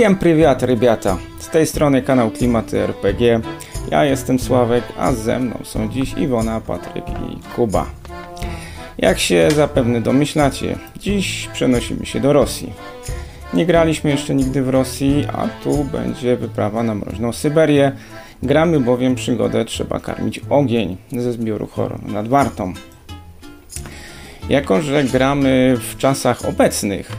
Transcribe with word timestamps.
Всем 0.00 0.16
привет, 0.16 0.62
ребята! 0.62 1.18
Z 1.38 1.48
tej 1.48 1.66
strony 1.66 2.02
kanał 2.02 2.30
Klimaty 2.30 2.80
RPG. 2.80 3.40
Ja 3.90 4.04
jestem 4.04 4.38
Sławek, 4.38 4.84
a 4.98 5.12
ze 5.12 5.38
mną 5.38 5.58
są 5.64 5.88
dziś 5.88 6.14
Iwona, 6.18 6.60
Patryk 6.60 7.04
i 7.08 7.54
Kuba. 7.56 7.86
Jak 8.98 9.18
się 9.18 9.48
zapewne 9.50 10.00
domyślacie, 10.00 10.78
dziś 11.00 11.48
przenosimy 11.52 12.06
się 12.06 12.20
do 12.20 12.32
Rosji. 12.32 12.72
Nie 13.54 13.66
graliśmy 13.66 14.10
jeszcze 14.10 14.34
nigdy 14.34 14.62
w 14.62 14.68
Rosji, 14.68 15.26
a 15.32 15.48
tu 15.64 15.84
będzie 15.84 16.36
wyprawa 16.36 16.82
na 16.82 16.94
mroźną 16.94 17.32
Syberię. 17.32 17.92
Gramy 18.42 18.80
bowiem 18.80 19.14
przygodę 19.14 19.64
Trzeba 19.64 20.00
karmić 20.00 20.40
ogień 20.50 20.96
ze 21.12 21.32
zbioru 21.32 21.66
Horror 21.66 22.02
nad 22.02 22.28
Wartą. 22.28 22.72
Jako, 24.48 24.82
że 24.82 25.04
gramy 25.04 25.76
w 25.80 25.96
czasach 25.96 26.44
obecnych, 26.44 27.12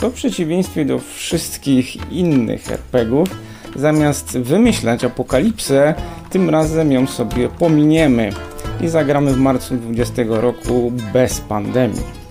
to 0.00 0.10
w 0.10 0.14
przeciwieństwie 0.14 0.84
do 0.84 0.98
wszystkich 0.98 2.12
innych 2.12 2.72
RPGów, 2.72 3.28
zamiast 3.76 4.38
wymyślać 4.38 5.04
apokalipsę, 5.04 5.94
tym 6.30 6.50
razem 6.50 6.92
ją 6.92 7.06
sobie 7.06 7.48
pominiemy 7.48 8.30
i 8.80 8.88
zagramy 8.88 9.32
w 9.32 9.38
marcu 9.38 9.76
20 9.76 10.22
roku 10.28 10.92
bez 11.12 11.40
pandemii. 11.40 12.24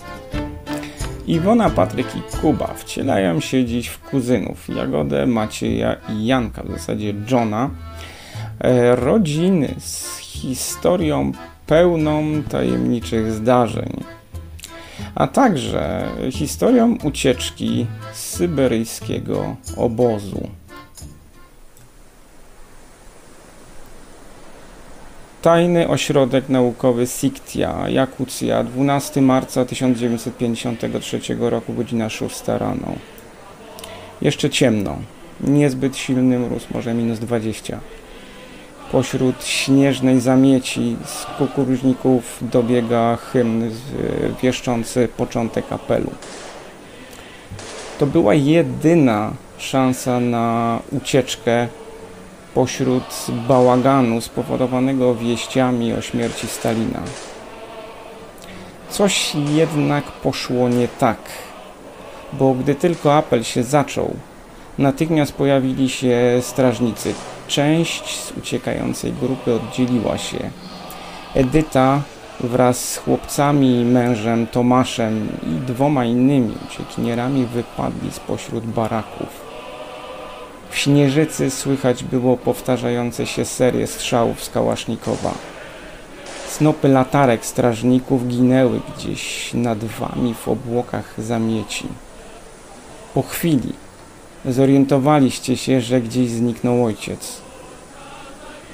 Iwona, 1.28 1.70
Patryk 1.70 2.08
i 2.16 2.38
Kuba 2.42 2.74
wcielają 2.74 3.40
się 3.40 3.66
dziś 3.66 3.88
w 3.88 4.00
kuzynów 4.00 4.70
Jagodę, 4.70 5.28
Macieja 5.28 5.96
i 6.10 6.26
Janka, 6.26 6.64
w 6.64 6.72
zasadzie 6.72 7.14
Johna, 7.32 7.70
e, 8.60 8.96
rodziny 8.96 9.76
z 9.80 10.18
historią 10.18 11.32
pełną 11.68 12.44
tajemniczych 12.50 13.32
zdarzeń 13.32 14.04
a 15.16 15.28
także 15.28 16.12
historią 16.32 16.98
ucieczki 17.04 17.88
z 18.14 18.18
syberyjskiego 18.18 19.56
obozu. 19.78 20.50
Tajny 25.42 25.88
Ośrodek 25.88 26.50
Naukowy 26.50 27.08
Siktia, 27.08 27.90
Jakucja, 27.90 28.64
12 28.64 29.22
marca 29.22 29.66
1953 29.66 31.20
roku, 31.40 31.74
godzina 31.74 32.10
6 32.10 32.48
rano. 32.48 32.94
Jeszcze 34.22 34.50
ciemno, 34.50 34.98
niezbyt 35.42 35.98
silny 35.98 36.40
mróz, 36.40 36.68
może 36.72 36.94
minus 36.94 37.20
20. 37.20 37.80
Pośród 38.94 39.46
śnieżnej 39.46 40.20
zamieci 40.20 40.98
z 41.06 41.26
kukuruźników 41.38 42.38
dobiega 42.42 43.16
hymn 43.16 43.72
wieszczący 44.42 45.08
początek 45.18 45.66
apelu. 45.72 46.12
To 48.00 48.06
była 48.06 48.34
jedyna 48.34 49.32
szansa 49.58 50.20
na 50.20 50.80
ucieczkę 50.92 51.68
pośród 52.54 53.04
bałaganu 53.48 54.22
spowodowanego 54.22 55.16
wieściami 55.16 55.94
o 55.94 56.02
śmierci 56.02 56.48
Stalina. 56.48 57.00
Coś 58.90 59.36
jednak 59.36 60.04
poszło 60.04 60.70
nie 60.70 60.88
tak, 60.88 61.20
bo 62.34 62.54
gdy 62.54 62.76
tylko 62.76 63.18
apel 63.18 63.44
się 63.44 63.64
zaczął, 63.64 64.16
natychmiast 64.78 65.34
pojawili 65.34 65.90
się 65.90 66.40
strażnicy 66.42 67.14
Część 67.54 68.20
z 68.20 68.32
uciekającej 68.38 69.14
grupy 69.14 69.54
oddzieliła 69.54 70.18
się. 70.18 70.50
Edyta 71.36 72.02
wraz 72.40 72.90
z 72.90 72.98
chłopcami 72.98 73.86
mężem 73.86 74.48
Tomaszem 74.48 75.30
i 75.44 75.72
dwoma 75.72 76.06
innymi 76.06 76.56
uciekinierami 76.68 77.46
wypadli 77.46 78.12
spośród 78.12 78.66
baraków. 78.66 79.28
W 80.70 80.78
śnieżycy 80.78 81.52
słychać 81.52 82.04
było 82.04 82.38
powtarzające 82.38 83.26
się 83.26 83.46
serie 83.46 83.88
strzałów 83.88 84.44
z 84.44 84.50
Kałasznikowa. 84.50 85.34
Snopy 86.48 86.88
latarek 86.88 87.46
strażników 87.46 88.28
ginęły 88.28 88.82
gdzieś 88.98 89.54
nad 89.54 89.84
wami 89.84 90.34
w 90.34 90.48
obłokach 90.48 91.14
zamieci. 91.18 91.88
Po 93.14 93.22
chwili 93.22 93.74
zorientowaliście 94.46 95.58
się, 95.58 95.82
że 95.82 96.02
gdzieś 96.02 96.30
zniknął 96.30 96.86
ojciec. 96.86 97.43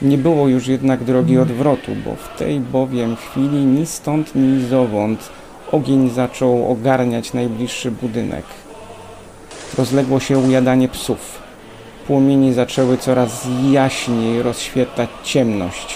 Nie 0.02 0.18
było 0.18 0.48
już 0.48 0.68
jednak 0.68 1.04
drogi 1.04 1.38
odwrotu, 1.38 1.92
bo 2.06 2.16
w 2.16 2.38
tej 2.38 2.60
bowiem 2.60 3.16
chwili 3.16 3.66
ni 3.66 3.86
stąd, 3.86 4.36
ni 4.36 4.66
zowąd 4.68 5.30
ogień 5.72 6.10
zaczął 6.10 6.72
ogarniać 6.72 7.34
najbliższy 7.34 7.92
budynek. 7.92 8.46
Rozległo 9.78 10.20
się 10.20 10.38
ujadanie 10.38 10.88
psów. 10.88 11.42
Płomienie 12.08 12.54
zaczęły 12.54 12.98
coraz 12.98 13.48
jaśniej 13.72 14.42
rozświetlać 14.42 15.10
ciemność. 15.24 15.96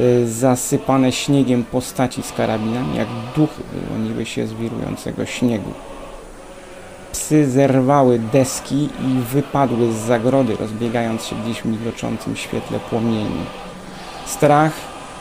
Y, 0.00 0.28
zasypane 0.28 1.12
śniegiem 1.12 1.64
postaci 1.64 2.22
z 2.22 2.32
karabinami, 2.32 2.96
jak 2.96 3.08
duchy 3.36 3.62
wyłoniły 3.72 4.26
się 4.26 4.46
z 4.46 4.52
wirującego 4.52 5.26
śniegu. 5.26 5.70
Psy 7.12 7.50
zerwały 7.50 8.18
deski 8.18 8.84
i 8.84 9.20
wypadły 9.32 9.92
z 9.92 9.96
zagrody, 9.96 10.56
rozbiegając 10.56 11.24
się 11.24 11.36
gdzieś 11.36 11.62
w 11.62 11.64
migoczącym 11.64 12.36
świetle 12.36 12.80
płomieni. 12.80 13.44
Strach, 14.26 14.72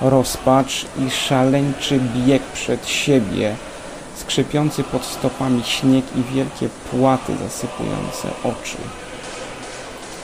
rozpacz 0.01 0.85
i 1.07 1.09
szaleńczy 1.09 1.99
bieg 2.15 2.43
przed 2.43 2.87
siebie, 2.87 3.55
skrzypiący 4.15 4.83
pod 4.83 5.05
stopami 5.05 5.63
śnieg 5.63 6.05
i 6.15 6.35
wielkie 6.35 6.69
płaty 6.91 7.33
zasypujące 7.37 8.27
oczy. 8.43 8.77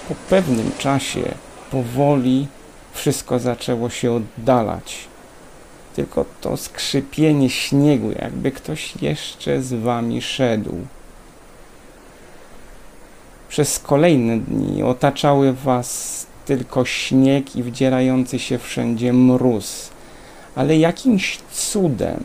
Po 0.10 0.16
pewnym 0.30 0.72
czasie, 0.78 1.24
powoli, 1.72 2.48
wszystko 2.94 3.40
zaczęło 3.40 3.90
się 3.90 4.12
oddalać. 4.12 5.08
Tylko 5.96 6.26
to 6.42 6.58
skrzypienie 6.58 7.50
śniegu, 7.50 8.12
jakby 8.12 8.52
ktoś 8.52 9.02
jeszcze 9.02 9.62
z 9.62 9.74
wami 9.74 10.22
szedł. 10.22 10.76
Przez 13.56 13.80
kolejne 13.80 14.38
dni 14.38 14.84
otaczały 14.84 15.54
was 15.54 16.26
tylko 16.46 16.86
śnieg 16.86 17.56
i 17.56 17.64
wdzierający 17.64 18.40
się 18.40 18.58
wszędzie 18.58 19.14
mróz. 19.14 19.90
Ale 20.56 20.78
jakimś 20.78 21.40
cudem 21.52 22.20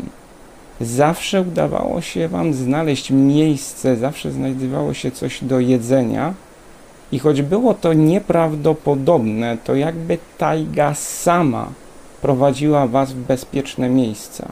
zawsze 0.80 1.40
udawało 1.40 2.00
się 2.00 2.28
wam 2.28 2.54
znaleźć 2.54 3.10
miejsce, 3.10 3.96
zawsze 3.96 4.32
znajdowało 4.32 4.94
się 4.94 5.10
coś 5.10 5.44
do 5.44 5.60
jedzenia. 5.60 6.34
I 7.12 7.18
choć 7.18 7.42
było 7.42 7.74
to 7.74 7.92
nieprawdopodobne, 7.92 9.58
to 9.64 9.74
jakby 9.74 10.18
tajga 10.38 10.94
sama 10.94 11.68
prowadziła 12.22 12.86
was 12.86 13.12
w 13.12 13.16
bezpieczne 13.16 13.88
miejsca. 13.88 14.48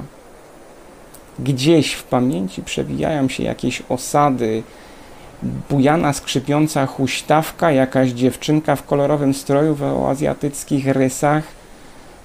Gdzieś 1.38 1.92
w 1.92 2.04
pamięci 2.04 2.62
przewijają 2.62 3.28
się 3.28 3.42
jakieś 3.42 3.82
osady, 3.88 4.62
bujana, 5.42 6.12
skrzypiąca 6.12 6.86
huśtawka, 6.86 7.72
jakaś 7.72 8.10
dziewczynka 8.10 8.76
w 8.76 8.86
kolorowym 8.86 9.34
stroju 9.34 9.74
w 9.74 9.82
azjatyckich 9.82 10.86
rysach. 10.86 11.44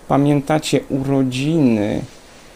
Pamiętacie 0.08 0.80
urodziny 0.90 2.02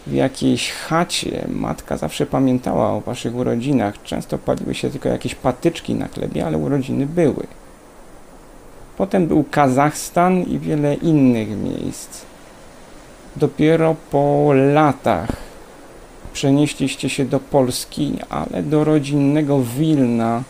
w 0.08 0.14
jakiejś 0.14 0.72
chacie. 0.72 1.46
Matka 1.50 1.98
zawsze 1.98 2.26
pamiętała 2.26 2.92
o 2.92 3.02
waszych 3.02 3.36
urodzinach. 3.36 4.04
Często 4.04 4.38
paliły 4.38 4.76
się 4.76 4.90
tylko 4.90 5.10
jakieś 5.10 5.36
patyczki 5.36 5.96
na 5.96 6.08
chlebie, 6.08 6.46
ale 6.46 6.58
urodziny 6.58 7.06
były. 7.06 7.48
Potem 8.98 9.28
był 9.28 9.46
Kazachstan 9.52 10.44
i 10.44 10.60
wiele 10.60 10.94
innych 10.94 11.48
miejsc. 11.50 12.22
Dopiero 13.36 13.96
po 14.12 14.52
latach 14.74 15.47
przenieśliście 16.38 17.10
się 17.10 17.26
do 17.26 17.40
Polski, 17.40 18.14
ale 18.30 18.64
do 18.64 18.84
rodzinnego 18.84 19.62
Wilna 19.78 20.44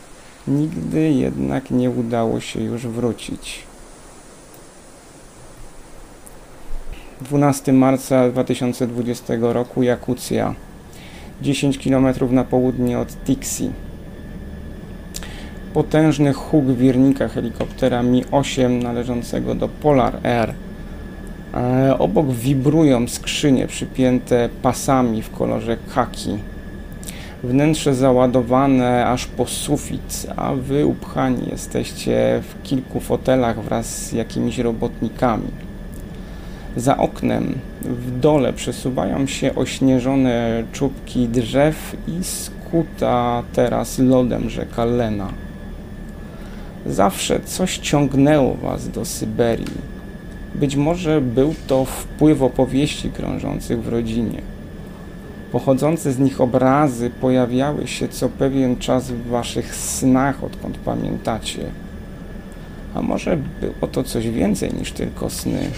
nigdy 0.48 1.12
jednak 1.12 1.72
nie 1.72 1.90
udało 1.90 2.40
się 2.40 2.62
już 2.62 2.88
wrócić. 2.88 3.64
12 7.22 7.74
marca 7.74 8.30
2020 8.30 9.34
roku 9.42 9.84
Jakucja 9.84 10.56
10 11.42 11.78
km 11.78 12.08
na 12.32 12.44
południe 12.44 13.00
od 13.00 13.24
Tixi. 13.26 13.72
Potężny 15.74 16.34
huk 16.34 16.66
wirnika 16.66 17.28
helikoptera 17.28 18.04
Mi-8 18.04 18.84
należącego 18.84 19.56
do 19.56 19.68
Polar 19.68 20.28
Air 20.28 20.54
obok 22.00 22.32
wibrują 22.32 23.08
skrzynie 23.08 23.68
przypięte 23.68 24.50
pasami 24.62 25.22
w 25.22 25.32
kolorze 25.32 25.78
kaki. 25.96 26.38
Wnętrze 27.44 27.96
załadowane 27.96 29.08
aż 29.08 29.26
po 29.26 29.46
sufit, 29.46 30.28
a 30.36 30.54
wy 30.54 30.86
upchani 30.86 31.48
jesteście 31.52 32.42
w 32.50 32.64
kilku 32.64 33.00
fotelach 33.00 33.64
wraz 33.64 33.86
z 33.86 34.12
jakimiś 34.12 34.58
robotnikami. 34.58 35.48
Za 36.78 36.98
oknem 36.98 37.60
w 37.82 38.20
dole 38.20 38.54
przesuwają 38.54 39.28
się 39.28 39.56
ośnieżone 39.56 40.64
czubki 40.72 41.28
drzew 41.28 41.98
i 42.08 42.24
skuta 42.24 43.44
teraz 43.54 44.00
lodem 44.00 44.50
rzeka 44.50 44.86
Lena. 44.86 45.28
Zawsze 46.86 47.40
coś 47.40 47.78
ciągnęło 47.78 48.54
was 48.54 48.90
do 48.90 49.06
Syberii. 49.06 49.97
Być 50.58 50.76
może 50.76 51.22
był 51.22 51.54
to 51.68 51.86
wpływ 51.86 52.42
opowieści 52.42 53.10
krążących 53.10 53.84
w 53.84 53.88
rodzinie. 53.88 54.42
Pochodzące 55.52 56.12
z 56.12 56.20
nich 56.20 56.42
obrazy 56.42 57.10
pojawiały 57.22 57.88
się 57.88 58.08
co 58.08 58.30
pewien 58.30 58.78
czas 58.78 59.12
w 59.12 59.28
waszych 59.28 59.76
snach, 59.76 60.44
odkąd 60.44 60.78
pamiętacie. 60.78 61.66
A 62.94 63.02
może 63.02 63.38
było 63.62 63.88
to 63.92 64.04
coś 64.04 64.30
więcej 64.30 64.74
niż 64.74 64.92
tylko 64.92 65.30
sny? 65.30 65.70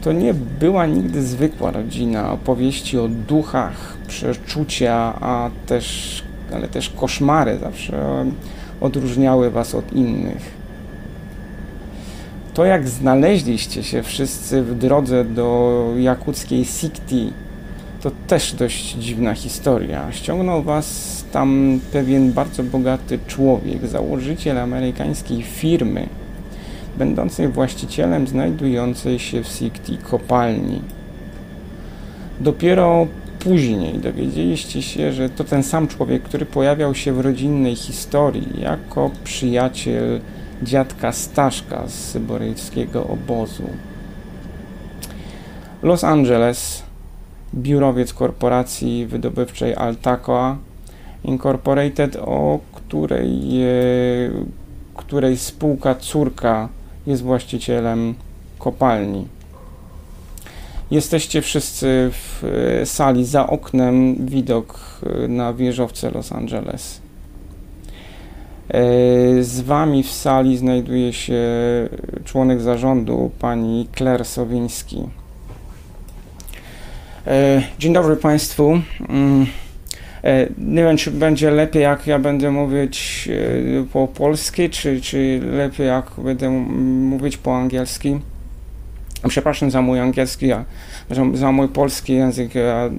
To 0.00 0.12
nie 0.12 0.34
była 0.34 0.86
nigdy 0.86 1.22
zwykła 1.22 1.70
rodzina, 1.70 2.32
opowieści 2.32 2.98
o 2.98 3.08
duchach, 3.08 3.96
przeczucia, 4.08 4.94
a 5.20 5.50
też, 5.66 6.22
ale 6.54 6.68
też 6.68 6.90
koszmary 6.90 7.58
zawsze 7.58 8.24
odróżniały 8.80 9.50
was 9.50 9.74
od 9.74 9.92
innych. 9.92 10.57
To 12.58 12.64
jak 12.64 12.88
znaleźliście 12.88 13.82
się 13.82 14.02
wszyscy 14.02 14.62
w 14.62 14.78
drodze 14.78 15.24
do 15.24 15.84
jakuckiej 15.98 16.64
Sikti, 16.64 17.32
to 18.00 18.10
też 18.26 18.52
dość 18.52 18.94
dziwna 18.94 19.34
historia. 19.34 20.12
Ściągnął 20.12 20.62
was 20.62 21.24
tam 21.32 21.80
pewien 21.92 22.32
bardzo 22.32 22.62
bogaty 22.62 23.18
człowiek, 23.26 23.86
założyciel 23.86 24.58
amerykańskiej 24.58 25.42
firmy, 25.42 26.08
będącej 26.96 27.48
właścicielem 27.48 28.26
znajdującej 28.26 29.18
się 29.18 29.42
w 29.42 29.48
Sikti 29.48 29.98
kopalni. 29.98 30.82
Dopiero 32.40 33.06
później 33.38 33.98
dowiedzieliście 33.98 34.82
się, 34.82 35.12
że 35.12 35.30
to 35.30 35.44
ten 35.44 35.62
sam 35.62 35.88
człowiek, 35.88 36.22
który 36.22 36.46
pojawiał 36.46 36.94
się 36.94 37.12
w 37.12 37.20
rodzinnej 37.20 37.76
historii 37.76 38.60
jako 38.60 39.10
przyjaciel 39.24 40.20
dziadka 40.62 41.12
Staszka 41.12 41.88
z 41.88 41.94
syberyjskiego 41.94 43.06
obozu. 43.06 43.68
Los 45.82 46.04
Angeles, 46.04 46.82
biurowiec 47.54 48.12
korporacji 48.12 49.06
wydobywczej 49.06 49.74
Altacoa 49.74 50.56
Incorporated, 51.24 52.16
o 52.16 52.58
której, 52.72 53.62
e, 53.62 53.68
której 54.96 55.36
spółka 55.36 55.94
córka 55.94 56.68
jest 57.06 57.22
właścicielem 57.22 58.14
kopalni. 58.58 59.26
Jesteście 60.90 61.42
wszyscy 61.42 62.10
w 62.12 62.44
e, 62.44 62.86
sali 62.86 63.24
za 63.24 63.46
oknem, 63.46 64.26
widok 64.26 64.78
e, 65.24 65.28
na 65.28 65.52
wieżowce 65.54 66.10
Los 66.10 66.32
Angeles. 66.32 67.07
E, 68.68 69.42
z 69.42 69.60
Wami 69.60 70.02
w 70.02 70.10
sali 70.10 70.56
znajduje 70.56 71.12
się 71.12 71.42
członek 72.24 72.60
zarządu, 72.60 73.30
pani 73.38 73.88
Claire 73.96 74.24
Sowiński. 74.24 75.02
E, 77.26 77.62
dzień 77.78 77.92
dobry 77.92 78.16
Państwu. 78.16 78.80
Mm, 79.08 79.46
e, 80.24 80.48
nie 80.58 80.82
wiem, 80.82 80.96
czy 80.96 81.10
będzie 81.10 81.50
lepiej, 81.50 81.82
jak 81.82 82.06
ja 82.06 82.18
będę 82.18 82.50
mówić 82.50 83.28
po 83.92 84.08
polsku, 84.08 84.62
czy, 84.70 85.00
czy 85.00 85.40
lepiej, 85.52 85.86
jak 85.86 86.10
będę 86.18 86.50
mówić 86.50 87.36
po 87.36 87.56
angielsku. 87.56 88.08
Przepraszam 89.28 89.70
za 89.70 89.82
mój 89.82 90.00
angielski, 90.00 90.50
za 91.34 91.52
mój 91.52 91.68
polski 91.68 92.12
język. 92.12 92.54
Ja, 92.54 92.90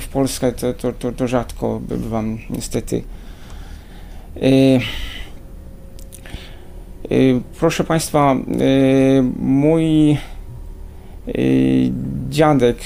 w 0.00 0.08
Polsce 0.08 0.52
to, 0.52 0.74
to, 0.74 0.92
to, 0.92 1.12
to 1.12 1.28
rzadko 1.28 1.80
bywam, 1.88 2.38
niestety. 2.50 3.02
Y, 4.42 4.80
y, 7.12 7.40
proszę 7.60 7.84
Państwa, 7.84 8.36
y, 8.60 9.22
mój 9.40 10.16
dziadek, 12.30 12.76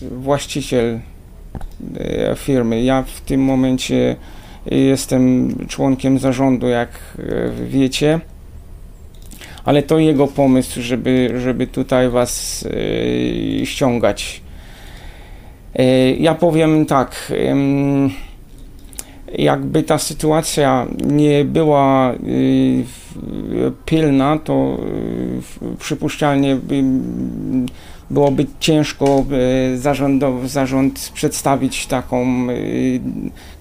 właściciel 0.00 1.00
firmy, 2.36 2.82
ja 2.82 3.02
w 3.02 3.20
tym 3.20 3.44
momencie 3.44 4.16
jestem 4.66 5.54
członkiem 5.68 6.18
zarządu, 6.18 6.68
jak 6.68 6.88
wiecie, 7.68 8.20
ale 9.64 9.82
to 9.82 9.98
jego 9.98 10.26
pomysł, 10.26 10.82
żeby, 10.82 11.34
żeby 11.40 11.66
tutaj 11.66 12.10
Was 12.10 12.64
ściągać. 13.64 14.40
Ja 16.18 16.34
powiem 16.34 16.86
tak 16.86 17.32
jakby 19.38 19.82
ta 19.82 19.98
sytuacja 19.98 20.86
nie 21.06 21.44
była 21.44 22.12
y, 22.12 22.84
pilna, 23.84 24.38
to 24.38 24.78
y, 25.72 25.76
przypuszczalnie 25.78 26.56
by, 26.56 26.82
byłoby 28.10 28.46
ciężko 28.60 29.24
y, 29.72 29.78
zarząd, 29.78 30.22
zarząd 30.44 31.10
przedstawić 31.14 31.86
taką 31.86 32.46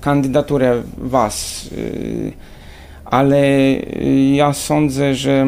kandydaturę 0.01 0.83
Was. 0.97 1.69
Ale 3.05 3.71
ja 4.33 4.53
sądzę, 4.53 5.15
że 5.15 5.47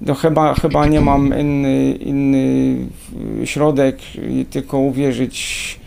no 0.00 0.14
chyba, 0.14 0.54
chyba 0.54 0.86
nie 0.86 1.00
mam 1.00 1.40
inny, 1.40 1.92
inny 1.92 2.76
środek, 3.44 3.98
tylko 4.50 4.78
uwierzyć 4.78 5.81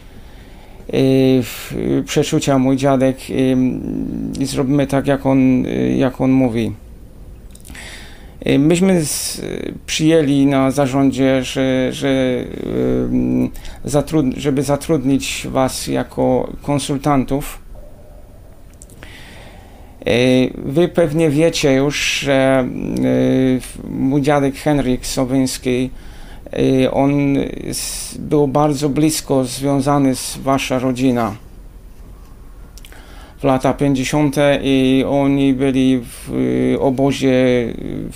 przeczucia 2.06 2.58
mój 2.58 2.78
dziadek 2.78 3.18
i 4.40 4.46
zrobimy 4.46 4.88
tak, 4.88 5.08
jak 5.08 5.26
on, 5.26 5.64
jak 5.98 6.22
on 6.22 6.32
mówi. 6.32 6.72
Myśmy 8.60 9.04
przyjęli 9.86 10.46
na 10.46 10.72
zarządzie, 10.72 11.44
że, 11.44 11.92
że 11.92 12.44
żeby 14.38 14.64
zatrudnić 14.64 15.48
Was 15.50 15.88
jako 15.88 16.54
konsultantów. 16.62 17.60
Wy 20.56 20.88
pewnie 20.88 21.30
wiecie 21.30 21.74
już, 21.74 22.20
że 22.20 22.68
mój 23.90 24.22
dziadek 24.22 24.56
Henryk 24.56 25.06
Sowyński 25.06 25.90
Y, 25.96 26.05
on 26.92 27.36
był 28.20 28.48
bardzo 28.48 28.90
blisko 28.90 29.46
związany 29.46 30.16
z 30.16 30.38
wasza 30.38 30.80
rodzina 30.80 31.36
w 33.40 33.44
lata 33.44 33.74
50. 33.74 34.36
i 34.62 35.06
oni 35.10 35.54
byli 35.54 36.02
w 36.02 36.34
y, 36.34 36.78
obozie 36.80 37.34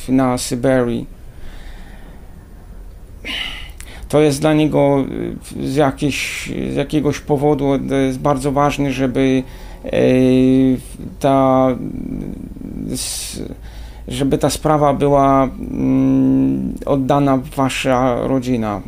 na 0.09 0.37
Syberii. 0.37 1.05
To 4.09 4.21
jest 4.21 4.41
dla 4.41 4.53
niego 4.53 5.05
y, 5.61 5.67
z, 5.67 5.75
jakiś, 5.75 6.49
z 6.73 6.75
jakiegoś 6.75 7.19
powodu 7.19 7.65
jest 8.05 8.19
bardzo 8.19 8.51
ważne, 8.51 8.93
żeby 8.93 9.43
ta 11.19 11.67
żeby 14.09 14.37
ta 14.37 14.49
sprawa 14.49 14.93
była 14.93 15.43
mm, 15.43 16.73
oddana 16.85 17.37
wasza 17.55 18.27
rodzina. 18.27 18.81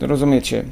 Rozumiecie? 0.00 0.64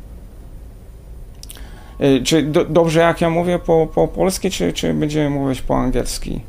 Y, 2.00 2.22
czy 2.24 2.42
do, 2.42 2.64
dobrze 2.64 3.00
jak 3.00 3.20
ja 3.20 3.30
mówię 3.30 3.58
po, 3.58 3.88
po 3.94 4.08
polsku, 4.08 4.48
czy, 4.50 4.72
czy 4.72 4.94
będziemy 4.94 5.30
mówić 5.30 5.62
po 5.62 5.78
angielski? 5.78 6.40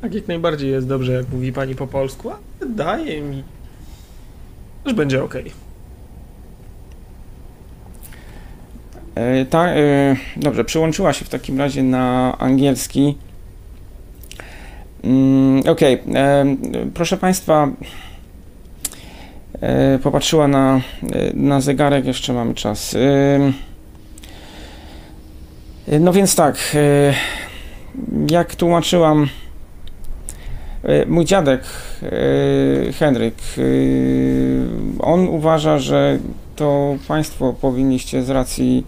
Tak, 0.00 0.14
jak 0.14 0.28
najbardziej 0.28 0.70
jest 0.70 0.86
dobrze, 0.86 1.12
jak 1.12 1.32
mówi 1.32 1.52
pani 1.52 1.74
po 1.74 1.86
polsku, 1.86 2.30
a 2.30 2.36
wydaje 2.60 3.20
mi, 3.20 3.42
że 4.86 4.94
będzie 4.94 5.24
ok. 5.24 5.34
E, 9.14 9.44
tak, 9.44 9.70
e, 9.76 10.16
dobrze, 10.36 10.64
przyłączyła 10.64 11.12
się 11.12 11.24
w 11.24 11.28
takim 11.28 11.58
razie 11.58 11.82
na 11.82 12.38
angielski. 12.38 13.16
Mm, 15.04 15.60
okej, 15.60 16.00
okay. 16.00 16.56
proszę 16.94 17.16
Państwa, 17.16 17.68
e, 19.60 19.98
popatrzyła 19.98 20.48
na, 20.48 20.76
e, 20.76 20.80
na 21.34 21.60
zegarek, 21.60 22.06
jeszcze 22.06 22.32
mamy 22.32 22.54
czas. 22.54 22.96
No 26.00 26.12
więc 26.12 26.34
tak, 26.34 26.56
e, 26.74 27.14
jak 28.30 28.54
tłumaczyłam, 28.54 29.28
mój 31.06 31.24
dziadek 31.24 31.62
Henryk, 32.98 33.34
on 35.00 35.28
uważa, 35.28 35.78
że 35.78 36.18
to 36.56 36.96
Państwo 37.08 37.52
powinniście 37.52 38.22
z 38.22 38.30
racji 38.30 38.86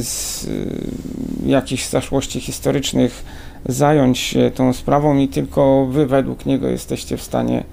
z 0.00 0.46
jakichś 1.46 1.88
zaszłości 1.88 2.40
historycznych 2.40 3.24
zająć 3.66 4.18
się 4.18 4.50
tą 4.54 4.72
sprawą 4.72 5.18
i 5.18 5.28
tylko 5.28 5.86
wy 5.90 6.06
według 6.06 6.46
niego 6.46 6.68
jesteście 6.68 7.16
w 7.16 7.22
stanie 7.22 7.64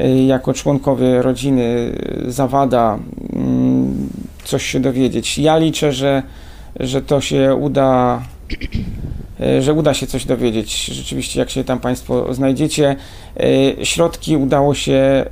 y, 0.00 0.08
jako 0.08 0.54
członkowie 0.54 1.22
rodziny 1.22 1.92
y, 2.26 2.32
Zawada 2.32 2.98
mm, 3.32 4.08
coś 4.44 4.66
się 4.66 4.80
dowiedzieć. 4.80 5.38
Ja 5.38 5.56
liczę, 5.56 5.92
że, 5.92 6.22
że 6.80 7.02
to 7.02 7.20
się 7.20 7.54
uda 7.54 8.22
e, 9.40 9.62
że 9.62 9.72
uda 9.72 9.94
się 9.94 10.06
coś 10.06 10.24
dowiedzieć. 10.24 10.84
Rzeczywiście, 10.84 11.40
jak 11.40 11.50
się 11.50 11.64
tam 11.64 11.78
Państwo 11.78 12.34
znajdziecie, 12.34 12.96
e, 13.36 13.86
środki 13.86 14.36
udało 14.36 14.74
się 14.74 14.94
e, 14.94 15.26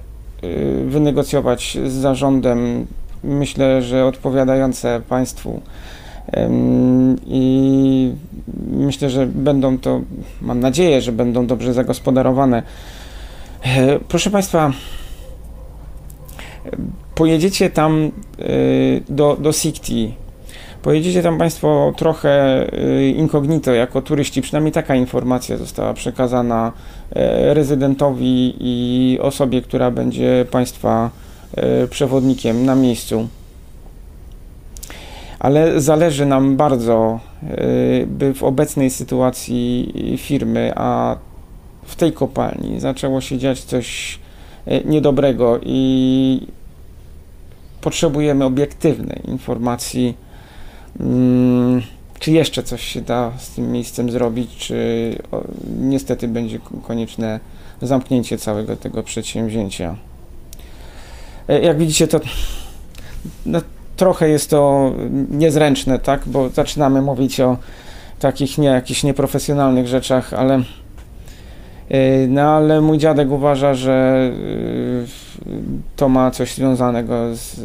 wynegocjować 0.85 1.79
z 1.87 1.93
zarządem, 1.93 2.87
myślę, 3.25 3.83
że 3.83 4.07
odpowiadające 4.07 5.01
Państwu. 5.09 5.61
I 7.27 8.13
myślę, 8.71 9.11
że 9.11 9.27
będą 9.27 9.79
to, 9.79 10.01
mam 10.43 10.61
nadzieję, 10.61 11.01
że 11.01 11.13
będą 11.13 11.47
dobrze 11.47 11.75
zagospodarowane. 11.75 12.63
E, 13.63 13.99
Proszę 13.99 14.31
Państwa, 14.31 14.73
pojedziecie 17.15 17.71
tam 17.71 18.11
y, 18.41 19.03
do, 19.09 19.37
do 19.41 19.53
Sikti. 19.53 20.15
Pojedziecie 20.83 21.23
tam 21.23 21.39
Państwo 21.39 21.93
trochę 21.97 22.67
y, 22.75 23.09
incognito 23.09 23.75
jako 23.75 24.03
turyści, 24.03 24.43
przynajmniej 24.43 24.73
taka 24.73 24.95
informacja 24.95 25.57
została 25.57 25.95
przekazana 25.95 26.73
e, 27.11 27.55
rezydentowi 27.55 28.55
i 28.61 29.19
osobie, 29.21 29.63
która 29.63 29.91
będzie 29.91 30.47
Państwa 30.51 31.11
e, 31.57 31.87
przewodnikiem 31.87 32.65
na 32.65 32.75
miejscu. 32.75 33.29
Ale 35.47 35.81
zależy 35.81 36.27
nam 36.27 36.57
bardzo, 36.57 37.21
y, 37.43 38.07
by 38.07 38.35
w 38.35 38.43
obecnej 38.43 38.91
sytuacji 38.91 39.93
firmy, 40.19 40.73
a 40.77 41.17
w 41.83 41.97
tej 41.97 42.13
kopalni 42.13 42.81
zaczęło 42.81 43.21
się 43.21 43.39
dziać 43.39 43.61
coś 43.61 44.19
e, 44.67 44.85
niedobrego 44.85 45.61
i 45.63 46.47
potrzebujemy 47.81 48.45
obiektywnej 48.45 49.21
informacji, 49.25 50.15
mm, 51.01 51.83
czy 52.19 52.33
jeszcze 52.33 52.63
coś 52.63 52.83
się 52.83 53.01
da 53.01 53.33
z 53.39 53.51
tym 53.51 53.73
miejscem 53.73 54.11
zrobić, 54.11 54.57
czy 54.57 55.19
niestety 55.81 56.29
będzie 56.29 56.59
konieczne 56.83 57.41
zamknięcie 57.83 58.39
całego 58.39 58.77
tego 58.77 59.03
przedsięwzięcia. 59.03 59.97
E, 61.49 61.61
Jak 61.61 61.79
widzicie, 61.79 62.09
to 62.09 62.21
no, 63.47 63.61
trochę 63.97 64.29
jest 64.29 64.51
to 64.51 64.93
niezręczne, 65.31 65.99
tak, 65.99 66.21
bo 66.27 66.49
zaczynamy 66.49 67.03
mówić 67.03 67.41
o 67.41 67.57
takich 68.19 68.59
nie, 68.59 68.69
jakichś 68.69 69.03
nieprofesjonalnych 69.03 69.87
rzeczach, 69.87 70.33
ale 70.33 70.63
Yy, 71.91 72.29
No 72.29 72.43
ale 72.43 72.81
mój 72.81 72.99
dziadek 72.99 73.31
uważa, 73.31 73.75
że 73.75 74.31
yy, 75.47 75.57
to 75.97 76.09
ma 76.09 76.31
coś 76.31 76.55
związanego 76.55 77.37
z, 77.37 77.57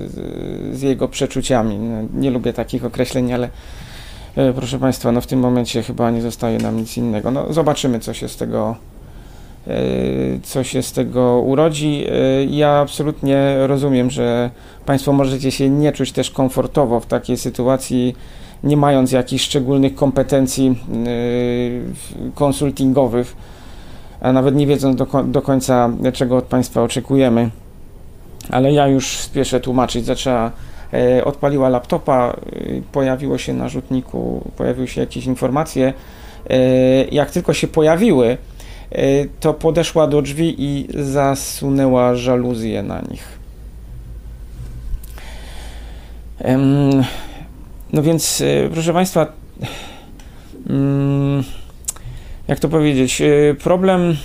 z 0.78 0.82
jego 0.82 1.08
przeczuciami. 1.08 1.78
No, 1.78 2.08
nie 2.14 2.32
lubię 2.32 2.54
takich 2.54 2.86
określeń, 2.86 3.34
ale 3.34 3.50
yy, 4.36 4.54
proszę 4.54 4.80
Państwa, 4.80 5.12
no 5.12 5.22
w 5.22 5.28
tym 5.28 5.40
momencie 5.40 5.84
chyba 5.84 6.12
nie 6.12 6.22
zostaje 6.22 6.58
nam 6.58 6.78
nic 6.78 6.98
innego. 6.98 7.32
No 7.32 7.54
zobaczymy, 7.54 8.00
co 8.00 8.14
się 8.14 8.30
z 8.30 8.38
tego 8.38 8.76
co 10.44 10.64
się 10.64 10.82
z 10.82 10.92
tego 10.92 11.42
urodzi. 11.42 12.00
Yy, 12.00 12.46
Ja 12.50 12.70
absolutnie 12.70 13.68
rozumiem, 13.68 14.12
że 14.12 14.50
Państwo 14.86 15.14
możecie 15.14 15.52
się 15.52 15.70
nie 15.70 15.92
czuć 15.92 16.12
też 16.12 16.32
komfortowo 16.32 17.00
w 17.00 17.06
takiej 17.06 17.38
sytuacji, 17.38 18.16
nie 18.64 18.78
mając 18.78 19.12
jakichś 19.12 19.44
szczególnych 19.44 19.96
kompetencji 19.96 20.66
yy, 20.66 22.32
konsultingowych 22.36 23.36
a 24.22 24.32
nawet 24.32 24.56
nie 24.56 24.68
wiedząc 24.68 24.96
do, 24.96 25.08
do 25.24 25.42
końca, 25.42 25.90
czego 26.14 26.38
od 26.38 26.46
Państwa 26.46 26.84
oczekujemy. 26.84 27.50
Ale 28.50 28.74
ja 28.74 28.88
już 28.88 29.18
spieszę 29.18 29.60
tłumaczyć. 29.60 30.06
Zaczęła, 30.06 30.52
e, 30.94 31.26
odpaliła 31.26 31.70
laptopa, 31.70 32.34
e, 32.34 32.82
pojawiło 32.92 33.38
się 33.38 33.54
na 33.54 33.70
rzutniku, 33.70 34.52
pojawiły 34.58 34.88
się 34.88 35.02
jakieś 35.02 35.26
informacje. 35.26 35.94
E, 36.50 36.58
jak 37.06 37.32
tylko 37.32 37.54
się 37.54 37.68
pojawiły, 37.68 38.28
e, 38.28 38.38
to 39.40 39.54
podeszła 39.54 40.08
do 40.08 40.22
drzwi 40.22 40.56
i 40.58 40.88
zasunęła 41.04 42.16
żaluzję 42.16 42.84
na 42.84 43.02
nich. 43.02 43.40
No 47.94 48.02
więc, 48.04 48.42
e, 48.42 48.70
proszę 48.70 48.94
Państwa, 48.94 49.28
mm, 50.70 51.44
jak 52.48 52.60
to 52.60 52.70
powiedzieć, 52.70 53.22
e, 53.22 53.56
problem, 53.64 54.18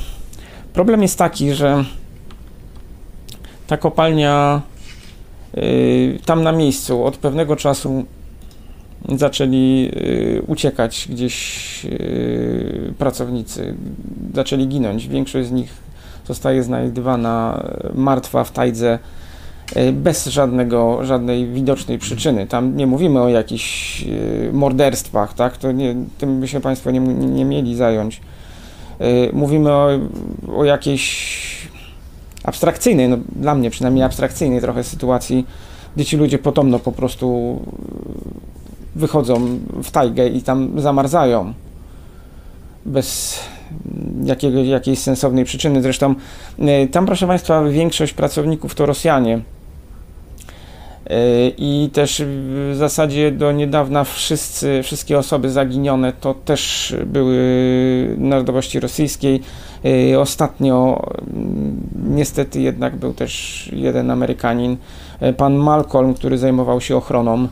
problem 0.73 1.03
jest 1.03 1.19
taki, 1.19 1.53
że 1.53 1.85
ta 3.67 3.77
kopalnia 3.77 4.63
e, 5.55 5.61
tam 6.25 6.43
na 6.43 6.53
miejscu 6.53 7.05
od 7.05 7.17
pewnego 7.17 7.57
czasu 7.57 8.05
zaczęli 9.15 9.91
e, 10.37 10.43
uciekać 10.43 11.09
gdzieś 11.11 11.37
e, 11.85 11.89
pracownicy, 12.99 13.75
zaczęli 14.35 14.69
ginąć. 14.69 15.09
Większość 15.09 15.49
z 15.49 15.53
nich 15.53 15.71
zostaje 16.27 16.63
znajdywana 16.63 17.65
martwa 17.95 18.45
w 18.45 18.53
tajdze 18.53 18.99
bez 19.93 20.27
żadnego, 20.27 21.05
żadnej 21.05 21.47
widocznej 21.47 21.99
przyczyny. 21.99 22.47
Tam 22.47 22.77
nie 22.77 22.87
mówimy 22.87 23.21
o 23.21 23.29
jakichś 23.29 24.05
morderstwach, 24.53 25.35
tak? 25.35 25.57
To 25.57 25.73
nie, 25.73 25.95
tym 26.19 26.41
by 26.41 26.49
się 26.49 26.61
Państwo 26.61 26.91
nie, 26.91 27.01
nie 27.01 27.45
mieli 27.45 27.77
zająć. 27.77 28.21
Mówimy 29.33 29.73
o, 29.73 29.89
o 30.57 30.65
jakiejś 30.65 31.37
abstrakcyjnej, 32.45 33.09
no 33.09 33.17
dla 33.37 33.55
mnie 33.55 33.71
przynajmniej 33.71 34.05
abstrakcyjnej 34.05 34.61
trochę 34.61 34.85
sytuacji, 34.85 35.47
gdzie 35.97 36.05
ci 36.05 36.17
ludzie 36.17 36.39
potomno 36.39 36.79
po 36.79 36.93
prostu 36.93 37.61
wychodzą 38.97 39.59
w 39.83 39.91
tajgę 39.91 40.29
i 40.29 40.43
tam 40.43 40.81
zamarzają 40.81 41.53
bez 42.87 43.41
jakiejś 44.65 44.99
sensownej 44.99 45.45
przyczyny. 45.45 45.83
Zresztą 45.83 46.15
e, 46.59 46.87
tam, 46.87 47.07
proszę 47.07 47.27
Państwa, 47.27 47.65
większość 47.65 48.13
pracowników 48.13 48.75
to 48.75 48.87
Rosjanie. 48.87 49.41
E, 51.07 51.49
I 51.49 51.91
też 51.93 52.23
w 52.27 52.73
zasadzie 52.77 53.31
do 53.31 53.53
niedawna 53.53 54.05
wszyscy, 54.05 54.81
wszystkie 54.83 55.19
osoby 55.19 55.51
zaginione 55.51 56.13
to 56.13 56.35
też 56.35 56.95
były 57.07 57.37
narodowości 58.19 58.81
rosyjskiej. 58.81 59.41
E, 60.13 60.21
Ostatnio 60.21 61.03
mm, 61.35 61.81
niestety 62.09 62.61
jednak 62.61 62.97
był 62.97 63.15
też 63.15 63.71
jeden 63.73 64.11
Amerykanin, 64.11 64.77
pan 65.37 65.55
Malcolm, 65.55 66.15
który 66.15 66.39
zajmował 66.39 66.81
się 66.81 66.97
ochroną. 66.97 67.49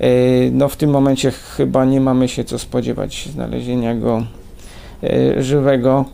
E, 0.00 0.50
No 0.52 0.68
w 0.68 0.76
tym 0.76 0.90
momencie 0.90 1.30
chyba 1.30 1.84
nie 1.84 2.00
mamy 2.00 2.28
się 2.28 2.44
co 2.44 2.58
spodziewać 2.58 3.28
znalezienia 3.32 3.94
go 3.94 4.26
e, 5.02 5.42
żywego. 5.42 6.04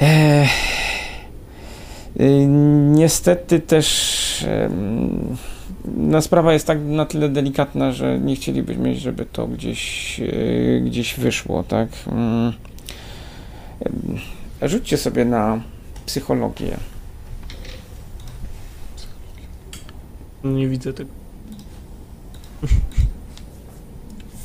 E, 0.00 0.46
Niestety 2.90 3.60
też 3.60 4.46
no 5.96 6.22
sprawa 6.22 6.52
jest 6.52 6.66
tak 6.66 6.78
na 6.84 7.06
tyle 7.06 7.28
delikatna, 7.28 7.92
że 7.92 8.18
nie 8.18 8.36
chcielibyśmy, 8.36 8.94
żeby 8.94 9.26
to 9.26 9.46
gdzieś, 9.46 10.20
gdzieś 10.84 11.14
wyszło, 11.14 11.62
tak? 11.62 11.88
Rzućcie 14.62 14.96
sobie 14.96 15.24
na 15.24 15.60
psychologię. 16.06 16.76
Nie 20.44 20.68
widzę 20.68 20.92
tego. 20.92 21.25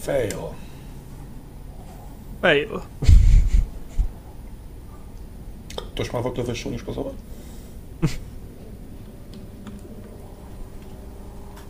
Fail. 0.02 0.38
Fail. 2.42 2.80
Ktoś 5.76 6.14
ma 6.14 6.22
w 6.22 6.26
ogóle 6.26 6.44
wyższą 6.44 6.72
niż 6.72 6.84
pozowa? 6.84 7.10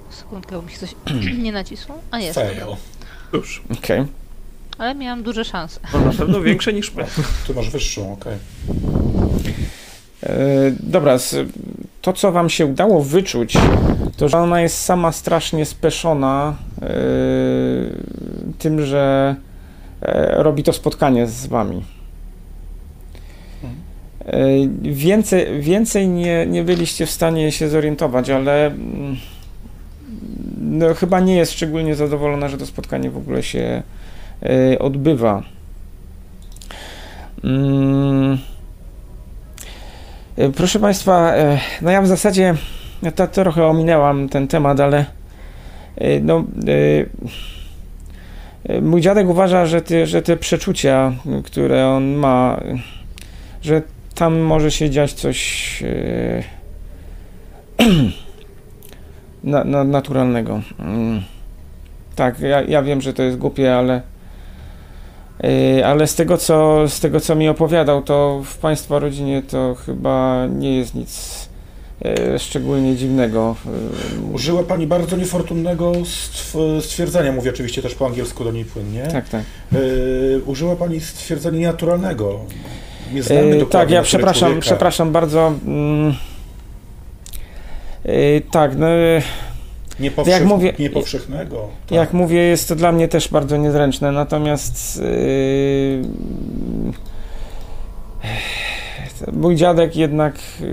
Sekundkę, 0.09 0.55
bo 0.55 0.61
mi 0.61 0.71
się 0.71 0.77
coś 0.77 0.95
nie 1.43 1.51
nacisło. 1.51 1.97
A 2.11 2.19
jest. 2.19 2.35
Fail. 2.39 2.75
Już. 3.33 3.61
Okej. 3.77 4.05
Ale 4.77 4.95
miałam 4.95 5.23
duże 5.23 5.45
szanse. 5.45 5.79
No 5.93 5.99
na 5.99 6.13
pewno 6.13 6.41
większe 6.41 6.73
niż 6.73 6.93
my. 6.93 7.05
Ty 7.47 7.53
masz 7.53 7.69
wyższą, 7.69 8.13
okej. 8.13 8.33
E, 8.33 8.39
Dobra, 10.79 11.17
z- 11.17 11.35
to 12.01 12.13
co 12.13 12.31
wam 12.31 12.49
się 12.49 12.65
udało 12.65 13.03
wyczuć, 13.03 13.57
to 14.17 14.29
że 14.29 14.37
ona 14.37 14.61
jest 14.61 14.77
sama 14.83 15.11
strasznie 15.11 15.65
speszona 15.65 16.55
e, 16.81 16.87
tym, 18.59 18.85
że 18.85 19.35
e, 20.01 20.43
robi 20.43 20.63
to 20.63 20.73
spotkanie 20.73 21.27
z 21.27 21.47
wami. 21.47 21.83
E, 24.25 24.47
Więcej, 24.81 25.61
więcej 25.61 26.07
nie, 26.09 26.45
nie 26.45 26.63
byliście 26.63 27.05
w 27.05 27.11
stanie 27.11 27.51
się 27.51 27.69
zorientować, 27.69 28.29
ale 28.29 28.65
mm, 28.67 29.15
no, 30.61 30.93
chyba 30.93 31.19
nie 31.19 31.35
jest 31.35 31.51
szczególnie 31.51 31.95
zadowolona, 31.95 32.47
że 32.49 32.57
to 32.57 32.65
spotkanie 32.65 33.09
w 33.09 33.17
ogóle 33.17 33.43
się 33.43 33.83
e, 34.43 34.79
odbywa. 34.79 35.43
Mm. 37.43 38.37
E, 40.37 40.49
Proszę 40.49 40.79
Państwa, 40.79 41.35
e, 41.35 41.59
no 41.81 41.91
ja 41.91 42.01
w 42.01 42.07
zasadzie 42.07 42.55
ja 43.03 43.11
to, 43.11 43.27
trochę 43.27 43.65
ominęłam 43.65 44.29
ten 44.29 44.47
temat, 44.47 44.79
ale 44.79 45.05
e, 45.97 46.19
no, 46.19 46.43
mój 48.81 49.01
dziadek 49.01 49.29
uważa, 49.29 49.65
że 49.65 49.81
te, 49.81 50.07
że 50.07 50.21
te 50.21 50.37
przeczucia, 50.37 51.13
które 51.45 51.87
on 51.87 52.13
ma, 52.13 52.61
że 53.61 53.81
tam 54.15 54.39
może 54.39 54.71
się 54.71 54.89
dziać 54.89 55.13
coś 55.13 55.83
na, 59.43 59.63
na, 59.63 59.83
naturalnego. 59.83 60.61
Mm. 60.79 61.21
Tak, 62.15 62.39
ja, 62.39 62.61
ja 62.61 62.81
wiem, 62.81 63.01
że 63.01 63.13
to 63.13 63.23
jest 63.23 63.37
głupie, 63.37 63.75
ale 63.75 64.01
ale 65.85 66.07
z 66.07 66.15
tego, 66.15 66.37
co, 66.37 66.87
z 66.87 66.99
tego, 66.99 67.19
co 67.19 67.35
mi 67.35 67.49
opowiadał, 67.49 68.01
to 68.01 68.41
w 68.45 68.57
Państwa 68.57 68.99
rodzinie 68.99 69.41
to 69.41 69.75
chyba 69.85 70.45
nie 70.59 70.77
jest 70.77 70.95
nic 70.95 71.49
e, 72.05 72.39
szczególnie 72.39 72.95
dziwnego. 72.95 73.55
E, 74.29 74.33
Użyła 74.33 74.63
pani 74.63 74.87
bardzo 74.87 75.17
niefortunnego 75.17 75.91
stw- 75.91 76.81
stwierdzenia, 76.81 77.31
mówię 77.31 77.49
oczywiście 77.49 77.81
też 77.81 77.95
po 77.95 78.05
angielsku 78.05 78.43
do 78.43 78.51
niej 78.51 78.65
płynnie. 78.65 79.07
Tak, 79.11 79.29
tak. 79.29 79.41
Y, 79.73 80.41
użyła 80.45 80.75
pani 80.75 80.99
stwierdzenia 80.99 81.59
nienaturalnego. 81.59 82.39
Nie 83.13 83.23
znamy 83.23 83.41
E, 83.41 83.59
dokładnie 83.59 83.69
tak, 83.69 83.89
ja 83.91 84.01
przepraszam, 84.01 84.39
człowieka. 84.49 84.61
przepraszam 84.61 85.11
bardzo. 85.11 85.53
Mm, 85.67 86.13
tak, 88.51 88.77
no, 88.77 88.87
Niepowszech- 89.99 90.31
jak 90.33 90.45
mówię- 90.45 90.73
Niepowszechnego. 90.79 91.67
Tak. 91.87 91.91
jak 91.95 92.13
mówię, 92.13 92.39
jest 92.39 92.67
to 92.67 92.75
dla 92.75 92.91
mnie 92.91 93.07
też 93.07 93.27
bardzo 93.29 93.57
niezręczne, 93.57 94.11
natomiast 94.11 95.01
e, 99.27 99.31
mój 99.33 99.55
dziadek 99.55 99.95
jednak 99.95 100.35
e, 100.35 100.65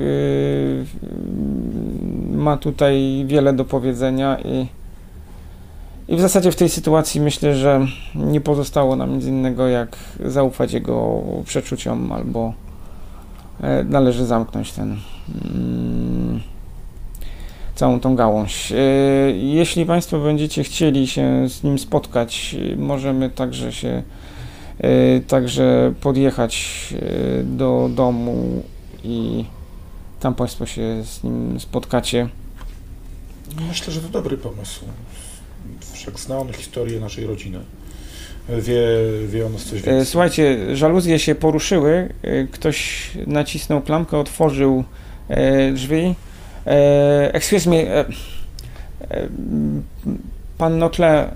ma 2.36 2.56
tutaj 2.56 3.24
wiele 3.26 3.52
do 3.52 3.64
powiedzenia 3.64 4.38
i, 4.44 4.66
i 6.08 6.16
w 6.16 6.20
zasadzie 6.20 6.52
w 6.52 6.56
tej 6.56 6.68
sytuacji 6.68 7.20
myślę, 7.20 7.54
że 7.54 7.86
nie 8.14 8.40
pozostało 8.40 8.96
nam 8.96 9.14
nic 9.16 9.24
innego 9.24 9.68
jak 9.68 9.96
zaufać 10.24 10.72
jego 10.72 11.22
przeczuciom 11.44 12.12
albo 12.12 12.52
e, 13.62 13.84
należy 13.84 14.26
zamknąć 14.26 14.72
ten 14.72 14.96
mm, 15.54 16.40
całą 17.78 18.00
tą 18.00 18.16
gałąź. 18.16 18.72
E, 18.72 18.76
Jeśli 19.36 19.86
Państwo 19.86 20.18
będziecie 20.18 20.64
chcieli 20.64 21.06
się 21.06 21.48
z 21.48 21.62
nim 21.62 21.78
spotkać, 21.78 22.56
możemy 22.76 23.30
także 23.30 23.72
się 23.72 24.02
e, 24.78 25.20
także 25.20 25.94
podjechać 26.00 26.64
e, 26.92 27.42
do 27.44 27.90
domu 27.94 28.62
i 29.04 29.44
tam 30.20 30.34
Państwo 30.34 30.66
się 30.66 31.04
z 31.04 31.24
nim 31.24 31.60
spotkacie. 31.60 32.28
Myślę, 33.68 33.92
że 33.92 34.00
to 34.00 34.08
dobry 34.08 34.36
pomysł. 34.36 34.84
Wszak 35.92 36.20
zna 36.20 36.38
on 36.38 36.52
historię 36.52 37.00
naszej 37.00 37.26
rodziny. 37.26 37.58
Wie, 38.48 38.82
wie 39.28 39.46
on 39.46 39.56
coś 39.56 39.72
więcej. 39.72 40.06
Słuchajcie, 40.06 40.76
żaluzje 40.76 41.18
się 41.18 41.34
poruszyły, 41.34 42.14
ktoś 42.52 43.10
nacisnął 43.26 43.82
klamkę, 43.82 44.18
otworzył 44.18 44.84
drzwi. 45.74 46.14
E, 46.68 47.30
excuse 47.32 47.70
me, 47.70 47.76
e, 47.76 48.04
e, 49.10 49.28
pan 50.58 50.78
Nokle 50.78 51.30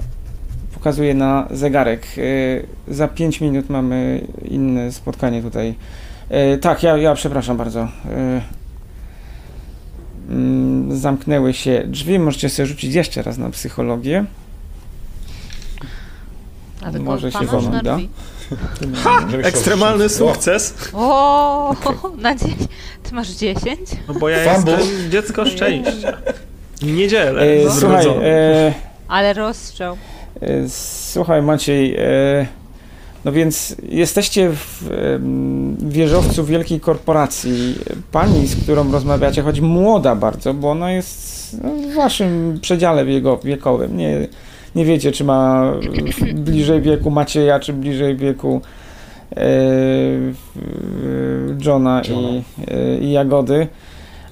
pokazuje 0.75 1.15
na 1.15 1.49
zegarek. 1.51 2.07
Za 2.89 3.09
5 3.09 3.41
minut 3.41 3.71
mamy 3.71 4.27
inne 4.45 4.93
spotkanie 4.93 5.43
tutaj. 5.43 5.75
Tak, 6.61 6.83
ja, 6.83 6.97
ja 6.97 7.15
przepraszam 7.15 7.57
bardzo. 7.57 7.89
Mm, 10.29 10.97
zamknęły 10.97 11.53
się 11.55 11.83
drzwi, 11.87 12.19
możecie 12.19 12.49
sobie 12.49 12.67
rzucić 12.67 12.95
jeszcze 12.95 13.23
raz 13.23 13.39
na 13.39 13.51
psychologię. 13.51 14.25
Może 17.01 17.33
się 17.33 17.47
wam 17.47 17.71
na 17.71 17.99
Żebyś 19.31 19.47
Ekstremalny 19.47 20.09
sukces, 20.09 20.75
O, 20.95 21.75
na 22.19 22.35
dzień. 22.35 22.55
Ty 23.03 23.15
masz 23.15 23.29
10? 23.29 23.81
no 24.09 24.15
bo 24.15 24.29
ja 24.29 24.55
Fumble. 24.55 24.73
jestem 24.73 25.11
dziecko 25.11 25.47
szczęścia. 25.47 26.17
Niedzielę. 26.83 27.43
E, 27.43 27.71
słuchaj, 27.71 28.07
e, 28.07 28.75
Ale 29.09 29.33
rozstrzał. 29.33 29.97
E, 30.43 30.69
Słuchaj 31.13 31.43
Maciej, 31.43 31.97
e, 31.99 32.47
no 33.25 33.33
więc 33.33 33.77
jesteście 33.89 34.51
w 34.51 34.85
wieżowcu 35.79 36.45
wielkiej 36.45 36.81
korporacji. 36.81 37.79
Pani, 38.13 38.47
z 38.47 38.63
którą 38.63 38.93
rozmawiacie, 38.93 39.43
choć 39.43 39.61
młoda 39.61 40.15
bardzo, 40.17 40.55
bo 40.55 40.71
ona 40.71 40.93
jest 40.93 41.57
w 41.91 41.95
waszym 41.95 42.59
przedziale 42.63 43.05
wiekowym. 43.45 43.97
Nie, 43.97 44.29
nie 44.75 44.85
wiecie, 44.85 45.13
czy 45.13 45.25
ma 45.25 45.73
bliżej 46.35 46.81
wieku 46.83 47.11
Macieja, 47.11 47.61
czy 47.61 47.73
bliżej 47.73 48.17
wieku 48.17 48.61
e, 49.31 49.35
w- 49.37 50.37
Johna, 51.67 52.03
Johna. 52.09 52.29
I, 52.29 52.43
e, 52.69 52.99
i 52.99 53.13
Jagody. 53.13 53.67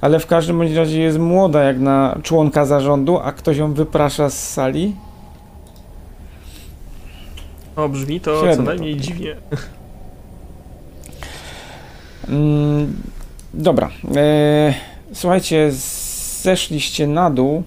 Ale 0.01 0.19
w 0.21 0.27
każdym 0.27 0.59
bądź 0.59 0.73
razie 0.73 1.01
jest 1.01 1.19
młoda 1.19 1.63
jak 1.65 1.79
na 1.79 2.19
członka 2.23 2.67
zarządu, 2.67 3.19
a 3.19 3.33
ktoś 3.33 3.57
ją 3.57 3.75
wyprasza 3.75 4.31
z 4.31 4.49
sali. 4.53 4.97
O, 7.77 7.89
brzmi 7.89 8.21
to 8.21 8.41
Średnio 8.41 8.57
co 8.57 8.63
to. 8.63 8.69
najmniej 8.69 8.97
dziwnie. 8.97 9.37
Mm, 12.29 12.93
dobra. 13.55 13.91
E, 14.17 14.75
słuchajcie, 15.13 15.71
zeszliście 16.43 17.07
na 17.07 17.31
dół, 17.31 17.63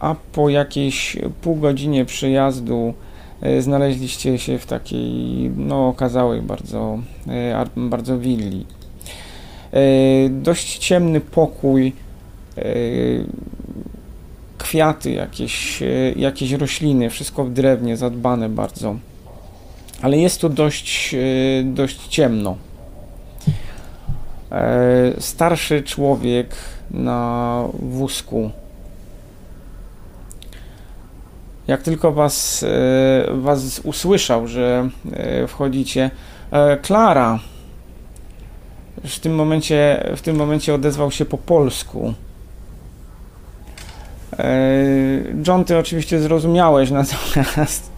a 0.00 0.14
po 0.32 0.48
jakiejś 0.48 1.16
pół 1.42 1.56
godzinie 1.56 2.04
przyjazdu 2.04 2.94
e, 3.40 3.62
znaleźliście 3.62 4.38
się 4.38 4.58
w 4.58 4.66
takiej, 4.66 5.50
no, 5.56 5.88
okazałej 5.88 6.42
bardzo, 6.42 6.98
e, 7.28 7.56
ar- 7.58 7.70
bardzo 7.76 8.18
willi. 8.18 8.66
E, 9.72 9.78
dość 10.28 10.78
ciemny 10.78 11.20
pokój, 11.20 11.92
e, 12.58 12.62
kwiaty, 14.58 15.10
jakieś, 15.10 15.82
e, 15.82 15.86
jakieś 16.16 16.52
rośliny, 16.52 17.10
wszystko 17.10 17.44
w 17.44 17.52
drewnie, 17.52 17.96
zadbane 17.96 18.48
bardzo. 18.48 18.96
Ale 20.02 20.18
jest 20.18 20.40
tu 20.40 20.48
dość, 20.48 21.14
e, 21.14 21.18
dość 21.64 22.06
ciemno. 22.08 22.56
E, 24.52 25.12
starszy 25.18 25.82
człowiek 25.82 26.54
na 26.90 27.64
wózku. 27.78 28.50
Jak 31.68 31.82
tylko 31.82 32.12
was, 32.12 32.62
e, 32.62 33.34
was 33.34 33.80
usłyszał, 33.84 34.48
że 34.48 34.88
e, 35.12 35.46
wchodzicie, 35.46 36.10
e, 36.50 36.76
Klara 36.76 37.38
w 39.04 39.18
tym 39.18 39.34
momencie, 39.34 40.10
w 40.16 40.20
tym 40.20 40.36
momencie 40.36 40.74
odezwał 40.74 41.10
się 41.10 41.24
po 41.24 41.38
polsku. 41.38 42.14
John, 45.46 45.64
ty 45.64 45.78
oczywiście 45.78 46.20
zrozumiałeś, 46.20 46.90
natomiast 47.00 47.92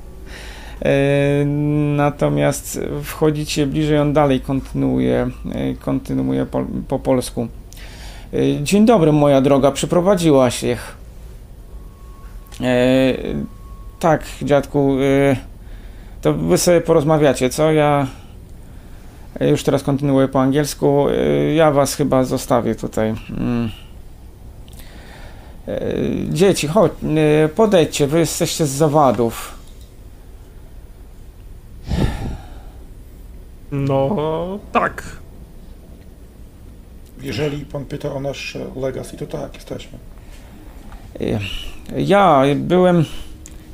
Natomiast 1.96 2.80
wchodzicie 3.02 3.66
bliżej, 3.66 3.98
on 3.98 4.12
dalej 4.12 4.40
kontynuuje, 4.40 5.30
kontynuuje 5.80 6.46
po, 6.46 6.64
po 6.88 6.98
polsku. 6.98 7.48
Dzień 8.62 8.86
dobry, 8.86 9.12
moja 9.12 9.40
droga, 9.40 9.70
przyprowadziłaś 9.72 10.64
ich. 10.64 10.96
Tak, 14.04 14.24
dziadku, 14.42 14.96
e, 15.00 15.36
to 16.22 16.34
wy 16.34 16.58
sobie 16.58 16.80
porozmawiacie, 16.80 17.50
co? 17.50 17.72
Ja 17.72 18.06
już 19.40 19.62
teraz 19.62 19.82
kontynuuję 19.82 20.28
po 20.28 20.40
angielsku. 20.40 21.06
E, 21.08 21.54
ja 21.54 21.70
was 21.70 21.94
chyba 21.94 22.24
zostawię 22.24 22.74
tutaj. 22.74 23.14
Mm. 23.30 23.70
E, 25.68 25.80
Dzieci, 26.30 26.68
chodź, 26.68 26.92
podejdźcie, 27.54 28.06
wy 28.06 28.18
jesteście 28.18 28.66
z 28.66 28.70
zawadów. 28.70 29.58
No, 33.72 34.18
tak. 34.72 35.02
Jeżeli 37.22 37.64
pan 37.64 37.84
pyta 37.84 38.12
o 38.12 38.20
nasz 38.20 38.58
legacy, 38.76 39.16
to 39.16 39.26
tak, 39.26 39.54
jesteśmy. 39.54 39.98
Ja 41.96 42.42
byłem, 42.56 43.04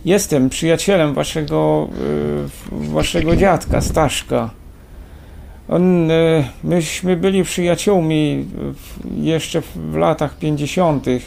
jestem 0.05 0.49
przyjacielem 0.49 1.15
waszego, 1.15 1.89
y, 2.73 2.89
waszego 2.93 3.37
dziadka, 3.37 3.81
Staszka. 3.81 4.51
On, 5.69 6.11
y, 6.11 6.45
myśmy 6.65 7.17
byli 7.17 7.45
przyjaciółmi 7.45 8.47
jeszcze 9.21 9.63
w 9.75 9.97
latach 9.97 10.39
50. 10.39 11.07
e, 11.09 11.21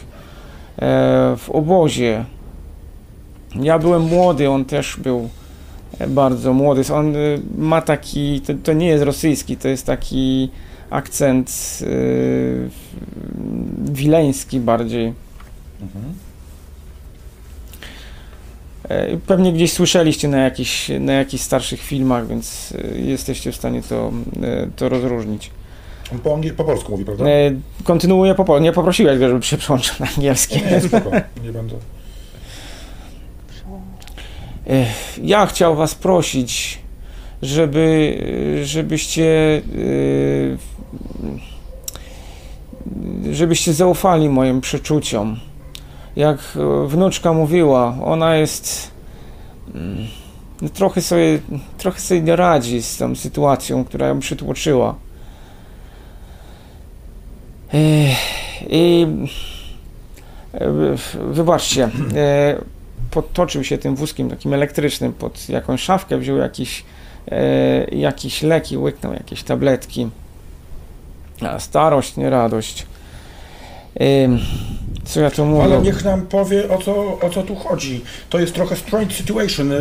w 1.38 1.50
obozie. 1.50 2.26
Ja 3.56 3.80
byłem 3.80 4.02
młody, 4.02 4.50
on 4.50 4.66
też 4.66 4.98
był 4.98 5.30
e, 6.00 6.08
bardzo 6.08 6.54
młody. 6.54 6.82
On 6.94 7.16
y, 7.16 7.40
ma 7.58 7.82
taki, 7.82 8.42
to, 8.42 8.54
to 8.64 8.74
nie 8.74 8.88
jest 8.88 9.04
rosyjski, 9.04 9.58
to 9.58 9.68
jest 9.68 9.86
taki 9.86 10.50
akcent 10.90 11.80
wileński 13.92 14.60
bardziej. 14.60 15.14
Mhm. 15.82 16.33
E, 18.94 19.18
Pewnie 19.28 19.54
gdzieś 19.54 19.74
słyszeliście 19.74 20.28
na 20.28 20.38
jakichś, 20.38 20.90
na 21.00 21.14
jakichś 21.14 21.44
starszych 21.44 21.82
filmach, 21.82 22.28
więc 22.28 22.74
e, 22.96 22.98
jesteście 23.00 23.52
w 23.52 23.56
stanie 23.56 23.82
to, 23.82 24.12
e, 24.44 24.68
to 24.76 24.90
rozróżnić. 24.90 25.52
On 26.12 26.20
po, 26.20 26.30
angiel- 26.38 26.54
po 26.54 26.64
polsku 26.64 26.92
mówi, 26.92 27.06
prawda? 27.06 27.24
Kontynuuję 27.84 28.36
po 28.36 28.46
polsku. 28.46 28.64
Nie 28.64 28.72
poprosiłeś 28.72 29.20
go, 29.20 29.30
żeby 29.30 29.44
się 29.46 29.58
przełączył 29.58 29.96
na 30.00 30.08
angielski. 30.16 30.62
Nie, 30.72 30.82
spoko, 30.82 31.12
nie 31.44 31.52
będę. 31.52 31.76
Ja 35.24 35.46
chciał 35.46 35.76
was 35.76 35.96
prosić, 35.96 36.80
żeby, 37.42 38.18
żebyście 38.64 39.62
żebyście 43.32 43.74
zaufali 43.74 44.30
moim 44.30 44.62
przeczuciom. 44.62 45.40
Jak 46.16 46.38
wnuczka 46.88 47.34
mówiła, 47.34 47.98
ona 48.04 48.36
jest 48.36 48.92
mm, 49.76 50.08
trochę 50.74 51.02
sobie, 51.02 51.40
trochę 51.78 52.00
sobie 52.00 52.22
nie 52.22 52.36
radzi 52.36 52.82
z 52.82 52.98
tą 52.98 53.16
sytuacją, 53.16 53.86
która 53.86 54.08
ją 54.08 54.20
przytłoczyła. 54.20 54.96
E, 57.74 57.78
I 58.70 59.08
e, 60.54 60.96
wybaczcie, 61.32 61.90
e, 62.16 62.56
podtoczył 63.12 63.64
się 63.64 63.78
tym 63.78 63.96
wózkiem 63.96 64.30
takim 64.30 64.54
elektrycznym 64.54 65.14
pod 65.14 65.50
jakąś 65.50 65.82
szafkę, 65.82 66.18
wziął 66.18 66.38
jakiś, 66.38 66.86
e, 67.32 67.84
jakiś 67.86 68.42
leki, 68.42 68.78
łyknął 68.78 69.14
jakieś 69.14 69.44
tabletki. 69.44 70.10
A 71.42 71.60
starość, 71.60 72.18
nie 72.18 72.30
radość. 72.30 72.86
Ym, 75.04 75.10
co 75.10 75.22
ja 75.22 75.32
tu 75.32 75.46
mówię? 75.46 75.64
Ale 75.64 75.82
niech 75.82 76.04
nam 76.04 76.22
powie, 76.22 76.70
o 76.70 76.78
co, 76.78 77.20
o 77.20 77.30
co 77.30 77.44
tu 77.44 77.56
chodzi. 77.56 78.02
To 78.30 78.40
jest 78.40 78.54
trochę 78.54 78.76
strange 78.76 79.14
situation 79.14 79.72
e, 79.72 79.76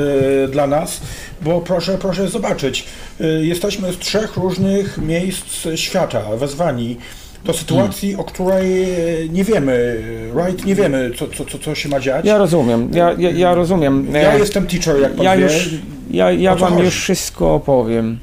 dla 0.48 0.66
nas, 0.66 1.00
bo 1.42 1.60
proszę, 1.60 1.98
proszę 1.98 2.28
zobaczyć. 2.28 2.84
E, 3.20 3.26
jesteśmy 3.26 3.92
z 3.92 3.98
trzech 3.98 4.36
różnych 4.36 4.98
miejsc 4.98 5.68
świata 5.74 6.36
wezwani 6.36 6.96
do 7.44 7.52
sytuacji, 7.52 8.16
o 8.16 8.24
której 8.24 8.82
e, 8.82 9.28
nie 9.28 9.44
wiemy, 9.44 10.02
right? 10.36 10.64
Nie 10.64 10.74
wiemy, 10.74 11.10
co, 11.18 11.28
co, 11.28 11.44
co, 11.44 11.58
co 11.58 11.74
się 11.74 11.88
ma 11.88 12.00
dziać. 12.00 12.26
Ja 12.26 12.38
rozumiem, 12.38 12.90
ja, 12.92 13.14
ja, 13.18 13.30
ja 13.30 13.54
rozumiem. 13.54 14.12
Ja 14.12 14.36
jestem 14.36 14.66
teacher, 14.66 15.00
jak 15.00 15.12
pan 15.12 15.24
ja 15.24 15.36
wie. 15.36 15.42
już, 15.42 15.70
ja, 16.10 16.30
ja 16.32 16.54
wam 16.54 16.72
chodzi? 16.72 16.84
już 16.84 16.94
wszystko 16.94 17.54
opowiem. 17.54 18.18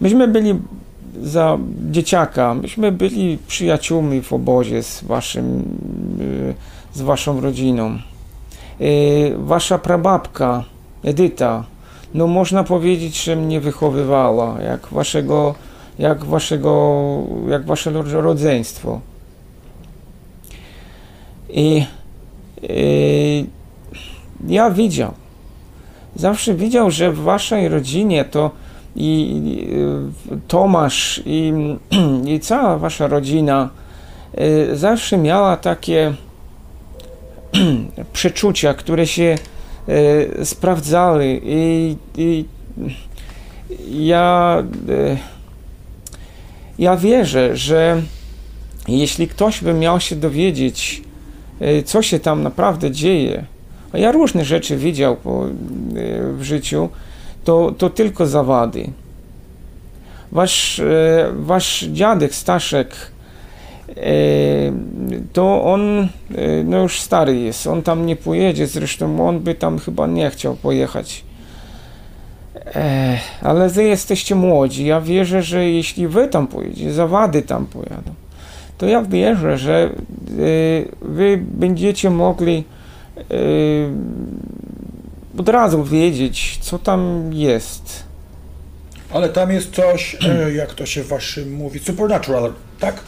Myśmy 0.00 0.28
byli 0.28 0.54
za 1.22 1.58
dzieciaka, 1.90 2.54
myśmy 2.54 2.92
byli 2.92 3.38
przyjaciółmi 3.46 4.22
w 4.22 4.32
obozie 4.32 4.82
z 4.82 5.04
waszym, 5.04 5.64
e, 6.92 6.98
z 6.98 7.00
waszą 7.02 7.40
rodziną. 7.40 7.86
E, 7.90 7.98
Wasza 9.38 9.78
prababka, 9.78 10.64
Edyta, 11.04 11.64
no 12.14 12.26
można 12.26 12.64
powiedzieć, 12.64 13.24
że 13.24 13.36
mnie 13.36 13.60
wychowywała, 13.60 14.62
jak 14.62 14.86
waszego, 14.86 15.54
jak 15.98 16.24
waszego, 16.24 17.02
jak 17.48 17.64
wasze 17.66 17.90
ro- 17.90 18.20
rodzeństwo. 18.22 19.00
I 21.50 21.86
Yy, 22.62 23.46
ja 24.48 24.70
widział. 24.70 25.12
Zawsze 26.16 26.54
widział, 26.54 26.90
że 26.90 27.12
w 27.12 27.18
waszej 27.18 27.68
rodzinie 27.68 28.24
to 28.24 28.50
i 28.96 29.40
yy, 30.30 30.38
Tomasz 30.48 31.22
i, 31.26 31.52
i 32.34 32.40
cała 32.40 32.78
wasza 32.78 33.06
rodzina 33.06 33.70
yy, 34.34 34.76
zawsze 34.76 35.18
miała 35.18 35.56
takie 35.56 36.14
przeczucia, 38.12 38.74
które 38.74 39.06
się 39.06 39.38
yy, 39.88 40.44
sprawdzały. 40.44 41.40
I, 41.44 41.96
i 42.16 42.44
ja 43.90 44.62
ja 46.78 46.96
wierzę, 46.96 47.56
że 47.56 48.02
jeśli 48.88 49.28
ktoś 49.28 49.62
by 49.62 49.74
miał 49.74 50.00
się 50.00 50.16
dowiedzieć, 50.16 51.02
co 51.84 52.02
się 52.02 52.20
tam 52.20 52.42
naprawdę 52.42 52.90
dzieje, 52.90 53.44
a 53.92 53.98
ja 53.98 54.12
różne 54.12 54.44
rzeczy 54.44 54.76
widział 54.76 55.16
po, 55.16 55.44
w 56.36 56.42
życiu, 56.42 56.88
to, 57.46 57.72
to 57.78 57.90
tylko 57.90 58.26
zawady. 58.26 58.90
Wasz, 60.32 60.78
e, 60.80 61.32
wasz 61.36 61.84
dziadek 61.92 62.34
Staszek, 62.34 62.96
e, 63.88 64.02
to 65.32 65.64
on 65.64 66.00
e, 66.00 66.08
no 66.64 66.82
już 66.82 67.00
stary 67.00 67.36
jest, 67.36 67.66
on 67.66 67.82
tam 67.82 68.06
nie 68.06 68.16
pojedzie, 68.16 68.66
zresztą 68.66 69.28
on 69.28 69.40
by 69.40 69.54
tam 69.54 69.78
chyba 69.78 70.06
nie 70.06 70.30
chciał 70.30 70.56
pojechać. 70.56 71.24
Ale 73.42 73.68
wy 73.68 73.84
jesteście 73.84 74.34
młodzi, 74.34 74.86
ja 74.86 75.00
wierzę, 75.00 75.42
że 75.42 75.70
jeśli 75.70 76.08
wy 76.08 76.28
tam 76.28 76.46
pojedziecie, 76.46 76.92
zawady 76.92 77.42
tam 77.42 77.66
pojadą, 77.66 78.14
to 78.78 78.86
ja 78.86 79.02
wierzę, 79.02 79.58
że 79.58 79.90
wy 81.02 81.38
będziecie 81.42 82.10
mogli 82.10 82.64
od 85.38 85.48
razu 85.48 85.84
wiedzieć, 85.84 86.58
co 86.60 86.78
tam 86.78 87.30
jest. 87.32 88.04
Ale 89.10 89.28
tam 89.28 89.52
jest 89.52 89.74
coś, 89.74 90.16
e, 90.28 90.52
jak 90.52 90.74
to 90.74 90.86
się 90.86 91.04
waszym 91.04 91.54
mówi, 91.54 91.78
supernatural, 91.78 92.52
tak? 92.80 93.00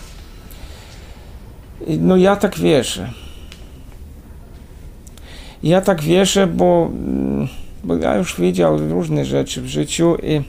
No 1.87 2.17
ja 2.17 2.37
tak 2.37 2.59
wierzę. 2.59 3.12
Ja 5.62 5.81
tak 5.81 6.03
wierzę, 6.03 6.47
bo, 6.47 6.91
bo 7.85 7.97
ja 7.97 8.17
już 8.17 8.41
widział 8.41 8.79
różne 8.79 9.25
rzeczy 9.25 9.62
w 9.62 9.67
życiu 9.67 10.17
i 10.23 10.43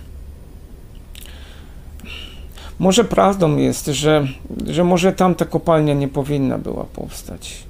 może 2.80 3.04
prawdą 3.04 3.58
jest, 3.58 3.86
że, 3.86 4.28
że 4.68 4.84
może 4.84 5.14
tamta 5.14 5.46
kopalnia 5.46 5.94
nie 5.94 6.08
powinna 6.08 6.58
była 6.58 6.84
powstać. 6.84 7.64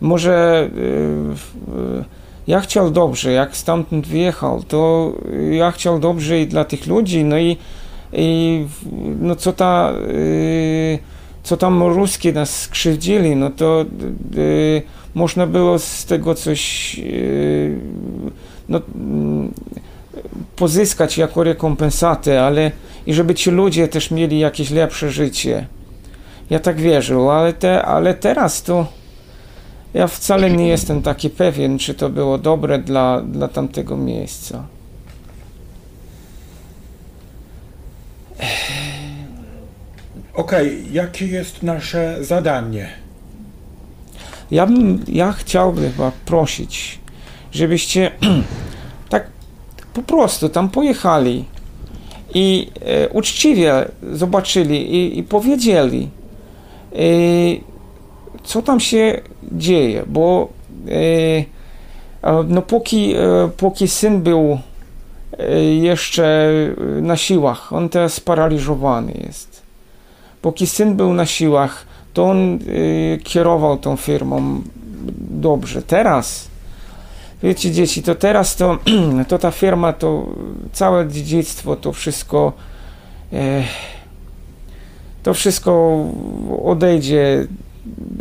Może 0.00 0.68
y, 0.76 0.80
y, 2.00 2.21
ja 2.46 2.60
chciał 2.60 2.90
dobrze, 2.90 3.32
jak 3.32 3.56
stamtąd 3.56 4.06
wyjechał, 4.06 4.62
to 4.62 5.12
ja 5.50 5.70
chciał 5.70 5.98
dobrze 5.98 6.40
i 6.40 6.46
dla 6.46 6.64
tych 6.64 6.86
ludzi, 6.86 7.24
no 7.24 7.38
i, 7.38 7.56
i 8.12 8.66
no 9.20 9.36
co 9.36 9.52
ta 9.52 9.92
y, 10.10 10.98
co 11.42 11.56
tam 11.56 11.82
ruskie 11.82 12.32
nas 12.32 12.60
skrzywdzili, 12.60 13.36
no 13.36 13.50
to 13.50 13.84
y, 14.36 14.82
można 15.14 15.46
było 15.46 15.78
z 15.78 16.04
tego 16.04 16.34
coś 16.34 16.94
y, 16.98 17.78
no, 18.68 18.80
mm, 18.94 19.52
pozyskać 20.56 21.18
jako 21.18 21.44
rekompensatę, 21.44 22.42
ale 22.42 22.70
i 23.06 23.14
żeby 23.14 23.34
ci 23.34 23.50
ludzie 23.50 23.88
też 23.88 24.10
mieli 24.10 24.38
jakieś 24.38 24.70
lepsze 24.70 25.10
życie. 25.10 25.66
Ja 26.50 26.58
tak 26.58 26.80
wierzył, 26.80 27.30
ale, 27.30 27.52
te, 27.52 27.82
ale 27.82 28.14
teraz 28.14 28.62
to 28.62 28.86
ja 29.94 30.06
wcale 30.06 30.50
nie 30.50 30.68
jestem 30.68 31.02
taki 31.02 31.30
pewien, 31.30 31.78
czy 31.78 31.94
to 31.94 32.10
było 32.10 32.38
dobre 32.38 32.78
dla, 32.78 33.20
dla 33.20 33.48
tamtego 33.48 33.96
miejsca. 33.96 34.64
Okej, 40.34 40.92
jakie 40.92 41.26
jest 41.26 41.62
nasze 41.62 42.24
zadanie? 42.24 42.88
Ja 44.50 44.66
bym, 44.66 45.04
ja 45.08 45.32
chciałbym 45.32 45.92
chyba 45.92 46.12
prosić, 46.24 46.98
żebyście 47.52 48.10
tak 49.08 49.26
po 49.94 50.02
prostu 50.02 50.48
tam 50.48 50.68
pojechali 50.68 51.44
i 52.34 52.70
e, 52.80 53.08
uczciwie 53.08 53.72
zobaczyli 54.12 54.94
i, 54.94 55.18
i 55.18 55.22
powiedzieli, 55.22 56.08
e, 56.92 57.71
co 58.42 58.62
tam 58.62 58.80
się 58.80 59.20
dzieje, 59.52 60.02
bo 60.06 60.48
e, 60.88 62.44
no 62.48 62.62
póki, 62.62 63.14
e, 63.14 63.50
póki 63.56 63.88
syn 63.88 64.22
był 64.22 64.58
e, 65.38 65.64
jeszcze 65.64 66.50
na 67.02 67.16
siłach, 67.16 67.72
on 67.72 67.88
teraz 67.88 68.14
sparaliżowany 68.14 69.12
jest. 69.26 69.62
Póki 70.42 70.66
syn 70.66 70.96
był 70.96 71.14
na 71.14 71.26
siłach, 71.26 71.86
to 72.14 72.24
on 72.24 72.58
kierował 73.24 73.76
tą 73.76 73.96
firmą 73.96 74.62
dobrze. 75.30 75.82
Teraz, 75.82 76.48
wiecie 77.42 77.70
dzieci, 77.70 78.02
to 78.02 78.14
teraz 78.14 78.56
to, 78.56 78.78
to 79.28 79.38
ta 79.38 79.50
firma, 79.50 79.92
to 79.92 80.26
całe 80.72 81.08
dziedzictwo, 81.08 81.76
to 81.76 81.92
wszystko 81.92 82.52
to 85.22 85.34
wszystko 85.34 86.04
odejdzie 86.64 87.46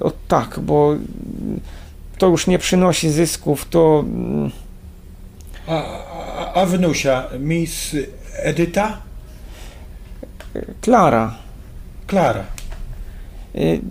o 0.02 0.12
tak, 0.28 0.60
bo 0.60 0.96
to 2.18 2.28
już 2.28 2.48
nie 2.48 2.60
przynosi 2.60 3.10
zysków, 3.10 3.66
to 3.70 4.04
A, 5.68 5.84
a, 5.84 6.54
a 6.54 6.66
wnusia, 6.66 7.24
Miss 7.40 7.96
Edyta? 8.44 8.98
Klara, 10.82 11.36
Klara. 12.08 12.44
y, 13.56 13.82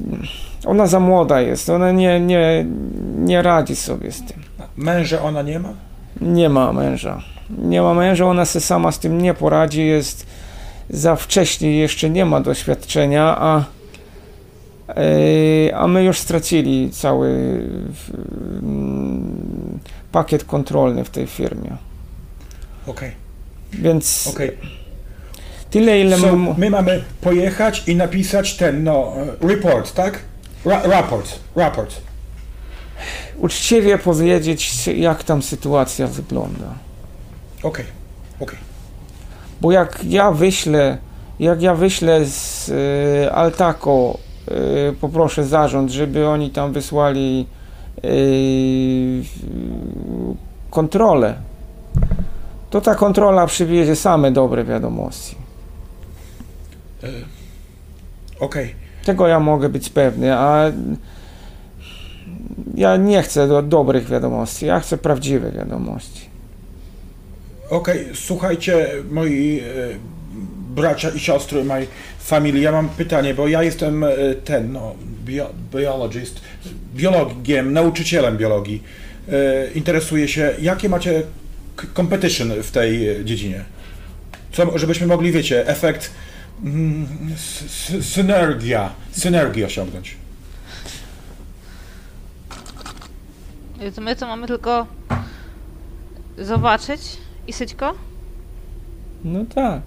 Ona 0.66 0.86
za 0.86 1.00
młoda 1.00 1.40
jest, 1.40 1.70
ona 1.70 1.92
nie, 1.92 2.20
nie, 2.20 2.66
nie 3.18 3.42
radzi 3.42 3.76
sobie 3.76 4.12
z 4.12 4.22
tym. 4.24 4.42
Męża 4.76 5.22
ona 5.22 5.42
nie 5.42 5.58
ma? 5.58 5.68
Nie 6.20 6.48
ma 6.48 6.72
męża. 6.72 7.22
Nie 7.58 7.82
ma 7.82 7.94
męża, 7.94 8.24
ona 8.26 8.44
sobie 8.44 8.64
sama 8.64 8.92
z 8.92 8.98
tym 8.98 9.22
nie 9.22 9.34
poradzi, 9.34 9.86
jest 9.86 10.26
za 10.90 11.16
wcześnie, 11.16 11.76
jeszcze 11.76 12.10
nie 12.10 12.24
ma 12.24 12.40
doświadczenia, 12.40 13.36
a, 13.38 13.64
a 15.74 15.86
my 15.86 16.04
już 16.04 16.18
stracili 16.18 16.90
cały 16.90 17.28
mm, 18.62 19.78
pakiet 20.12 20.44
kontrolny 20.44 21.04
w 21.04 21.10
tej 21.10 21.26
firmie. 21.26 21.76
Okej, 22.86 23.12
Więc 23.72 24.30
okej. 24.34 24.56
tyle, 25.70 26.00
ile 26.00 26.18
So, 26.18 26.36
my, 26.36 26.54
my 26.58 26.70
mamy 26.70 27.04
pojechać 27.20 27.82
i 27.88 27.96
napisać 27.96 28.56
ten, 28.56 28.84
no, 28.84 29.12
e, 29.42 29.48
report, 29.48 29.94
tak? 29.94 30.18
Ra 30.64 30.82
raport, 30.82 31.38
raport. 31.56 32.00
uczciwie 33.38 33.98
powiedzieć, 33.98 34.86
jak 34.86 35.24
tam 35.24 35.42
sytuacja 35.42 36.06
wygląda. 36.06 36.74
Okej, 37.62 37.84
okej. 38.40 38.58
Bo 39.60 39.72
jak 39.72 40.04
ja 40.04 40.30
wyślę, 40.32 40.98
jak 41.40 41.62
ja 41.62 41.74
wyślę 41.74 42.24
z 42.24 42.68
y, 42.68 43.32
Altaco, 43.32 44.18
poproszę 45.00 45.44
zarząd, 45.44 45.90
żeby 45.90 46.28
oni 46.28 46.50
tam 46.50 46.72
wysłali 46.72 47.46
y, 48.04 49.22
kontrolę, 50.70 51.34
to 52.70 52.80
ta 52.80 52.94
kontrola 52.94 53.46
przywiezie 53.46 53.96
same 53.96 54.32
dobre 54.32 54.64
wiadomości. 54.64 55.36
Okej. 58.40 58.74
Tego 59.04 59.26
ja 59.26 59.40
mogę 59.40 59.68
być 59.68 59.90
pewny, 59.90 60.34
a 60.34 60.72
ja 62.74 62.96
nie 62.96 63.22
chcę 63.22 63.48
do 63.48 63.62
dobrych 63.62 64.08
wiadomości, 64.08 64.66
ja 64.66 64.80
chcę 64.80 64.98
prawdziwe 64.98 65.52
wiadomości. 65.52 66.30
Okej, 67.70 68.06
słuchajcie, 68.14 68.88
moi 69.10 69.62
bracia 70.70 71.10
i 71.10 71.18
siostry, 71.18 71.64
mojej 71.64 71.88
familii, 72.20 72.62
ja 72.62 72.72
mam 72.72 72.88
pytanie, 72.88 73.34
bo 73.34 73.48
ja 73.48 73.62
jestem 73.62 74.04
e, 74.04 74.08
ten, 74.44 74.72
no, 74.72 74.94
bio, 75.24 75.50
biologist, 75.72 76.40
biologiem, 76.94 77.72
nauczycielem 77.72 78.36
biologii. 78.36 78.82
E, 79.28 79.70
interesuję 79.74 80.28
się, 80.28 80.54
jakie 80.60 80.88
macie 80.88 81.22
competition 81.94 82.50
w 82.62 82.70
tej 82.70 83.24
dziedzinie? 83.24 83.64
Co, 84.52 84.78
żebyśmy 84.78 85.06
mogli, 85.06 85.32
wiecie, 85.32 85.66
efekt 85.68 86.10
mm, 86.64 87.06
synergia, 88.00 88.90
synergii 89.12 89.64
osiągnąć. 89.64 90.16
To 93.94 94.00
my 94.00 94.16
to 94.16 94.26
mamy 94.26 94.46
tylko 94.46 94.86
zobaczyć 96.38 97.00
i 97.46 97.52
syćko? 97.52 97.94
No 99.24 99.44
tak. 99.54 99.82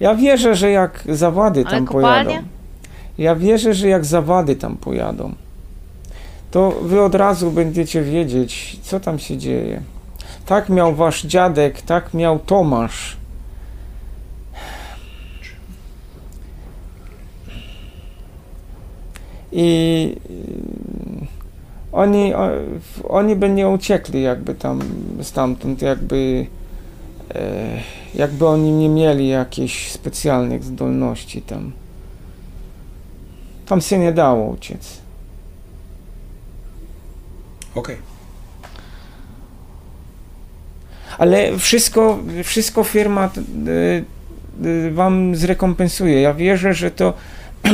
Ja 0.00 0.14
wierzę, 0.14 0.54
że 0.54 0.70
jak 0.70 1.04
zawady 1.08 1.64
tam 1.64 1.86
pojadą. 1.86 2.30
Ja 3.18 3.36
wierzę, 3.36 3.74
że 3.74 3.88
jak 3.88 4.04
zawady 4.04 4.56
tam 4.56 4.76
pojadą, 4.76 5.32
to 6.50 6.70
wy 6.70 7.02
od 7.02 7.14
razu 7.14 7.50
będziecie 7.50 8.02
wiedzieć, 8.02 8.78
co 8.82 9.00
tam 9.00 9.18
się 9.18 9.36
dzieje. 9.36 9.82
Tak 10.46 10.68
miał 10.68 10.94
wasz 10.94 11.22
dziadek, 11.22 11.82
tak 11.82 12.14
miał 12.14 12.38
Tomasz. 12.38 13.16
I 19.52 20.16
y, 20.30 21.26
oni, 21.92 22.32
oni 23.08 23.36
by 23.36 23.48
nie 23.48 23.68
uciekli 23.68 24.22
jakby 24.22 24.54
tam 24.54 24.80
stamtąd, 25.22 25.82
jakby 25.82 26.46
e, 27.34 27.99
jakby 28.14 28.46
oni 28.46 28.72
nie 28.72 28.88
mieli 28.88 29.28
jakichś 29.28 29.90
specjalnych 29.90 30.64
zdolności 30.64 31.42
tam. 31.42 31.72
Tam 33.66 33.80
się 33.80 33.98
nie 33.98 34.12
dało 34.12 34.50
uciec. 34.50 34.98
Okej. 37.74 37.96
Ale 41.18 41.58
wszystko, 41.58 42.18
wszystko 42.44 42.84
firma 42.84 43.30
y, 43.66 44.04
y, 44.66 44.90
wam 44.90 45.36
zrekompensuje. 45.36 46.20
Ja 46.20 46.34
wierzę, 46.34 46.74
że 46.74 46.90
to 46.90 47.14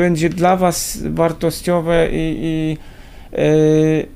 będzie 0.00 0.28
dla 0.30 0.56
was 0.56 0.98
wartościowe 1.04 2.08
i, 2.10 2.36
i, 2.42 2.78
y, 3.38 4.06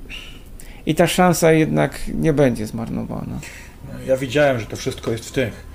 i 0.87 0.94
ta 0.94 1.07
szansa 1.07 1.53
jednak 1.53 2.01
nie 2.14 2.33
będzie 2.33 2.66
zmarnowana. 2.66 3.40
Ja 4.07 4.17
widziałem, 4.17 4.61
że 4.61 4.67
to 4.67 4.77
wszystko 4.77 5.11
jest 5.11 5.29
w 5.29 5.33
tych. 5.33 5.73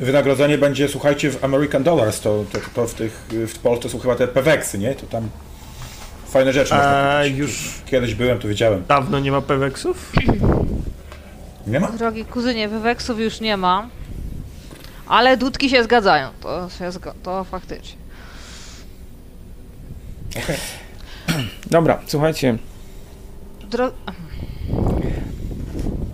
Wynagrodzenie 0.00 0.58
będzie, 0.58 0.88
słuchajcie, 0.88 1.30
w 1.30 1.44
American 1.44 1.82
Dollars, 1.82 2.20
to, 2.20 2.44
to, 2.52 2.58
to 2.74 2.86
w 2.86 2.94
tych, 2.94 3.26
w 3.30 3.58
Polsce 3.58 3.88
są 3.88 3.98
chyba 3.98 4.16
te 4.16 4.28
peweksy, 4.28 4.78
nie? 4.78 4.94
To 4.94 5.06
tam 5.06 5.28
fajne 6.28 6.52
rzeczy 6.52 6.74
można 6.74 6.90
A 7.18 7.22
kupić. 7.22 7.38
już 7.38 7.74
Kiedyś 7.86 8.14
byłem, 8.14 8.38
to 8.38 8.48
wiedziałem. 8.48 8.84
dawno 8.88 9.20
nie 9.20 9.32
ma 9.32 9.40
peweksów? 9.40 10.12
Nie 11.66 11.80
ma? 11.80 11.88
Drogi 11.92 12.24
kuzynie, 12.24 12.68
wyweksów 12.68 13.20
już 13.20 13.40
nie 13.40 13.56
ma. 13.56 13.88
Ale 15.08 15.36
dudki 15.36 15.70
się 15.70 15.84
zgadzają. 15.84 16.28
To, 16.40 16.68
się 16.78 16.84
zga- 16.90 17.14
to 17.22 17.44
faktycznie. 17.44 17.96
Okej. 20.44 20.56
Dobra, 21.70 22.00
słuchajcie, 22.06 22.58
Dro- 23.70 23.90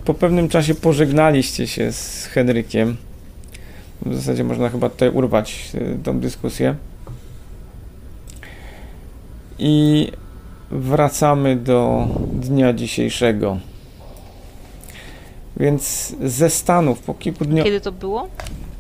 po 0.07 0.15
pewnym 0.15 0.49
czasie 0.49 0.75
pożegnaliście 0.75 1.67
się 1.67 1.93
z 1.93 2.27
Henrykiem. 2.27 2.97
W 4.07 4.15
zasadzie 4.15 4.45
można 4.45 4.69
chyba 4.69 4.89
tutaj 4.91 5.11
urwać 5.11 5.71
y, 5.75 5.99
tą 6.05 6.21
dyskusję. 6.21 6.75
I 9.59 10.09
wracamy 10.71 11.57
do 11.57 12.09
dnia 12.33 12.73
dzisiejszego. 12.73 13.59
Więc 15.57 16.15
ze 16.25 16.51
Stanów 16.51 17.01
po 17.01 17.15
kilku 17.15 17.45
dniach. 17.45 17.65
Kiedy 17.65 17.81
to 17.81 17.93
było? 17.93 18.29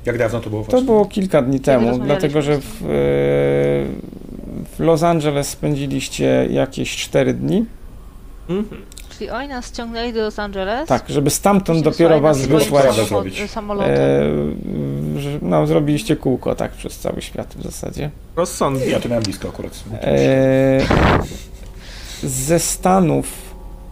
Jak 0.04 0.18
dawno 0.18 0.40
to 0.40 0.50
było 0.50 0.62
To 0.62 0.70
właśnie? 0.70 0.86
było 0.86 1.04
kilka 1.04 1.42
dni 1.42 1.60
temu, 1.60 1.98
dlatego 1.98 2.42
że 2.42 2.60
w, 2.60 2.82
e, 2.82 2.86
w 4.64 4.78
Los 4.78 5.02
Angeles 5.02 5.48
spędziliście 5.48 6.48
jakieś 6.50 6.96
4 6.96 7.34
dni. 7.34 7.64
Mhm. 8.48 8.82
Czyli 9.18 9.31
oni 9.31 9.48
nas 9.48 9.66
ściągnęli 9.66 10.12
do 10.12 10.20
Los 10.20 10.38
Angeles. 10.38 10.88
Tak, 10.88 11.05
żeby 11.09 11.31
stamtąd 11.31 11.85
dopiero 11.85 12.20
was 12.20 12.46
wysłać. 12.46 12.87
Samolotem. 13.48 13.94
E, 15.16 15.20
że- 15.20 15.38
no, 15.42 15.66
zrobiliście 15.66 16.16
kółko, 16.16 16.55
tak, 16.55 16.72
przez 16.72 16.98
cały 16.98 17.22
świat 17.22 17.55
w 17.59 17.62
zasadzie. 17.62 18.11
Rozsądnie. 18.37 18.87
Ja 18.87 19.00
to 19.00 19.09
miałem 19.09 19.24
blisko 19.24 19.48
akurat. 19.48 19.85
E, 19.92 20.81
ze 22.22 22.59
Stanów 22.59 23.26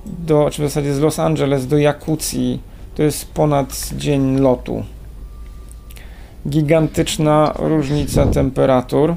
do, 0.07 0.51
czy 0.53 0.63
w 0.63 0.65
zasadzie 0.69 0.95
z 0.95 1.01
Los 1.01 1.19
Angeles 1.19 1.67
do 1.67 1.79
Jakucji 1.79 2.61
to 2.95 3.03
jest 3.03 3.31
ponad 3.31 3.89
dzień 3.97 4.41
lotu. 4.41 4.85
Gigantyczna 6.49 7.53
różnica 7.59 8.27
temperatur. 8.27 9.15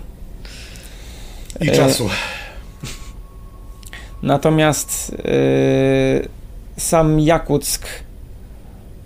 I 1.62 1.70
e, 1.70 1.76
czasu. 1.76 2.10
Natomiast 4.23 5.12
yy, 5.12 6.27
sam 6.77 7.19
Jakuck, 7.19 7.88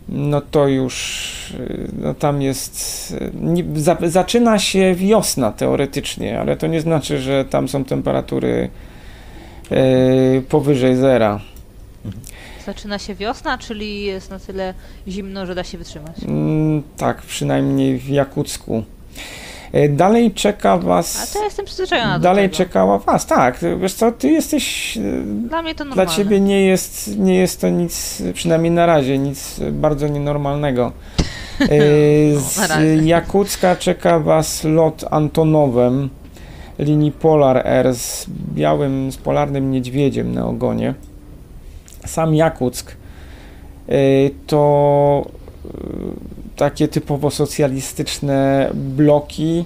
no 0.10 0.42
to 0.42 0.68
już, 0.68 1.54
yy, 1.60 1.88
no 2.02 2.14
tam 2.14 2.42
jest, 2.42 3.12
yy, 3.22 3.32
nie, 3.34 3.64
za, 3.76 3.98
zaczyna 4.02 4.60
się 4.60 4.96
wiosna 4.96 5.52
teoretycznie, 5.52 6.40
ale 6.40 6.58
to 6.58 6.68
nie 6.68 6.82
znaczy, 6.82 7.20
że 7.20 7.46
tam 7.46 7.68
są 7.68 7.86
temperatury 7.86 8.70
yy, 9.72 10.42
powyżej 10.50 10.96
zera. 10.96 11.40
Zaczyna 12.66 13.00
się 13.00 13.16
wiosna, 13.16 13.58
czyli 13.58 14.04
jest 14.04 14.30
na 14.30 14.40
tyle 14.40 14.74
zimno, 15.08 15.46
że 15.46 15.56
da 15.56 15.64
się 15.64 15.78
wytrzymać. 15.78 16.24
Mm, 16.24 16.84
tak, 16.98 17.22
przynajmniej 17.22 17.98
w 17.98 18.10
Jakucku. 18.10 18.84
Yy, 19.74 19.90
dalej 19.90 20.32
czeka 20.32 20.72
A 20.72 20.78
was, 20.78 21.32
to 21.34 21.40
ja 21.40 21.46
jestem 21.46 21.66
przyzwyczajona 21.66 22.20
dalej 22.20 22.50
czekała 22.50 22.98
was, 22.98 23.26
tak, 23.26 23.60
wiesz 23.80 23.94
co, 23.94 24.12
ty 24.12 24.30
jesteś 24.30 24.96
yy, 24.96 25.24
Dla 25.26 25.62
mnie 25.62 25.76
to 25.76 25.84
Dla 25.84 25.90
normalne. 25.90 26.16
ciebie 26.16 26.40
nie 26.40 26.66
jest, 26.66 27.18
nie 27.18 27.36
jest 27.36 27.62
to 27.62 27.70
nic, 27.70 28.22
przynajmniej 28.34 28.72
na 28.72 28.86
razie, 28.86 29.18
nic 29.18 29.60
bardzo 29.72 30.08
nienormalnego. 30.08 30.92
E, 31.62 31.68
Z. 32.40 32.72
Jakucka 33.06 33.76
czeka 33.76 34.20
was 34.20 34.64
lot 34.64 35.06
Antonowem 35.12 36.10
linii 36.80 37.12
Polar 37.12 37.68
Air 37.68 37.94
z 37.96 38.26
białym, 38.54 39.12
z 39.12 39.18
polarnym 39.18 39.72
niedźwiedziem 39.72 40.34
na 40.34 40.46
ogonie. 40.46 40.94
Sam 42.06 42.36
Jakuck 42.36 42.92
e, 43.90 43.94
to 44.48 45.26
e, 45.66 45.70
takie 46.62 46.88
typowo 46.88 47.32
socjalistyczne 47.32 48.70
bloki, 48.74 49.66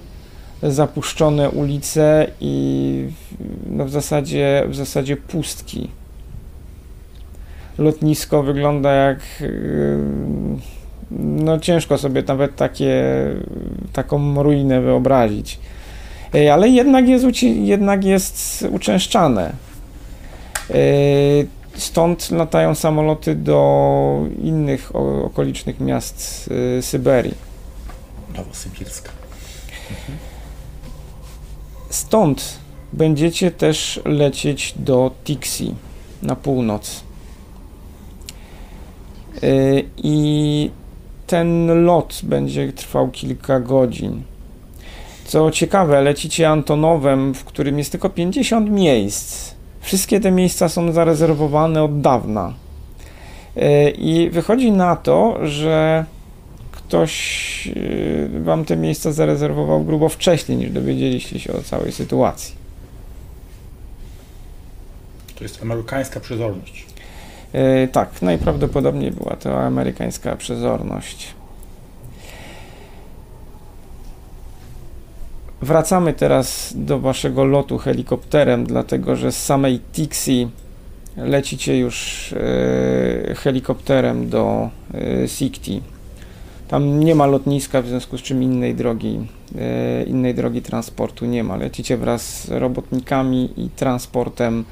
zapuszczone 0.62 1.50
ulice 1.50 2.26
i 2.40 3.04
no 3.70 3.84
w 3.84 3.90
zasadzie, 3.90 4.64
w 4.68 4.74
zasadzie 4.74 5.16
pustki. 5.16 5.90
Lotnisko 7.78 8.42
wygląda 8.42 8.92
jak 8.92 9.18
yy, 9.40 9.98
no 11.10 11.58
ciężko 11.58 11.98
sobie 11.98 12.22
nawet 12.22 12.56
takie, 12.56 13.04
taką 13.92 14.42
ruinę 14.42 14.80
wyobrazić. 14.80 15.58
Yy, 16.34 16.52
Ale 16.52 16.68
jednak 16.68 17.08
jest, 17.08 17.42
jednak 17.42 18.04
jest 18.04 18.68
uczęszczane. 18.72 19.52
Stąd 21.76 22.30
latają 22.30 22.74
samoloty 22.74 23.34
do 23.34 24.20
innych 24.42 24.96
okolicznych 25.24 25.80
miast 25.80 26.48
yy, 26.76 26.82
Syberii. 26.82 27.34
Nowosybirska. 28.36 29.10
Stąd 31.90 32.58
będziecie 32.92 33.50
też 33.50 34.00
lecieć 34.04 34.74
do 34.76 35.10
Tixi 35.24 35.74
na 36.22 36.36
północ. 36.36 37.04
Yy, 39.42 39.84
I 39.96 40.70
ten 41.26 41.84
lot 41.84 42.20
będzie 42.22 42.72
trwał 42.72 43.08
kilka 43.08 43.60
godzin. 43.60 44.22
Co 45.26 45.50
ciekawe, 45.50 46.02
lecicie 46.02 46.48
Antonowem, 46.48 47.34
w 47.34 47.44
którym 47.44 47.78
jest 47.78 47.90
tylko 47.92 48.10
50 48.10 48.70
miejsc. 48.70 49.55
Wszystkie 49.86 50.20
te 50.20 50.30
miejsca 50.30 50.68
są 50.68 50.92
zarezerwowane 50.92 51.82
od 51.82 52.00
dawna. 52.00 52.54
Yy, 53.56 53.90
I 53.90 54.30
wychodzi 54.30 54.72
na 54.72 54.96
to, 54.96 55.38
że 55.46 56.04
ktoś 56.72 57.66
yy, 57.66 58.42
wam 58.42 58.64
te 58.64 58.76
miejsca 58.76 59.12
zarezerwował 59.12 59.84
grubo 59.84 60.08
wcześniej, 60.08 60.58
niż 60.58 60.70
dowiedzieliście 60.70 61.40
się 61.40 61.52
o 61.52 61.62
całej 61.62 61.92
sytuacji. 61.92 62.54
To 65.38 65.44
jest 65.44 65.62
amerykańska 65.62 66.20
przezorność. 66.20 66.86
Yy, 67.52 67.88
tak, 67.92 68.22
najprawdopodobniej 68.22 69.10
była 69.10 69.36
to 69.36 69.62
amerykańska 69.62 70.36
przezorność. 70.36 71.34
Wracamy 75.62 76.12
teraz 76.12 76.72
do 76.76 76.98
waszego 76.98 77.44
lotu 77.44 77.78
helikopterem, 77.78 78.66
dlatego 78.66 79.16
że 79.16 79.32
z 79.32 79.44
samej 79.44 79.80
Tixi 79.92 80.48
lecicie 81.16 81.78
już 81.78 82.30
yy, 83.26 83.34
helikopterem 83.34 84.28
do 84.28 84.70
yy, 84.94 85.28
Sikti. 85.28 85.82
Tam 86.68 87.00
nie 87.00 87.14
ma 87.14 87.26
lotniska, 87.26 87.82
w 87.82 87.88
związku 87.88 88.18
z 88.18 88.22
czym 88.22 88.42
innej 88.42 88.74
drogi, 88.74 89.26
yy, 89.54 90.04
innej 90.06 90.34
drogi 90.34 90.62
transportu 90.62 91.26
nie 91.26 91.44
ma. 91.44 91.56
Lecicie 91.56 91.96
wraz 91.96 92.44
z 92.44 92.50
robotnikami 92.50 93.50
i 93.56 93.70
transportem 93.70 94.64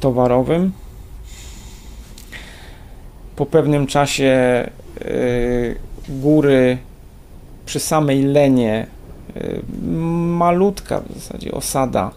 towarowym. 0.00 0.72
Po 3.36 3.46
pewnym 3.46 3.86
czasie 3.86 4.70
góry 6.08 6.78
przy 7.66 7.80
samej 7.80 8.22
Lenie, 8.22 8.86
malutka 10.26 11.00
w 11.00 11.14
zasadzie 11.14 11.52
osada, 11.52 12.10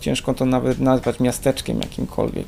ciężko 0.00 0.34
to 0.34 0.44
nawet 0.44 0.80
nazwać 0.80 1.20
miasteczkiem 1.20 1.80
jakimkolwiek. 1.80 2.46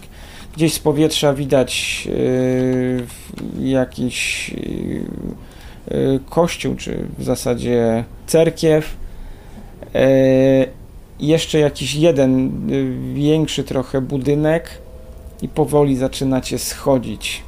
Gdzieś 0.57 0.75
z 0.75 0.79
powietrza 0.79 1.35
widać 1.35 2.03
yy, 2.07 3.71
jakiś 3.71 4.49
yy, 5.91 6.21
kościół, 6.31 6.77
czy 6.77 7.07
w 7.19 7.25
zasadzie 7.25 8.05
cerkiew. 8.27 8.97
Jeszcze 11.21 11.59
jakiś 11.59 11.95
jeden 11.95 12.53
większy 13.15 13.65
trochę 13.65 14.01
budynek 14.01 14.71
i 15.43 15.49
powoli 15.49 15.97
zaczynacie 15.97 16.59
schodzić. 16.59 17.43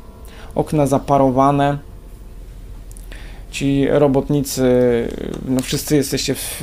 Okna 0.54 0.86
zaparowane. 0.86 1.78
Ci 3.50 3.86
robotnicy, 3.90 4.62
no 5.48 5.60
wszyscy 5.60 5.96
jesteście 5.96 6.34
w, 6.34 6.56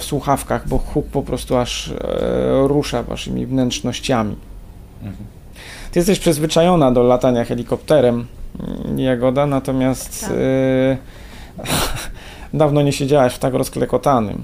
w 0.00 0.04
słuchawkach, 0.04 0.68
bo 0.68 0.78
huk 0.78 1.06
po 1.06 1.22
prostu 1.22 1.56
aż 1.56 1.88
e, 1.88 1.94
rusza 2.68 3.02
waszymi 3.02 3.46
wnętrznościami. 3.46 4.36
Mhm. 5.02 5.26
Ty 5.92 5.98
jesteś 5.98 6.18
przyzwyczajona 6.18 6.92
do 6.92 7.02
latania 7.02 7.44
helikopterem, 7.44 8.26
mm, 8.84 8.98
Jagoda, 8.98 9.46
natomiast 9.46 10.20
Tak. 10.20 10.30
e, 10.30 10.96
dawno 12.58 12.82
nie 12.82 12.92
siedziałaś 12.92 13.34
w 13.34 13.38
tak 13.38 13.54
rozklekotanym. 13.54 14.42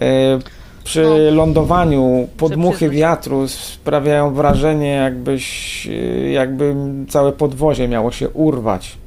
E, 0.00 0.38
przy 0.84 1.02
No. 1.02 1.36
lądowaniu 1.36 2.28
podmuchy 2.36 2.90
wiatru 2.90 3.48
sprawiają 3.48 4.34
wrażenie, 4.34 4.88
jakbyś, 4.90 5.88
jakby 6.32 6.74
całe 7.08 7.32
podwozie 7.32 7.88
miało 7.88 8.12
się 8.12 8.28
urwać. 8.28 8.98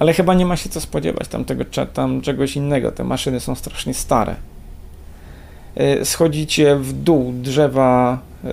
Ale 0.00 0.12
chyba 0.12 0.34
nie 0.34 0.46
ma 0.46 0.56
się 0.56 0.68
co 0.68 0.80
spodziewać 0.80 1.28
tam, 1.28 1.44
tego, 1.44 1.64
cze- 1.64 1.86
tam 1.86 2.20
czegoś 2.20 2.56
innego. 2.56 2.92
Te 2.92 3.04
maszyny 3.04 3.40
są 3.40 3.54
strasznie 3.54 3.94
stare. 3.94 4.34
E, 5.74 6.04
Schodzicie 6.04 6.76
w 6.76 6.92
dół, 6.92 7.32
drzewa 7.32 8.18
e, 8.44 8.50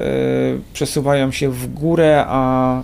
przesuwają 0.74 1.32
się 1.32 1.50
w 1.50 1.74
górę, 1.74 2.26
a 2.28 2.80
e, 2.80 2.84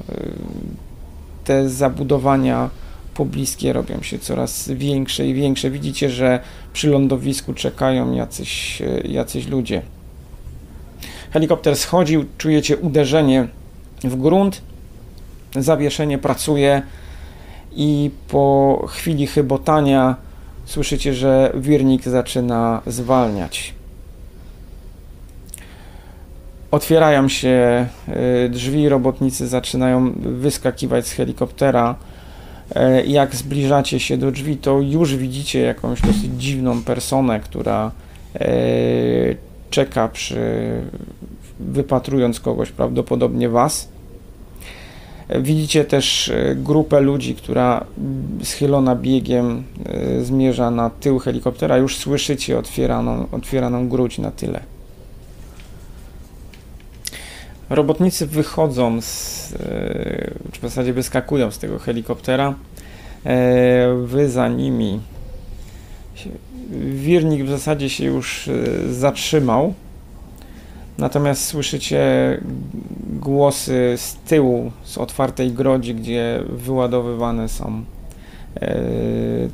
te 1.43 1.69
zabudowania 1.69 2.69
pobliskie 3.13 3.73
robią 3.73 4.01
się 4.01 4.19
coraz 4.19 4.69
większe 4.69 5.27
i 5.27 5.33
większe. 5.33 5.69
Widzicie, 5.69 6.09
że 6.09 6.39
przy 6.73 6.89
lądowisku 6.89 7.53
czekają 7.53 8.13
jacyś, 8.13 8.81
jacyś 9.03 9.47
ludzie. 9.47 9.81
Helikopter 11.31 11.75
schodził, 11.75 12.25
czujecie 12.37 12.77
uderzenie 12.77 13.47
w 14.03 14.15
grunt, 14.15 14.61
zawieszenie 15.55 16.17
pracuje 16.17 16.81
i 17.75 18.11
po 18.27 18.85
chwili 18.89 19.27
chybotania 19.27 20.15
słyszycie, 20.65 21.13
że 21.13 21.51
wirnik 21.55 22.03
zaczyna 22.03 22.81
zwalniać. 22.87 23.73
Otwierają 26.71 27.29
się 27.29 27.87
y, 28.45 28.49
drzwi, 28.49 28.89
robotnicy 28.89 29.47
zaczynają 29.47 30.11
wyskakiwać 30.19 31.07
z 31.07 31.11
helikoptera. 31.11 31.95
E, 32.75 33.05
Jak 33.05 33.35
zbliżacie 33.35 33.99
się 33.99 34.17
do 34.17 34.31
drzwi, 34.31 34.57
to 34.57 34.81
już 34.81 35.15
widzicie 35.15 35.59
jakąś 35.59 36.01
dosyć 36.01 36.25
dziwną 36.37 36.83
personę, 36.83 37.39
która 37.39 37.91
e, 38.35 38.45
czeka 39.69 40.07
przy 40.07 40.71
wypatrując 41.59 42.39
kogoś, 42.39 42.71
prawdopodobnie 42.71 43.49
was. 43.49 43.92
Widzicie 45.41 45.85
też 45.85 46.29
e, 46.29 46.55
grupę 46.55 47.01
ludzi, 47.01 47.35
która 47.35 47.85
schylona 48.43 48.95
biegiem 48.95 49.63
e, 49.85 50.23
zmierza 50.23 50.71
na 50.71 50.89
tył 50.89 51.19
helikoptera. 51.19 51.77
Już 51.77 51.97
słyszycie 51.97 52.59
otwieraną, 52.59 53.27
otwieraną 53.31 53.89
gruć 53.89 54.17
na 54.17 54.31
tyle. 54.31 54.59
Robotnicy 57.69 58.27
wychodzą 58.27 59.01
z, 59.01 59.53
e, 59.53 60.31
czy 60.51 60.59
w 60.59 60.61
zasadzie 60.61 60.93
wyskakują 60.93 61.51
z 61.51 61.59
tego 61.59 61.79
helikoptera. 61.79 62.55
Wy 64.03 64.29
za 64.29 64.47
nimi. 64.47 64.99
Wirnik 66.79 67.43
w 67.43 67.49
zasadzie 67.49 67.89
się 67.89 68.05
już 68.05 68.49
zatrzymał. 68.89 69.73
Natomiast 70.97 71.45
słyszycie 71.45 72.01
głosy 73.09 73.93
z 73.97 74.15
tyłu, 74.15 74.71
z 74.83 74.97
otwartej 74.97 75.51
grodzi, 75.51 75.95
gdzie 75.95 76.43
wyładowywane 76.49 77.49
są 77.49 77.83
e, 78.55 78.79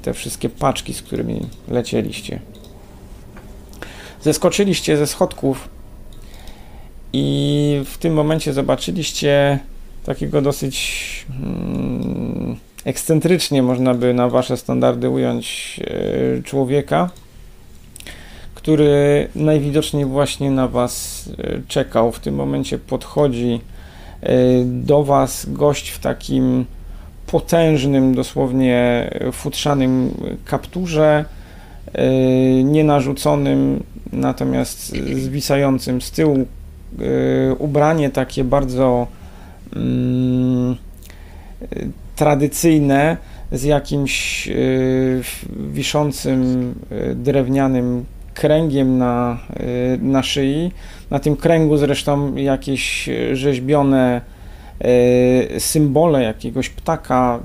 te 0.02 0.14
wszystkie 0.14 0.50
paczki, 0.50 0.94
z 0.94 1.02
którymi 1.02 1.42
lecieliście. 1.68 2.40
Zeskoczyliście 4.22 4.98
ze 4.98 5.08
schodków 5.08 5.70
i 7.14 7.82
w 7.86 7.98
tym 7.98 8.14
momencie 8.14 8.54
zobaczyliście 8.54 9.60
takiego 10.06 10.42
dosyć 10.42 11.26
mm, 11.30 12.56
ekscentrycznie, 12.86 13.64
można 13.64 13.94
by 13.94 14.14
na 14.14 14.30
wasze 14.30 14.58
standardy 14.58 15.10
ująć, 15.10 15.80
e, 15.84 16.44
człowieka, 16.44 17.10
który 18.70 19.28
najwidoczniej 19.36 20.06
właśnie 20.06 20.52
na 20.52 20.68
was 20.68 21.24
e, 21.38 21.62
czekał. 21.68 22.12
W 22.12 22.20
tym 22.20 22.36
momencie 22.36 22.78
podchodzi 22.78 23.62
e, 24.22 24.36
do 24.66 25.04
was 25.04 25.46
gość 25.50 25.90
w 25.90 26.00
takim 26.00 26.66
potężnym, 27.28 28.16
dosłownie 28.16 29.10
e, 29.12 29.32
futrzanym 29.32 30.12
kapturze, 30.46 31.26
nienarzuconym, 32.64 33.84
natomiast 34.14 34.96
zwisającym 35.14 36.02
z 36.02 36.12
tyłu 36.12 36.46
ubranie 37.60 38.10
takie 38.10 38.44
bardzo 38.44 39.08
mm, 39.76 40.76
tradycyjne 42.16 43.18
z 43.52 43.64
jakimś 43.64 44.50
wiszącym 45.72 46.76
drewnianym 47.16 48.06
kręgiem 48.40 48.98
na, 48.98 49.38
y, 49.60 50.00
na 50.02 50.24
szyi. 50.24 50.72
Na 51.12 51.20
tym 51.20 51.36
kręgu 51.36 51.78
zresztą 51.78 52.36
jakieś 52.36 53.10
rzeźbione 53.34 54.22
y, 55.56 55.60
symbole 55.60 56.24
jakiegoś 56.24 56.70
ptaka, 56.70 57.40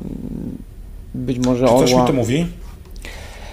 być 1.14 1.38
może 1.38 1.66
Czy 1.66 1.74
coś 1.74 1.94
mi 1.94 2.06
to 2.06 2.12
mówi? 2.12 2.46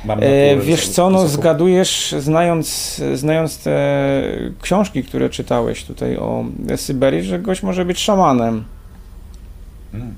E, 0.09 0.57
wiesz 0.57 0.89
co, 0.89 1.09
no 1.09 1.27
zgadujesz, 1.27 2.15
znając, 2.19 3.01
znając 3.13 3.63
te 3.63 3.73
książki, 4.61 5.03
które 5.03 5.29
czytałeś 5.29 5.83
tutaj 5.83 6.17
o 6.17 6.45
Syberii, 6.75 7.23
że 7.23 7.39
gość 7.39 7.63
może 7.63 7.85
być 7.85 7.99
szamanem. 7.99 8.63
Mm. 9.93 10.13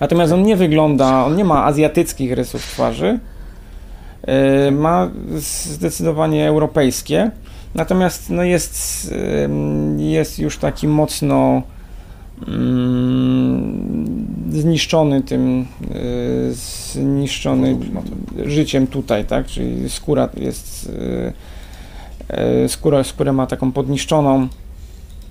Natomiast 0.00 0.32
on 0.32 0.42
nie 0.42 0.56
wygląda, 0.56 1.24
on 1.24 1.36
nie 1.36 1.44
ma 1.44 1.64
azjatyckich 1.64 2.32
rysów 2.32 2.62
twarzy, 2.62 3.18
ma 4.72 5.10
zdecydowanie 5.64 6.48
europejskie, 6.48 7.30
natomiast 7.74 8.30
no 8.30 8.42
jest, 8.42 9.14
jest 9.96 10.38
już 10.38 10.58
taki 10.58 10.88
mocno 10.88 11.62
mm, 12.48 14.22
zniszczony 14.50 15.22
tym, 15.22 15.66
e, 15.90 15.94
zniszczony 16.52 17.78
życiem 18.44 18.86
tutaj, 18.86 19.24
tak? 19.24 19.46
Czyli 19.46 19.90
skóra 19.90 20.28
jest. 20.36 20.90
e, 22.28 22.34
e, 22.64 22.68
Skóra, 22.68 23.04
skórę 23.04 23.32
ma 23.32 23.46
taką 23.46 23.72
podniszczoną. 23.72 24.48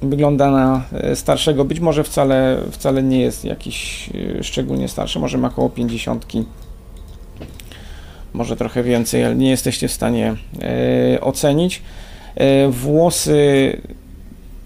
Wygląda 0.01 0.51
na 0.51 0.83
e, 0.93 1.15
starszego. 1.15 1.65
Być 1.65 1.79
może 1.79 2.03
wcale, 2.03 2.57
wcale 2.71 3.03
nie 3.03 3.19
jest 3.21 3.45
jakiś 3.45 4.09
e, 4.39 4.43
szczególnie 4.43 4.87
starszy. 4.87 5.19
Może 5.19 5.37
ma 5.37 5.47
około 5.47 5.69
50 5.69 6.25
Może 8.32 8.56
trochę 8.56 8.82
więcej, 8.82 9.24
ale 9.24 9.34
nie 9.34 9.50
jesteście 9.50 9.88
w 9.88 9.92
stanie 9.92 10.34
e, 11.14 11.20
ocenić. 11.20 11.82
E, 12.34 12.68
włosy 12.68 13.76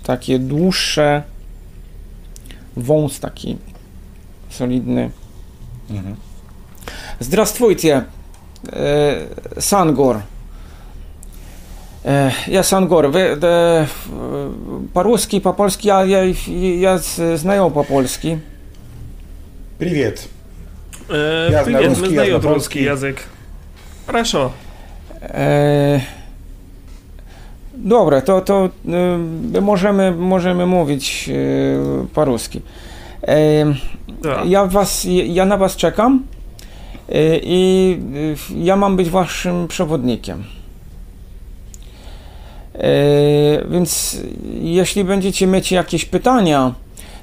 takie 0.02 0.38
dłuższe. 0.38 1.22
Wąs 2.76 3.20
taki 3.20 3.56
solidny. 4.50 5.10
Mhm. 5.90 6.16
Здравствуйте, 7.20 8.04
э, 8.66 9.60
Сангор. 9.60 10.16
Э, 12.04 12.30
Я 12.48 12.62
Сангор. 12.62 13.06
Вы 13.10 13.36
да, 13.36 13.86
э, 13.86 13.86
по-русски, 14.94 15.40
по-польски, 15.40 15.86
я, 15.88 16.02
я, 16.04 16.24
я 16.80 16.98
з- 16.98 17.38
знаю 17.38 17.70
по-польски. 17.70 18.38
Привет. 19.78 20.28
E, 21.10 21.50
Ja 21.52 21.64
привет, 21.64 21.64
znam 21.64 21.82
my 21.82 21.88
ruski, 21.88 22.08
znają 22.14 22.32
ja 22.34 22.40
znam 22.40 22.52
polski 22.52 22.78
polski. 22.78 22.84
język. 22.84 23.16
Хорошо. 24.06 24.50
E, 25.22 26.00
Dobra, 27.74 28.20
to, 28.20 28.40
to 28.40 28.68
e, 29.54 29.60
możemy, 29.60 30.10
możemy 30.12 30.66
mówić 30.66 31.30
e, 31.32 32.06
po-ruski. 32.14 32.60
E, 33.28 33.34
Tak. 34.22 34.46
Ja, 34.46 34.66
was, 34.66 35.06
ja 35.26 35.44
na 35.44 35.56
was 35.56 35.76
czekam 35.76 36.22
e, 37.08 37.12
i 37.42 37.98
e, 38.54 38.60
ja 38.64 38.76
mam 38.76 38.96
być 38.96 39.10
waszym 39.10 39.68
przewodnikiem. 39.68 40.44
E, 42.74 43.64
Więc 43.70 44.20
jeśli 44.62 45.04
będziecie 45.04 45.46
mieć 45.46 45.72
jakieś 45.72 46.04
pytania, 46.04 46.72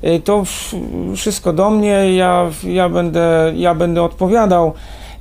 e, 0.02 0.20
to 0.20 0.46
w- 0.46 0.74
wszystko 1.16 1.54
do 1.54 1.70
mnie, 1.70 2.16
ja, 2.16 2.50
ja, 2.64 2.90
będę, 2.90 3.54
ja 3.56 3.76
będę 3.76 4.04
odpowiadał. 4.04 4.74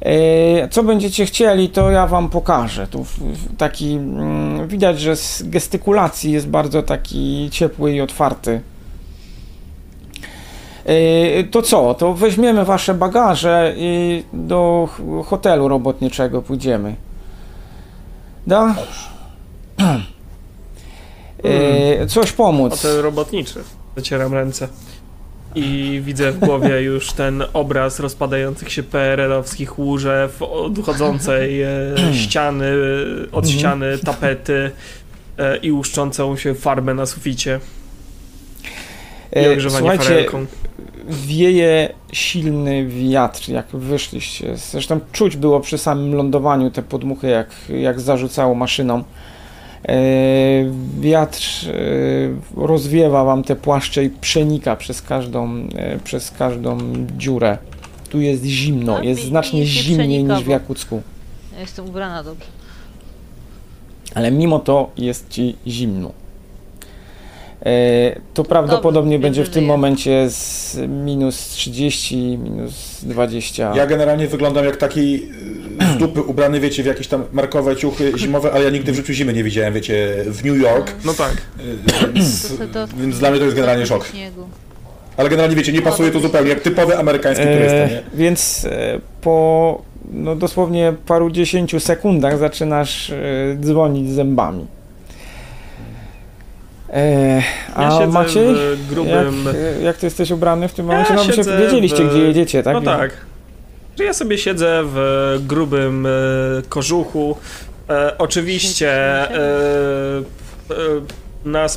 E, 0.06 0.68
Co 0.70 0.84
będziecie 0.84 1.26
chcieli, 1.26 1.70
to 1.70 1.91
ja 1.91 2.08
wam 2.08 2.30
pokażę. 2.30 2.88
Tu 2.88 3.06
taki 3.58 3.91
mm, 3.93 4.68
widać, 4.68 4.99
że 4.99 5.16
z 5.16 5.43
gestykulacji 5.43 6.32
jest 6.32 6.47
bardzo 6.47 6.84
taki 6.84 7.49
ciepły 7.52 7.93
i 7.93 8.02
otwarty. 8.02 8.62
E, 10.86 11.43
To 11.43 11.62
co? 11.62 11.93
To 11.93 12.14
weźmiemy 12.14 12.66
wasze 12.66 12.93
bagaże 12.93 13.74
i 13.78 14.24
do 14.34 14.89
hotelu 15.26 15.68
robotniczego 15.68 16.41
pójdziemy. 16.41 16.95
Da? 18.47 18.76
E, 21.43 22.08
Coś 22.08 22.32
pomóc. 22.32 22.72
Hotel 22.72 23.02
robotniczy. 23.02 23.64
Zacieram 23.95 24.34
ręce. 24.34 24.68
I 25.56 26.02
widzę 26.06 26.32
w 26.32 26.39
głowie 26.39 26.82
już 26.91 27.12
ten 27.12 27.43
obraz 27.54 27.99
rozpadających 27.99 28.72
się 28.72 28.84
PRL-owskich 28.84 29.80
łóżew, 29.80 30.41
odchodzącej 30.41 31.62
e, 31.62 31.70
ściany, 32.24 32.72
od 33.32 33.45
Mhm. 33.45 33.60
ściany 33.60 33.97
tapety 33.97 34.72
e, 35.38 35.58
i 35.58 35.72
łuszczącą 35.72 36.38
się 36.38 36.56
farbę 36.56 36.93
na 36.93 37.06
suficie 37.06 37.60
i 39.36 39.39
E, 39.39 39.52
ogrzewanie 39.54 39.80
Słuchajcie, 39.80 40.04
farelką. 40.04 40.45
wieje 41.10 41.89
silny 42.14 42.86
wiatr, 42.88 43.49
jak 43.49 43.68
wyszliście. 43.74 44.58
Zresztą 44.58 44.99
czuć 45.12 45.38
było 45.38 45.60
przy 45.60 45.78
samym 45.78 46.16
lądowaniu 46.16 46.72
te 46.72 46.82
podmuchy, 46.84 47.28
jak, 47.28 47.49
jak 47.70 47.99
zarzucało 48.02 48.56
maszyną. 48.56 49.04
E, 49.88 49.95
wiatr 50.99 51.41
e, 51.67 52.65
rozwiewa 52.65 53.23
wam 53.23 53.43
te 53.43 53.55
płaszcze 53.55 54.03
i 54.03 54.09
przenika 54.09 54.75
przez 54.75 55.01
każdą, 55.01 55.67
e, 55.75 55.99
przez 55.99 56.32
każdą 56.32 56.77
dziurę. 57.17 57.57
Tu 58.09 58.21
jest 58.21 58.43
zimno, 58.43 58.97
A 58.97 59.03
jest 59.03 59.23
znacznie 59.23 59.65
zimniej 59.65 60.23
niż 60.23 60.43
w 60.43 60.47
Jakucku. 60.47 61.01
Ja 61.53 61.59
jestem 61.59 61.89
ubrana 61.89 62.23
dobrze. 62.23 62.45
Ale 64.15 64.32
mimo 64.32 64.59
to 64.59 64.91
jest 64.97 65.29
ci 65.29 65.55
zimno. 65.67 66.11
E, 67.66 68.20
to 68.34 68.43
prawdopodobnie 68.43 69.20
będzie 69.20 69.43
w 69.43 69.49
tym 69.49 69.66
momencie 69.66 70.30
z 70.30 70.78
minus 71.05 71.47
30, 71.49 72.38
minus 72.38 72.99
20. 73.03 73.74
Ja 73.76 73.86
generalnie 73.88 74.28
wyglądam 74.28 74.66
jak 74.66 74.78
taki 74.78 75.24
y, 75.82 75.95
z 75.95 75.97
dupy 75.97 76.22
ubrany, 76.22 76.59
wiecie, 76.59 76.84
w 76.84 76.86
jakieś 76.86 77.07
tam 77.07 77.24
markowe 77.32 77.76
ciuchy 77.76 78.12
zimowe, 78.18 78.51
ale 78.51 78.64
ja 78.64 78.70
nigdy 78.70 78.91
w 78.91 78.95
życiu 78.95 79.14
zimy 79.14 79.34
nie 79.34 79.43
widziałem, 79.43 79.74
wiecie, 79.74 80.16
w 80.28 80.45
New 80.45 80.57
York, 80.62 80.91
No 81.05 81.14
tak. 81.14 81.32
y, 81.59 82.12
więc, 82.14 82.57
do- 82.74 82.88
więc 82.97 83.20
dla 83.20 83.30
mnie 83.30 83.39
to 83.39 83.45
jest 83.45 83.55
generalnie 83.57 83.86
szok. 83.86 84.05
Ale 85.18 85.30
generalnie, 85.30 85.55
wiecie, 85.55 85.74
nie 85.74 85.82
pasuje 85.82 86.12
to 86.12 86.20
zupełnie, 86.20 86.49
jak 86.49 86.59
typowy 86.62 86.97
amerykański 86.97 87.43
turysta, 87.45 87.76
nie? 87.88 87.97
E, 87.97 88.03
więc 88.14 88.66
e, 88.66 88.99
po 89.22 89.82
no, 90.12 90.36
dosłownie 90.36 90.93
paru 91.05 91.32
dziesięciu 91.32 91.80
sekundach 91.80 92.38
zaczynasz 92.38 93.09
e, 93.09 93.16
dzwonić 93.62 94.09
zębami. 94.12 94.66
E, 96.94 97.42
a 97.76 97.84
Ja 98.02 98.08
Maciej? 98.08 98.56
w 98.76 98.88
grubym... 98.89 99.44
Jak, 99.46 99.56
e, 99.56 99.82
jak 99.82 99.98
ty 99.98 100.06
jesteś 100.06 100.32
ubrany 100.32 100.68
w 100.68 100.74
tym 100.74 100.86
Ja 100.88 100.92
momencie? 100.92 101.14
No 101.14 101.26
bo 101.26 101.32
się 101.32 101.44
wiedzieliście, 101.58 102.04
w- 102.04 102.10
gdzie 102.10 102.20
jedziecie, 102.20 102.64
tak? 102.64 102.74
No 102.74 102.82
tak. 102.82 103.12
Że 103.98 104.04
ja 104.04 104.14
sobie 104.14 104.38
siedzę 104.38 104.82
w 104.86 105.38
grubym 105.48 106.06
e, 106.06 106.10
kożuchu. 106.70 107.38
E, 107.89 108.18
oczywiście 108.18 108.92
e, 108.92 109.30
e, 109.38 110.74
na 111.46 111.68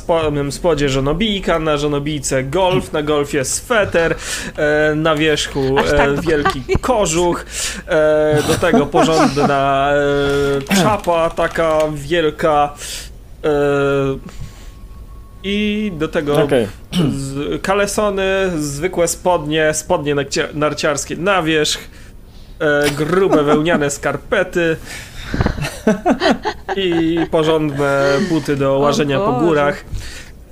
spodzie 0.51 0.89
żonobijka, 0.89 1.59
na 1.59 1.77
żonobijce 1.77 2.43
golf, 2.43 2.93
na 2.93 3.01
golfie 3.03 3.45
sweter, 3.45 4.15
e, 4.57 4.95
na 4.95 5.15
wierzchu 5.15 5.79
Aż 5.79 5.89
tak 5.91 6.09
e, 6.09 6.21
wielki 6.21 6.61
kożuch, 6.81 7.45
e, 7.87 8.43
do 8.47 8.53
tego 8.53 8.85
porządna 8.85 9.91
e, 10.71 10.75
czapa 10.83 11.29
taka 11.29 11.79
wielka 11.93 12.73
e, 13.43 13.49
i 15.47 15.91
do 15.97 16.07
tego 16.07 16.43
Okej. 16.43 16.67
z, 17.11 17.61
kalesony, 17.61 18.51
zwykłe 18.57 19.07
spodnie, 19.07 19.73
spodnie 19.73 20.15
narcia- 20.15 20.55
narciarskie 20.55 21.15
na 21.15 21.43
wierzch, 21.43 21.79
e, 22.59 22.89
grube 22.89 23.43
wełniane 23.53 23.89
skarpety 23.89 24.75
i 26.75 27.19
porządne 27.31 28.03
buty 28.29 28.55
do 28.55 28.79
łażenia 28.79 29.19
po 29.19 29.33
górach. 29.33 29.85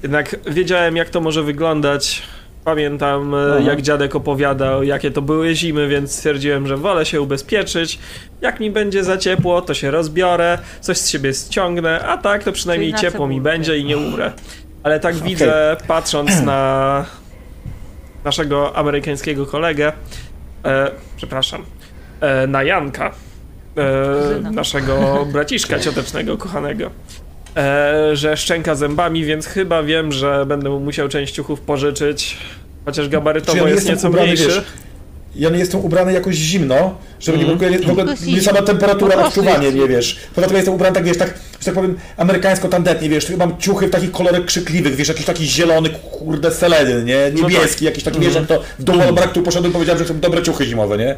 Jednak 0.04 0.36
wiedziałem, 0.52 0.98
jak 0.98 1.10
to 1.10 1.22
może 1.22 1.44
wyglądać. 1.44 2.22
Pamiętam, 2.66 3.36
e, 3.36 3.38
Aha. 3.52 3.60
jak 3.60 3.82
dziadek 3.82 4.16
opowiadał, 4.16 4.84
jakie 4.84 5.12
to 5.12 5.22
były 5.22 5.56
zimy, 5.56 5.88
więc 5.88 6.12
stwierdziłem, 6.12 6.68
że 6.68 6.78
wolę 6.78 7.06
się 7.06 7.22
ubezpieczyć. 7.22 8.00
Jak 8.42 8.60
mi 8.60 8.72
będzie 8.72 9.04
za 9.04 9.18
ciepło, 9.18 9.62
to 9.62 9.74
się 9.74 9.92
rozbiorę, 9.92 10.58
coś 10.82 10.98
z 10.98 11.10
siebie 11.10 11.34
ściągnę, 11.34 12.06
a 12.08 12.18
tak 12.18 12.44
to 12.44 12.52
przynajmniej 12.52 12.94
ciepło 12.94 13.28
mi 13.28 13.42
będzie 13.42 13.78
i 13.78 13.86
nie 13.86 13.98
umrę. 13.98 14.32
Ale 14.84 15.00
tak 15.00 15.16
Okej. 15.16 15.30
widzę, 15.30 15.78
patrząc 15.88 16.42
na 16.42 17.06
naszego 18.24 18.76
amerykańskiego 18.76 19.46
kolegę, 19.46 19.92
e, 20.66 20.92
przepraszam, 21.18 21.66
e, 22.22 22.48
na 22.48 22.64
Janka, 22.64 23.12
e, 23.78 24.52
naszego 24.52 25.26
braciszka 25.34 25.80
ciotecznego, 25.80 26.38
kochanego, 26.38 26.90
e, 27.58 28.16
że 28.16 28.38
szczęka 28.38 28.76
zębami, 28.76 29.26
więc 29.26 29.48
chyba 29.48 29.84
wiem, 29.84 30.12
że 30.12 30.46
będę 30.46 30.70
mu 30.70 30.80
musiał 30.80 31.10
część 31.10 31.34
ciuchów 31.34 31.62
pożyczyć, 31.62 32.38
chociaż 32.86 33.10
gabarytowo 33.10 33.68
jest 33.68 33.76
jestem 33.76 33.96
nieco 33.96 34.10
ubrany, 34.10 34.28
mniejszy. 34.28 34.48
wiesz, 34.48 34.64
ja 35.36 35.50
nie 35.50 35.60
jestem 35.60 35.80
ubrany 35.80 36.14
jakoś 36.14 36.36
zimno, 36.36 36.96
żeby 37.20 37.38
nie, 37.38 37.46
w 37.46 37.50
ogóle, 37.50 37.80
w 37.80 37.90
ogóle 37.90 38.06
Tylko 38.06 38.26
nie 38.26 38.42
sama 38.42 38.62
temperatura, 38.62 39.16
odczuwanie 39.16 39.72
mnie, 39.72 39.88
wiesz. 39.88 40.18
Poza 40.36 40.48
tym 40.48 40.54
ja 40.54 40.58
jestem 40.58 40.76
ubrany 40.76 40.96
tak, 40.96 41.04
wiesz, 41.04 41.18
tak, 41.18 41.34
że 41.60 41.66
tak 41.66 41.74
powiem, 41.74 41.98
amerykańsko 42.18 42.70
tandetnie, 42.70 43.10
wiesz, 43.10 43.30
mam 43.30 43.58
ciuchy 43.58 43.88
w 43.88 43.90
takich 43.90 44.12
kolorach 44.12 44.46
krzykliwych, 44.46 44.96
wiesz, 44.96 45.08
jakiś 45.08 45.26
taki 45.26 45.46
zielony, 45.46 45.90
kurde, 45.90 46.52
seleny, 46.52 47.04
nie, 47.04 47.42
niebieski, 47.42 47.86
jakiś 47.86 48.04
taki, 48.04 48.20
wiesz, 48.20 48.36
jak 48.36 48.48
to 48.48 48.62
w 48.80 48.84
domu 48.84 49.02
mm. 49.02 49.30
tu 49.30 49.44
poszedłem 49.44 49.72
i 49.72 49.74
powiedziałem, 49.74 50.00
że 50.00 50.06
chcę 50.06 50.14
dobre 50.14 50.44
ciuchy 50.44 50.66
zimowe, 50.66 50.98
nie? 50.98 51.18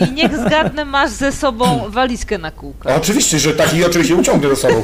I 0.00 0.12
niech 0.12 0.36
zgadnę, 0.36 0.84
masz 0.84 1.10
ze 1.10 1.32
sobą 1.32 1.84
walizkę 1.88 2.38
na 2.38 2.50
kółko. 2.50 2.90
A 2.92 2.96
oczywiście, 2.96 3.38
że 3.38 3.52
taki 3.54 3.84
oczywiście 3.84 4.14
uciągnę 4.14 4.48
ze 4.48 4.56
sobą. 4.56 4.82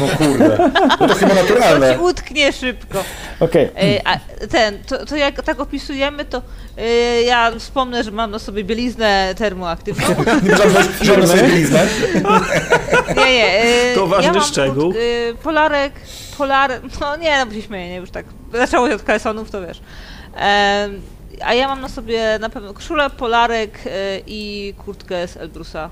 No 0.00 0.06
kurde, 0.26 0.70
no 1.00 1.08
to 1.08 1.14
chyba 1.14 1.34
naturalne. 1.34 1.88
To 1.88 1.94
ci 1.98 2.00
utknie 2.04 2.52
szybko. 2.52 3.04
Okej. 3.40 3.64
E, 3.64 4.00
a 4.08 4.18
ten, 4.46 4.82
to, 4.82 5.06
to 5.06 5.16
jak 5.16 5.42
tak 5.42 5.60
opisujemy, 5.60 6.24
to 6.24 6.42
e, 6.78 7.22
ja 7.22 7.52
wspomnę, 7.58 8.04
że 8.04 8.10
mam 8.10 8.30
na 8.30 8.38
sobie 8.38 8.64
bieliznę 8.64 9.34
termoaktywną. 9.38 10.06
Nie 10.42 10.56
żadne, 10.56 10.80
żadne 11.02 11.26
sobie 11.26 11.42
bieliznę. 11.42 11.86
Nie, 13.16 13.24
nie. 13.32 13.62
e, 13.62 13.94
To 13.94 14.06
ważny 14.06 14.26
ja 14.26 14.32
mam 14.32 14.42
szczegół. 14.42 14.92
Pod, 14.92 15.02
e, 15.02 15.34
polarek, 15.42 15.92
polar, 16.38 16.70
no 17.00 17.16
nie, 17.16 17.38
no 17.38 17.46
bo 17.46 17.52
się 17.52 17.62
śmieję, 17.62 17.88
nie, 17.88 17.96
już 17.96 18.10
tak, 18.10 18.26
zaczęło 18.52 18.88
się 18.88 18.94
od 18.94 19.02
kalesonów, 19.02 19.50
to 19.50 19.66
wiesz. 19.66 19.80
A 21.42 21.54
ja 21.54 21.68
mam 21.68 21.80
na 21.80 21.88
sobie 21.88 22.38
na 22.40 22.48
pewno 22.48 22.74
koszulę, 22.74 23.10
polarek 23.10 23.78
e, 23.86 23.90
i 24.26 24.74
kurtkę 24.84 25.28
z 25.28 25.36
Elbrusa. 25.36 25.90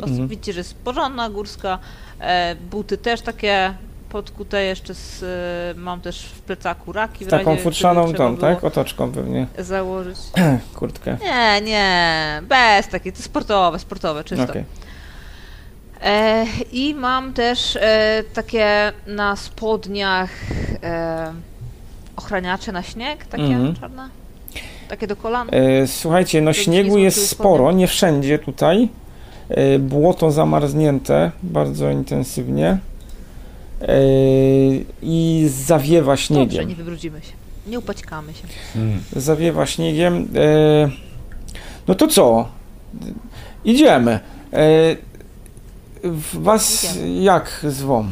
Mhm. 0.00 0.28
Widzicie, 0.28 0.52
że 0.52 0.60
jest 0.60 0.74
porządna, 0.74 1.30
górska. 1.30 1.78
E, 2.20 2.54
buty 2.70 2.98
też 2.98 3.20
takie 3.20 3.74
podkute 4.08 4.64
jeszcze 4.64 4.94
z, 4.94 5.22
e, 5.76 5.80
mam 5.80 6.00
też 6.00 6.22
w 6.22 6.40
plecaku 6.40 6.92
raki 6.92 7.24
w 7.24 7.28
Taką 7.28 7.50
razie, 7.50 7.62
futrzaną 7.62 8.12
tą, 8.14 8.36
tak? 8.36 8.64
Otoczką 8.64 9.12
pewnie. 9.12 9.46
Założyć. 9.58 10.18
Kurtkę. 10.74 11.16
Nie, 11.22 11.60
nie, 11.60 12.42
bez 12.48 12.88
takie, 12.88 13.12
to 13.12 13.22
sportowe, 13.22 13.78
sportowe, 13.78 14.24
czysto. 14.24 14.52
E, 16.02 16.46
I 16.72 16.94
mam 16.94 17.32
też 17.32 17.76
e, 17.76 18.22
takie 18.34 18.92
na 19.06 19.36
spodniach 19.36 20.30
e, 20.82 21.32
ochraniacze 22.16 22.72
na 22.72 22.82
śnieg, 22.82 23.26
takie 23.26 23.42
Mhm. 23.42 23.76
czarne. 23.76 24.08
Takie 24.88 25.06
do 25.06 25.16
kolan. 25.16 25.48
E, 25.52 25.86
Słuchajcie, 25.86 26.40
no 26.42 26.52
śniegu 26.52 26.98
jest 26.98 27.28
sporo, 27.28 27.72
nie 27.72 27.86
wszędzie 27.86 28.38
tutaj. 28.38 28.88
E, 29.48 29.78
Błoto 29.78 30.30
zamarznięte 30.30 31.30
bardzo 31.42 31.90
intensywnie. 31.90 32.78
E, 33.82 33.88
I 35.02 35.46
zawiewa 35.48 36.12
Dobrze, 36.12 36.24
śniegiem. 36.26 36.68
nie 36.68 36.74
wybrudzimy 36.74 37.20
się. 37.20 37.32
Nie 37.66 37.78
upaćkamy 37.78 38.32
się. 38.34 38.42
Zawiewa 39.20 39.66
śniegiem. 39.66 40.28
No 41.88 41.94
to 41.94 42.06
co? 42.08 42.48
Idziemy. 43.64 44.20
W- 46.04 46.42
Was 46.42 46.84
Idziemy. 46.84 47.22
jak 47.22 47.60
zwą? 47.68 48.06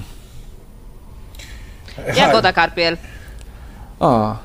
Jagoda 2.16 2.53
Karpiel. 2.53 2.97
A, 4.01 4.37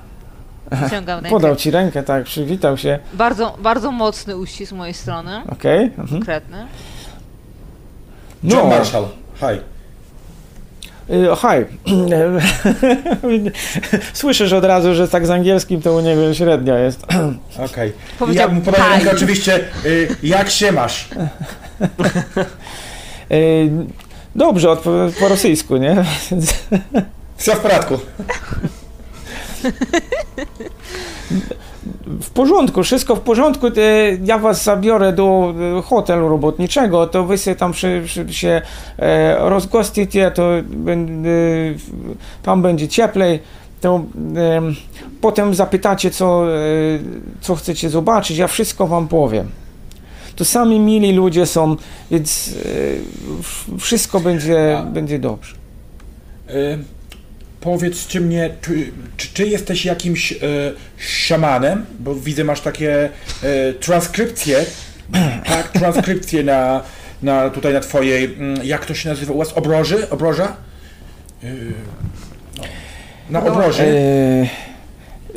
Ciągam 0.92 1.16
rękę. 1.20 1.30
podał 1.30 1.56
ci 1.56 1.72
rękę, 1.72 2.04
tak, 2.04 2.24
przywitał 2.24 2.78
się. 2.78 3.00
Bardzo, 3.14 3.58
bardzo 3.60 3.92
mocny 3.92 4.38
uścisk 4.38 4.70
z 4.70 4.74
mojej 4.74 4.94
strony. 4.94 5.42
Okej. 5.52 5.84
mhm. 5.86 6.08
Konkretny. 6.08 6.58
John 8.44 8.58
No, 8.64 8.66
Marshall. 8.68 9.06
Hi. 9.40 9.60
y, 11.14 11.28
hi. 11.42 11.66
Słyszysz 14.14 14.54
od 14.54 14.64
razu, 14.64 14.96
że 14.96 15.08
tak 15.08 15.28
z 15.28 15.30
angielskim 15.30 15.82
to 15.82 15.94
u 15.94 16.00
niego 16.00 16.34
średnio 16.34 16.78
jest. 16.78 17.06
Okej. 17.72 17.94
Powiedział 18.20 18.50
Ja 18.56 18.62
podam 18.62 18.82
hi. 18.82 18.90
rękę 18.90 19.12
oczywiście, 19.16 19.60
y, 19.86 20.08
jak 20.24 20.50
się 20.50 20.72
masz? 20.72 21.10
Y, 23.32 23.70
Dobrze, 24.36 24.76
po 25.20 25.28
rosyjsku, 25.30 25.78
nie? 25.78 26.04
Wszystko 27.38 27.56
w 27.56 27.60
porządku. 27.64 27.98
W 32.22 32.30
porządku, 32.30 32.84
wszystko 32.84 33.16
w 33.16 33.20
porządku. 33.20 33.68
y, 33.68 33.72
Ja 34.24 34.38
was 34.40 34.64
zabiorę 34.64 35.14
do 35.14 35.54
y, 35.80 35.82
hotelu 35.82 36.30
robotniczego, 36.30 37.08
to 37.08 37.24
wy 37.24 37.38
się 37.38 37.56
tam 37.56 37.72
przy, 37.72 38.02
przy, 38.06 38.34
się 38.34 38.62
e, 39.00 39.36
rozgosticie, 39.50 40.32
to 40.32 40.44
tam 42.44 42.62
będzie 42.62 42.88
cieplej. 42.88 43.40
To 43.82 43.96
em, 44.56 44.76
potem 45.22 45.56
zapytacie, 45.56 46.12
co, 46.12 46.56
e, 46.56 46.60
co 47.42 47.56
chcecie 47.56 47.90
zobaczyć, 47.90 48.38
ja 48.38 48.48
wszystko 48.48 48.88
wam 48.88 49.08
powiem. 49.08 49.50
To 50.36 50.46
sami 50.46 50.80
mili 50.80 51.14
ludzie 51.14 51.46
są, 51.46 51.76
więc 52.12 52.56
e, 53.76 53.78
wszystko 53.80 54.20
będzie, 54.20 54.78
A- 54.78 54.84
będzie 54.84 55.20
dobrze. 55.20 55.56
Powiedzcie 57.66 58.22
mnie, 58.22 58.50
czy, 58.62 58.92
czy, 59.18 59.28
czy 59.34 59.48
jesteś 59.48 59.86
jakimś 59.86 60.32
y, 60.32 60.38
szamanem? 60.98 61.86
Bo 62.00 62.16
widzę, 62.16 62.44
masz 62.44 62.62
takie 62.62 63.10
y, 63.44 63.74
transkrypcje, 63.74 64.66
tak, 65.48 65.68
transkrypcje 65.72 66.44
na, 66.44 66.82
na 67.22 67.50
tutaj 67.50 67.74
na 67.74 67.80
twojej, 67.80 68.26
mm, 68.26 68.66
jak 68.66 68.86
to 68.86 68.94
się 68.94 69.10
nazywa 69.10 69.34
u 69.34 69.38
was, 69.38 69.54
obroży, 69.54 70.10
obroża? 70.10 70.56
Y, 71.44 71.74
no. 72.58 72.64
Na 73.30 73.42
No, 73.42 73.48
obroży. 73.52 73.84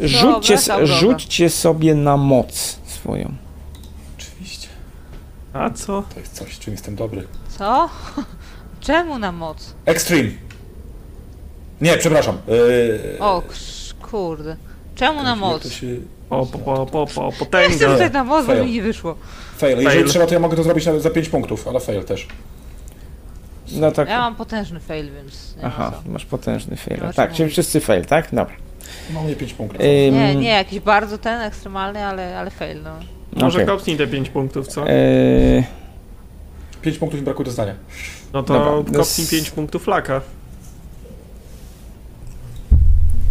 E, 0.03 0.09
rzućcie, 0.09 0.57
Dobra, 0.57 0.79
dobra. 0.79 0.87
rzućcie 0.87 1.51
sobie 1.51 1.95
na 1.95 2.16
moc 2.16 2.79
swoją. 2.87 3.35
Oczywiście. 4.18 4.68
A 5.53 5.70
co? 5.70 6.05
To 6.14 6.20
jest 6.20 6.33
coś, 6.33 6.59
czym 6.59 6.72
jestem 6.72 6.97
dobry. 6.97 7.24
Co? 7.59 7.89
Czemu 8.81 9.18
na 9.18 9.33
moc? 9.33 9.74
Extreme. 9.87 10.47
Nie, 11.81 11.97
przepraszam. 11.97 12.39
Y, 12.49 13.16
O, 13.20 13.43
kurde. 14.11 14.57
Czemu 14.95 15.22
na 15.22 15.37
moc? 15.37 15.62
to 15.62 15.68
się- 15.70 15.87
Po, 16.29 16.47
po, 16.47 16.59
po, 16.59 16.87
po, 16.87 17.07
po 17.07 17.22
Ja 17.24 17.31
chcę 17.31 17.39
potęga. 17.39 17.93
rzucać 17.93 18.12
na 18.12 18.24
moc, 18.24 18.47
bo 18.47 18.53
Fail. 18.53 18.64
mi 18.66 18.72
nie 18.72 18.83
wyszło. 18.83 19.14
Fail. 19.57 19.76
Jeżeli 19.79 19.95
Fail. 19.99 20.09
trzeba, 20.09 20.26
to 20.26 20.35
ja 20.35 20.41
mogę 20.41 20.57
to 20.57 20.62
zrobić 20.62 20.85
za 20.99 21.11
5 21.11 21.29
punktów, 21.29 21.68
ale 21.68 21.81
fail 21.81 22.05
też. 22.05 22.26
No 23.72 23.93
tak. 23.93 24.09
Ja 24.09 24.18
mam 24.18 24.35
potężny 24.35 24.81
fail, 24.81 25.11
więc 25.14 25.55
Aha, 25.62 25.93
masz 26.07 26.24
potężny 26.24 26.76
fail. 26.76 27.01
No, 27.03 27.12
tak, 27.12 27.33
czyli 27.33 27.51
wszyscy 27.51 27.81
fail, 27.81 28.05
tak? 28.07 28.29
Dobra. 28.33 28.55
Mam 29.11 29.26
nie 29.29 29.37
5 29.37 29.55
punktów. 29.55 29.81
Ym, 29.81 30.14
Nie, 30.14 30.35
nie 30.37 30.49
jakiś 30.51 30.81
bardzo 30.81 31.18
ten 31.18 31.41
ekstremalny, 31.41 32.05
ale, 32.05 32.39
ale 32.39 32.51
fail, 32.51 32.83
no. 32.83 32.91
Może 33.33 33.59
okej. 33.62 33.66
kopnij 33.66 33.97
te 33.97 34.07
5 34.07 34.29
punktów, 34.31 34.68
co? 34.68 34.89
E, 34.89 35.64
5 36.83 36.99
punktów 36.99 37.20
mi 37.20 37.24
brakuje 37.24 37.45
do 37.45 37.51
zdania. 37.51 37.74
No 38.33 38.43
to 38.43 38.55
dobra, 38.55 38.70
kopnij 38.72 38.95
to 38.95 39.01
s- 39.03 39.31
5 39.31 39.51
punktów 39.51 39.87
laka. 39.87 40.20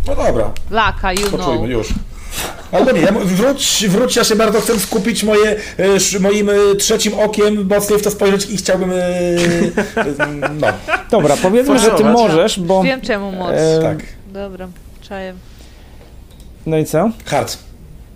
No 0.08 0.16
dobra, 0.16 0.52
Laka, 0.72 1.14
you 1.14 1.30
poczujmy 1.32 1.58
know. 1.58 1.70
już. 1.70 1.88
Albo 2.72 2.92
nie, 2.92 3.02
ja 3.02 3.12
wróć, 3.12 3.86
wróć, 3.90 4.16
ja 4.16 4.24
się 4.24 4.36
bardzo 4.36 4.62
chcę 4.62 4.80
skupić 4.80 5.24
moje, 5.24 5.56
e, 5.78 6.20
moim 6.20 6.50
e, 6.50 6.54
trzecim 6.78 7.14
okiem, 7.20 7.68
mocniej 7.70 8.00
w 8.00 8.04
to 8.04 8.12
spojrzeć 8.12 8.50
i 8.50 8.58
chciałbym, 8.58 8.92
e, 8.92 8.96
no, 10.62 10.68
dobra, 11.12 11.36
powiedzmy, 11.42 11.80
że 11.80 11.92
ty 11.92 12.04
możesz, 12.04 12.60
bo... 12.60 12.84
Wiem 12.84 13.02
czemu 13.02 13.32
moc. 13.32 13.52
e, 13.54 13.80
tak. 13.82 13.98
Dobra, 14.34 14.68
czaję. 15.02 15.34
No 16.66 16.78
i 16.78 16.86
co? 16.86 17.10
Hard. 17.26 17.58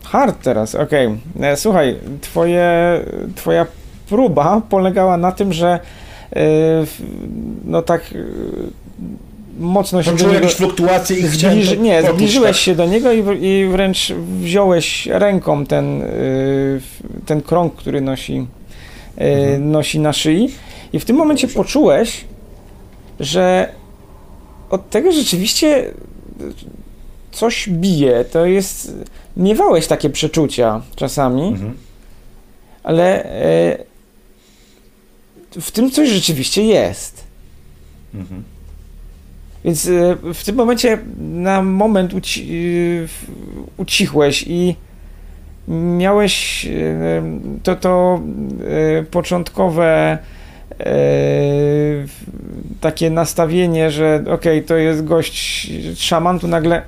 Hard 0.03 0.43
teraz, 0.43 0.75
okej. 0.75 1.19
E, 1.41 1.57
Słuchaj, 1.57 1.99
twoje, 2.21 2.99
twoja 3.35 3.65
próba 4.09 4.61
polegała 4.69 5.17
na 5.17 5.31
tym, 5.31 5.53
że 5.53 5.79
no 7.65 7.81
tak 7.81 8.01
mocno 9.61 10.03
się 10.03 10.11
niego... 10.11 10.33
jakieś 10.33 10.53
fluktuacje 10.53 11.17
i 11.17 11.27
Zbliży, 11.27 11.75
to 11.75 11.81
nie, 11.81 12.03
zbliżyłeś 12.13 12.51
tak. 12.57 12.61
się 12.61 12.75
do 12.75 12.85
niego 12.85 13.11
i, 13.11 13.21
w- 13.23 13.43
i 13.43 13.65
wręcz 13.71 14.11
wziąłeś 14.41 15.05
ręką 15.05 15.65
ten, 15.65 16.01
y, 16.01 16.81
ten 17.25 17.41
krąg, 17.41 17.75
który 17.75 18.01
nosi, 18.01 18.33
y, 19.17 19.23
Mhm. 19.23 19.71
nosi 19.71 19.99
na 19.99 20.13
szyi 20.13 20.49
i 20.93 20.99
w 20.99 21.05
tym 21.05 21.15
momencie 21.15 21.47
poczułeś, 21.47 22.25
że 23.19 23.69
od 24.69 24.89
tego 24.89 25.11
rzeczywiście 25.11 25.91
coś 27.31 27.69
bije. 27.69 28.25
To 28.25 28.45
jest... 28.45 28.93
Miewałeś 29.37 29.87
takie 29.87 30.09
przeczucia 30.09 30.81
czasami, 30.95 31.47
Mhm. 31.47 31.77
ale 32.83 33.23
e, 33.25 33.77
w 35.61 35.71
tym 35.71 35.91
coś 35.91 36.09
rzeczywiście 36.09 36.63
jest. 36.63 37.23
Mhm. 38.13 38.43
Więc 39.65 39.87
e, 39.87 40.15
w 40.33 40.43
tym 40.43 40.55
momencie 40.55 40.97
na 41.19 41.61
moment 41.61 42.13
uci 42.13 42.47
w- 43.07 43.25
ucichłeś 43.77 44.43
i 44.47 44.75
miałeś 45.97 46.65
e, 46.65 47.23
to, 47.63 47.75
to 47.75 48.21
e, 48.99 49.03
początkowe 49.03 50.17
e, 50.79 50.85
takie 52.81 53.09
nastawienie, 53.09 53.91
że 53.91 54.23
okej, 54.33 54.63
to 54.63 54.75
jest 54.75 55.03
gość 55.05 55.71
szaman, 55.95 56.39
tu 56.39 56.47
nagle 56.47 56.81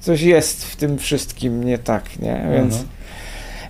coś 0.00 0.22
jest 0.22 0.64
w 0.64 0.76
tym 0.76 0.98
wszystkim 0.98 1.64
nie 1.64 1.78
tak, 1.78 2.18
nie? 2.18 2.46
Więc 2.52 2.74
Mhm. 2.74 2.86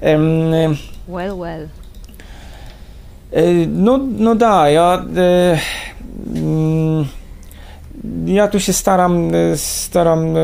em, 0.01 0.77
Well, 1.09 1.37
well. 1.39 1.69
E, 3.33 3.43
No, 3.67 3.99
no 4.19 4.35
da, 4.35 4.71
ja, 4.71 5.05
e, 5.17 5.59
ja 8.27 8.49
tu 8.49 8.61
się 8.61 8.73
staram, 8.73 9.35
e, 9.35 9.57
staram 9.57 10.37
e, 10.37 10.41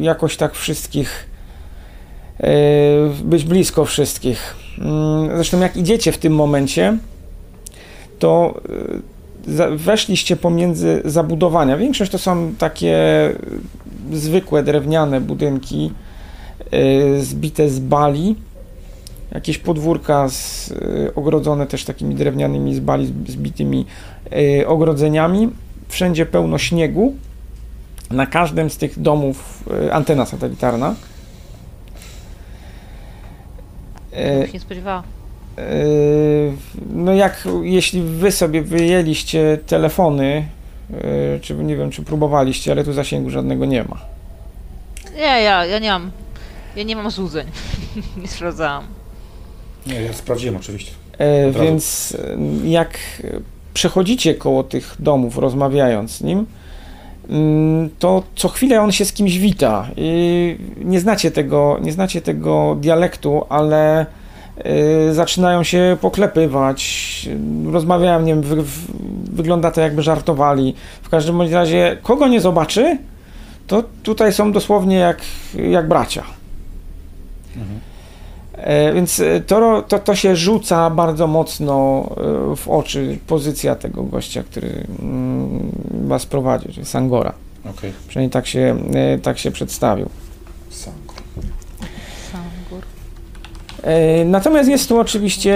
jakoś 0.00 0.36
tak 0.36 0.54
wszystkich 0.54 1.26
e, 2.40 2.50
być 3.24 3.44
blisko 3.44 3.84
wszystkich. 3.84 4.56
Mm, 4.78 5.36
Zresztą 5.36 5.60
jak 5.60 5.76
idziecie 5.76 6.12
w 6.12 6.18
tym 6.18 6.34
momencie, 6.34 6.98
to 8.18 8.60
weszliście 9.76 10.36
pomiędzy 10.36 11.02
zabudowania. 11.04 11.76
Większość 11.76 12.12
to 12.12 12.18
są 12.18 12.54
takie 12.58 12.96
zwykłe 14.12 14.62
drewniane 14.62 15.20
budynki 15.20 15.92
zbite 17.20 17.70
z 17.70 17.78
bali 17.78 18.36
jakieś 19.32 19.58
podwórka 19.58 20.28
z, 20.28 20.70
y, 20.70 21.12
ogrodzone 21.14 21.66
też 21.66 21.84
takimi 21.84 22.14
drewnianymi 22.14 22.74
z 22.74 22.80
bali 22.80 23.14
zbitymi 23.28 23.86
y, 24.60 24.68
ogrodzeniami. 24.68 25.48
Wszędzie 25.88 26.26
pełno 26.26 26.58
śniegu. 26.58 27.14
Na 28.10 28.26
każdym 28.26 28.70
z 28.70 28.76
tych 28.76 28.98
domów 28.98 29.64
y, 29.86 29.94
antena 29.94 30.26
satelitarna. 30.26 30.94
Y, 34.12 34.46
się 34.46 34.52
nie 34.52 34.60
spodziewała. 34.60 35.02
no 36.90 37.14
jak 37.14 37.48
jeśli 37.62 38.02
wy 38.02 38.32
sobie 38.32 38.62
wyjęliście 38.62 39.58
telefony, 39.66 40.48
czy 41.40 41.54
nie 41.54 41.76
wiem, 41.76 41.90
czy 41.90 42.02
próbowaliście, 42.02 42.72
ale 42.72 42.84
tu 42.84 42.92
zasięgu 42.92 43.30
żadnego 43.30 43.64
nie 43.64 43.84
ma. 43.84 44.00
Nie, 45.14 45.42
ja, 45.42 45.64
ja 45.64 45.78
nie 45.78 45.90
mam. 45.90 46.10
Ja 46.76 46.82
nie 46.82 46.96
mam 46.96 47.10
złudzeń. 47.10 47.46
nie 48.22 48.28
sprawdzałam. 48.28 48.99
Nie, 49.86 50.02
ja 50.02 50.12
sprawdziłem 50.12 50.56
oczywiście. 50.56 50.92
E, 51.18 51.50
więc 51.50 52.16
e, 52.64 52.68
jak 52.68 52.98
przechodzicie 53.74 54.34
koło 54.34 54.62
tych 54.62 54.96
domów, 54.98 55.38
rozmawiając 55.38 56.10
z 56.10 56.20
nim, 56.20 56.46
mm, 57.28 57.90
to 57.98 58.22
co 58.36 58.48
chwilę 58.48 58.80
on 58.80 58.92
się 58.92 59.04
z 59.04 59.12
kimś 59.12 59.38
wita. 59.38 59.88
I 59.96 60.56
nie 60.84 61.00
znacie 61.00 61.30
tego, 61.30 61.78
nie 61.82 61.92
znacie 61.92 62.20
tego 62.20 62.76
dialektu, 62.80 63.44
ale 63.48 64.06
e, 64.56 65.14
zaczynają 65.14 65.62
się 65.62 65.96
poklepywać, 66.00 67.28
rozmawiają, 67.72 68.22
nie 68.22 68.34
wiem, 68.34 68.42
wy, 68.42 68.56
wygląda 69.32 69.70
to 69.70 69.80
jakby 69.80 70.02
żartowali. 70.02 70.74
W 71.02 71.08
każdym 71.08 71.42
razie, 71.42 71.96
kogo 72.02 72.28
nie 72.28 72.40
zobaczy, 72.40 72.98
to 73.66 73.84
tutaj 74.02 74.32
są 74.32 74.52
dosłownie 74.52 74.96
jak, 74.96 75.22
jak 75.70 75.88
bracia. 75.88 76.22
E, 77.56 77.89
Więc 78.94 79.20
e, 79.20 79.40
to, 79.40 79.82
to, 79.88 79.98
to 79.98 80.14
się 80.14 80.36
rzuca 80.36 80.90
bardzo 80.90 81.26
mocno 81.26 82.04
e, 82.52 82.56
w 82.56 82.68
oczy 82.68 83.18
pozycja 83.26 83.74
tego 83.74 84.02
gościa, 84.02 84.42
który 84.42 84.84
mm, 85.02 85.72
was 85.92 86.26
prowadził, 86.26 86.72
czyli 86.72 86.86
Sangora. 86.86 87.32
Okej. 87.70 87.92
Przynajmniej 88.08 88.30
tak 88.30 88.46
się, 88.46 88.76
e, 88.94 89.18
tak 89.18 89.38
się 89.38 89.50
przedstawił. 89.50 90.08
E, 93.82 94.24
Natomiast 94.24 94.68
jest 94.68 94.88
tu 94.88 94.98
oczywiście, 94.98 95.54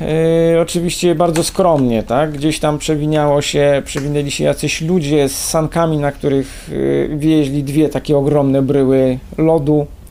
e, 0.00 0.60
oczywiście 0.60 1.14
bardzo 1.14 1.44
skromnie, 1.44 2.02
tak? 2.02 2.32
Gdzieś 2.32 2.58
tam 2.58 2.78
przewiniało 2.78 3.42
się, 3.42 3.82
przewinęli 3.84 4.30
się 4.30 4.44
jacyś 4.44 4.80
ludzie 4.80 5.28
z 5.28 5.44
sankami, 5.44 5.98
na 5.98 6.12
których 6.12 6.70
e, 7.12 7.16
wieźli 7.16 7.64
dwie 7.64 7.88
takie 7.88 8.16
ogromne 8.16 8.62
bryły 8.62 9.18
lodu 9.38 9.86
e, 9.86 10.03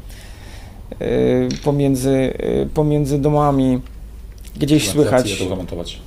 pomiędzy, 1.63 2.33
e, 2.39 2.65
pomiędzy 2.65 3.19
domami. 3.19 3.79
Gdzieś 4.57 4.89
słychać, 4.89 5.43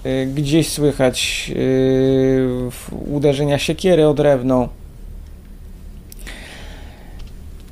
e, 0.05 0.27
gdzieś 0.27 0.69
słychać 0.69 1.51
uderzenia 3.13 3.59
siekiery 3.59 4.07
o 4.07 4.15
drewno. 4.15 4.69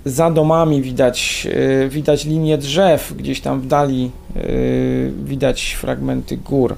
Za 0.05 0.31
domami 0.31 0.83
widać, 0.83 1.49
widać 1.89 2.25
linie 2.25 2.59
drzew, 2.59 3.15
gdzieś 3.17 3.41
tam 3.41 3.61
w 3.61 3.67
dali 3.67 4.11
widać 5.25 5.73
fragmenty 5.73 6.37
gór. 6.37 6.77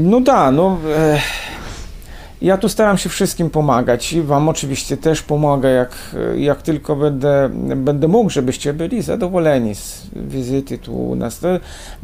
No 0.00 0.20
da, 0.20 0.50
no 0.50 0.78
e, 0.96 1.20
ja 2.46 2.56
tu 2.56 2.68
staram 2.68 2.98
się 2.98 3.08
wszystkim 3.08 3.50
pomagać 3.50 4.12
i 4.12 4.22
wam 4.22 4.48
oczywiście 4.48 4.96
też 4.96 5.22
pomogę, 5.22 5.70
jak, 5.70 5.90
jak 6.36 6.62
tylko 6.62 6.96
będę, 6.96 7.48
będę 7.76 8.08
mógł, 8.08 8.30
żebyście 8.30 8.72
byli 8.72 9.02
zadowoleni 9.02 9.74
z 9.74 10.06
wizyty 10.16 10.78
tu 10.78 11.08
u 11.08 11.14
nas. 11.14 11.38
To 11.38 11.48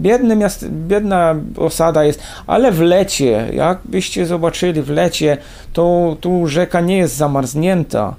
biedne 0.00 0.36
miast, 0.36 0.68
biedna 0.68 1.34
osada 1.56 2.04
jest, 2.04 2.20
ale 2.46 2.72
w 2.72 2.80
lecie, 2.80 3.48
jakbyście 3.52 4.26
zobaczyli 4.26 4.82
w 4.82 4.90
lecie, 4.90 5.36
to 5.72 6.16
tu 6.20 6.46
rzeka 6.46 6.80
nie 6.80 6.96
jest 6.98 7.16
zamarznięta. 7.16 8.14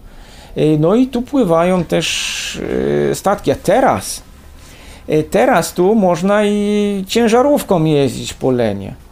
Y, 0.58 0.78
No 0.80 0.96
i 0.96 1.08
tu 1.08 1.22
pływają 1.22 1.84
też 1.84 2.56
y, 3.12 3.16
statki. 3.16 3.52
A 3.52 3.56
teraz, 3.56 4.24
y, 5.10 5.24
teraz 5.24 5.74
tu 5.74 5.96
można 5.96 6.46
i 6.46 7.04
ciężarówką 7.08 7.84
jeździć 7.84 8.34
po 8.34 8.52
Lenie. 8.52 9.03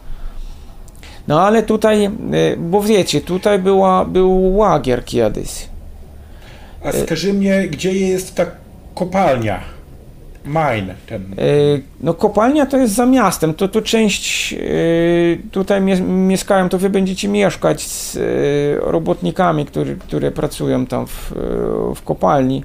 No 1.28 1.40
ale 1.40 1.62
tutaj, 1.62 2.04
y, 2.06 2.10
bo 2.58 2.82
wiecie, 2.82 3.20
tutaj 3.20 3.58
była, 3.58 4.04
był 4.04 4.56
łagier 4.56 5.04
kiedyś. 5.04 5.68
A 6.84 6.92
skaży 6.92 7.32
mnie, 7.32 7.68
gdzie 7.68 7.92
jest 7.92 8.34
ta 8.34 8.46
kopalnia? 8.94 9.60
Mine, 10.44 10.94
ten. 11.06 11.22
Y, 11.38 11.82
No 12.00 12.14
kopalnia 12.14 12.66
to 12.66 12.76
jest 12.76 12.94
za 12.94 13.06
miastem, 13.06 13.54
to 13.54 13.68
tu 13.68 13.82
część 13.82 14.52
y, 14.52 15.38
tutaj 15.50 15.80
mie 15.80 16.00
mieszkają, 16.00 16.68
to 16.68 16.78
wy 16.78 16.90
będziecie 16.90 17.28
mieszkać 17.28 17.82
z 17.82 18.18
robotnikami, 18.82 19.66
którzy, 19.66 19.96
które 19.96 20.30
pracują 20.30 20.86
tam 20.86 21.06
w, 21.06 21.32
w 21.96 22.02
kopalni. 22.02 22.64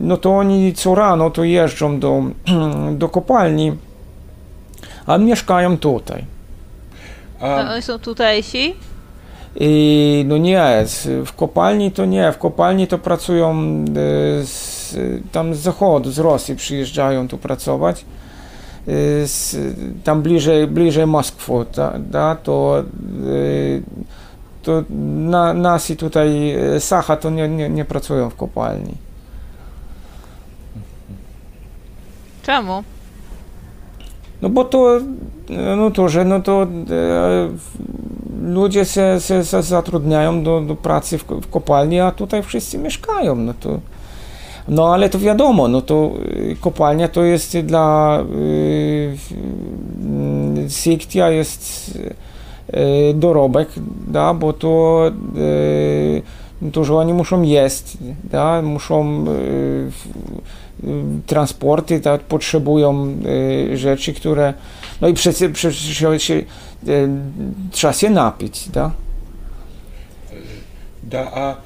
No 0.00 0.16
to 0.16 0.36
oni 0.36 0.72
co 0.72 0.94
rano 0.94 1.30
to 1.30 1.44
jeżdżą 1.44 2.00
do, 2.00 2.22
do 3.00 3.08
kopalni, 3.08 3.72
a 5.06 5.18
mieszkają 5.18 5.78
tutaj. 5.78 6.24
To 7.42 7.68
A, 7.68 7.72
oni 7.72 7.82
są 7.82 7.98
tutejsi? 7.98 8.74
I 9.56 10.24
no 10.28 10.38
nie, 10.38 10.84
w 11.26 11.32
kopalni 11.32 11.92
to 11.92 12.04
nie, 12.04 12.32
w 12.32 12.38
kopalni 12.38 12.86
to 12.86 12.98
pracują 12.98 13.54
y, 13.62 14.46
z, 14.46 14.96
tam 15.32 15.54
z 15.54 15.58
zachodu, 15.58 16.10
z 16.10 16.18
Rosji 16.18 16.56
przyjeżdżają 16.56 17.28
tu 17.28 17.38
pracować. 17.38 18.04
Y, 18.88 19.26
Z, 19.26 19.56
tam 20.04 20.22
bliżej, 20.22 20.66
bliżej 20.66 21.06
Moskwy, 21.06 21.52
ta, 21.72 21.98
da, 21.98 22.36
to, 22.36 22.84
y, 23.26 23.82
to 24.62 24.82
na, 24.90 25.54
nasi 25.54 25.96
tutaj 25.96 26.56
Sacha 26.78 27.16
to 27.16 27.30
nie, 27.30 27.48
nie, 27.48 27.68
nie 27.68 27.84
pracują 27.84 28.30
w 28.30 28.36
kopalni. 28.36 28.94
Czemu? 32.42 32.84
No 34.42 34.48
bo 34.48 34.64
to, 34.64 34.98
no 35.76 35.90
to, 35.90 36.08
że 36.08 36.24
no 36.24 36.40
to 36.40 36.62
e, 36.62 36.66
ludzie 38.42 38.84
się, 38.84 39.16
się, 39.20 39.44
się 39.44 39.62
zatrudniają 39.62 40.42
do, 40.42 40.60
do 40.60 40.74
pracy 40.74 41.18
w, 41.18 41.24
w 41.24 41.50
kopalni, 41.50 42.00
a 42.00 42.10
tutaj 42.10 42.42
wszyscy 42.42 42.78
mieszkają, 42.78 43.36
no 43.36 43.54
to 43.60 43.80
no 44.68 44.94
ale 44.94 45.08
to 45.08 45.18
wiadomo, 45.18 45.68
no 45.68 45.82
to 45.82 46.10
y, 46.36 46.56
kopalnia 46.60 47.08
to 47.08 47.24
jest 47.24 47.58
dla 47.58 48.18
y, 48.20 49.16
y, 50.66 50.70
Siktia 50.70 51.30
jest 51.30 51.90
y, 52.74 53.14
dorobek, 53.14 53.68
da, 54.08 54.34
bo 54.34 54.52
to 54.52 55.10
y, 55.36 56.70
to, 56.72 56.84
że 56.84 56.94
oni 56.94 57.12
muszą 57.12 57.42
jeść, 57.42 57.98
da, 58.24 58.62
muszą 58.62 59.24
transporty, 61.26 62.00
tak, 62.00 62.20
potrzebują 62.20 63.16
y, 63.70 63.76
rzeczy, 63.76 64.12
które 64.14 64.54
no 65.00 65.08
i 65.08 65.14
przecież, 65.14 65.52
przecież 65.52 66.22
się, 66.22 66.34
y, 66.34 66.44
trzeba 67.70 67.92
się 67.92 68.10
napić, 68.10 68.68
da? 68.68 68.90
da, 71.02 71.20
a 71.34 71.56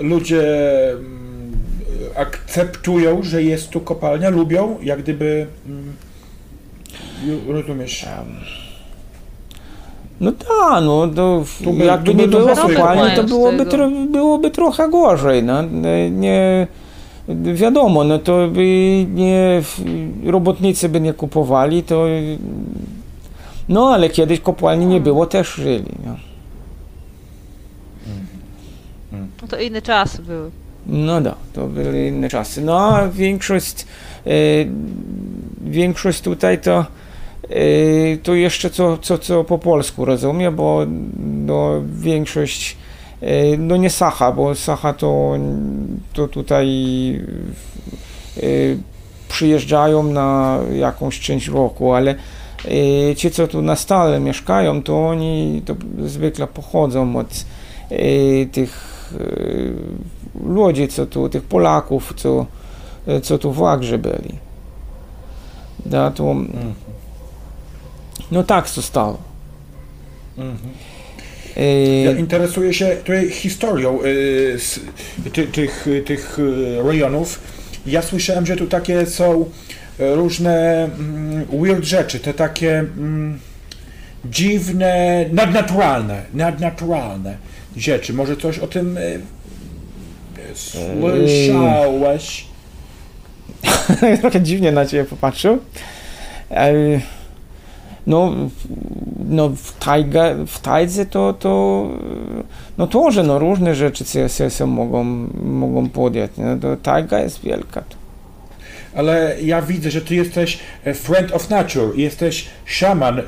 ludzie 0.00 0.42
mm, 0.90 1.52
akceptują, 2.16 3.22
że 3.22 3.42
jest 3.42 3.70
tu 3.70 3.80
kopalnia, 3.80 4.28
lubią, 4.30 4.76
jak 4.82 5.02
gdyby. 5.02 5.46
mm, 5.66 5.92
Rozumiesz? 7.48 8.06
No 10.20 10.32
tak, 10.32 10.84
no 10.84 11.08
to 11.08 11.44
Tu 11.64 11.72
by- 11.72 11.84
jakby 11.84 12.10
tu 12.10 12.16
nie 12.16 12.22
będą 12.22 12.38
było 12.38 12.56
kopalni, 12.56 13.16
to 13.16 13.24
byłoby, 13.24 13.66
tro, 13.66 13.90
byłoby 14.10 14.50
trochę 14.50 14.88
gorzej, 14.88 15.42
no, 15.42 15.62
nie, 16.10 16.66
wiadomo, 17.28 18.04
no 18.04 18.18
to 18.18 18.48
by 18.48 19.06
nie, 19.14 19.62
robotnicy 20.24 20.88
by 20.88 21.00
nie 21.00 21.12
kupowali, 21.12 21.82
to 21.82 22.06
no 23.68 23.88
ale 23.88 24.10
kiedyś 24.10 24.40
kopalni 24.40 24.86
nie 24.86 25.00
było, 25.00 25.26
też 25.26 25.54
żyli, 25.54 25.92
no. 26.06 26.16
No 29.42 29.48
to 29.48 29.60
inne 29.60 29.82
czasy 29.82 30.22
były. 30.22 30.50
No 30.86 31.20
da, 31.20 31.34
to 31.52 31.66
były 31.66 32.06
inne 32.06 32.28
czasy. 32.28 32.62
No 32.62 32.78
a 32.78 33.08
większość, 33.08 33.86
e, 34.26 34.30
większość 35.60 36.20
tutaj 36.20 36.60
to, 36.60 36.86
e, 37.50 38.16
to 38.22 38.34
jeszcze 38.34 38.70
co, 38.70 38.98
co, 38.98 39.18
co 39.18 39.44
po 39.44 39.58
polsku 39.58 40.04
rozumie, 40.04 40.50
bo 40.50 40.86
no, 41.46 41.82
większość 41.98 42.76
no 43.58 43.76
nie 43.76 43.90
Sacha, 43.90 44.32
bo 44.32 44.54
Sacha 44.54 44.92
to, 44.92 45.36
to 46.12 46.28
tutaj 46.28 46.68
e, 48.36 48.42
przyjeżdżają 49.28 50.02
na 50.02 50.58
jakąś 50.72 51.20
część 51.20 51.48
roku, 51.48 51.92
ale 51.92 52.14
e, 53.10 53.14
ci, 53.16 53.30
co 53.30 53.48
tu 53.48 53.62
na 53.62 53.76
stale 53.76 54.20
mieszkają, 54.20 54.82
to 54.82 55.08
oni 55.08 55.62
to 55.64 55.74
zwykle 56.04 56.46
pochodzą 56.46 57.16
od 57.16 57.44
e, 57.90 58.46
tych 58.46 58.72
e, 59.20 60.48
ludzi, 60.48 60.88
co 60.88 61.06
tu, 61.06 61.28
tych 61.28 61.42
Polaków, 61.42 62.12
co, 62.16 62.46
co 63.22 63.38
tu 63.38 63.52
w 63.52 63.60
Łagrze 63.60 63.98
byli. 63.98 64.38
Da, 65.86 66.10
to, 66.10 66.24
Mhm. 66.30 66.74
no 68.30 68.42
tak 68.42 68.70
to 68.70 68.82
stało. 68.82 69.16
Mhm. 70.38 70.58
Ja 72.04 72.10
interesuję 72.10 72.74
się 72.74 72.86
tutaj 72.86 73.30
historią 73.30 73.98
y, 74.04 74.58
tych, 75.52 75.86
tych 76.06 76.38
y, 76.38 76.82
rejonów. 76.82 77.40
Ja 77.86 78.02
słyszałem, 78.02 78.46
że 78.46 78.56
tu 78.56 78.66
takie 78.66 79.06
są 79.06 79.40
y, 80.00 80.14
różne 80.14 80.84
mm, 80.84 81.46
weird 81.62 81.84
rzeczy, 81.84 82.20
te 82.20 82.34
takie 82.34 82.78
mm, 82.78 83.38
dziwne, 84.24 85.24
nadnaturalne, 85.32 86.22
nadnaturalne 86.34 87.36
rzeczy. 87.76 88.12
Może 88.12 88.36
coś 88.36 88.58
o 88.58 88.66
tym 88.66 88.98
y, 88.98 89.20
słyszałeś? 90.54 92.46
trochę 94.20 94.40
dziwnie 94.40 94.72
na 94.72 94.86
ciebie 94.86 95.04
popatrzył 95.04 95.58
E, 98.05 98.05
No, 98.07 98.33
no 99.29 99.49
w, 99.49 99.73
tajga, 99.79 100.23
w 100.47 100.59
tajdze 100.59 101.05
to, 101.05 101.33
to 101.33 101.87
no 102.77 102.87
тоже, 102.87 103.23
no 103.23 103.39
różne 103.39 103.75
rzeczy 103.75 104.05
się, 104.05 104.29
się, 104.29 104.49
się 104.49 104.65
mogą, 104.67 105.03
mogą 105.43 105.89
podjąć. 105.89 106.31
No, 106.37 106.57
to 106.61 106.75
tajga 106.77 107.19
jest 107.19 107.41
wielka. 107.41 107.83
Ale 108.95 109.35
ja 109.43 109.61
widzę, 109.61 109.91
że 109.91 110.01
ty 110.01 110.15
jesteś 110.15 110.59
e, 110.85 110.93
friend 110.93 111.31
of 111.31 111.49
nature, 111.49 111.95
jesteś 111.95 112.45
szaman, 112.65 113.19
y, 113.19 113.23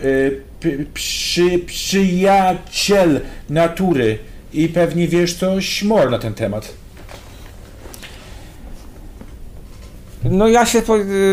p- 0.59 0.69
przy, 0.93 1.59
przyjaciel 1.59 3.21
natury 3.49 4.17
i 4.53 4.67
pewnie 4.69 5.07
wiesz 5.07 5.33
coś 5.33 5.83
more 5.83 6.09
na 6.09 6.19
ten 6.19 6.33
temat. 6.33 6.73
No 10.24 10.48
ja 10.48 10.66
się, 10.66 10.82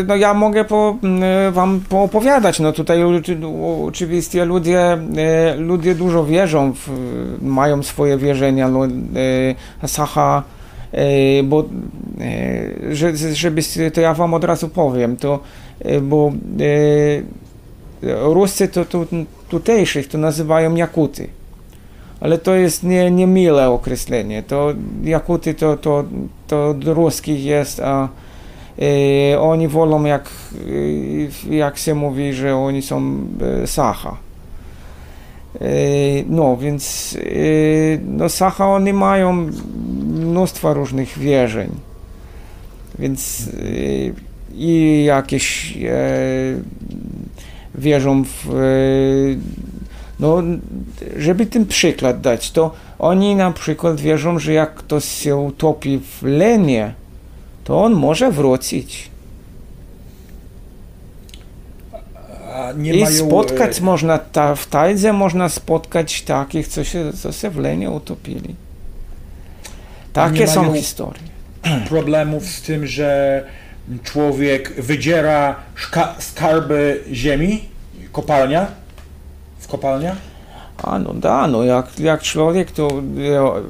no 0.06 0.16
ja 0.16 0.34
mogę 0.34 0.64
po, 0.64 0.96
m, 1.02 1.20
wam 1.52 1.80
poopowiadać, 1.88 2.60
no 2.60 2.72
tutaj 2.72 3.02
oczy- 3.04 3.38
oczywiście 3.86 4.44
ludzie, 4.44 4.98
e, 5.16 5.54
ludzie 5.56 5.94
dużo 5.94 6.24
wierzą, 6.24 6.72
w, 6.72 6.88
mają 7.42 7.82
swoje 7.82 8.18
wierzenia, 8.18 8.68
lu- 8.68 8.84
e, 8.84 9.88
Sacha, 9.88 10.42
e, 10.92 11.42
bo, 11.42 11.64
że, 12.92 13.16
żeby, 13.16 13.60
to 13.94 14.00
ja 14.00 14.14
wam 14.14 14.34
od 14.34 14.44
razu 14.44 14.68
powiem, 14.68 15.16
to, 15.16 15.40
bo 16.02 16.32
Ruscy 18.22 18.68
to, 18.68 18.84
to 18.84 19.04
tutejszych 19.48 20.08
to 20.08 20.18
nazywają 20.18 20.74
Jakuty. 20.74 21.28
Ale 22.20 22.38
to 22.38 22.54
jest 22.54 22.82
nie, 22.82 23.10
niemile 23.10 23.70
określenie. 23.70 24.42
To 24.42 24.72
Jakuty 25.04 25.54
to, 25.54 25.76
to, 25.76 26.04
to 26.48 26.74
ruskich 26.84 27.44
jest, 27.44 27.80
a 27.80 28.08
oni 29.38 29.68
wolą, 29.68 30.04
jak, 30.04 30.30
e, 31.50 31.56
jak 31.56 31.78
się 31.78 31.94
mówi, 31.94 32.32
że 32.32 32.56
oni 32.56 32.82
są 32.82 33.18
e, 33.62 33.66
Sacha. 33.66 34.16
E, 35.60 35.68
no, 36.28 36.56
więc 36.56 37.16
e, 37.20 37.98
no, 38.06 38.28
Sacha 38.28 38.68
oni 38.68 38.92
mają 38.92 39.50
mnóstwo 40.06 40.74
różnych 40.74 41.18
wierzeń. 41.18 41.70
Więc 42.98 43.48
e, 43.48 44.26
i 44.54 45.04
jakieś 45.04 45.76
e, 45.76 46.00
wierzą 47.74 48.24
w. 48.24 48.50
E, 48.50 48.56
no, 50.20 50.42
żeby 51.16 51.46
ten 51.46 51.66
przykład 51.66 52.20
dać, 52.20 52.50
to 52.50 52.74
oni 52.98 53.36
na 53.36 53.52
przykład 53.52 54.00
wierzą, 54.00 54.38
że 54.38 54.52
jak 54.52 54.74
ktoś 54.74 55.04
się 55.04 55.36
utopi 55.36 55.98
w 55.98 56.22
lenie, 56.22 56.94
to 57.66 57.84
on 57.84 57.92
może 57.92 58.30
wrócić. 58.30 59.10
Nie 62.76 62.94
I 62.94 63.02
mają, 63.02 63.26
spotkać 63.26 63.78
e, 63.78 63.82
można, 63.82 64.18
ta, 64.18 64.54
w 64.54 64.66
Tajdze 64.66 65.12
można 65.12 65.48
spotkać 65.48 66.22
takich, 66.22 66.68
co 66.68 66.84
się, 66.84 67.12
co 67.12 67.32
się 67.32 67.50
w 67.50 67.56
lenie 67.56 67.90
utopili. 67.90 68.54
Takie 70.12 70.48
są 70.48 70.74
historie. 70.74 71.22
problemów 71.88 72.46
z 72.46 72.62
tym, 72.62 72.86
że 72.86 73.44
człowiek 74.02 74.82
wydziera 74.82 75.56
skarby 76.18 77.04
ziemi, 77.12 77.64
kopalnia, 78.12 78.66
w 79.58 79.68
kopalniach? 79.68 80.16
A 80.82 80.98
no 80.98 81.14
da, 81.14 81.46
no 81.46 81.64
jak, 81.64 82.00
jak 82.00 82.22
człowiek 82.22 82.70
to 82.70 82.88
e, 82.88 83.62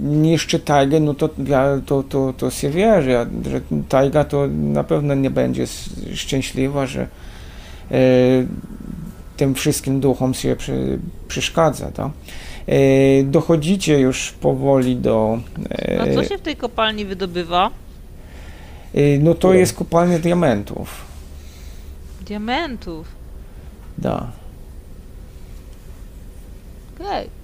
niszczy 0.00 0.58
tajgę, 0.58 1.00
no 1.00 1.14
to, 1.14 1.28
ja, 1.46 1.80
to, 1.86 2.02
to, 2.02 2.32
to 2.36 2.50
się 2.50 2.70
wie, 2.70 3.02
że, 3.02 3.26
że 3.50 3.60
tajga 3.88 4.24
to 4.24 4.46
na 4.48 4.84
pewno 4.84 5.14
nie 5.14 5.30
będzie 5.30 5.66
szczęśliwa, 6.14 6.86
że 6.86 7.02
e, 7.02 7.98
tym 9.36 9.54
wszystkim 9.54 10.00
duchom 10.00 10.34
się 10.34 10.56
przy, 10.56 10.98
przeszkadza. 11.28 11.90
Tak? 11.90 12.10
E, 12.66 13.22
dochodzicie 13.24 14.00
już 14.00 14.32
powoli 14.32 14.96
do... 14.96 15.38
E, 15.70 16.00
A 16.00 16.14
co 16.14 16.24
się 16.24 16.38
w 16.38 16.40
tej 16.40 16.56
kopalni 16.56 17.04
wydobywa? 17.04 17.70
e, 18.94 19.18
no 19.18 19.34
to 19.34 19.54
jest 19.54 19.74
kopalnia 19.74 20.18
diamentów. 20.18 21.04
Diamentów. 22.26 23.06
Da. 23.98 24.32
Okej. 26.94 27.26
E, 27.26 27.41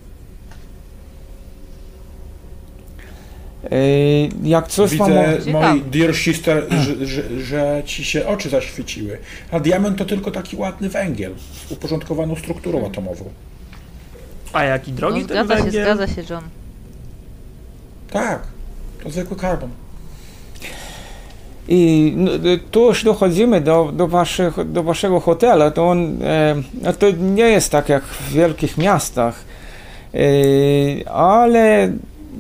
jak 4.43 4.69
coś. 4.69 4.91
Widzę, 4.91 5.39
Ciekawe. 5.45 5.71
moi 5.71 5.83
dear 5.83 6.17
sister, 6.17 6.67
że, 6.71 7.07
że, 7.07 7.41
że 7.41 7.83
ci 7.87 8.05
się 8.05 8.27
oczy 8.27 8.49
zaświeciły. 8.49 9.19
A 9.51 9.61
diament 9.61 9.99
to 9.99 10.05
tylko 10.05 10.31
taki 10.31 10.57
ładny 10.57 10.89
węgiel 10.89 11.33
z 11.69 11.73
uporządkowaną 11.73 12.37
strukturą 12.37 12.87
atomową. 12.87 13.25
A 14.53 14.65
jaki 14.65 14.91
No, 14.93 14.97
drogi 14.97 15.25
ten 15.25 15.27
zgadza 15.29 15.57
się, 15.57 15.63
węgiel? 15.63 15.85
zgadza 15.85 16.07
się, 16.07 16.23
John. 16.31 16.43
Tak, 18.11 18.43
to 19.03 19.11
zwykły 19.11 19.37
karbon. 19.37 19.71
I 21.69 22.13
no, 22.17 22.31
tu 22.71 22.87
już 22.87 23.05
dochodzimy 23.05 23.61
do, 23.61 23.93
do, 23.97 24.09
waszych, 24.09 24.73
do 24.73 24.83
waszego 24.83 25.21
hotela. 25.21 25.71
To 25.71 25.89
on 25.89 26.23
e, 26.23 26.55
no 26.83 26.93
to 26.93 27.11
nie 27.11 27.43
jest 27.45 27.71
tak 27.73 27.89
jak 27.89 28.05
w 28.05 28.33
wielkich 28.33 28.79
miastach, 28.79 29.45
e, 30.15 30.19
ale 31.11 31.93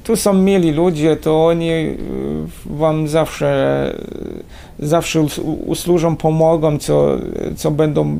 tu 0.05 0.17
są 0.17 0.33
mieli 0.33 0.73
ludzie, 0.73 1.17
to 1.17 1.47
oni 1.47 1.71
e, 1.71 1.97
wam 2.67 3.09
zawsze, 3.09 3.95
zawsze 4.79 5.21
us- 5.21 5.41
usłużą, 5.67 6.17
pomogą, 6.17 6.79
co, 6.79 7.09
co 7.57 7.71
będą, 7.71 8.19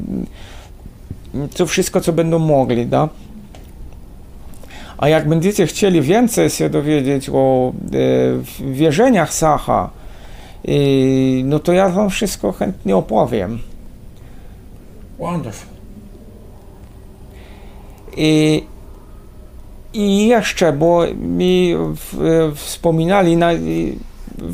co 1.55 1.66
wszystko, 1.66 2.01
co 2.01 2.12
będą 2.12 2.39
mogli, 2.39 2.87
da? 2.87 3.09
A 4.99 5.09
jak 5.09 5.29
będziecie 5.29 5.66
chcieli 5.66 6.03
więcej 6.03 6.51
się 6.51 6.70
dowiedzieć 6.70 7.31
o 7.33 7.72
e, 8.62 8.72
wierzeniach 8.72 9.35
Sacha, 9.35 9.91
i, 10.64 11.43
no 11.47 11.59
to 11.59 11.72
ja 11.72 11.89
wam 11.89 12.11
wszystko 12.11 12.53
chętnie 12.53 12.97
opowiem. 12.97 13.59
Wonderful. 15.18 15.68
I, 18.16 18.64
i 19.93 20.28
jeszcze, 20.28 20.72
bo 20.72 21.03
mi 21.20 21.74
w, 21.76 22.53
wspominali, 22.55 23.36
na, 23.36 23.53
i 23.53 23.99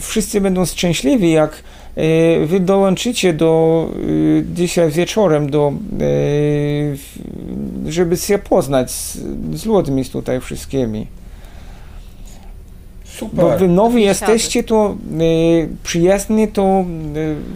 wszyscy 0.01 0.41
będą 0.41 0.66
szczęśliwi, 0.66 1.30
jak 1.30 1.62
e, 1.97 2.47
wy 2.47 2.61
dołączycie 2.61 3.32
do 3.32 3.87
e, 3.93 4.55
dzisiaj 4.55 4.91
wieczorem, 4.91 5.51
do, 5.51 5.72
e, 7.87 7.91
żeby 7.91 8.16
się 8.16 8.39
poznać 8.39 8.91
z, 8.91 9.18
z 9.55 9.66
ludźmi 9.66 10.05
tutaj 10.05 10.41
wszystkimi. 10.41 11.07
Bo 13.20 13.43
Super. 13.43 13.59
wy 13.59 13.68
nowi 13.68 14.03
jesteście, 14.03 14.64
to 14.64 14.97
e, 15.12 15.14
przyjaźni, 15.82 16.49
to 16.49 16.62
e, 16.62 16.85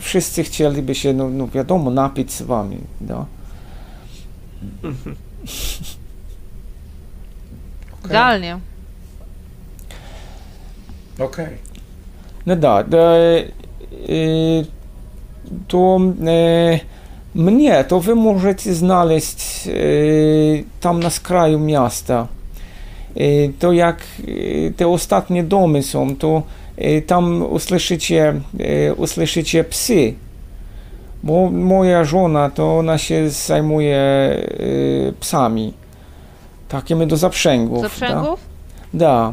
wszyscy 0.01 0.45
chcieliby 0.45 0.95
się, 0.95 1.13
no, 1.13 1.29
no 1.29 1.49
wiadomo, 1.49 1.91
napić 1.91 2.33
z 2.33 2.43
wami. 2.43 2.77
No. 3.01 3.27
Idealnie. 8.09 8.59
Okej. 11.19 11.57
No 12.47 12.57
da, 12.57 12.83
da 12.85 12.99
e, 12.99 13.45
to 15.69 16.01
e, 16.27 16.81
mnie 17.35 17.85
to 17.85 18.01
wy 18.01 18.15
możecie 18.15 18.75
znaleźć 18.75 19.69
e, 19.69 19.73
tam 20.81 21.01
na 21.01 21.11
skraju 21.11 21.59
miasta. 21.59 22.27
E, 23.17 23.49
to 23.59 23.73
jak 23.73 23.97
e, 23.99 24.71
te 24.71 24.89
ostatnie 24.89 25.43
domy 25.43 25.83
są, 25.83 26.17
to 26.17 26.43
e, 26.77 27.03
tam 27.03 27.43
usłyszycie, 27.43 28.41
e, 28.61 28.95
usłyszycie 28.95 29.65
psy. 29.65 30.15
Bo 31.23 31.51
moja 31.51 32.05
żona 32.05 32.51
to 32.51 32.79
ona 32.79 32.99
się 32.99 33.31
zajmuje 33.31 33.97
e, 33.97 34.47
psami. 35.21 35.73
Takimi 36.69 37.07
do 37.07 37.17
zaprzęgów. 37.17 37.83
da. 37.83 37.89
Zaprzęgów? 37.89 38.41
Da. 38.95 39.33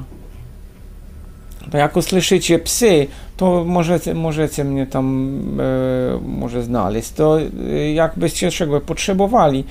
To 1.72 1.78
jak 1.78 1.98
usłyszycie 1.98 2.60
psy, 2.60 3.08
to 3.38 3.64
możecie, 3.68 4.14
możecie 4.14 4.64
mnie 4.64 4.88
tam 4.88 5.42
e, 5.60 6.20
może 6.28 6.64
znaleźć. 6.64 7.12
To 7.12 7.40
e, 7.42 7.94
jakbyście 7.94 8.52
czego 8.52 8.82
potrzebowali, 8.82 9.64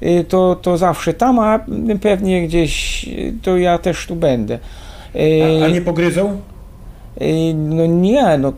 e, 0.00 0.24
to, 0.24 0.56
to 0.62 0.78
zawsze 0.78 1.14
tam, 1.14 1.38
a 1.38 1.60
pewnie 2.00 2.46
gdzieś 2.48 3.04
e, 3.08 3.10
to 3.42 3.56
ja 3.56 3.78
też 3.78 4.06
tu 4.06 4.16
będę. 4.16 4.58
E, 5.14 5.62
A, 5.62 5.64
a 5.64 5.68
nie 5.68 5.82
pogryzą? 5.82 6.40
e, 7.20 7.54
no 7.54 7.86
nie, 7.86 8.38
no 8.38 8.52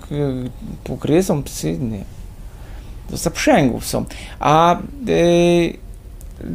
pogryzą 0.84 1.42
psy, 1.42 1.78
nie. 1.78 2.04
To 3.10 3.16
zaprzęgów 3.16 3.86
są. 3.86 4.04
A 4.40 4.76
e, 4.76 4.78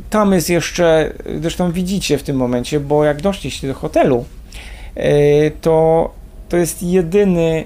tam 0.10 0.34
jest 0.34 0.50
jeszcze, 0.50 1.14
zresztą 1.42 1.72
widzicie 1.72 2.18
w 2.18 2.24
tym 2.24 2.36
momencie, 2.36 2.80
bo 2.80 3.04
jak 3.04 3.22
doszliście 3.22 3.68
do 3.68 3.74
hotelu, 3.74 4.26
e, 4.96 5.52
to 5.52 6.10
to 6.50 6.58
jest 6.58 6.84
jedyny 6.84 7.64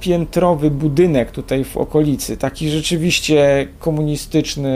piętrowy 0.00 0.70
budynek 0.70 1.30
tutaj 1.30 1.64
w 1.64 1.76
okolicy, 1.76 2.36
taki 2.36 2.70
rzeczywiście 2.70 3.66
komunistyczny 3.78 4.72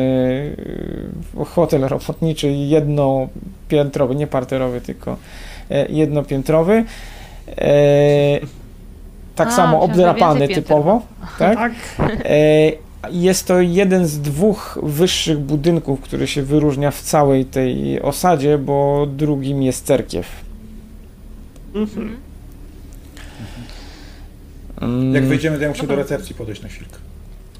e, 1.40 1.44
hotel 1.44 1.80
robotniczy, 1.80 2.48
jednopiętrowy, 2.52 4.14
nie 4.14 4.26
parterowy, 4.26 4.80
tylko 4.80 5.16
e, 5.70 5.86
jednopiętrowy. 5.88 6.84
Tak 9.34 9.48
A, 9.48 9.50
samo 9.50 9.80
obdrapany 9.80 10.40
pięter 10.40 10.64
typowo, 10.64 11.02
tak? 11.38 11.58
Tak. 11.58 11.72
Jest 13.10 13.46
to 13.46 13.60
jeden 13.60 14.06
z 14.06 14.18
dwóch 14.20 14.78
wyższych 14.82 15.38
budynków, 15.38 16.00
który 16.00 16.26
się 16.26 16.42
wyróżnia 16.42 16.90
w 16.90 17.02
całej 17.02 17.44
tej 17.44 18.02
osadzie, 18.02 18.58
bo 18.58 19.06
drugim 19.16 19.62
jest 19.62 19.86
cerkiew. 19.86 20.26
Mhm. 21.74 22.16
Mm, 24.80 25.14
Jak 25.14 25.24
wejdziemy, 25.26 25.56
to 25.56 25.62
ja 25.62 25.68
muszę 25.68 25.86
do 25.86 25.94
recepcji 25.96 26.34
podejść 26.34 26.62
na 26.62 26.68
chwilkę. 26.68 26.96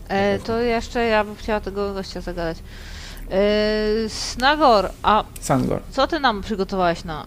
E, 0.08 0.38
to 0.38 0.60
jeszcze 0.60 1.04
ja 1.04 1.24
bym 1.24 1.36
chciała 1.36 1.60
tego 1.60 1.94
gościa 1.94 2.20
zagadać. 2.20 2.58
E, 3.30 3.38
Snagor, 4.08 4.90
a 5.02 5.24
Sangor. 5.40 5.80
co 5.90 6.06
ty 6.06 6.20
nam 6.20 6.42
przygotowałeś 6.42 7.04
na... 7.04 7.26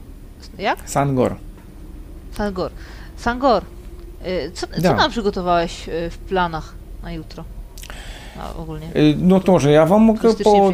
Jak? 0.57 0.89
Sangor. 0.89 1.35
Sangor. 2.37 2.71
Sangor, 3.17 3.63
e, 4.23 4.51
co, 4.51 4.67
co 4.81 4.93
nam 4.95 5.11
przygotowałeś 5.11 5.89
e, 5.89 6.09
w 6.09 6.17
planach 6.17 6.73
na 7.03 7.11
jutro? 7.13 7.43
Ogólnie. 8.57 8.87
Y, 8.95 9.15
No 9.19 9.39
to, 9.39 9.59
że 9.59 9.71
ja 9.71 9.85
wam 9.85 10.01
mogę 10.01 10.33
po, 10.43 10.73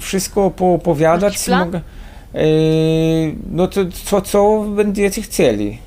wszystko 0.00 0.50
poopowiadać. 0.50 1.48
Mogę, 1.48 1.80
y, 2.34 3.34
no 3.52 3.66
to 3.68 3.80
co, 4.04 4.20
co 4.20 4.64
będziecie 4.76 5.22
chcieli 5.22 5.78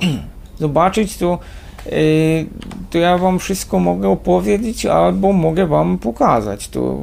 zobaczyć, 0.58 1.16
to, 1.16 1.38
y, 1.86 2.46
to 2.90 2.98
ja 2.98 3.18
wam 3.18 3.38
wszystko 3.38 3.78
mogę 3.78 4.08
opowiedzieć, 4.08 4.86
albo 4.86 5.32
mogę 5.32 5.66
wam 5.66 5.98
pokazać. 5.98 6.68
To 6.68 6.96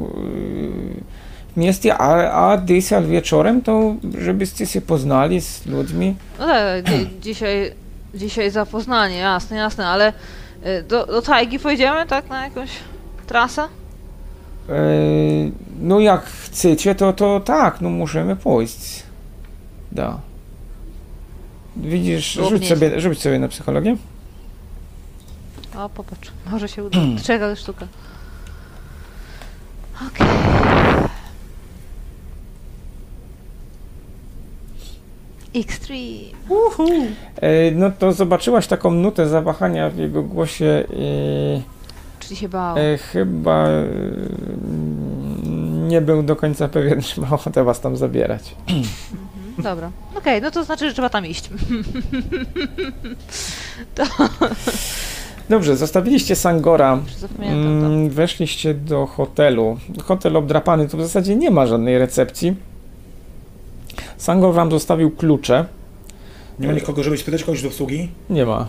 mieście, 1.58 1.98
a, 1.98 2.52
a 2.52 2.58
dzisiaj 2.58 3.04
wieczorem, 3.06 3.62
to 3.62 3.96
żebyście 4.20 4.66
się 4.66 4.82
poznali 4.82 5.42
z 5.42 5.66
ludźmi. 5.66 6.16
No 6.40 6.46
tak, 6.48 6.84
dzi- 6.86 7.10
dzisiaj, 7.26 7.72
dzisiaj 8.14 8.52
zapoznanie, 8.52 9.18
jasne, 9.18 9.58
jasne, 9.58 9.88
ale 9.88 10.14
do, 10.88 11.06
do 11.06 11.22
tajgi 11.22 11.60
pojedziemy, 11.60 12.06
tak, 12.08 12.30
na 12.30 12.44
jakąś 12.44 12.70
trasę? 13.28 13.62
E, 14.70 14.76
No 15.82 16.00
jak 16.00 16.26
chcecie, 16.26 16.96
to, 16.96 17.14
to 17.14 17.40
tak, 17.40 17.82
no 17.82 17.90
możemy 17.90 18.36
pójść. 18.36 19.04
Da. 19.92 20.20
Widzisz, 21.76 22.36
Lub 22.36 22.50
rzuć 22.50 22.62
nie. 22.62 22.68
sobie, 22.68 23.00
rzuć 23.02 23.22
sobie 23.22 23.40
na 23.40 23.48
psychologię. 23.48 23.98
O, 25.78 25.90
popatrz, 25.90 26.32
może 26.52 26.68
się 26.68 26.84
uda. 26.84 27.00
Czeka 27.24 27.56
sztuka. 27.56 27.88
Okej. 30.08 30.28
Extreme. 35.54 36.32
E, 37.42 37.72
No 37.72 37.92
to 38.00 38.12
zobaczyłaś 38.14 38.68
taką 38.68 38.92
nutę 38.92 39.28
zawahania 39.30 39.90
w 39.90 39.98
jego 39.98 40.24
głosie 40.24 40.84
i 40.94 41.62
Czyli 42.28 42.36
się 42.36 42.50
bał. 42.50 42.78
e, 42.78 42.98
chyba 42.98 43.68
e, 43.68 43.86
nie 45.88 46.02
był 46.02 46.24
do 46.24 46.36
końca 46.36 46.68
pewien, 46.68 47.02
czy 47.08 47.22
ma 47.22 47.30
ochotę 47.32 47.64
was 47.64 47.82
tam 47.82 47.98
zabierać. 47.98 48.56
Dobra. 49.58 49.92
Okej, 50.16 50.42
no 50.42 50.52
to 50.52 50.64
znaczy, 50.64 50.88
że 50.88 50.94
trzeba 50.94 51.10
tam 51.10 51.26
iść. 51.26 51.50
Dobrze, 55.50 55.78
zostawiliście 55.78 56.36
Sangora, 56.36 57.00
Zapamiętam 57.20 57.80
to. 57.82 57.86
mm, 57.88 58.10
weszliście 58.10 58.74
do 58.74 59.06
hotelu. 59.06 59.78
Hotel 60.04 60.38
obdrapany, 60.38 60.90
tu 60.90 60.98
w 60.98 61.02
zasadzie 61.02 61.36
nie 61.36 61.52
ma 61.52 61.66
żadnej 61.68 61.98
recepcji. 61.98 62.56
Sangor 64.18 64.54
wam 64.54 64.72
zostawił 64.72 65.12
klucze. 65.12 65.66
Nie 66.60 66.68
ma 66.68 66.74
nikogo, 66.74 67.04
żeby 67.04 67.18
spytać 67.18 67.44
kogoś 67.44 67.62
do 67.62 67.68
obsługi? 67.68 68.10
Nie 68.30 68.46
ma. 68.46 68.68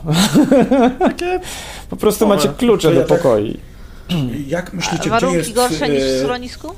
Takie 0.98 1.40
Po 1.90 1.96
prostu 1.96 2.24
Dobra. 2.24 2.36
macie 2.36 2.48
klucze 2.48 2.94
do 2.94 3.00
tak- 3.04 3.08
pokoi. 3.08 3.60
Jak 4.46 4.70
A 4.72 4.76
myślicie, 4.76 4.98
gdzie 5.00 5.10
warunki 5.10 5.36
jest... 5.36 5.52
gorsze 5.52 5.88
niż 5.88 6.02
w 6.02 6.06
e, 6.06 6.20
schronisku? 6.22 6.68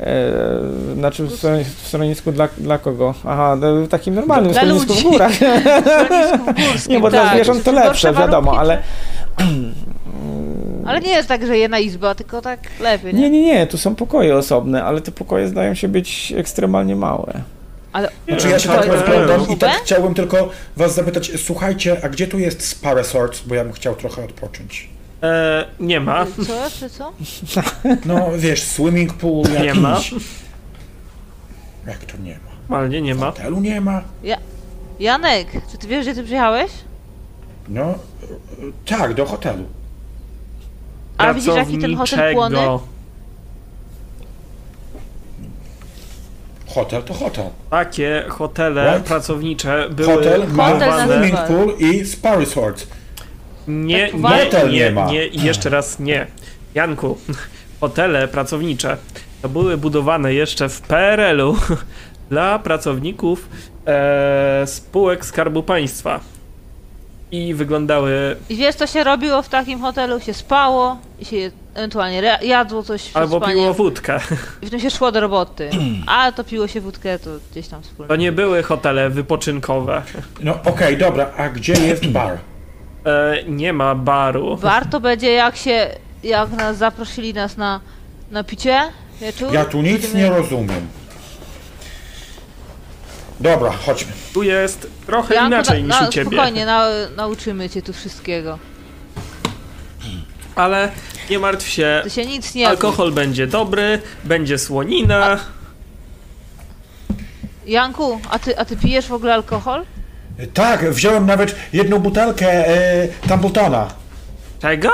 E, 0.00 0.32
znaczy 0.94 1.24
w, 1.24 1.32
schroni- 1.32 1.64
w 1.82 1.88
schronisku 1.88 2.32
dla, 2.32 2.48
dla 2.58 2.78
kogo? 2.78 3.14
Aha, 3.24 3.56
w 3.84 3.88
takim 3.88 4.14
normalnym 4.14 4.52
Dla 4.52 4.60
schronisku 4.62 4.94
w 4.94 4.96
ludzi. 4.96 5.08
górach. 5.10 5.32
W 5.84 5.88
schronisku 5.88 6.54
górskim, 6.54 6.92
Nie, 6.94 7.00
bo 7.00 7.10
dla 7.10 7.22
tak. 7.24 7.34
zwierząt 7.34 7.64
to 7.64 7.72
lepsze, 7.72 8.12
warunki, 8.12 8.32
wiadomo, 8.32 8.58
ale... 8.58 8.82
Ale 10.86 11.00
nie 11.00 11.10
jest 11.10 11.28
tak, 11.28 11.46
że 11.46 11.58
jedna 11.58 11.78
izba, 11.78 12.14
tylko 12.14 12.42
tak 12.42 12.60
lepiej, 12.80 13.14
nie? 13.14 13.20
Nie, 13.20 13.30
nie, 13.30 13.42
nie, 13.42 13.66
tu 13.66 13.78
są 13.78 13.94
pokoje 13.94 14.36
osobne, 14.36 14.84
ale 14.84 15.00
te 15.00 15.12
pokoje 15.12 15.48
zdają 15.48 15.74
się 15.74 15.88
być 15.88 16.32
ekstremalnie 16.36 16.96
małe. 16.96 17.32
Ale 17.92 18.10
Znaczy 18.28 18.48
ja 18.48 18.58
się 18.58 18.68
tak 18.68 18.86
rozglądam 18.86 19.42
i 19.42 19.46
Kubę? 19.46 19.66
tak 19.66 19.82
chciałbym 19.82 20.14
tylko 20.14 20.50
was 20.76 20.94
zapytać, 20.94 21.30
słuchajcie, 21.36 22.00
a 22.04 22.08
gdzie 22.08 22.26
tu 22.26 22.38
jest 22.38 22.68
Spa 22.68 22.94
Resort, 22.94 23.42
bo 23.46 23.54
ja 23.54 23.64
bym 23.64 23.72
chciał 23.72 23.94
trochę 23.96 24.24
odpocząć. 24.24 24.88
e, 25.22 25.64
nie 25.80 26.00
ma. 26.00 26.26
co, 26.26 26.70
czy 26.78 26.90
co? 26.90 27.12
No 28.04 28.28
wiesz, 28.38 28.62
swimming 28.62 29.14
pool 29.14 29.42
jakiś. 29.44 29.62
Nie 29.62 29.74
ma. 29.74 30.00
Jak 31.86 32.04
to 32.04 32.18
nie 32.18 32.32
ma? 32.34 32.38
Normalnie 32.68 33.00
nie 33.02 33.14
ma. 33.14 33.26
Hotelu 33.26 33.60
nie 33.60 33.80
ma? 33.80 34.02
Janek, 35.00 35.46
czy 35.72 35.78
ty 35.78 35.86
wiesz, 35.88 36.04
gdzie 36.04 36.14
ty 36.14 36.22
przyjechałeś? 36.24 36.70
No, 37.68 37.82
e, 37.82 37.94
tak, 38.86 39.14
do 39.14 39.26
hotelu. 39.26 39.64
A 41.18 41.34
widzisz, 41.34 41.54
jaki 41.54 41.78
ten 41.78 41.96
hotel 41.96 42.34
płony? 42.34 42.58
Hotel 46.74 47.02
to 47.02 47.14
hotel. 47.14 47.44
Takie 47.70 48.24
hotele 48.28 48.92
Right. 48.92 49.06
pracownicze 49.08 49.86
były 49.90 50.14
Hotel 50.14 50.48
ma 50.52 50.70
Hotel 50.70 50.92
swimming 51.08 51.36
pool 51.48 51.72
i 51.78 52.06
spa 52.06 52.36
resort. 52.36 52.86
Nie, 53.68 54.08
Tak 54.08 54.62
nie, 54.62 54.68
nie, 54.68 54.78
nie 54.78 54.90
ma. 54.90 55.06
nie, 55.10 55.26
i 55.26 55.42
jeszcze 55.44 55.70
raz 55.70 55.98
nie. 55.98 56.26
Janku, 56.74 57.18
hotele 57.80 58.28
pracownicze 58.28 58.96
to 59.42 59.48
były 59.48 59.76
budowane 59.76 60.34
jeszcze 60.34 60.68
w 60.68 60.80
PRL-u 60.80 61.56
dla 62.30 62.58
pracowników 62.58 63.48
e, 63.86 64.62
spółek 64.66 65.24
Skarbu 65.24 65.62
Państwa. 65.62 66.20
I 67.32 67.54
wyglądały 67.54 68.36
I 68.48 68.56
wiesz, 68.56 68.74
co 68.74 68.86
się 68.86 69.04
robiło 69.04 69.42
w 69.42 69.48
takim 69.48 69.80
hotelu? 69.80 70.20
Się 70.20 70.34
spało 70.34 70.96
i 71.20 71.24
się 71.24 71.50
ewentualnie 71.74 72.38
jadło 72.42 72.82
coś 72.82 73.10
albo 73.14 73.36
spaniem. 73.36 73.56
piło 73.56 73.74
wódkę. 73.74 74.20
I 74.62 74.64
potem 74.64 74.80
się 74.80 74.90
szło 74.90 75.12
do 75.12 75.20
roboty. 75.20 75.70
A 76.06 76.32
to 76.32 76.44
piło 76.44 76.66
się 76.68 76.80
wódkę, 76.80 77.18
to 77.18 77.30
gdzieś 77.50 77.68
tam 77.68 77.82
wspólnie. 77.82 78.08
To 78.08 78.16
nie 78.16 78.32
były 78.32 78.62
hotele 78.62 79.10
wypoczynkowe. 79.10 80.02
No 80.40 80.58
okej, 80.64 80.96
dobra, 80.98 81.30
a 81.36 81.48
gdzie 81.48 81.72
jest 81.72 82.06
bar? 82.06 82.38
E, 83.06 83.36
nie 83.48 83.72
ma 83.72 83.94
baru. 83.94 84.56
Warto 84.56 85.00
będzie, 85.00 85.32
jak 85.32 85.56
się, 85.56 85.88
jak 86.24 86.50
nas 86.52 86.76
zaprosili 86.76 87.34
nas 87.34 87.56
na, 87.56 87.80
na 88.30 88.44
picie 88.44 88.80
wieczór. 89.20 89.52
Ja 89.52 89.64
tu 89.64 89.82
nic 89.82 90.02
będziemy- 90.02 90.24
nie 90.24 90.30
rozumiem. 90.30 90.88
Dobra, 93.40 93.72
chodźmy. 93.86 94.12
Tu 94.34 94.42
jest 94.42 94.90
trochę 95.06 95.34
Janku, 95.34 95.48
inaczej 95.48 95.84
na, 95.84 95.94
niż 95.94 96.00
na, 96.02 96.08
u 96.08 96.12
ciebie. 96.12 96.30
Spokojnie, 96.30 96.66
na, 96.66 96.88
nauczymy 97.16 97.70
cię 97.70 97.82
tu 97.82 97.92
wszystkiego. 97.92 98.58
Ale 100.54 100.90
nie 101.30 101.38
martw 101.38 101.68
się. 101.68 102.00
Ty 102.04 102.10
się 102.10 102.26
nic 102.26 102.54
nie. 102.54 102.68
Alkohol 102.68 103.12
będzie 103.12 103.46
dobry, 103.46 104.00
będzie 104.24 104.58
słonina. 104.58 105.38
Janku, 107.66 108.20
a 108.30 108.38
ty, 108.38 108.58
a 108.58 108.64
ty 108.64 108.76
pijesz 108.76 109.06
w 109.06 109.12
ogóle 109.12 109.34
alkohol? 109.34 109.84
Tak, 110.54 110.90
wziąłem 110.90 111.26
nawet 111.26 111.54
jedną 111.72 111.98
butelkę 111.98 112.68
e, 112.68 113.08
Templetona. 113.28 113.88
Czego? 114.62 114.90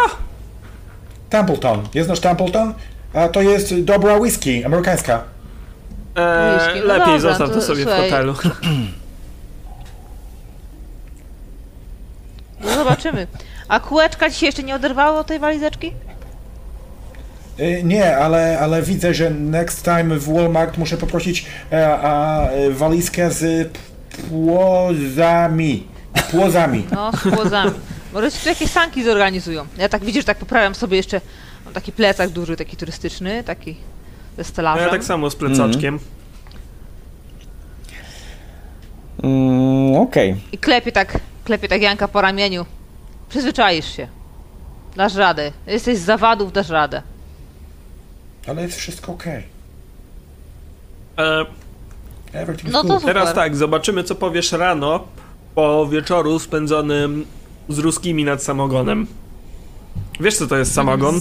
Templeton. 1.30 1.88
Nie 1.95 2.05
znasz 2.05 2.20
Templeton? 2.20 2.74
A 3.14 3.28
to 3.28 3.42
jest 3.42 3.80
dobra 3.80 4.16
whisky 4.16 4.64
amerykańska. 4.64 5.24
E. 6.16 6.58
No 6.76 6.84
lepiej 6.84 7.04
dobra, 7.04 7.18
zostaw 7.18 7.48
to 7.48 7.54
to 7.54 7.62
sobie 7.62 7.82
słuchaj. 7.82 8.08
w 8.08 8.10
hotelu. 8.10 8.34
No 12.60 12.74
zobaczymy. 12.74 13.26
A 13.68 13.80
kółeczka 13.80 14.30
ci 14.30 14.36
się 14.36 14.46
jeszcze 14.46 14.62
nie 14.62 14.74
oderwało 14.74 15.18
od 15.18 15.26
tej 15.26 15.38
walizeczki? 15.38 15.92
E, 17.58 17.82
nie, 17.82 18.16
ale, 18.16 18.58
ale 18.60 18.82
widzę, 18.82 19.14
że 19.14 19.30
next 19.30 19.84
time 19.84 20.18
w 20.18 20.32
Walmart 20.34 20.78
muszę 20.78 20.96
poprosić 20.96 21.46
e, 21.72 21.88
a, 21.90 22.48
walizkę 22.70 23.30
z 23.30 23.72
płozami. 24.28 25.86
Płozami. 26.30 26.86
No, 26.92 27.12
z 27.12 27.34
płozami. 27.34 27.72
Może 28.12 28.32
ci 28.32 28.38
tu 28.38 28.48
jakieś 28.48 28.70
sanki 28.70 29.04
zorganizują. 29.04 29.66
Ja 29.78 29.88
tak 29.88 30.04
widzisz, 30.04 30.24
tak 30.24 30.38
poprawiam 30.38 30.74
sobie 30.74 30.96
jeszcze. 30.96 31.20
Mam 31.64 31.74
taki 31.74 31.92
plecak 31.92 32.30
duży, 32.30 32.56
taki 32.56 32.76
turystyczny, 32.76 33.44
taki 33.44 33.76
stelażem. 34.43 34.85
ja 34.85 34.91
tak 34.91 35.05
samo 35.05 35.30
z 35.30 35.37
plecaczkiem. 35.37 35.99
Mm, 39.22 39.95
Okej. 39.97 40.37
I 40.53 40.59
klepie 40.59 40.93
tak, 40.93 41.18
klepie 41.45 41.68
tak 41.68 41.82
Janka 41.82 42.09
po 42.09 42.20
ramieniu. 42.20 42.66
Przyzwyczaisz 43.28 43.97
się. 43.97 44.09
Dasz 44.97 45.14
radę. 45.14 45.53
Jesteś 45.66 45.99
z 45.99 46.05
zawadów, 46.05 46.53
dasz 46.53 46.68
radę. 46.68 47.03
Ale 48.49 48.62
jest 48.62 48.78
wszystko 48.78 49.12
okej. 49.12 49.43
E, 51.18 51.47
No 52.72 52.82
to 52.82 53.01
super. 53.01 53.14
teraz 53.14 53.35
tak, 53.35 53.57
zobaczymy 53.57 54.05
co 54.05 54.14
powiesz 54.14 54.53
rano 54.53 55.05
po 55.55 55.87
wieczoru 55.89 56.39
spędzonym 56.39 57.26
z 57.68 57.78
ruskimi 57.78 58.24
nad 58.24 58.43
samogonem. 58.43 59.07
Wiesz 60.20 60.37
co 60.37 60.47
to 60.47 60.57
jest 60.57 60.74
samogon? 60.74 61.20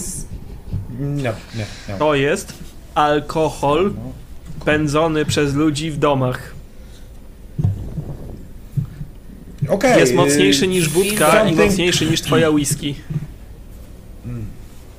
No, 0.98 1.22
nie, 1.54 1.66
no. 1.88 1.98
To 1.98 2.14
jest 2.14 2.52
alkohol 2.94 3.92
pędzony 4.64 5.24
przez 5.24 5.54
ludzi 5.54 5.90
w 5.90 5.98
domach. 5.98 6.54
Okej. 9.68 9.98
Jest 10.00 10.14
mocniejszy 10.14 10.66
niż 10.68 10.88
wódka 10.88 11.44
i 11.44 11.54
mocniejszy 11.54 12.06
niż 12.06 12.20
twoja 12.22 12.50
whisky. 12.50 12.94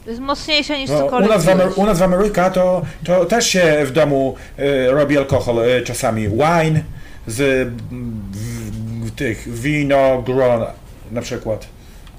To 0.05 0.09
jest 0.11 0.21
mocniejsze 0.21 0.79
niż 0.79 0.89
No, 0.89 0.95
u, 0.95 0.99
cokolwiek. 0.99 1.29
nas 1.29 1.45
w 1.45 1.47
Amer- 1.47 1.59
piłeś. 1.61 1.77
u 1.77 1.85
nas 1.85 1.99
w 1.99 2.03
Ameryce 2.03 2.51
to, 2.51 2.81
to 3.05 3.25
też 3.25 3.47
się 3.47 3.77
w 3.85 3.91
domu 3.91 4.35
e, 4.57 4.91
robi 4.91 5.17
alkohol 5.17 5.59
e, 5.59 5.81
czasami. 5.81 6.29
Wine 6.29 6.81
z 7.27 7.41
mm, 7.41 8.21
w, 8.31 9.05
w, 9.07 9.11
tych 9.15 9.53
wino, 9.61 10.21
gron 10.25 10.61
na 11.11 11.21
przykład. 11.21 11.67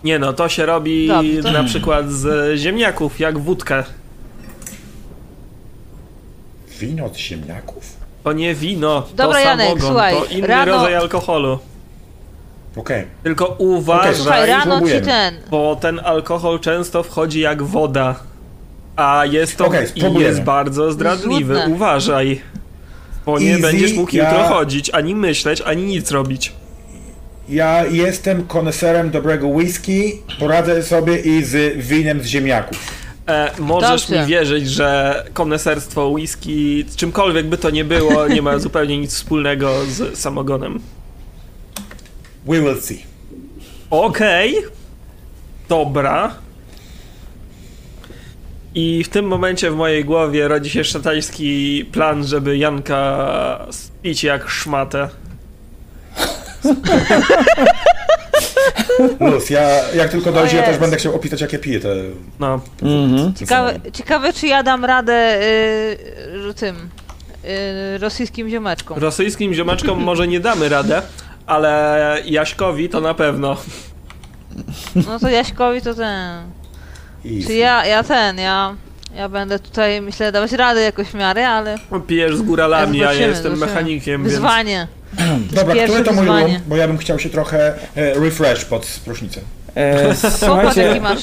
Nie 0.04 0.18
no, 0.18 0.32
to 0.32 0.48
się 0.48 0.66
robi 0.66 1.08
to- 1.42 1.52
na 1.52 1.64
przykład 1.64 2.10
z 2.10 2.58
ziemniaków, 2.58 3.20
jak 3.20 3.38
wódkę. 3.38 3.84
Wino 6.78 7.04
od 7.04 7.16
ziemniaków? 7.16 7.96
To 8.24 8.32
nie 8.32 8.54
wino, 8.54 9.06
Dobra, 9.14 9.32
to 9.32 9.38
Janek, 9.38 9.66
samogon, 9.66 9.88
słuchaj, 9.88 10.14
to 10.14 10.24
inny 10.24 10.46
rano- 10.48 10.66
rodzaj 10.72 10.94
alkoholu. 10.96 11.58
Okej. 12.76 13.04
Tylko 13.22 13.44
Okej, 13.48 13.66
uważaj, 13.66 14.14
Słuchaj, 14.14 14.46
rano 14.46 14.62
ci 14.64 14.70
spróbujemy. 14.70 15.06
ten. 15.06 15.34
bo 15.50 15.76
ten 15.80 16.00
alkohol 16.04 16.60
często 16.60 17.02
wchodzi 17.02 17.40
jak 17.40 17.62
woda. 17.62 18.14
A 18.96 19.22
jest 19.26 19.56
to 19.56 19.66
Okej, 19.66 19.84
i 19.84 19.86
spróbujemy. 19.88 20.24
jest 20.24 20.40
bardzo 20.42 20.92
zdradliwy. 20.92 21.54
Złudne. 21.54 21.74
Uważaj. 21.74 22.40
Bo 23.26 23.38
nie 23.38 23.50
Easy, 23.50 23.62
będziesz 23.62 23.92
mógł 23.92 24.16
ja- 24.16 24.24
jutro 24.30 24.44
chodzić, 24.48 24.90
ani 24.90 25.14
myśleć, 25.14 25.60
ani 25.60 25.82
nic 25.82 26.10
robić. 26.10 26.52
Ja 27.48 27.84
jestem 27.86 28.46
koneserem 28.46 29.10
dobrego 29.10 29.48
whisky, 29.48 30.12
poradzę 30.40 30.82
sobie 30.82 31.16
i 31.20 31.44
z 31.44 31.76
winem 31.86 32.20
z 32.22 32.26
ziemniaków. 32.26 32.95
E, 33.26 33.50
możesz 33.58 34.02
Dobrze. 34.06 34.20
mi 34.20 34.26
wierzyć, 34.26 34.70
że 34.70 35.24
koneserstwo 35.32 36.08
whisky, 36.08 36.84
czymkolwiek 36.96 37.46
by 37.46 37.58
to 37.58 37.70
nie 37.70 37.84
było, 37.84 38.28
nie 38.28 38.42
ma 38.42 38.58
zupełnie 38.68 38.98
nic 38.98 39.14
wspólnego 39.14 39.72
z 39.86 40.18
samogonem. 40.18 40.80
We 42.46 42.60
will 42.60 42.80
see. 42.80 43.02
Okej. 43.90 44.54
Dobra. 45.68 46.34
I 48.74 49.04
w 49.04 49.08
tym 49.08 49.26
momencie 49.26 49.70
w 49.70 49.76
mojej 49.76 50.04
głowie 50.04 50.48
rodzi 50.48 50.70
się 50.70 50.84
szatański 50.84 51.84
plan, 51.92 52.26
żeby 52.26 52.58
Janka 52.58 53.66
spić 53.70 54.24
jak 54.24 54.48
szmatę. 54.48 55.08
Luz, 59.20 59.50
ja 59.50 59.60
jak 59.94 60.10
tylko 60.10 60.32
dojdzie, 60.32 60.56
ja 60.56 60.62
też 60.62 60.78
będę 60.78 60.96
chciał 60.96 61.14
opisać 61.14 61.40
jakie 61.40 61.58
piję 61.58 61.80
te... 61.80 61.88
No. 62.38 62.60
Mhm. 62.82 63.34
Ciekawe, 63.34 63.80
ciekawe 63.92 64.32
czy 64.32 64.46
ja 64.46 64.62
dam 64.62 64.84
radę 64.84 65.38
y, 66.50 66.54
tym 66.56 66.76
y, 67.44 67.98
rosyjskim 67.98 68.50
ziomeczkom. 68.50 68.98
Rosyjskim 68.98 69.54
ziomeczkom 69.54 70.02
może 70.02 70.28
nie 70.28 70.40
damy 70.40 70.68
radę, 70.68 71.02
ale 71.46 72.22
Jaśkowi 72.24 72.88
to 72.88 73.00
na 73.00 73.14
pewno. 73.14 73.56
No 75.06 75.18
to 75.18 75.28
Jaśkowi 75.28 75.82
to 75.82 75.94
ten. 75.94 76.42
Easy. 77.26 77.46
Czy 77.46 77.54
ja, 77.54 77.86
ja 77.86 78.02
ten, 78.02 78.38
ja, 78.38 78.74
ja 79.16 79.28
będę 79.28 79.58
tutaj 79.58 80.00
myślę 80.00 80.32
dawać 80.32 80.52
radę 80.52 80.80
jakoś 80.80 81.06
w 81.06 81.14
miarę, 81.14 81.48
ale 81.48 81.78
Pijesz 82.06 82.36
z 82.36 82.42
góralami, 82.42 82.98
ja 82.98 83.04
zobaczymy, 83.04 83.26
jestem 83.26 83.42
zobaczymy. 83.52 83.66
mechanikiem, 83.66 84.22
więc... 84.22 84.34
wyzwanie. 84.34 84.86
Dobra, 85.52 85.74
który 85.84 86.04
to 86.04 86.12
mój 86.12 86.20
wyzwanie. 86.20 86.54
room? 86.54 86.62
Bo 86.66 86.76
ja 86.76 86.88
bym 86.88 86.98
chciał 86.98 87.18
się 87.18 87.28
trochę 87.30 87.74
e, 87.96 88.14
refresh 88.14 88.64
pod 88.64 89.00
prysznicem. 89.04 89.44
E, 89.74 90.02
Popatrz 90.14 90.22
jaki 90.22 90.36
słuchajcie, 90.38 91.00
masz. 91.00 91.22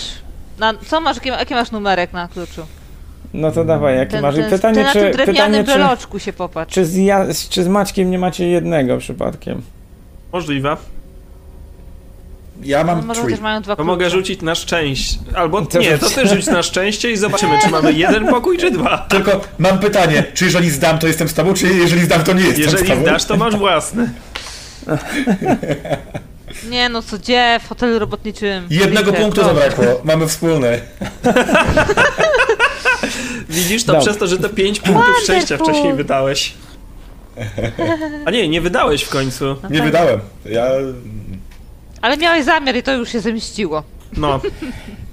Na, 0.60 0.74
co 0.88 1.02
masz, 1.02 1.16
jaki, 1.16 1.30
jaki 1.30 1.54
masz 1.54 1.72
numerek 1.72 2.14
na 2.14 2.28
kluczu? 2.28 2.62
no 3.34 3.52
to 3.52 3.66
dawaj, 3.66 3.98
jaki 3.98 4.12
Ten, 4.12 4.22
masz? 4.22 4.36
I 4.36 4.38
ten, 4.38 4.50
pytanie, 4.50 4.76
ten 4.76 4.84
na 4.86 4.94
tym 4.94 5.02
czy, 5.02 5.12
drewnianym 5.12 5.66
pytanie 5.66 5.98
czy, 6.12 6.20
się 6.20 6.34
popatrz. 6.34 6.74
czy, 6.74 6.86
z 6.86 6.96
ja, 6.96 7.26
czy 7.50 7.64
z 7.64 7.68
Maćkiem 7.68 8.12
nie 8.12 8.20
macie 8.20 8.48
jednego 8.48 8.98
przypadkiem? 8.98 9.62
Możliwe. 10.34 10.78
Ja 12.66 12.84
No, 12.84 12.96
mam 12.96 13.06
może 13.06 13.22
three. 13.22 13.34
też 13.34 13.42
mają 13.42 13.62
dwa 13.62 13.76
To 13.76 13.84
mogę 13.84 14.10
rzucić 14.10 14.42
na 14.42 14.56
szczęście. 14.56 15.18
Albo 15.36 15.62
To 15.66 15.80
nie, 15.80 15.98
rzuć. 15.98 16.14
to 16.14 16.22
ty 16.22 16.28
rzuć 16.28 16.48
na 16.48 16.64
szczęście 16.64 17.12
i 17.12 17.18
zobaczymy, 17.18 17.60
czy 17.64 17.70
mamy 17.70 17.94
jeden 17.94 18.28
pokój, 18.28 18.58
czy 18.58 18.72
dwa. 18.72 18.98
Tylko 18.98 19.42
mam 19.60 19.80
pytanie, 19.80 20.24
czy 20.34 20.46
jeżeli 20.46 20.70
zdam, 20.70 21.00
to 21.00 21.08
jestem 21.08 21.30
z 21.30 21.34
tobą, 21.34 21.54
czy 21.54 21.68
jeżeli 21.68 22.06
zdam, 22.06 22.24
to 22.24 22.34
nie 22.34 22.44
jestem 22.44 22.64
z 22.64 22.72
Jeżeli 22.72 22.90
tobą? 22.90 23.02
zdasz, 23.02 23.26
to 23.26 23.38
masz 23.38 23.56
własny. 23.56 24.10
Nie 26.70 26.90
no, 26.90 27.02
co 27.02 27.18
gdzie? 27.18 27.60
W 27.64 27.68
hotelu 27.70 28.00
robotniczym. 28.00 28.68
Jednego 28.70 29.12
Liczę, 29.12 29.24
punktu 29.24 29.44
zabrakło, 29.44 29.86
mamy 30.04 30.28
wspólny. 30.28 30.82
Widzisz 33.50 33.84
to 33.84 34.00
przez 34.02 34.18
to, 34.18 34.28
że 34.28 34.38
te 34.38 34.50
5 34.50 34.80
punktów 34.80 35.16
szczęścia 35.24 35.58
Wonderful. 35.58 35.68
wcześniej 35.74 35.94
wydałeś. 35.94 36.54
A 38.26 38.32
nie, 38.32 38.48
nie 38.48 38.62
wydałeś 38.62 39.04
w 39.04 39.10
końcu. 39.10 39.46
No 39.64 39.70
Nie 39.70 39.76
tak. 39.78 39.86
wydałem. 39.86 40.20
Ja... 40.46 40.66
Ale 42.04 42.18
miałeś 42.18 42.46
zamiar 42.46 42.76
i 42.76 42.84
to 42.84 42.94
już 42.94 43.12
się 43.12 43.20
zemściło. 43.20 43.84
No, 44.18 44.42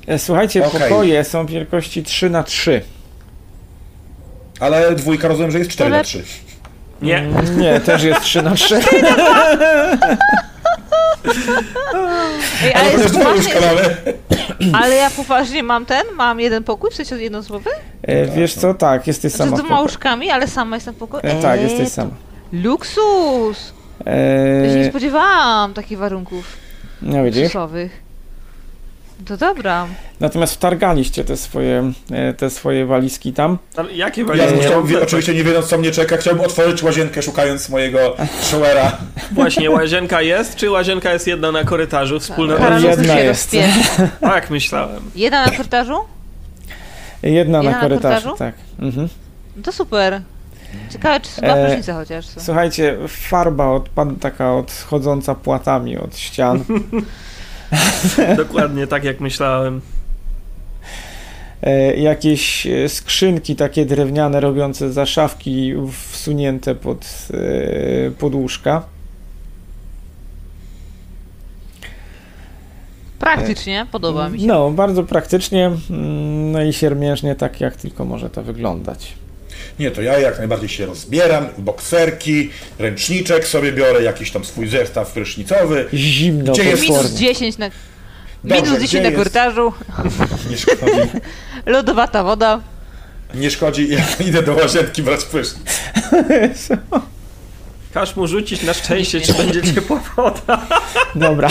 E, 0.06 0.18
Słuchajcie, 0.18 0.66
Okej. 0.66 0.80
pokoje 0.80 1.24
są 1.24 1.46
wielkości 1.46 2.02
3 2.02 2.30
na 2.30 2.42
3 2.42 2.82
Ale 4.60 4.94
dwójka 4.94 5.28
rozumiem, 5.28 5.50
że 5.50 5.58
jest 5.58 5.70
4 5.70 5.90
na 5.90 5.96
Ale- 5.96 6.04
3. 6.04 6.22
nie. 7.02 7.22
Nie, 7.56 7.80
też 7.80 8.02
jest 8.02 8.20
3 8.20 8.42
na 8.42 8.54
3 8.54 8.80
Ej, 12.64 12.74
ale, 12.74 12.90
Ale 12.94 13.08
poważnie, 13.10 13.54
ale 14.72 14.94
ja 14.96 15.10
poważnie 15.10 15.62
mam 15.62 15.86
ten, 15.86 16.02
mam 16.16 16.40
jeden 16.40 16.64
pokój, 16.64 16.90
w 16.90 16.94
sensie 16.94 17.16
jednoosobowy? 17.18 17.70
E, 18.02 18.26
Wiesz 18.26 18.54
co, 18.54 18.74
tak, 18.74 19.06
jesteś 19.06 19.32
Znaczy 19.32 19.50
sama 19.50 19.56
z 19.56 19.60
dwoma 19.64 19.80
łóżkami, 19.80 20.30
ale 20.30 20.48
sama 20.48 20.76
jestem 20.76 20.94
w 20.94 20.98
pokoju. 20.98 21.22
E, 21.26 21.42
Tak, 21.42 21.58
Ej, 21.58 21.64
jesteś 21.64 21.88
sama. 21.88 22.10
Luksus! 22.52 23.72
Ja 24.06 24.12
się 24.70 24.76
nie 24.78 24.84
E, 24.86 24.90
spodziewałam 24.90 25.74
takich 25.74 25.98
warunków 25.98 26.44
no 27.02 27.24
widzisz? 27.24 27.42
luksusowych. 27.42 28.10
To 29.26 29.36
dobra. 29.36 29.86
Natomiast 30.20 30.54
wtargaliście 30.54 31.24
te 31.24 31.36
swoje, 31.36 31.92
e, 32.12 32.34
te 32.34 32.50
swoje 32.50 32.86
walizki 32.86 33.32
tam. 33.32 33.58
Ale 33.76 33.92
jakie 33.92 34.20
Ja 34.20 34.26
walizki? 34.26 34.58
chciał, 34.60 34.72
mam 34.80 34.86
wie, 34.86 34.96
te- 34.96 35.02
oczywiście 35.02 35.34
nie 35.34 35.44
wiedząc 35.44 35.66
co 35.66 35.78
mnie 35.78 35.90
czeka, 35.90 36.16
chciałbym 36.16 36.44
otworzyć 36.44 36.82
łazienkę 36.82 37.22
szukając 37.22 37.68
mojego 37.68 38.16
showera. 38.42 38.92
Właśnie, 39.32 39.70
łazienka 39.70 40.22
jest, 40.22 40.56
czy 40.56 40.70
łazienka 40.70 41.12
jest 41.12 41.26
jedna 41.26 41.52
na 41.52 41.64
korytarzu, 41.64 42.20
wspólna 42.20 42.56
Karaluchy 42.56 42.88
jedna 42.88 43.14
się 43.14 43.20
jest. 43.20 43.56
Tak, 44.20 44.50
myślałem. 44.50 45.02
Jedna 45.14 45.46
na 45.46 45.52
korytarzu? 45.56 45.94
Jedna 47.22 47.38
Jedna 47.38 47.62
na 47.62 47.70
na 47.70 47.80
korytarzu, 47.80 48.26
korytarzu? 48.28 48.36
tak. 48.38 48.54
Mhm. 48.86 49.08
To 49.62 49.72
super. 49.72 50.20
Ciekawe, 50.90 51.20
czy 51.20 51.30
są 51.30 51.42
E, 51.42 51.46
na 51.46 51.66
prysznicę 51.66 51.92
chociaż. 51.92 52.26
Co? 52.26 52.40
Słuchajcie, 52.40 52.96
farba 53.08 53.66
odpad, 53.66 54.08
taka 54.20 54.54
odchodząca 54.54 55.34
płatami 55.34 55.98
od 55.98 56.16
ścian. 56.16 56.64
Dokładnie 58.36 58.86
tak 58.86 59.04
jak 59.04 59.20
myślałem. 59.20 59.80
E, 61.62 61.96
jakieś 61.96 62.66
e, 62.66 62.88
skrzynki 62.88 63.56
takie 63.56 63.86
drewniane 63.86 64.40
robiące 64.40 64.92
zaszawki 64.92 65.74
wsunięte 66.10 66.74
pod, 66.74 67.28
e, 67.34 68.10
pod 68.10 68.34
łóżka. 68.34 68.82
Praktycznie, 73.18 73.86
podoba 73.92 74.28
mi 74.28 74.40
się. 74.40 74.46
No, 74.46 74.70
bardzo 74.70 75.04
praktycznie, 75.04 75.66
mm, 75.66 76.52
no 76.52 76.62
i 76.62 76.72
siermiężnie 76.72 77.34
tak 77.34 77.60
jak 77.60 77.76
tylko 77.76 78.04
może 78.04 78.30
to 78.30 78.42
wyglądać. 78.42 79.14
Nie, 79.80 79.90
to 79.90 80.02
ja 80.02 80.18
jak 80.18 80.38
najbardziej 80.38 80.68
się 80.68 80.86
rozbieram, 80.86 81.46
bokserki, 81.58 82.50
ręczniczek 82.78 83.46
sobie 83.46 83.72
biorę, 83.72 84.02
jakiś 84.02 84.30
tam 84.30 84.44
swój 84.44 84.68
zestaw 84.68 85.12
prysznicowy. 85.12 85.88
Zimno 85.94 86.52
Gdzie 86.52 86.64
jest- 86.64 86.82
Minus 86.82 86.96
potwornie. 86.96 87.18
10 87.18 87.58
na... 87.58 87.70
Dobrze, 88.44 88.62
Minus 88.62 88.78
gdzie 88.78 88.88
10 88.88 89.04
na 89.04 89.12
korytarzu, 89.12 89.72
Nie 90.50 90.56
szkodzi, 90.58 90.82
lodowata 91.66 92.24
woda. 92.24 92.60
nie 93.34 93.50
szkodzi, 93.50 93.88
ja 93.88 94.26
idę 94.26 94.42
do 94.42 94.54
łazienki 94.54 95.02
brać 95.02 95.24
prysznic. 95.24 95.66
Każ 97.94 98.16
mu 98.16 98.26
rzucić 98.26 98.62
na 98.62 98.74
szczęście, 98.74 99.20
czy 99.20 99.34
będzie 99.34 99.62
ciepła 99.62 100.00
woda. 100.16 100.66
Dobra. 101.14 101.48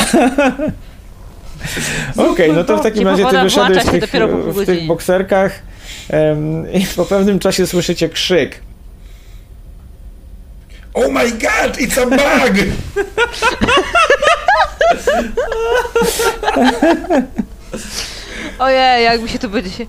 Okej, 2.31 2.53
no 2.53 2.63
to 2.63 2.77
w 2.77 2.83
takim 2.83 3.07
razie 3.07 3.25
ty 3.25 3.41
wyszedłeś 3.41 3.83
w 3.83 3.91
tych, 3.91 4.11
w 4.55 4.65
tych 4.65 4.87
bokserkach 4.87 5.61
i 6.73 6.85
po 6.95 7.05
pewnym 7.05 7.39
czasie 7.39 7.67
słyszycie 7.67 8.09
krzyk. 8.09 8.61
Oh 10.93 11.07
my 11.09 11.31
god, 11.31 11.77
it's 11.77 12.01
a 12.01 12.05
bug! 12.05 12.57
Ojej, 18.59 19.03
jak 19.03 19.21
mi 19.21 19.29
się 19.29 19.39
tu 19.39 19.49
będzie 19.49 19.69
się... 19.69 19.85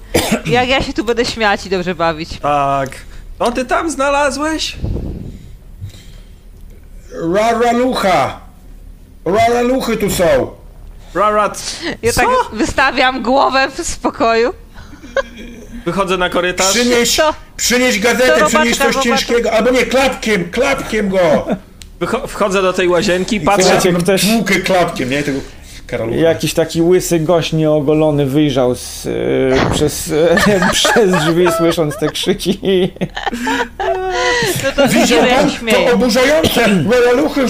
Jak 0.46 0.68
ja 0.68 0.82
się 0.82 0.92
tu 0.92 1.04
będę 1.04 1.24
śmiać 1.24 1.66
i 1.66 1.70
dobrze 1.70 1.94
bawić. 1.94 2.38
Tak. 2.38 2.90
To 3.38 3.52
ty 3.52 3.64
tam 3.64 3.90
znalazłeś? 3.90 4.76
Raralucha! 7.34 8.40
Raraluchy 9.24 9.96
tu 9.96 10.10
są! 10.10 10.50
Rarat. 11.14 11.80
Ja 12.02 12.12
Co? 12.12 12.20
tak 12.20 12.30
wystawiam 12.52 13.22
głowę 13.22 13.68
w 13.70 13.86
spokoju. 13.86 14.52
Wychodzę 15.84 16.16
na 16.16 16.30
korytarz. 16.30 16.70
Przynieś, 16.74 17.16
To- 17.16 17.34
przynieś 17.56 17.98
gazetę, 18.00 18.46
przynieś 18.46 18.76
coś 18.76 18.86
robaczka. 18.86 19.02
ciężkiego, 19.02 19.52
albo 19.52 19.70
nie, 19.70 19.82
klapkiem, 19.86 20.50
klapkiem 20.50 21.08
go! 21.08 21.46
Wycho- 22.00 22.26
wchodzę 22.28 22.62
do 22.62 22.72
tej 22.72 22.88
łazienki, 22.88 23.40
patrzę. 23.40 23.62
Słuchajcie, 23.62 23.92
Patrzę, 23.92 24.02
ktoś- 24.04 24.26
bułkę 24.26 24.54
klapkiem, 24.54 25.10
nie? 25.10 25.22
Tego. 25.22 25.40
Jakiś 26.16 26.54
taki 26.54 26.82
łysy 26.82 27.20
gość 27.20 27.52
nieogolony 27.52 28.26
wyjrzał 28.26 28.74
z, 28.74 29.06
e, 29.06 29.70
przez, 29.74 30.12
e, 30.12 30.70
przez 30.72 31.10
drzwi, 31.10 31.46
słysząc 31.58 31.96
te 31.98 32.08
krzyki. 32.08 32.60
No 34.64 34.72
to 34.76 34.88
Widział 34.88 35.20
pan? 35.26 35.50
To 35.70 35.92
oburzające! 35.92 36.60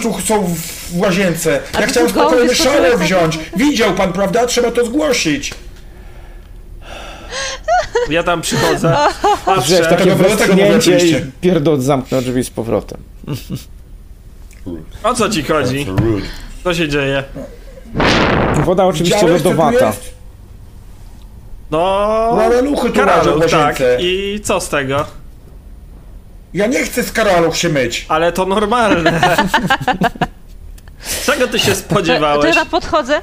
Tu 0.03 0.15
są 0.27 0.55
w 0.93 0.99
łazience. 1.01 1.61
A 1.73 1.81
Ja 1.81 1.87
chciałem 1.87 2.11
spokojny 2.11 2.55
taki? 2.55 3.05
wziąć. 3.05 3.39
Widział 3.57 3.93
pan, 3.95 4.13
prawda? 4.13 4.47
Trzeba 4.47 4.71
to 4.71 4.87
zgłosić. 4.87 5.55
Ja 8.11 8.23
tam 8.23 8.41
przychodzę. 8.41 8.97
Patrzę. 9.47 9.87
takie 9.87 10.17
było, 10.17 10.37
tego 10.37 10.53
mówię 10.53 10.67
westchnięcie 10.69 10.91
i 10.91 10.95
oczywiście. 10.95 11.27
pierdol 11.41 11.81
zamknął 11.81 12.21
drzwi 12.21 12.45
z 12.45 12.51
powrotem. 12.51 13.03
O 15.03 15.15
co 15.15 15.29
ci 15.31 15.43
chodzi? 15.43 15.87
Co 16.65 16.75
się 16.75 16.89
dzieje? 16.89 17.25
Woda 18.65 18.85
oczywiście 18.85 19.27
lodowata. 19.29 19.93
No. 21.71 22.37
Raraluchy 22.39 22.89
tu 22.91 22.95
Karaluch, 22.95 23.51
tak. 23.51 23.77
I 23.99 24.41
co 24.45 24.61
z 24.61 24.69
tego? 24.69 25.07
Ja 26.55 26.67
nie 26.67 26.85
chcę 26.85 27.03
z 27.03 27.13
karaluch 27.13 27.57
się 27.57 27.69
myć. 27.69 28.07
Ale 28.09 28.33
to 28.33 28.47
normalne. 28.47 29.21
Czego 31.27 31.49
ty 31.49 31.59
się 31.59 31.73
To, 31.73 31.73
to 31.73 31.79
spodziewałeś? 31.89 32.47
ja 32.47 32.55
tam 32.55 32.69
podchodzę 32.71 33.21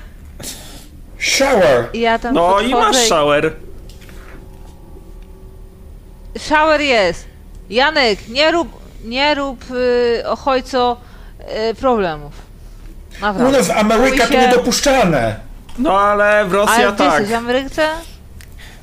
Shower. 1.17 1.87
ja 1.93 2.19
tam 2.19 2.33
No 2.33 2.59
i 2.61 2.71
masz 2.71 2.97
shower. 2.97 3.53
Shower 6.39 6.81
jest. 6.81 7.25
Janek, 7.69 8.27
nie 8.29 8.51
rób, 8.51 8.67
nie 9.05 9.35
rób 9.35 9.65
y, 9.71 10.23
ochojco 10.27 10.97
y, 11.71 11.75
problemów. 11.75 12.31
U 13.17 13.21
Naprawdę. 13.21 13.57
nas 13.57 13.69
Ameryka 13.69 14.05
Mówi 14.05 14.19
to 14.19 14.27
się- 14.27 14.37
niedopuszczalne. 14.47 15.35
No 15.79 15.99
ale 15.99 16.45
w 16.45 16.53
Rosji 16.53 16.83
Ale 16.83 16.91
ty 16.91 16.97
tak. 16.97 17.13
jesteś 17.13 17.29
w 17.29 17.33
Ameryce? 17.37 17.87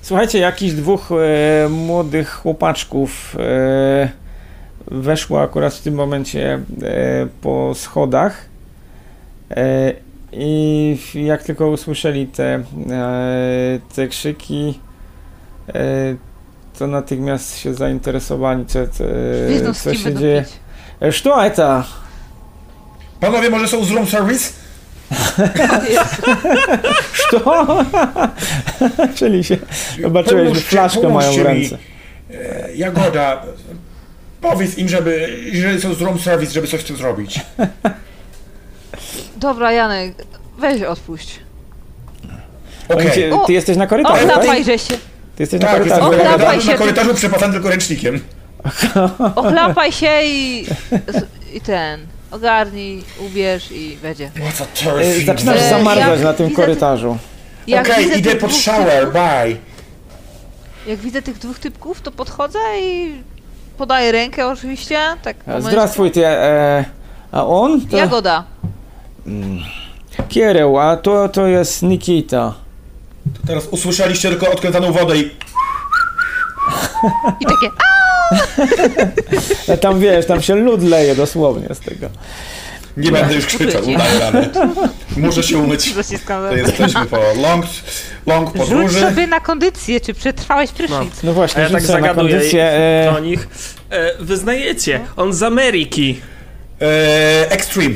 Słuchajcie, 0.03 0.39
jakiś 0.39 0.73
dwóch 0.73 1.09
e, 1.13 1.69
młodych 1.69 2.31
chłopaczków 2.31 3.37
e, 3.39 4.09
weszło 4.87 5.43
akurat 5.43 5.75
w 5.75 5.81
tym 5.83 5.95
momencie 5.95 6.53
e, 6.55 6.61
po 7.43 7.73
schodach 7.75 8.45
i 10.33 10.97
jak 11.15 11.43
tylko 11.43 11.69
usłyszeli 11.69 12.27
te, 12.27 12.63
te 13.95 14.09
krzyki, 14.09 14.81
to 16.80 16.88
natychmiast 16.88 17.58
się 17.60 17.74
zainteresowali, 17.74 18.66
co, 18.66 18.88
co, 18.88 19.04
Wiedzą 19.50 19.74
z 19.74 19.82
co 19.84 19.90
kim 19.92 20.00
się 20.00 20.04
będą 20.06 20.20
dzieje. 20.22 20.42
pić. 20.42 20.54
E, 21.02 21.12
Что 21.12 21.36
это? 21.44 21.84
Panowie, 23.20 23.50
może 23.50 23.68
są 23.68 23.84
z 23.86 23.92
room 23.92 24.08
service? 24.08 24.54
Что? 27.14 27.86
Czyli 29.16 29.44
się 29.44 29.58
zobaczyłeś, 30.02 30.44
że 30.44 30.50
Pomóżcie, 30.50 30.70
flaszkę 30.70 31.10
mają 31.10 31.32
w 31.32 31.36
pomóżcie 31.36 31.40
mi. 31.40 31.60
ręce. 31.60 31.78
E, 32.34 32.76
Jagoda, 32.76 33.44
powiedz 34.42 34.78
im, 34.78 34.90
żeby, 34.90 35.40
jeżeli 35.54 35.82
są 35.82 35.94
z 35.94 36.02
room 36.02 36.20
service, 36.20 36.54
żeby 36.54 36.68
coś 36.68 36.82
z 36.82 36.84
tym 36.84 36.98
zrobić. 36.98 37.40
Dobra, 39.38 39.72
Janek, 39.72 40.14
weź 40.60 40.82
odpuść. 40.82 41.40
Okej. 42.90 43.06
Oni 43.06 43.16
cię- 43.16 43.34
O! 43.36 43.46
Ty 43.46 43.54
jesteś 43.54 43.78
na 43.78 43.84
O, 43.84 43.88
korytarzu, 43.88 44.28
tak? 44.28 44.34
chlapaj 44.36 44.66
się, 44.66 44.78
Ty 45.37 45.43
jesteś 45.43 45.61
tak, 45.61 45.71
na 45.71 45.79
korytarzu. 45.79 46.11
Tak, 46.11 46.41
tak, 46.41 46.65
na, 46.67 46.73
na 46.73 46.79
korytarzu 46.79 47.15
przepasany 47.15 47.53
tylko 47.53 47.69
ręcznikiem. 47.69 48.21
Ochlapaj 49.35 49.93
się 49.93 50.23
i, 50.23 50.67
i 51.55 51.61
ten. 51.61 52.07
Ogarnij, 52.31 53.05
ubierz 53.27 53.73
i 53.73 53.99
będzie. 54.03 54.31
Y, 55.01 55.25
zaczynasz 55.25 55.61
zamarzać 55.61 56.21
y, 56.21 56.25
na 56.25 56.33
tym 56.33 56.51
korytarzu. 56.51 57.19
Okej, 57.67 57.81
okay, 57.81 58.19
idę 58.19 58.37
pod 58.37 58.55
shower, 58.55 59.13
bye. 59.13 59.57
Jak 60.87 60.99
widzę 60.99 61.23
tych 61.23 61.39
dwóch 61.39 61.59
typków, 61.59 62.01
to 62.01 62.11
podchodzę 62.13 62.59
i 62.83 63.15
podaję 63.79 64.13
rękę 64.13 64.47
oczywiście. 64.47 64.99
Tak, 65.23 65.37
e, 65.47 65.63
Zdrastwuj 65.63 66.11
ty, 66.11 66.27
e, 66.27 66.85
a 67.33 67.47
on? 67.47 67.81
To... 67.81 67.97
Jagoda. 67.97 68.45
Mm. 69.27 69.59
Kiereł, 70.29 70.79
a 70.79 70.97
to, 70.97 71.29
to 71.29 71.47
jest 71.47 71.83
Nikita. 71.83 72.55
Teraz 73.47 73.67
usłyszeliście 73.71 74.29
tylko 74.29 74.51
odkręcaną 74.53 74.93
wodę 74.93 75.17
i 75.17 75.21
I 77.41 77.45
takie, 77.45 77.69
a, 77.79 77.95
E, 79.69 79.79
Tam 79.85 80.01
wiesz, 80.01 80.27
tam 80.27 80.43
się 80.43 80.55
lód 80.55 80.83
leje 80.83 81.15
dosłownie 81.15 81.75
z 81.75 81.81
tego. 81.81 82.09
nie 82.97 83.11
będę 83.13 83.35
już 83.35 83.47
krzyczał, 83.47 83.83
udaję 83.83 84.19
radę. 84.21 84.49
Muszę 85.17 85.43
się 85.43 85.59
umyć. 85.59 85.95
To 86.27 86.57
jesteśmy 86.57 87.07
po 87.07 87.17
long, 87.43 87.67
long 88.27 88.49
Rzuć 88.49 88.57
podróży. 88.59 89.01
sobie 89.01 89.27
na 89.27 89.41
kondycję, 89.41 90.01
czy 90.01 90.15
przetrwałeś 90.15 90.71
prysznic. 90.71 91.23
No 91.23 91.31
A 91.31 91.35
właśnie, 91.35 91.63
ja 91.63 91.71
tak 91.71 91.81
rzucę 91.81 91.93
na 91.93 92.01
zagaduję 92.01 92.33
kondycję. 92.35 92.71
do 93.13 93.19
E, 93.19 93.23
nich. 93.23 93.49
E, 93.91 94.11
wyznajecie, 94.25 95.01
on 95.17 95.33
z 95.33 95.43
Ameryki. 95.43 96.21
E, 96.81 97.51
extreme. 97.51 97.95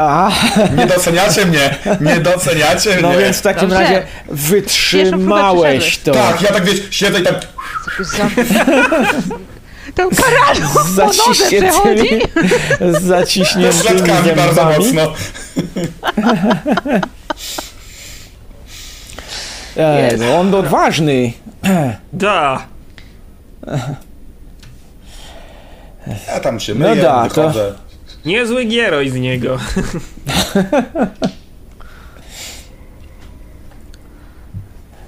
A, 0.00 0.30
Nie 0.76 0.86
doceniacie 0.86 1.46
mnie. 1.46 1.76
Nie 2.00 2.16
doceniacie 2.20 2.90
mnie. 2.90 3.02
no 3.02 3.18
więc 3.18 3.36
w 3.38 3.42
takim 3.42 3.68
Dobrze. 3.68 3.84
razie 3.84 4.02
wytrzymałeś 4.28 5.98
to. 5.98 6.12
Tak, 6.12 6.42
ja 6.42 6.48
tak 6.52 6.64
wiesz, 6.64 6.80
siedzę 6.90 7.20
i 7.20 7.22
tak. 7.22 7.34
Ten 9.94 10.08
nodze 10.08 10.94
Zaciśniętymi, 10.94 12.20
zaciśniętymi 13.00 14.36
bardzo 14.36 14.64
mocno. 14.64 15.12
E, 19.76 20.16
no 20.18 20.38
on 20.40 20.54
odważny. 20.54 21.32
Da. 22.12 22.66
Ja 26.28 26.40
tam 26.40 26.60
się 26.60 26.74
No 26.74 26.88
myję, 26.88 27.02
da, 27.02 27.28
to- 27.28 27.42
wychodzę. 27.48 27.74
Niezły 28.24 28.64
gieroj 28.64 29.10
z 29.10 29.14
niego. 29.14 29.58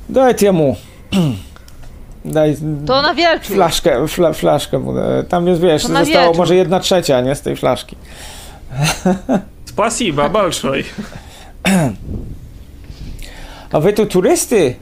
Daj 0.09 0.35
mu. 0.53 0.77
Daj 2.25 2.57
to 2.87 3.03
na 3.03 3.15
wielki. 3.15 3.53
Flaszkę, 3.55 4.07
flaszkę. 4.35 4.85
Tam 5.29 5.47
już 5.47 5.59
wiesz, 5.59 5.83
zostało 5.83 6.07
wielki. 6.07 6.39
może 6.39 6.57
jedna 6.57 6.81
trzecia, 6.81 7.21
nie? 7.21 7.35
Z 7.35 7.41
tej 7.43 7.57
flaszki. 7.57 7.97
Spasiba, 9.65 10.29
balszoj. 10.29 10.85
A 13.73 13.81
wy 13.81 13.93
tu 13.93 14.07
turysty? 14.07 14.75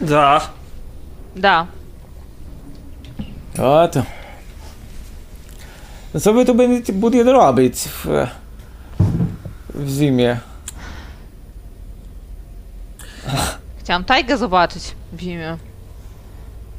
Da. 0.00 0.40
Da. 1.36 1.66
O 3.58 3.88
to. 3.88 4.02
No 6.14 6.20
co 6.20 6.32
wy 6.32 6.44
tu 6.44 6.54
będziecie 6.54 6.92
będziecie 6.92 7.24
robić 7.24 7.74
w, 7.78 8.26
w 9.74 9.88
zimie? 9.90 10.38
Chciałam 13.78 14.04
tajgę 14.04 14.38
zobaczyć 14.38 14.82
w 15.12 15.20
zimie. 15.20 15.56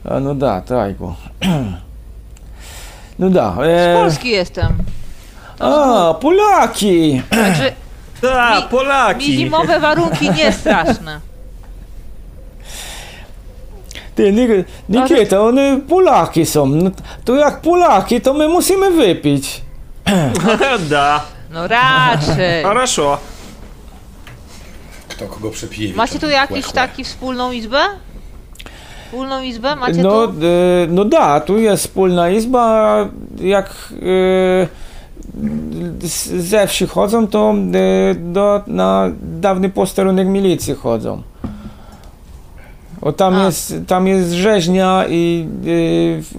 A 0.09 0.19
no 0.19 0.35
da, 0.35 0.61
tajgo. 0.61 1.15
No 3.19 3.29
da. 3.29 3.55
Z 3.55 3.59
E, 3.63 3.95
Polski 4.01 4.29
jestem. 4.29 4.77
a, 5.59 6.13
Polaki! 6.21 7.21
Także 7.29 7.73
Da, 8.21 8.55
Mi- 8.55 8.63
mi 8.63 8.69
Polaki. 8.69 9.33
zimowe 9.37 9.79
warunki 9.79 10.29
nie 10.29 10.51
straszne. 10.61 11.19
Ty, 14.20 14.32
Nik- 14.32 14.64
Nikita, 14.88 15.40
one 15.40 15.80
Polaki 15.88 16.46
są. 16.46 16.66
No, 16.66 16.90
to 17.24 17.34
jak 17.34 17.60
Polaki, 17.60 18.20
to 18.20 18.34
my 18.34 18.48
musimy 18.48 18.90
wypić. 18.90 19.60
da. 20.90 21.20
No 21.50 21.68
raczej. 21.68 22.64
Хорошо. 22.64 23.18
Kto 25.08 25.26
kogo 25.26 25.50
przepije? 25.50 25.94
Macie 25.94 26.14
tu 26.18 26.26
Chłe, 26.26 26.30
jakiś 26.34 26.64
chłe. 26.64 26.74
taki 26.74 27.04
wspólną 27.04 27.52
izbę? 27.52 27.78
Wspólną 29.06 29.42
izbę 29.42 29.76
macie 29.76 30.02
No, 30.02 30.26
tu? 30.26 30.32
e, 30.32 30.86
no 30.88 31.04
da, 31.04 31.40
tu 31.40 31.58
jest 31.58 31.82
wspólna 31.82 32.30
izba. 32.30 32.96
Jak 33.40 33.66
e, 33.92 34.68
z- 36.08 36.26
ze 36.48 36.66
wsi 36.66 36.86
chodzą, 36.86 37.26
to 37.26 37.54
e, 38.10 38.14
do, 38.14 38.60
na 38.66 39.10
dawny 39.22 39.68
posterunek 39.70 40.28
milicji 40.28 40.74
chodzą. 40.74 41.22
O, 43.01 43.11
tam, 43.11 43.35
A. 43.35 43.45
jest, 43.45 43.73
tam 43.87 44.07
jest 44.07 44.31
rzeźnia, 44.31 45.05
i, 45.09 45.47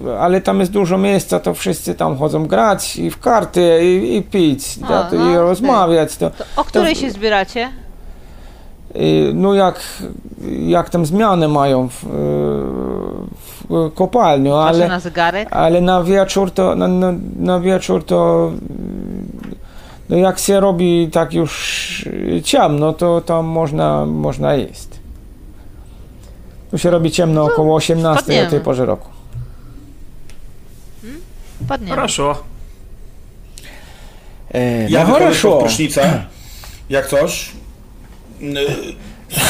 e, 0.07 0.19
ale 0.19 0.41
tam 0.41 0.59
jest 0.59 0.71
dużo 0.71 0.97
miejsca, 0.97 1.39
to 1.39 1.53
wszyscy 1.53 1.95
tam 1.95 2.17
chodzą 2.17 2.45
grać 2.45 2.97
i 2.97 3.11
w 3.11 3.19
karty, 3.19 3.79
i, 3.83 4.15
i 4.17 4.21
pić, 4.21 4.79
A, 4.83 4.87
da, 4.87 5.03
to, 5.03 5.15
no, 5.15 5.31
i 5.31 5.35
rozmawiać. 5.37 6.17
To, 6.17 6.29
To 6.29 6.43
o 6.55 6.63
której 6.63 6.95
się 6.95 7.11
zbieracie? 7.11 7.69
Y, 8.95 9.31
No 9.33 9.53
jak, 9.53 9.79
jak 10.67 10.89
tam 10.89 11.05
zmiany 11.05 11.47
mają 11.47 11.89
w, 11.89 12.03
y, 12.03 12.07
w 13.69 13.91
kopalniu, 13.95 14.51
Patrzę 14.51 14.67
ale, 14.69 14.87
na 14.87 14.99
zegarek. 14.99 15.47
ale 15.51 15.81
na 15.81 16.03
wieczór 16.03 16.51
to, 16.51 16.75
na, 16.75 16.87
na, 16.87 17.13
na 17.39 17.59
wieczór 17.59 18.03
to 18.05 18.51
y, 19.51 19.55
no 20.09 20.17
jak 20.17 20.39
się 20.39 20.59
robi 20.59 21.09
tak 21.11 21.33
już 21.33 22.09
ciemno, 22.43 22.93
to 22.93 23.21
tam 23.21 23.45
można, 23.45 24.05
można 24.05 24.53
jeść. 24.53 24.87
Tu 26.72 26.78
się 26.78 26.90
robi 26.90 27.10
ciemno 27.10 27.44
około 27.44 27.76
18 27.76 28.22
o 28.22 28.26
tej 28.26 28.36
wpadniemy. 28.38 28.64
porze 28.64 28.86
roku. 28.86 29.08
Padnie. 31.68 31.90
Хорошо. 31.90 32.42
E, 34.54 34.90
Ja 34.90 35.00
no 35.00 35.06
wychodzę 35.06 35.24
хорошо. 35.24 35.50
pod 35.50 35.62
prysznicę, 35.64 36.24
jak 36.90 37.06
coś. 37.06 37.52
Yy, 38.40 38.66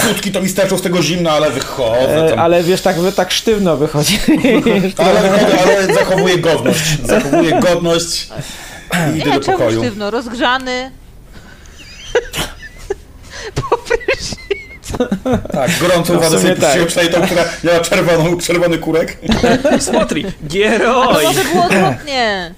Skutki 0.03 0.33
to 0.33 0.43
mi 0.43 0.49
starczą 0.49 0.79
z 0.79 0.83
tego 0.83 1.03
zimna, 1.03 1.31
ale 1.31 1.51
wychodzę 1.51 2.27
E, 2.27 2.31
tam. 2.31 2.39
ale 2.39 2.63
wiesz, 2.63 2.83
tak, 2.83 3.01
wy- 3.01 3.13
tak 3.13 3.31
sztywno 3.31 3.77
wychodzi. 3.77 4.19
Ale 4.97 5.23
wychodzę, 5.23 5.61
ale 5.61 5.95
zachowuję 5.95 6.39
godność. 6.39 6.99
Zachowuję 7.05 7.61
godność 7.61 8.29
i 9.15 9.19
idę 9.19 9.31
Nie, 9.31 9.35
do 9.39 9.45
czemu 9.45 9.59
pokoju. 9.59 9.81
sztywno? 9.81 10.11
Rozgrzany. 10.11 10.91
Po 13.55 13.77
prysznicu. 13.79 14.32
Tak, 15.52 15.72
gorącą 15.80 16.20
wadę 16.20 16.40
sobie 16.40 16.56
tak. 16.56 16.84
puściłem 16.86 17.12
tą, 17.12 17.22
która 17.22 17.44
miała 17.64 17.80
czerwoną, 17.80 18.38
czerwony 18.38 18.78
kurek. 18.78 19.18
Smotri, 19.80 20.26
gieroj! 20.48 21.24
To 21.24 21.24
może 21.24 21.44
było 21.44 21.66
odwrotnie. 21.66 22.54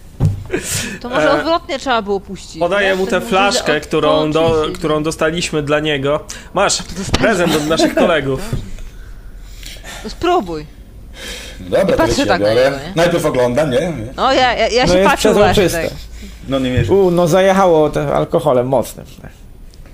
To 1.02 1.10
może 1.10 1.32
e, 1.32 1.32
odwrotnie 1.32 1.80
trzeba 1.80 2.02
było 2.02 2.20
puścić. 2.20 2.60
Podaję 2.60 2.96
mu 2.96 3.08
tę 3.08 3.22
flaszkę, 3.22 3.82
którą, 3.82 4.32
do, 4.32 4.66
którą 4.74 5.04
dostaliśmy 5.04 5.64
dla 5.64 5.80
niego. 5.80 6.20
Masz 6.54 6.84
prezent 7.20 7.56
od 7.56 7.68
naszych 7.68 7.96
kolegów. 7.96 8.42
No 10.04 10.10
spróbuj. 10.10 10.66
Dobra, 11.60 11.98
patrzę 11.98 12.26
tak 12.26 12.42
na 12.42 12.54
niego, 12.54 12.70
nie? 12.70 12.94
Najpierw 12.96 13.26
oglądam, 13.26 13.72
nie? 13.72 13.92
No 14.16 14.34
ja, 14.34 14.54
ja, 14.54 14.68
ja 14.68 14.86
no 14.86 14.94
się 14.94 15.04
patrzę 15.04 15.34
właśnie. 15.34 15.70
Tak. 15.70 15.90
No 16.48 16.60
nie 16.60 16.72
wierzę. 16.72 16.94
U, 16.94 17.12
no 17.12 17.28
zajechało 17.28 17.92
alkoholem 18.14 18.68
mocnym. 18.68 19.06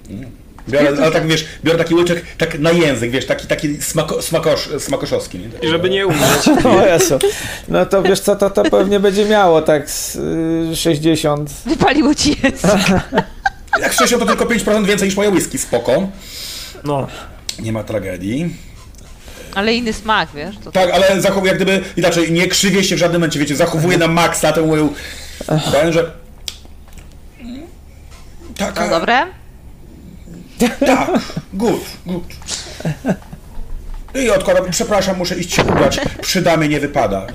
Mm. 0.09 0.40
Biorę, 0.69 0.89
ale 1.01 1.11
tak 1.11 1.27
wiesz, 1.27 1.45
biorę 1.63 1.77
taki 1.77 1.95
łyczek 1.95 2.23
tak 2.37 2.59
na 2.59 2.71
język, 2.71 3.11
wiesz, 3.11 3.25
taki, 3.25 3.47
taki 3.47 3.81
smako, 3.81 4.21
smakosz, 4.21 4.69
smakoszowski. 4.79 5.39
Nie? 5.39 5.47
I 5.61 5.67
żeby 5.67 5.89
nie 5.89 6.07
umrzeć. 6.07 6.47
O 6.65 6.85
Jezu. 6.85 7.19
No 7.67 7.85
to 7.85 8.03
wiesz 8.03 8.19
co, 8.19 8.35
to, 8.35 8.49
to 8.49 8.63
pewnie 8.63 8.99
będzie 8.99 9.25
miało 9.25 9.61
tak 9.61 9.89
z 9.89 10.15
y, 10.73 10.75
60. 10.75 11.49
Wypaliło 11.65 12.15
ci 12.15 12.37
język. 12.43 12.71
Jak 13.81 13.93
szczerze, 13.93 14.17
to 14.17 14.25
tylko 14.25 14.45
5% 14.45 14.85
więcej 14.85 15.07
niż 15.07 15.17
moje 15.17 15.29
whisky, 15.29 15.57
spoko. 15.57 16.07
No. 16.83 17.07
Nie 17.59 17.71
ma 17.71 17.83
tragedii. 17.83 18.55
Ale 19.55 19.73
inny 19.73 19.93
smak, 19.93 20.29
wiesz? 20.35 20.55
To 20.63 20.71
Tak, 20.71 20.91
ale 20.91 21.21
zachowuję 21.21 21.51
jak 21.51 21.61
gdyby, 21.61 21.83
inaczej, 21.97 22.31
nie 22.31 22.47
krzywię 22.47 22.83
się 22.83 22.95
w 22.95 22.99
żadnym 22.99 23.21
momencie, 23.21 23.39
wiecie, 23.39 23.55
zachowuję 23.55 23.97
na 23.97 24.07
maksa 24.07 24.51
tę 24.51 24.61
moją... 24.61 24.93
Powiem, 25.71 25.93
że... 25.93 26.11
Taka... 28.57 28.85
no 28.87 28.99
dobre? 28.99 29.40
Tak, 30.69 31.09
good, 31.53 31.81
good. 32.05 32.23
I 34.15 34.29
odkładam, 34.29 34.65
przepraszam, 34.71 35.17
muszę 35.17 35.35
iść 35.35 35.53
się 35.53 35.63
ubrać, 35.63 35.99
przy 36.21 36.41
damie 36.41 36.67
nie 36.67 36.79
wypada. 36.79 37.27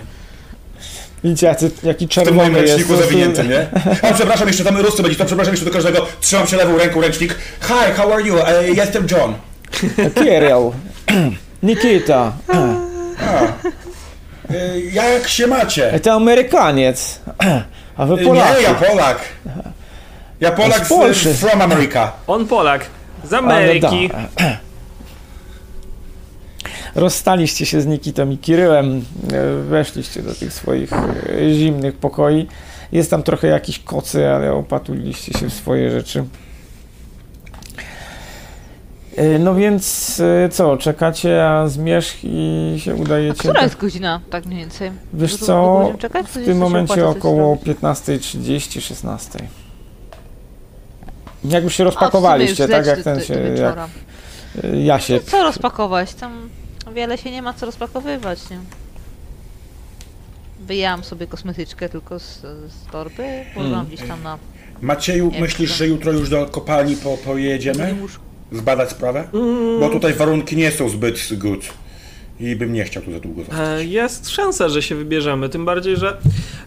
Widzicie, 1.25 1.47
jacy, 1.47 1.71
jaki 1.83 2.07
W 2.07 2.09
tym 2.09 2.25
czerwony 2.25 2.37
moim 2.51 2.55
jest. 2.55 2.69
ręczniku 2.69 2.97
zawinięty, 3.03 3.45
nie? 3.45 3.67
A 4.11 4.15
przepraszam, 4.15 4.49
jeszcze 4.49 4.65
tam 4.65 4.77
rusty 4.77 5.03
będzie, 5.03 5.19
to 5.19 5.25
przepraszam 5.25 5.53
jeszcze 5.55 5.67
do 5.67 5.73
każdego, 5.73 6.07
trzymam 6.21 6.47
się 6.47 6.57
lewą 6.57 6.79
ręką 6.79 7.01
ręcznik. 7.01 7.39
Hi, 7.63 7.93
how 7.97 8.13
are 8.13 8.23
you? 8.23 8.39
E, 8.47 8.69
jestem 8.69 9.07
John. 9.11 9.35
Kirill. 10.15 10.71
Nikita. 11.63 12.33
E, 14.55 14.81
jak 14.81 15.29
się 15.29 15.47
macie? 15.47 16.01
To 16.01 16.13
Amerykaniec. 16.13 17.21
A 17.97 18.07
wy 18.07 18.15
E, 18.15 18.25
Polacy. 18.25 18.57
Nie, 18.57 18.63
ja 18.63 18.75
Polak. 18.75 19.19
Ja 20.41 20.51
Polak 20.51 20.87
Z 20.87 21.17
z, 21.17 21.41
from 21.41 21.63
America. 21.63 22.13
On 22.27 22.47
Polak. 22.47 22.87
Z 23.29 23.33
A, 23.33 23.39
Ameryki. 23.39 24.11
Rozstaliście 26.95 27.67
się 27.67 27.81
z 27.81 27.87
Nikitą 27.87 28.31
i 28.31 28.39
Kiryłem, 28.39 29.05
e, 29.33 29.63
weszliście 29.63 30.23
do 30.23 30.35
tych 30.35 30.53
swoich 30.53 30.93
e, 30.93 31.55
zimnych 31.55 31.95
pokoi. 31.97 32.47
Jest 32.93 33.11
tam 33.11 33.23
trochę 33.23 33.49
jakiś 33.49 33.79
kocy, 33.79 34.29
ale 34.29 34.53
opatuliliście 34.53 35.39
się 35.39 35.51
w 35.51 35.55
swoje 35.55 35.91
rzeczy. 35.91 36.25
E, 39.17 39.39
No 39.39 39.55
więc 39.55 40.17
co, 40.51 40.77
czekacie, 40.77 41.49
a 41.49 41.69
zmierzch 41.69 42.17
i 42.25 42.75
się 42.79 42.93
A 42.93 42.95
udajecie. 42.95 43.39
która 43.39 43.55
do- 43.55 43.61
jest 43.63 43.77
godzina, 43.77 44.21
tak 44.31 44.47
mniej 44.47 44.59
więcej? 44.61 44.91
Wiesz 45.15 45.37
co, 45.37 45.93
w 46.27 46.45
tym 46.45 46.59
momencie 46.59 47.07
około 47.09 47.57
15.30, 47.57 48.81
16. 48.81 49.39
Jak 51.49 51.65
już 51.65 51.75
się 51.75 51.85
rozpakowaliście, 51.85 52.69
tak 52.69 52.87
jak 52.87 53.03
ten 53.03 53.21
się, 53.21 53.35
jak 53.35 53.89
ja 54.85 55.01
się 55.01 55.21
Co 55.21 55.43
rozpakować? 55.43 56.15
Tam 56.15 56.49
wiele 56.95 57.19
się 57.19 57.31
nie 57.31 57.43
ma 57.43 57.55
co 57.55 57.67
rozpakowywać, 57.67 58.51
nie? 58.51 58.59
Wyjęłam 60.61 61.05
sobie 61.05 61.27
kosmetyczkę 61.27 61.89
tylko 61.89 62.19
z, 62.19 62.41
z 62.69 62.91
torby, 62.93 63.45
położyłam 63.55 63.87
gdzieś 63.87 64.09
tam 64.09 64.23
na 64.23 64.39
Macieju, 64.81 65.33
myślisz, 65.41 65.71
że 65.77 65.87
jutro 65.87 66.13
już 66.13 66.29
do 66.29 66.47
kopalni 66.47 66.97
po, 66.97 67.17
pojedziemy? 67.17 67.95
Zbadać 68.53 68.91
sprawę? 68.91 69.29
Bo 69.81 69.89
tutaj 69.89 70.15
warunki 70.15 70.57
nie 70.57 70.71
są 70.71 70.89
zbyt 70.89 71.35
good. 71.35 71.61
I 72.41 72.57
bym 72.57 72.73
nie 72.73 72.85
chciał 72.85 73.03
tu 73.03 73.13
za 73.13 73.21
długo 73.21 73.41
zostać. 73.45 73.81
E, 73.81 73.85
Jest 73.85 74.31
szansa, 74.31 74.69
że 74.69 74.83
się 74.83 74.95
wybierzemy, 74.95 75.49
tym 75.49 75.65
bardziej, 75.65 75.97
że 75.97 76.17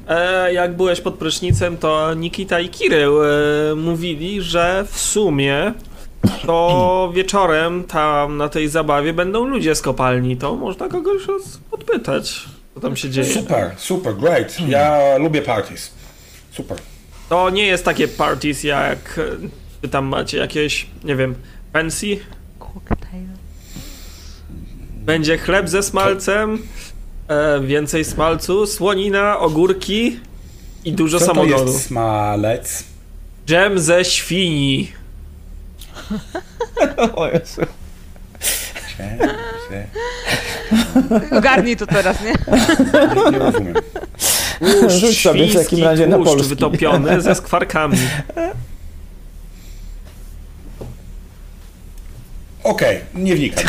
e, 0.07 0.53
jak 0.53 0.75
byłeś 0.75 1.01
pod 1.01 1.15
prysznicem, 1.15 1.77
to 1.77 2.13
Nikita 2.13 2.59
i 2.59 2.69
Kirył 2.69 3.23
e, 3.23 3.27
mówili, 3.75 4.41
że 4.41 4.85
w 4.91 4.99
sumie 4.99 5.73
to 6.45 7.11
wieczorem 7.15 7.83
tam 7.83 8.37
na 8.37 8.49
tej 8.49 8.67
zabawie 8.69 9.13
będą 9.13 9.45
ludzie 9.45 9.75
z 9.75 9.81
kopalni, 9.81 10.37
to 10.37 10.55
można 10.55 10.87
kogoś 10.89 11.27
raz 11.27 11.59
podpytać, 11.71 12.45
co 12.73 12.79
tam 12.79 12.95
się 12.95 13.09
dzieje. 13.09 13.33
Super, 13.33 13.71
super, 13.77 14.15
great. 14.15 14.57
Ja 14.67 15.17
lubię 15.17 15.41
parties. 15.41 15.91
Super. 16.51 16.77
To 17.29 17.49
nie 17.49 17.67
jest 17.67 17.85
takie 17.85 18.07
parties 18.07 18.63
jak 18.63 19.19
wy 19.81 19.87
tam 19.87 20.05
macie 20.05 20.37
jakieś, 20.37 20.87
nie 21.03 21.15
wiem, 21.15 21.35
pensji, 21.73 22.19
Koktajl. 22.59 23.28
Będzie 25.10 25.38
chleb 25.38 25.69
ze 25.69 25.84
smalcem 25.84 26.60
E, 27.27 27.60
więcej 27.61 28.06
smalcu, 28.06 28.68
słonina, 28.68 29.40
ogórki 29.40 30.19
i 30.86 30.94
dużo 30.94 31.19
Co 31.19 31.34
to 31.34 31.44
jest 31.44 31.86
smalec? 31.86 32.84
Dżem 33.48 33.80
ze 33.80 34.06
świni. 34.06 34.91
O 37.15 37.27
Jezu. 37.27 37.61
Ogarnij 41.38 41.77
to 41.77 41.88
teraz, 41.88 42.18
nie? 42.23 42.34
Nie, 43.26 43.31
nie 43.31 43.40
rozumiem. 43.40 43.76
Tłuszcz 44.60 44.99
Rzuć 44.99 45.22
sobie 45.22 45.48
w 45.48 45.53
takim 45.53 45.84
razie 45.84 46.07
na 46.07 46.18
polski. 46.18 46.49
wytopiony 46.49 47.22
ze 47.22 47.36
skwarkami. 47.41 47.98
Okej, 52.69 52.99
nie 53.15 53.35
wnikam. 53.35 53.63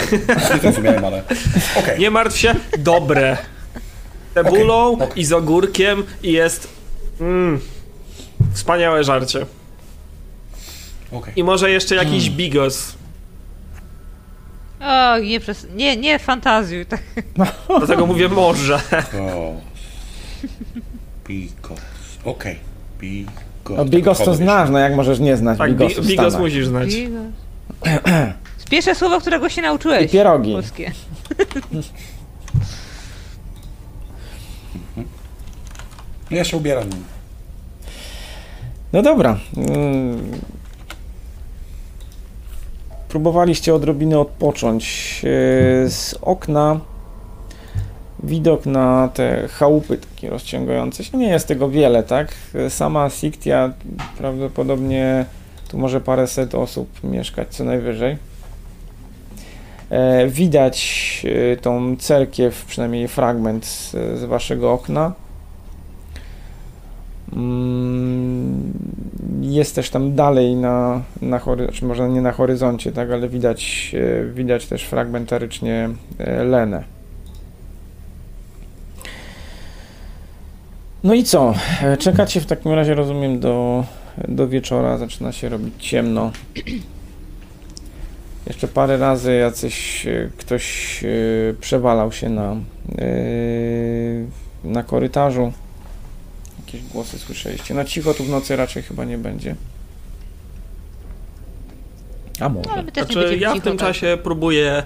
Nie 0.55 0.61
zrozumiałem, 0.61 1.05
ale... 1.05 1.23
Okej. 1.77 1.99
Nie 1.99 2.11
martw 2.11 2.37
się, 2.37 2.55
dobre. 2.79 3.37
Cebulą 4.35 4.93
okej. 4.93 5.09
i 5.17 5.25
z 5.25 5.33
ogórkiem 5.33 6.03
i 6.23 6.33
jest... 6.33 6.69
Mm, 7.21 7.61
wspaniałe 8.55 9.05
żarcie. 9.05 9.47
Okej. 11.13 11.33
I 11.37 11.45
może 11.45 11.71
jeszcze 11.71 11.95
jakiś 11.95 12.23
Hmm. 12.23 12.37
bigos. 12.37 12.95
O, 14.81 15.19
nie 15.19 15.41
przez... 15.41 15.67
Nie, 15.75 15.97
nie 15.97 16.19
fantazjuj. 16.19 16.87
Tak. 16.87 17.03
Dlatego 17.79 18.07
mówię 18.07 18.29
może. 18.29 18.81
Bigos. 18.91 19.63
Bigos. 21.29 21.81
Okej. 22.25 22.59
Bigos. 23.01 23.35
No 23.77 23.85
Bigos 23.85 24.19
to 24.19 24.35
znasz, 24.35 24.71
no 24.71 24.79
jak 24.79 24.95
możesz 24.97 25.19
nie 25.19 25.37
znać 25.37 25.59
Tak, 25.59 25.73
bigos 26.07 26.39
musisz 26.39 26.67
znać. 26.67 26.89
Pierwsze 28.71 28.95
słowo, 28.95 29.21
którego 29.21 29.49
się 29.49 29.63
nauczyłeś. 29.63 30.05
I 30.07 30.09
pierogi. 30.09 30.53
Polskie. 30.53 30.93
Ja 36.31 36.45
się 36.45 36.57
ubieram. 36.57 36.85
No 38.93 39.03
dobra. 39.03 39.39
Próbowaliście 43.09 43.75
odrobinę 43.75 44.19
odpocząć. 44.19 44.85
E, 45.25 45.89
Z 45.91 46.15
okna 46.23 46.81
widok 48.23 48.67
na 48.67 49.09
te 49.15 49.49
chałupy 49.49 49.97
takie 49.99 50.31
rozciągające 50.31 51.05
się. 51.05 51.19
Nie 51.19 51.29
jest 51.29 51.49
tego 51.49 51.69
wiele, 51.71 52.03
tak? 52.03 52.35
Sama 52.69 53.11
Siktia 53.11 53.73
prawdopodobnie 54.19 55.25
tu 55.69 55.79
może 55.79 56.01
paręset 56.01 56.55
osób 56.55 57.05
mieszkać 57.05 57.49
co 57.49 57.65
najwyżej. 57.65 58.17
E, 59.91 60.29
Widać 60.29 61.23
e, 61.53 61.57
tą 61.57 61.97
cerkiew, 61.97 62.65
przynajmniej 62.65 63.09
fragment 63.09 63.67
z, 63.67 64.25
waszego 64.25 64.73
okna. 64.73 65.13
Mm, 67.33 68.73
Jest 69.41 69.75
też 69.75 69.91
tam 69.91 70.15
dalej 70.15 70.57
na, 70.57 71.03
na 71.23 71.39
horyzoncie, 71.39 71.79
czy 71.79 71.85
może 71.85 72.09
nie 72.09 72.21
na 72.21 72.33
horyzoncie, 72.33 72.93
tak, 72.93 73.11
ale 73.11 73.29
widać, 73.29 73.93
e, 73.95 74.25
widać 74.25 74.67
też 74.67 74.83
fragmentarycznie 74.83 75.89
Lenę. 76.45 76.85
No 81.05 81.15
i 81.15 81.25
co? 81.25 81.55
Czekacie 81.99 82.41
w 82.41 82.47
takim 82.47 82.73
razie, 82.73 82.95
rozumiem, 82.95 83.41
do, 83.41 83.85
do 84.29 84.49
wieczora. 84.49 84.99
Zaczyna 84.99 85.33
się 85.33 85.49
robić 85.49 85.75
ciemno. 85.79 86.31
Jeszcze 88.51 88.69
parę 88.69 88.97
razy 88.97 89.35
jacyś 89.35 90.07
e, 90.07 90.31
ktoś 90.37 91.01
e, 91.05 91.09
przewalał 91.61 92.13
się 92.13 92.29
na, 92.29 92.53
e, 92.53 92.57
na 94.65 94.83
korytarzu. 94.83 95.53
Jakieś 96.67 96.83
głosy 96.83 97.19
słyszeliście. 97.19 97.75
No 97.75 97.85
cicho 97.85 98.15
tu 98.15 98.25
w 98.25 98.29
nocy 98.29 98.57
raczej 98.57 98.83
chyba 98.83 99.05
nie 99.05 99.19
będzie. 99.19 99.55
A 102.41 102.49
No, 102.49 102.49
może. 102.49 102.85
nie 102.85 103.05
Znaczy, 103.05 103.37
ja 103.37 103.55
w 103.55 103.61
tym 103.61 103.77
tak. 103.77 103.87
czasie 103.89 104.19
próbuję 104.23 104.83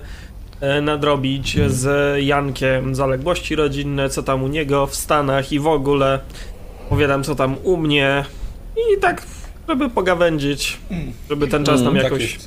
nadrobić 0.82 1.56
z 1.66 2.16
Jankiem 2.24 2.94
zaległości 2.94 3.56
rodzinne, 3.56 4.08
co 4.08 4.22
tam 4.22 4.42
u 4.42 4.48
niego 4.48 4.86
w 4.86 4.94
Stanach 4.94 5.52
i 5.52 5.60
w 5.60 5.66
ogóle. 5.66 6.18
Opowiadam, 6.86 7.24
co 7.24 7.34
tam 7.34 7.56
u 7.62 7.76
mnie 7.76 8.24
i 8.76 9.00
tak, 9.00 9.22
żeby 9.68 9.90
pogawędzić, 9.90 10.78
żeby 11.30 11.48
ten 11.48 11.64
czas 11.64 11.80
nam 11.82 11.88
Mm, 11.96 12.02
Tak 12.02 12.12
jakoś. 12.12 12.38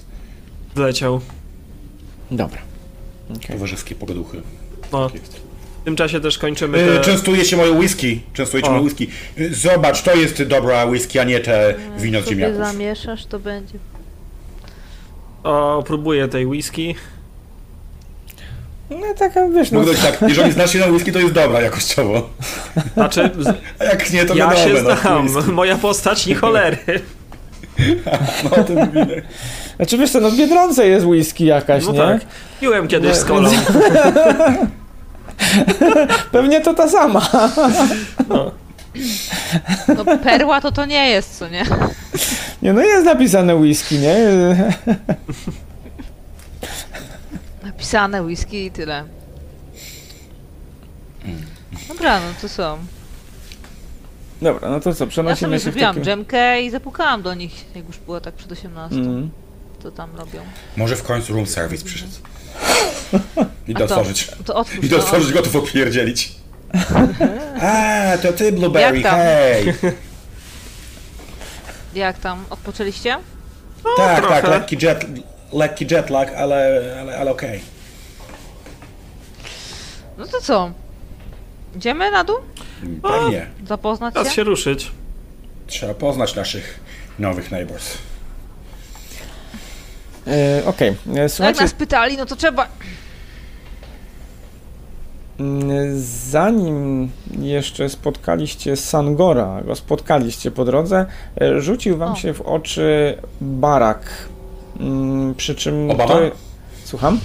Zleciał. 0.82 1.22
Dobra. 2.32 2.60
Okej. 3.36 3.56
Towarzyskie 3.56 3.95
pogaduchy. 3.95 4.41
No, 4.91 5.10
Tak 5.10 5.22
w 5.22 5.84
tym 5.90 5.95
czasie 5.95 6.20
też 6.20 6.38
kończymy 6.38 6.78
E, 6.78 6.86
te... 6.98 7.02
Częstujecie 7.02 7.58
moje 7.58 7.72
whisky. 7.72 8.22
Częstujecie 8.34 8.70
moje 8.70 8.82
whisky. 8.82 9.08
E, 9.38 9.49
Zobacz, 9.49 10.02
to 10.02 10.16
jest 10.16 10.44
dobra 10.44 10.86
whisky, 10.86 11.20
a 11.20 11.24
nie 11.24 11.40
te 11.40 11.76
wino 11.98 12.22
z 12.22 12.30
ziemniaków. 12.30 12.58
zamieszasz, 12.58 13.26
to 13.26 13.40
będzie. 13.40 13.74
O, 15.44 15.84
próbuję 15.88 16.28
tej 16.28 16.45
whisky. 16.45 16.95
No 18.90 19.14
taka, 19.20 19.48
wiesz, 19.49 19.72
no, 19.72 19.84
dać 19.86 19.98
tak, 19.99 20.22
jeżeli 20.30 20.52
znasz 20.52 20.74
się 20.74 20.80
na 20.80 20.86
whisky, 20.88 21.12
to 21.12 21.20
jest 21.20 21.34
dobra 21.34 21.62
jakościowo. 21.62 22.30
Znaczy, 22.94 23.32
A 23.80 23.84
jak 23.84 24.14
nie, 24.14 24.26
to 24.26 24.36
ja 24.36 24.48
wiadomo, 24.48 24.68
się 24.78 24.84
no, 24.84 25.28
znam, 25.30 25.54
moja 25.54 25.78
postać 25.78 26.28
nie 26.28 26.36
cholery. 26.36 26.78
No, 28.44 28.52
o 28.58 28.64
tym 28.64 28.76
mówię. 28.78 29.22
Znaczy 29.78 29.98
wiesz 29.98 30.12
co, 30.12 30.20
no 30.20 30.30
w 30.32 30.36
Biedronce 30.36 30.88
jest 30.88 31.06
whisky 31.06 31.45
jakaś, 31.45 31.86
No 31.86 31.91
nie? 31.91 31.98
tak, 31.98 32.22
piłem 32.62 32.88
kiedyś 32.88 33.10
Nie, 33.10 33.16
z 33.16 33.24
kolą. 33.26 33.49
Pewnie 36.32 36.62
to 36.62 36.74
ta 36.74 36.90
sama. 36.90 37.30
No. 38.30 38.52
No 39.98 40.18
perła 40.24 40.62
to 40.62 40.72
to 40.72 40.86
nie 40.86 41.10
jest, 41.10 41.38
co 41.38 41.48
nie? 41.49 41.64
Nie, 42.62 42.74
no 42.74 42.82
jest 42.82 43.06
napisane 43.06 43.56
whisky, 43.56 43.99
nie? 43.99 44.16
Napisane 47.64 48.24
whisky 48.24 48.66
i 48.66 48.72
tyle. 48.72 49.04
Dobra, 51.88 52.20
no 52.20 52.26
to 52.41 52.49
co? 52.49 52.78
Dobra, 54.41 54.70
no 54.70 54.80
to 54.80 54.94
co, 54.94 55.04
Ja 55.04 55.10
przenosimy 55.10 55.48
sobie 55.48 55.54
się 55.54 55.60
w 55.60 55.64
zrobiłam 55.64 55.95
takim... 55.95 56.04
dżemkę 56.06 56.62
i 56.62 56.70
zapukałam 56.70 57.22
do 57.22 57.34
nich, 57.34 57.66
jak 57.76 57.88
już 57.88 57.98
było 57.98 58.22
tak 58.22 58.34
przed 58.34 58.52
18. 58.52 58.95
Mm. 58.95 59.30
Co 59.88 59.92
tam 59.92 60.16
robią? 60.16 60.42
Może 60.78 60.96
w 60.96 61.04
końcu 61.04 61.34
room 61.34 61.48
service 61.48 61.86
przyszedł. 61.86 62.12
I 63.68 63.74
to, 63.76 63.84
otworzyć. 63.84 64.32
to 64.46 64.56
otwórz 64.56 64.84
I 64.86 64.90
do 64.90 64.98
to. 64.98 65.04
otworzyć 65.04 65.34
gotów 65.34 65.56
opierdzielić. 65.56 66.32
A, 67.62 68.18
to 68.22 68.34
ty, 68.34 68.52
Blueberry, 68.52 69.00
Jak 69.00 69.12
tam? 69.12 69.20
hej! 69.20 69.74
Jak 71.94 72.18
tam? 72.20 72.46
Odpoczęliście? 72.50 73.18
tak, 73.98 74.18
trochę. 74.20 74.42
tak, 74.42 74.50
lekki, 74.52 74.78
jet, 74.86 75.06
lekki 75.54 75.86
jetlag, 75.92 76.34
ale, 76.34 76.96
ale, 77.02 77.18
ale 77.18 77.32
okej. 77.32 77.62
No 80.18 80.28
to 80.28 80.42
co? 80.42 80.72
Idziemy 81.76 82.12
na 82.12 82.24
dół? 82.24 82.38
Pewnie. 83.04 83.48
Zapoznać 83.68 84.14
Czas 84.14 84.28
się? 84.28 84.34
się 84.34 84.44
ruszyć. 84.44 84.92
Trzeba 85.68 85.94
poznać 85.94 86.36
naszych 86.36 86.80
nowych 87.20 87.52
neighbors. 87.52 87.98
E, 90.28 90.66
Okej, 90.66 90.88
e, 90.90 90.94
No 91.06 91.20
jak 91.22 91.32
słuchajcie, 91.32 91.62
nas 91.62 91.74
pytali, 91.74 92.18
no 92.18 92.26
to 92.26 92.36
trzeba... 92.36 92.68
mm, 95.40 95.70
zanim 96.30 97.10
jeszcze 97.40 97.90
spotkaliście 97.90 98.76
Sangora, 98.76 99.62
go 99.66 99.76
spotkaliście 99.76 100.52
po 100.52 100.66
drodze, 100.66 101.06
e, 101.41 101.62
rzucił 101.62 101.98
wam 101.98 102.12
O. 102.14 102.16
się 102.16 102.34
w 102.34 102.41
oczy 102.41 103.18
barak. 103.41 104.10
Mm, 104.80 105.36
Przy 105.36 105.56
czym 105.56 105.91
Obama? 105.91 106.14
to... 106.14 106.20
Słucham? 106.84 107.20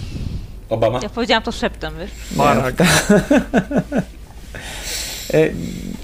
Obama? 0.69 1.01
Ja 1.03 1.09
powiedziałam 1.09 1.43
to 1.43 1.53
szeptem, 1.53 1.95
wiesz? 1.99 2.11
Barak. 2.31 2.75
E, 5.35 5.49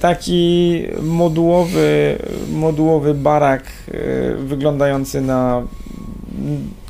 Taki 0.01 0.83
modułowy, 1.03 2.19
modułowy 2.53 3.15
barak 3.15 3.63
wyglądający 4.39 5.21
na 5.21 5.63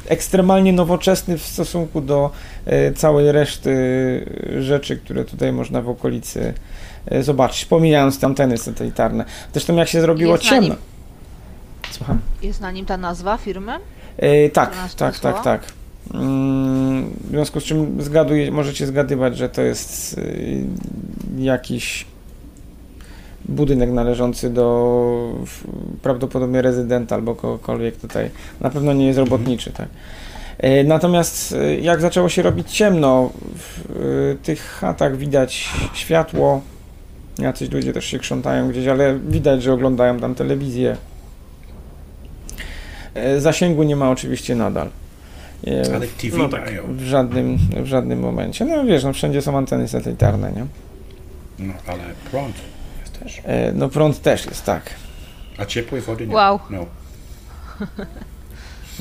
ekstremalnie 0.08 0.72
nowoczesny 0.72 1.38
w 1.38 1.42
stosunku 1.42 2.00
do 2.00 2.30
e, 2.66 2.92
całej 2.92 3.32
reszty 3.32 3.74
rzeczy, 4.58 4.96
które 4.96 5.24
tutaj 5.24 5.52
można 5.52 5.82
w 5.82 5.88
okolicy 5.88 6.54
e, 7.06 7.22
zobaczyć, 7.22 7.64
pomijając 7.64 8.18
te 8.20 8.26
anteny 8.26 8.58
satelitarne. 8.58 9.24
Zresztą 9.52 9.76
jak 9.76 9.88
się 9.88 10.00
zrobiło 10.00 10.32
Jest 10.32 10.44
na 10.44 10.50
ciemno... 10.50 10.68
nim. 10.68 10.76
Słucham? 11.90 12.20
Jest 12.42 12.60
na 12.60 12.70
nim 12.70 12.86
ta 12.86 12.96
nazwa 12.96 13.36
firmy? 13.36 13.72
E, 14.16 14.48
tak, 14.50 14.70
tak, 14.96 15.12
posłała? 15.14 15.42
tak, 15.42 15.44
tak. 15.44 15.72
Mm, 16.14 17.10
W 17.24 17.30
związku 17.30 17.60
z 17.60 17.64
czym 17.64 17.98
możecie 18.52 18.86
zgadywać, 18.86 19.36
że 19.36 19.48
to 19.48 19.62
jest 19.62 20.20
jakiś 21.38 22.06
budynek 23.44 23.90
należący 23.90 24.50
do 24.50 25.34
prawdopodobnie 26.02 26.62
rezydenta 26.62 27.14
albo 27.14 27.34
kogokolwiek 27.34 27.96
tutaj. 27.96 28.30
Na 28.60 28.70
pewno 28.70 28.92
nie 28.92 29.06
jest 29.06 29.18
robotniczy, 29.18 29.72
tak. 29.72 29.88
E, 30.58 30.84
Natomiast 30.84 31.52
e, 31.52 31.76
jak 31.76 32.00
zaczęło 32.00 32.28
się 32.28 32.42
robić 32.42 32.70
ciemno, 32.70 33.30
w 33.54 33.90
e, 33.90 34.44
tych 34.44 34.62
chatach 34.62 35.16
widać 35.16 35.68
światło. 35.94 36.60
Jacyś 37.38 37.70
ludzie 37.70 37.92
też 37.92 38.04
się 38.04 38.18
krzątają 38.18 38.68
gdzieś, 38.68 38.86
ale 38.86 39.18
widać, 39.18 39.62
że 39.62 39.72
oglądają 39.72 40.20
tam 40.20 40.34
telewizję. 40.34 40.96
Zasięgu 43.38 43.82
nie 43.82 43.96
ma 43.96 44.10
oczywiście 44.10 44.54
nadal. 44.54 44.88
Ale 45.94 46.06
TV 46.06 46.38
No 46.38 46.48
tak. 46.48 46.86
W 46.88 47.02
żadnym, 47.02 47.58
w 47.82 47.86
żadnym 47.86 48.20
momencie. 48.20 48.64
No 48.64 48.84
wiesz, 48.84 49.04
no 49.04 49.12
wszędzie 49.12 49.42
są 49.42 49.58
anteny 49.58 49.88
satelitarne, 49.88 50.52
nie? 50.52 50.66
No, 51.58 51.74
ale 51.86 52.02
prąd 52.30 52.54
też. 53.28 53.42
E, 53.44 53.72
No 53.72 53.88
prąd 53.88 54.22
też 54.22 54.46
jest, 54.46 54.64
tak. 54.64 54.90
A 55.58 55.64
ciepłej 55.66 56.00
wody 56.02 56.26
nie. 56.26 56.34
Wow. 56.34 56.60
No. 56.70 56.86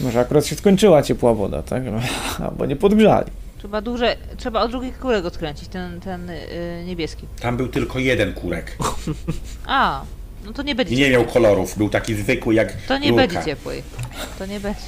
Może 0.04 0.20
akurat 0.20 0.46
się 0.46 0.56
skończyła 0.56 1.04
ciepła 1.04 1.34
woda, 1.34 1.64
tak? 1.64 1.84
No, 1.86 2.00
Albo 2.48 2.66
nie 2.66 2.76
podgrzali. 2.76 3.32
Trzeba 3.58 3.82
duże, 3.82 4.16
trzeba 4.38 4.62
od 4.62 4.72
drugiej 4.72 4.92
kurek 4.94 5.26
odkręcić, 5.26 5.68
ten, 5.68 6.00
ten 6.00 6.30
y, 6.30 6.84
niebieski. 6.86 7.28
Tam 7.42 7.58
był 7.58 7.68
tylko 7.68 8.00
jeden 8.00 8.34
kurek. 8.34 8.78
A, 9.68 10.02
no 10.46 10.54
to 10.54 10.64
nie 10.64 10.76
będzie 10.76 10.96
I 10.96 10.98
nie 10.98 11.10
miał 11.10 11.26
kolorów. 11.26 11.78
Był 11.78 11.90
taki 11.90 12.16
zwykły 12.16 12.54
jak 12.54 12.74
To 12.74 12.98
nie 12.98 13.10
rurka. 13.10 13.28
będzie 13.28 13.46
ciepłej. 13.46 13.84
To 14.40 14.46
nie 14.46 14.60
będzie. 14.60 14.82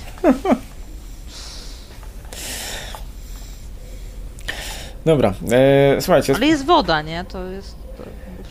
Dobra, 5.06 5.34
e, 5.52 6.02
słuchajcie, 6.02 6.36
Ale 6.36 6.48
jest 6.48 6.66
woda, 6.66 7.02
nie? 7.02 7.26
To 7.30 7.46
jest 7.46 7.79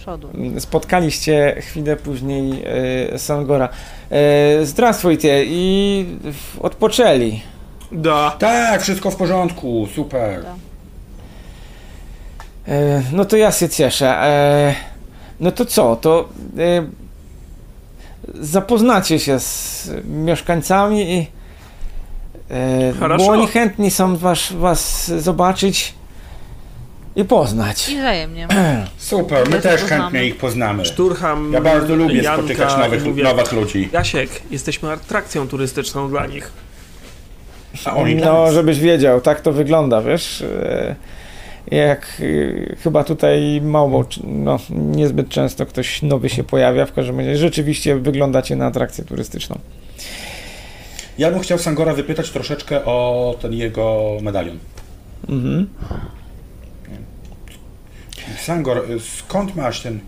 przodu. 0.08 0.30
Spotkaliście 0.58 1.56
chwilę 1.60 1.96
później 1.96 2.64
e, 3.12 3.18
Sangora. 3.18 3.68
E, 4.10 4.66
Zdrastwujcie 4.66 5.44
i 5.44 6.06
odpoczęli. 6.60 7.40
Da. 7.92 8.36
Tak, 8.38 8.82
wszystko 8.82 9.10
w 9.10 9.16
porządku, 9.16 9.88
super. 9.94 10.42
Da. 10.42 10.54
E, 12.68 13.02
no 13.12 13.24
to 13.24 13.36
ja 13.36 13.52
się 13.52 13.68
cieszę. 13.68 14.08
E, 14.08 14.74
no 15.40 15.52
to 15.52 15.64
co, 15.64 15.96
to 15.96 16.28
e, 16.58 16.86
zapoznacie 18.34 19.18
się 19.18 19.40
z 19.40 19.90
mieszkańcami 20.04 21.12
i 21.12 21.26
bo 23.18 23.28
oni 23.28 23.46
chętni 23.46 23.90
są 23.90 24.16
was, 24.16 24.52
was 24.52 25.10
zobaczyć 25.10 25.94
i 27.18 27.24
poznać. 27.24 27.88
I 27.88 27.96
wzajemnie. 27.98 28.48
Super, 28.98 29.48
my 29.48 29.56
Ja 29.56 29.62
też 29.62 29.80
poznamy. 29.80 30.02
chętnie 30.02 30.24
ich 30.26 30.36
poznamy. 30.36 30.84
Szturcham 30.84 31.52
Ja 31.52 31.60
bardzo 31.60 31.94
lubię 31.96 32.14
Janka 32.22 32.34
spotykać 32.42 32.76
nowych, 32.78 33.04
mówię, 33.04 33.22
nowych 33.24 33.52
ludzi. 33.52 33.88
Jasiek, 33.92 34.30
jesteśmy 34.50 34.90
atrakcją 34.92 35.48
turystyczną 35.48 36.08
dla 36.10 36.26
nich. 36.26 36.52
A 37.84 37.96
oni 37.96 38.14
No, 38.14 38.44
nas. 38.44 38.54
żebyś 38.54 38.80
wiedział, 38.80 39.20
tak 39.20 39.40
to 39.40 39.52
wygląda, 39.52 40.02
wiesz. 40.02 40.42
e, 40.42 40.94
Jak 41.70 42.06
e, 42.72 42.76
chyba 42.76 43.04
tutaj 43.04 43.60
mało, 43.64 44.04
no 44.24 44.58
niezbyt 44.70 45.28
często 45.28 45.66
ktoś 45.66 46.02
nowy 46.02 46.28
się 46.28 46.44
pojawia, 46.44 46.86
w 46.86 46.92
każdym 46.92 47.18
razie 47.18 47.36
rzeczywiście 47.36 47.96
wyglądacie 47.96 48.56
na 48.56 48.66
atrakcję 48.66 49.04
turystyczną. 49.04 49.58
Ja 51.18 51.30
bym 51.30 51.40
chciał 51.40 51.58
Sangora 51.58 51.94
wypytać 51.94 52.30
troszeczkę 52.30 52.84
o 52.84 53.34
ten 53.42 53.52
jego 53.52 54.02
medalion. 54.22 54.58
Mhm. 55.28 55.66
Sangor, 58.36 58.84
skąd 59.18 59.56
masz 59.56 59.80
ten... 59.82 60.00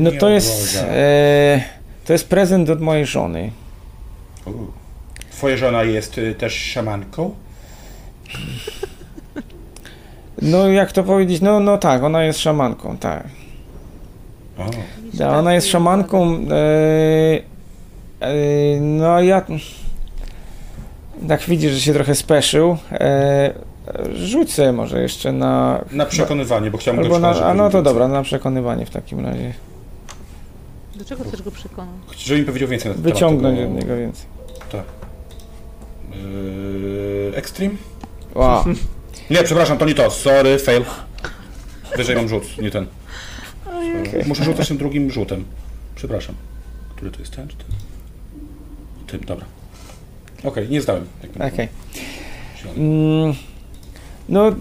No 0.00 0.10
to 0.20 0.28
jest, 0.28 0.76
e, 0.76 1.62
to 2.04 2.12
jest 2.12 2.28
prezent 2.28 2.70
od 2.70 2.80
mojej 2.80 3.06
żony. 3.06 3.50
U. 4.46 4.50
Twoja 5.32 5.56
żona 5.56 5.82
jest 5.82 6.18
y, 6.18 6.34
też 6.34 6.54
szamanką? 6.54 7.34
No 10.42 10.68
jak 10.68 10.92
to 10.92 11.04
powiedzieć, 11.04 11.40
no, 11.40 11.60
no 11.60 11.78
tak, 11.78 12.02
ona 12.02 12.24
jest 12.24 12.38
szamanką, 12.38 12.96
tak. 12.96 13.24
O. 14.58 14.70
Da, 15.14 15.38
ona 15.38 15.54
jest 15.54 15.68
szamanką, 15.68 16.38
e, 16.50 17.40
e, 18.20 18.80
no 18.80 19.22
ja 19.22 19.42
tak 21.28 21.40
widzisz, 21.40 21.72
że 21.72 21.80
się 21.80 21.92
trochę 21.92 22.14
speszył. 22.14 22.76
E, 22.92 23.52
rzucę 24.14 24.72
może 24.72 25.02
jeszcze 25.02 25.32
na... 25.32 25.84
Na 25.92 26.06
przekonywanie, 26.06 26.70
bo 26.70 26.78
chciałbym 26.78 27.04
Albo 27.04 27.14
go 27.14 27.20
na, 27.20 27.30
przekonać, 27.30 27.52
a 27.52 27.62
no 27.62 27.70
to 27.70 27.82
dobra, 27.82 28.08
na 28.08 28.22
przekonywanie 28.22 28.86
w 28.86 28.90
takim 28.90 29.20
razie. 29.20 29.54
Do 30.94 31.04
czego 31.04 31.24
chcesz 31.24 31.42
go 31.42 31.50
przekonać? 31.50 32.22
Żeby 32.24 32.40
mi 32.40 32.46
powiedział 32.46 32.68
więcej 32.68 32.88
na 32.88 32.94
ten 32.94 33.02
Wyciągnąć 33.02 33.58
temat. 33.58 33.72
od 33.72 33.80
niego 33.80 33.96
więcej. 33.96 34.26
Yy, 36.12 37.32
extreme? 37.36 37.74
Wow. 38.34 38.64
Nie, 39.30 39.42
przepraszam, 39.42 39.78
to 39.78 39.84
nie 39.84 39.94
to. 39.94 40.10
Sorry, 40.10 40.58
fail. 40.58 40.84
Wyżej 41.96 42.16
mam 42.16 42.28
rzut, 42.28 42.58
nie 42.58 42.70
ten. 42.70 42.86
Muszę 44.26 44.44
rzucać 44.44 44.68
tym 44.68 44.76
drugim 44.78 45.10
rzutem. 45.10 45.44
Przepraszam. 45.94 46.34
Który 46.96 47.10
to 47.10 47.20
jest 47.20 47.36
ten 47.36 47.48
czy 47.48 47.56
ten? 47.56 47.66
Tym, 49.06 49.20
dobra. 49.20 49.46
Okej, 50.44 50.68
nie 50.68 50.80
zdałem. 50.80 51.04
Okej. 51.36 51.68
Mm, 52.76 53.34
no, 54.30 54.48
e, 54.48 54.52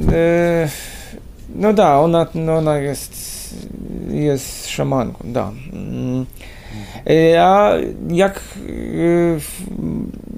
no 1.56 1.74
da, 1.74 2.00
ona, 2.00 2.28
no 2.36 2.56
ona 2.56 2.78
jest, 2.78 3.14
jest 4.10 4.70
szamanką, 4.70 5.32
da. 5.32 5.52
Mm. 5.74 6.26
E, 7.08 7.44
a 7.44 7.74
jak 8.10 8.40
e, 8.40 8.42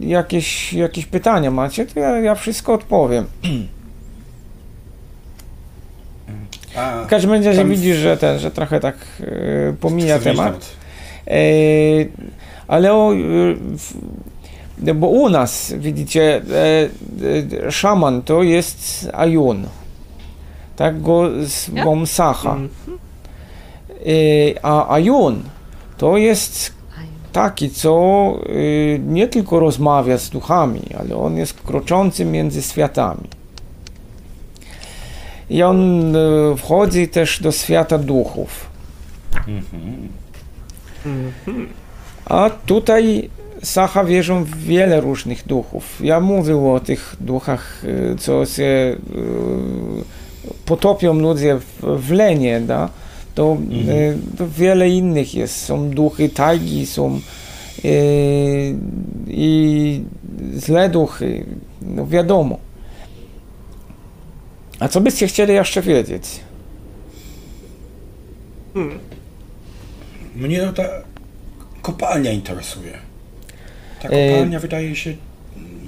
jakieś, 0.06 0.74
jakieś 0.74 1.06
pytania 1.06 1.52
macie, 1.52 1.86
to 1.86 2.00
ja, 2.00 2.20
ja 2.20 2.36
wszystko 2.36 2.74
odpowiem. 2.74 3.26
A, 6.76 7.04
W 7.04 7.08
każdym 7.08 7.44
razie 7.44 7.66
widzisz, 7.66 7.98
że 7.98 8.18
ten, 8.18 8.40
że 8.40 8.52
trochę 8.52 8.80
tak 8.80 8.96
pomija 9.80 10.20
temat. 10.20 10.70
Ale 12.68 12.94
o, 12.94 13.12
bo 14.96 15.08
u 15.08 15.30
nas, 15.30 15.74
widzicie, 15.78 16.42
e, 16.52 16.90
e, 17.68 17.72
szaman 17.72 18.22
to 18.22 18.44
jest 18.44 19.10
Ajun. 19.14 19.68
Tak 20.76 21.02
go 21.02 21.30
zwą 21.42 22.06
Sacha. 22.06 22.56
Mm. 22.56 22.70
E, 24.06 24.66
a 24.66 24.94
Ajun 24.94 25.44
to 25.98 26.18
jest 26.18 26.74
taki, 27.32 27.70
co 27.70 27.94
e, 28.46 29.00
nie 29.00 29.28
tylko 29.28 29.60
rozmawia 29.60 30.18
z 30.18 30.30
duchami, 30.30 30.82
ale 31.00 31.18
on 31.18 31.38
jest 31.38 31.54
kroczący 31.54 32.26
między 32.26 32.62
światami. 32.62 33.28
I 35.50 35.64
on 35.64 36.16
e, 36.16 36.20
wchodzi 36.58 37.08
też 37.08 37.42
do 37.42 37.52
świata 37.52 37.98
duchów. 37.98 38.70
Mhm. 39.36 40.10
Mhm. 41.06 41.70
A 42.26 42.50
tutaj 42.50 43.30
Sacha 43.64 44.04
wierzą 44.04 44.44
w 44.44 44.58
wiele 44.58 45.02
różnych 45.02 45.48
duchów. 45.48 46.00
Ja 46.04 46.20
mówił 46.20 46.74
o 46.74 46.80
tych 46.80 47.16
duchach, 47.20 47.84
y, 47.86 48.16
co 48.20 48.46
się 48.46 48.64
y, 48.64 48.98
potopią 50.66 51.14
ludzie 51.14 51.60
w, 51.60 51.82
w 51.82 52.12
lenie, 52.12 52.62
da? 52.62 52.90
To, 53.36 53.58
y, 53.90 54.38
to 54.38 54.50
wiele 54.50 54.90
innych 54.90 55.36
jest. 55.36 55.56
Są 55.66 55.90
duchy 55.90 56.30
tajgi, 56.30 56.86
są 56.86 57.20
y, 57.86 58.76
i 59.28 60.04
złe 60.56 60.90
duchy, 60.90 61.46
no 61.82 62.08
wiadomo. 62.08 62.58
A 64.80 64.88
co 64.88 65.02
byście 65.02 65.28
chcieli 65.28 65.54
jeszcze 65.54 65.82
wiedzieć? 65.82 66.24
Hmm. 68.74 69.00
Mnie 70.36 70.62
ta 70.76 70.84
kopalnia 71.82 72.32
interesuje. 72.32 73.11
Ta 74.02 74.10
E, 74.10 74.30
kopalnia 74.30 74.60
wydaje 74.60 74.96
się, 74.96 75.14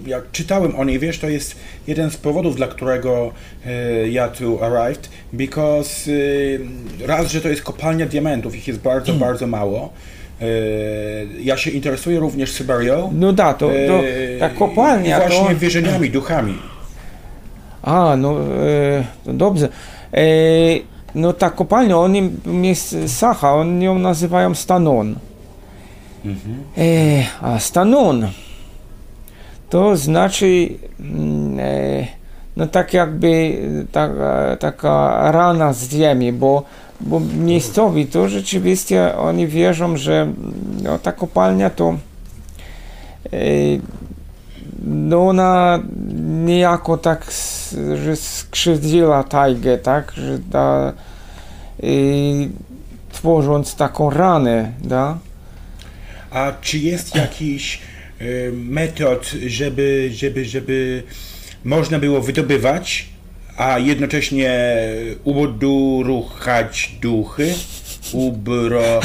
jak 0.08 0.32
czytałem 0.32 0.76
o 0.76 0.84
niej, 0.86 1.00
wiesz, 1.00 1.20
to 1.20 1.30
jest 1.30 1.56
jeden 1.88 2.12
z 2.12 2.18
powodów, 2.18 2.56
dla 2.56 2.68
którego 2.68 3.32
e, 3.66 4.10
ja 4.10 4.28
tu 4.28 4.64
arrived, 4.64 5.10
because 5.34 6.12
e, 7.04 7.08
raz, 7.08 7.32
że 7.32 7.42
to 7.42 7.50
jest 7.50 7.62
kopalnia 7.62 8.06
diamentów, 8.06 8.56
ich 8.56 8.68
jest 8.68 8.80
bardzo, 8.80 9.06
Hmm. 9.12 9.20
bardzo 9.20 9.48
mało. 9.48 9.94
E, 10.42 10.46
ja 11.40 11.58
się 11.58 11.72
interesuję 11.72 12.20
również 12.20 12.52
Syberią. 12.52 13.12
No 13.16 13.34
da, 13.34 13.54
to, 13.54 13.68
to 13.68 13.74
e, 13.74 14.40
ta 14.40 14.50
kopalnia 14.50 15.20
właśnie 15.20 15.50
to... 15.50 15.56
wierzeniami, 15.56 16.10
duchami. 16.10 16.54
A, 17.82 18.16
no 18.18 18.40
e, 18.40 19.04
to 19.26 19.34
dobrze. 19.34 19.70
E, 20.14 20.20
no 21.16 21.34
ta 21.34 21.50
kopalnia, 21.50 21.98
oni 21.98 22.32
jest 22.62 22.96
Sacha, 23.08 23.54
oni 23.54 23.86
ją 23.86 24.00
nazywają 24.00 24.56
Stanon. 24.56 25.16
E, 26.78 27.26
a 27.42 27.60
Stanon 27.60 28.28
to 29.70 29.98
znaczy 29.98 30.70
mm, 31.00 31.60
e, 31.60 32.08
no 32.58 32.68
tak 32.68 32.94
jakby 32.94 33.58
taka, 33.92 34.58
taka 34.60 35.32
rana 35.32 35.74
z 35.74 35.90
ziemi, 35.90 36.34
bo, 36.34 36.64
bo 37.02 37.20
miejscowi 37.20 38.06
to 38.06 38.30
rzeczywiście 38.30 39.18
oni 39.18 39.48
wierzą, 39.48 39.98
że 39.98 40.34
no, 40.84 41.00
ta 41.00 41.12
kopalnia 41.12 41.70
to 41.70 41.98
e, 43.34 43.38
no 44.86 45.28
ona 45.28 45.80
niejako 46.46 46.98
tak, 46.98 47.32
że 48.04 48.16
skrzywdziła 48.16 49.24
tajgę, 49.24 49.78
tak, 49.78 50.12
że 50.12 50.40
da, 50.40 50.94
y, 51.84 52.50
tworząc 53.12 53.76
taką 53.76 54.10
ranę, 54.10 54.72
da. 54.82 55.18
A 56.34 56.52
czy 56.62 56.78
jest 56.78 57.16
jakiś 57.16 57.80
y, 58.22 58.52
metod, 58.54 59.32
żeby, 59.48 60.10
żeby, 60.14 60.46
żeby 60.46 61.04
można 61.64 62.00
było 62.00 62.22
wydobywać, 62.22 63.06
a 63.58 63.80
jednocześnie 63.80 64.80
uduruchać 65.24 66.96
duchy? 67.02 67.54
Ubro, 68.12 69.00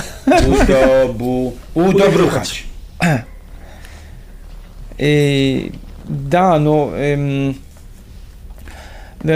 udobu, 0.46 1.56
udobruchać. 1.74 2.64
Y, 5.00 5.70
da, 6.09 6.59
no, 6.59 6.90
ym, 7.14 7.55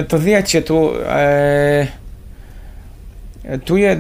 to 0.09 0.19
wiecie, 0.19 0.63
tu, 0.63 0.91
e, 1.07 1.87
tu 3.65 3.77
je, 3.77 3.97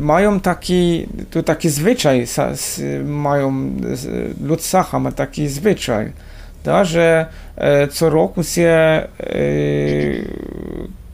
mają 0.00 0.40
taki, 0.40 1.06
tu 1.30 1.42
taki 1.42 1.68
zwyczaj, 1.68 2.26
mają, 3.04 3.70
lud 4.42 4.62
Sacha 4.62 4.98
ma 4.98 5.12
taki 5.12 5.48
zwyczaj, 5.48 6.12
da, 6.64 6.84
że 6.84 7.26
e, 7.56 7.88
co 7.88 8.10
roku 8.10 8.42
się 8.42 8.62
e, 8.68 9.08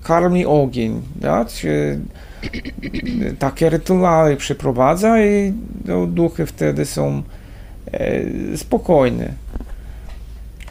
karmi 0.03 0.47
ogień, 0.47 1.03
da, 1.17 1.47
takie 3.39 3.71
rytuały 3.71 4.37
przeprowadza 4.37 5.25
i 5.25 5.53
no, 5.85 6.07
duchy 6.07 6.47
wtedy 6.47 6.85
są 6.85 7.23
e, 7.93 8.57
spokojne. 8.57 9.33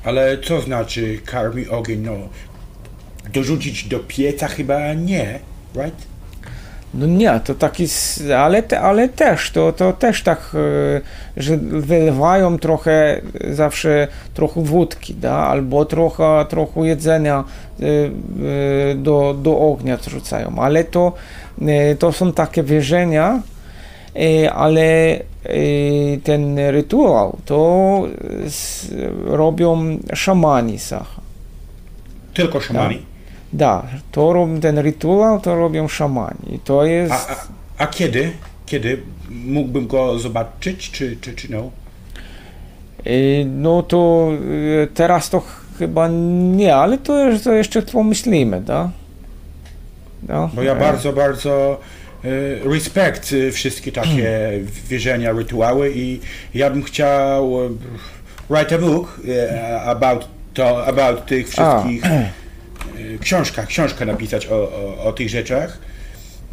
Ale 0.03 0.37
co 0.37 0.61
znaczy 0.61 1.19
karmi 1.25 1.67
ogień? 1.67 2.01
No, 2.01 2.15
dorzucić 3.33 3.87
do 3.87 3.99
pieca 3.99 4.47
chyba 4.47 4.93
nie, 4.93 5.39
right? 5.75 6.16
No 6.93 7.05
nie, 7.05 7.39
to 7.39 7.55
taki, 7.55 7.85
ale, 8.37 8.63
ale 8.81 9.09
też, 9.09 9.51
to, 9.51 9.71
to 9.71 9.93
też 9.93 10.23
tak, 10.23 10.51
e, 10.55 11.41
że 11.41 11.57
wylewają 11.57 12.59
trochę, 12.59 13.21
e, 13.41 13.53
zawsze 13.53 14.07
trochę 14.33 14.63
wódki, 14.63 15.13
da, 15.13 15.33
albo 15.33 15.85
trochę, 15.85 16.45
trochę 16.49 16.81
jedzenia 16.81 17.43
e, 17.79 18.95
do, 18.95 19.35
do 19.43 19.59
ognia 19.59 19.97
rzucają, 20.07 20.55
ale 20.59 20.83
to, 20.83 21.13
to 21.99 22.11
są 22.11 22.33
takie 22.33 22.63
wierzenia, 22.63 23.41
ale 24.53 25.19
ten 26.23 26.59
rytuał 26.59 27.37
to 27.45 28.03
robią 29.25 29.97
szamani 30.13 30.79
Sacha. 30.79 31.21
Tylko 32.33 32.59
szamani. 32.59 33.16
Da, 33.57 33.83
to 34.11 34.33
rob, 34.33 34.49
ten 34.61 34.77
rytuał 34.79 35.39
to 35.41 35.55
robią 35.55 35.87
szamani. 35.87 36.59
To 36.63 36.85
jest... 36.85 37.13
A, 37.13 37.15
a, 37.15 37.35
a 37.77 37.87
kiedy? 37.87 38.31
Kiedy 38.65 39.01
mógłbym 39.29 39.87
go 39.87 40.19
zobaczyć, 40.19 40.91
czy, 40.91 41.17
czy, 41.21 41.33
czy 41.33 41.51
no? 41.51 41.71
Y, 43.07 43.45
No 43.47 43.83
to 43.83 44.29
y, 44.83 44.87
teraz 44.93 45.29
to 45.29 45.39
ch- 45.39 45.61
chyba 45.79 46.07
nie, 46.07 46.75
ale 46.75 46.97
to, 46.97 47.13
to 47.43 47.53
jeszcze 47.53 47.81
pomyślimy, 47.81 48.61
da? 48.61 48.89
No, 50.27 50.49
Bo 50.53 50.63
ja 50.63 50.71
e, 50.73 50.79
bardzo, 50.79 51.13
bardzo 51.13 51.79
respekt 52.63 53.35
wszystkie 53.51 53.91
takie 53.91 54.51
wierzenia, 54.89 55.31
rytuały 55.31 55.91
i 55.95 56.19
ja 56.53 56.69
bym 56.69 56.83
chciał 56.83 57.51
write 58.49 58.75
a 58.75 58.77
book 58.79 59.19
about, 59.85 60.27
to, 60.53 60.85
about 60.87 61.25
tych 61.25 61.49
wszystkich 61.49 62.05
e, 62.05 62.29
książkach, 63.19 63.67
książkę 63.67 64.05
napisać 64.05 64.47
o, 64.47 64.55
o, 64.55 65.03
o 65.03 65.13
tych 65.13 65.29
rzeczach, 65.29 65.79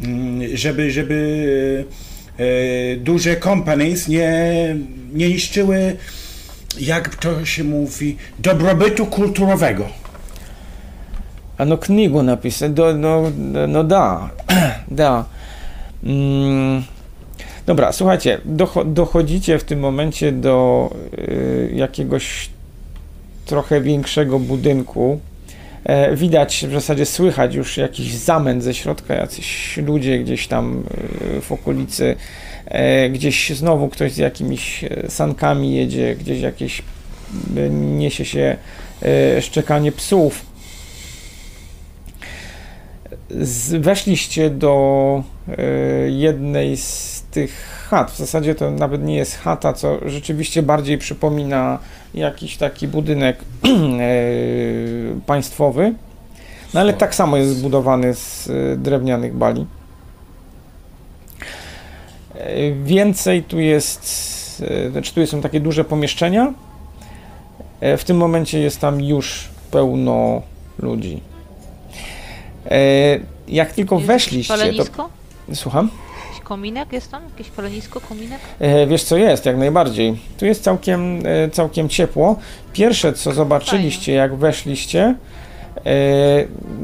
mm, 0.01 0.57
żeby, 0.57 0.91
żeby 0.91 1.85
e, 2.37 2.95
duże 2.95 3.37
companies 3.37 4.07
nie, 4.07 4.75
nie 5.13 5.29
niszczyły, 5.29 5.97
jak 6.79 7.15
to 7.15 7.45
się 7.45 7.63
mówi, 7.63 8.17
dobrobytu 8.39 9.05
kulturowego. 9.05 9.87
A 11.57 11.65
no 11.65 11.77
knigу 11.77 12.23
napisać, 12.23 12.71
do, 12.71 12.93
no, 12.93 13.31
no 13.67 13.83
da, 13.83 14.29
da. 14.91 15.25
Mm, 16.03 16.83
dobra, 17.65 17.91
słuchajcie, 17.91 18.41
docho, 18.45 18.85
dochodzicie 18.85 19.59
w 19.59 19.63
tym 19.63 19.79
momencie 19.79 20.31
do 20.31 20.89
y, 21.17 21.71
jakiegoś 21.75 22.49
trochę 23.45 23.81
większego 23.81 24.39
budynku. 24.39 25.19
E, 25.85 26.15
widać, 26.15 26.65
w 26.69 26.73
zasadzie 26.73 27.05
słychać 27.05 27.55
już 27.55 27.77
jakiś 27.77 28.13
zamęt 28.13 28.63
ze 28.63 28.73
środka, 28.73 29.15
jacyś 29.15 29.77
ludzie 29.77 30.19
gdzieś 30.19 30.47
tam 30.47 30.83
y, 31.37 31.41
w 31.41 31.51
okolicy, 31.51 32.15
e, 32.65 33.09
gdzieś 33.09 33.49
znowu 33.49 33.89
ktoś 33.89 34.11
z 34.11 34.17
jakimiś 34.17 34.83
e, 34.83 35.09
sankami 35.09 35.75
jedzie, 35.75 36.15
gdzieś 36.15 36.41
jakieś 36.41 36.81
niesie 37.71 38.25
się 38.25 38.57
e, 39.01 39.41
szczekanie 39.41 39.91
psów 39.91 40.45
weszliście 43.79 44.49
do 44.49 45.23
e, 45.47 45.63
jednej 46.09 46.77
z 46.77 47.23
tych 47.31 47.85
chat. 47.89 48.11
W 48.11 48.17
zasadzie 48.17 48.55
to 48.55 48.71
nawet 48.71 49.03
nie 49.03 49.15
jest 49.15 49.37
chata, 49.37 49.73
co 49.73 50.09
rzeczywiście 50.09 50.63
bardziej 50.63 50.97
przypomina 50.97 51.79
jakiś 52.15 52.57
taki 52.57 52.87
budynek 52.87 53.37
e, 53.63 53.67
państwowy. 55.25 55.93
No 56.73 56.79
ale 56.79 56.93
tak 56.93 57.15
samo 57.15 57.37
jest 57.37 57.57
zbudowany 57.57 58.13
z 58.13 58.49
e, 58.49 58.77
drewnianych 58.77 59.35
bali. 59.35 59.65
E, 62.35 62.71
Więcej 62.71 63.43
tu 63.43 63.59
jest, 63.59 64.63
znaczy 64.91 65.13
tu 65.13 65.27
są 65.27 65.41
takie 65.41 65.59
duże 65.59 65.83
pomieszczenia. 65.83 66.53
W 67.97 68.03
tym 68.03 68.17
momencie 68.17 68.59
jest 68.59 68.79
tam 68.79 69.01
już 69.01 69.49
pełno 69.71 70.41
ludzi. 70.79 71.21
Jak 73.47 73.73
tylko 73.73 73.95
Jest 73.95 74.07
weszliście, 74.07 74.73
to... 74.73 75.09
Słucham? 75.53 75.89
Kominek 76.49 76.93
jest 76.93 77.11
tam? 77.11 77.23
Jakieś 77.23 77.47
palenisko, 77.49 78.01
kominek? 78.01 78.39
E, 78.59 78.87
Wiesz 78.87 79.03
co 79.03 79.17
jest, 79.17 79.45
jak 79.45 79.57
najbardziej. 79.57 80.17
Tu 80.37 80.45
jest 80.45 80.63
całkiem, 80.63 81.19
e, 81.25 81.49
całkiem 81.49 81.89
ciepło. 81.89 82.35
Pierwsze 82.73 83.13
co 83.13 83.31
zobaczyliście, 83.33 84.13
jak 84.13 84.35
weszliście, 84.35 85.15
e, 85.85 85.85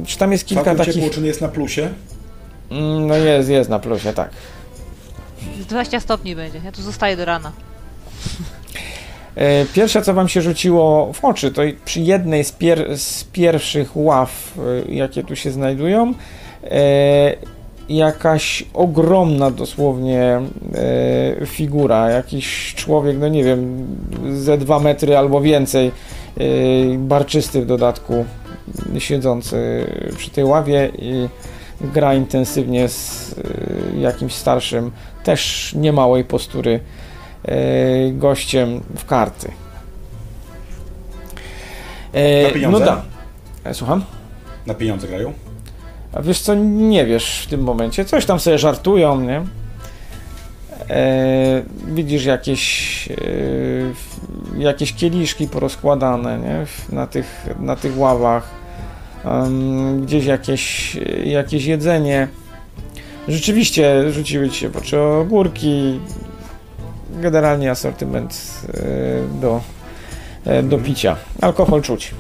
czy 0.08 0.18
tam 0.18 0.32
jest 0.32 0.46
kilka 0.46 0.64
Całkiem 0.64 0.78
takich... 0.86 0.94
ciepło, 0.94 1.10
czy 1.10 1.22
nie 1.22 1.28
jest 1.28 1.42
na 1.42 1.48
plusie? 1.48 1.90
Mm, 2.72 3.08
No 3.08 3.16
jest, 3.16 3.50
jest 3.50 3.70
na 3.70 3.80
plusie, 3.80 4.14
tak. 4.14 4.30
Z 5.62 5.66
20 5.66 6.00
stopni 6.00 6.36
będzie. 6.36 6.62
Ja 6.66 6.72
tu 6.72 6.82
zostaję 6.82 7.18
do 7.18 7.26
rana. 7.26 7.52
E, 9.36 9.66
Pierwsze, 9.66 10.02
co 10.02 10.14
wam 10.14 10.28
się 10.30 10.42
rzuciło 10.42 11.14
w 11.14 11.26
oczy, 11.26 11.52
to 11.52 11.62
przy 11.86 12.00
jednej 12.00 12.44
z, 12.44 12.52
pier 12.52 12.98
z 12.98 13.24
pierwszych 13.24 13.98
ław, 13.98 14.54
e, 14.88 14.92
jakie 14.94 15.24
tu 15.24 15.36
się 15.36 15.52
znajdują, 15.52 16.14
e, 16.64 17.36
jakaś 17.96 18.64
ogromna 18.74 19.52
dosłownie 19.52 20.42
e, 21.42 21.46
figura, 21.46 22.10
jakiś 22.10 22.74
człowiek, 22.76 23.18
no 23.20 23.28
nie 23.28 23.44
wiem, 23.44 23.88
ze 24.34 24.58
dwa 24.58 24.80
metry 24.80 25.18
albo 25.18 25.42
więcej, 25.42 25.88
e, 25.88 26.42
barczysty 26.98 27.62
w 27.62 27.66
dodatku, 27.66 28.26
siedzący 29.00 29.86
przy 30.18 30.30
tej 30.30 30.44
ławie 30.44 30.92
i 31.00 31.28
gra 31.82 32.14
intensywnie 32.14 32.90
z 32.90 33.36
e, 33.96 34.00
jakimś 34.00 34.34
starszym, 34.34 34.92
też 35.24 35.74
niemałej 35.76 36.24
postury 36.24 36.80
e, 37.46 38.12
gościem 38.12 38.82
w 38.96 39.06
karty. 39.06 39.52
E, 42.14 42.44
Na 42.44 42.50
pieniądze? 42.50 42.80
No 42.80 42.86
da. 42.86 43.02
E, 43.64 43.74
Słucham? 43.74 44.04
Na 44.66 44.74
pieniądze 44.74 45.08
grają? 45.08 45.34
A 46.14 46.22
wiesz 46.22 46.40
co, 46.40 46.56
nie 46.56 47.06
wiesz 47.06 47.44
w 47.46 47.50
tym 47.50 47.62
momencie. 47.62 48.06
Coś 48.06 48.26
tam 48.26 48.40
sobie 48.40 48.58
żartują, 48.58 49.22
nie? 49.22 49.42
E, 50.90 51.64
widzisz 51.88 52.26
jakieś, 52.26 53.08
e, 53.12 53.16
jakieś 54.58 54.94
kieliszki 54.94 55.48
porozkładane, 55.48 56.40
nie? 56.40 56.66
Na 56.96 57.08
tych, 57.08 57.48
na 57.60 57.76
tych 57.76 57.98
ławach. 57.98 58.50
Em, 59.26 60.06
gdzieś 60.06 60.26
jakieś, 60.26 60.98
jakieś 61.26 61.66
jedzenie. 61.66 62.28
Rzeczywiście 63.28 64.12
rzuciły 64.12 64.50
ci 64.50 64.60
się 64.60 64.70
w 64.70 64.78
oczy 64.78 65.00
ogórki. 65.00 66.00
Generalnie 67.22 67.72
asortyment 67.72 68.62
e, 68.74 69.40
do, 69.42 69.62
e, 70.46 70.64
do 70.64 70.78
picia. 70.78 71.16
Alkohol 71.42 71.82
czuć 71.82 72.14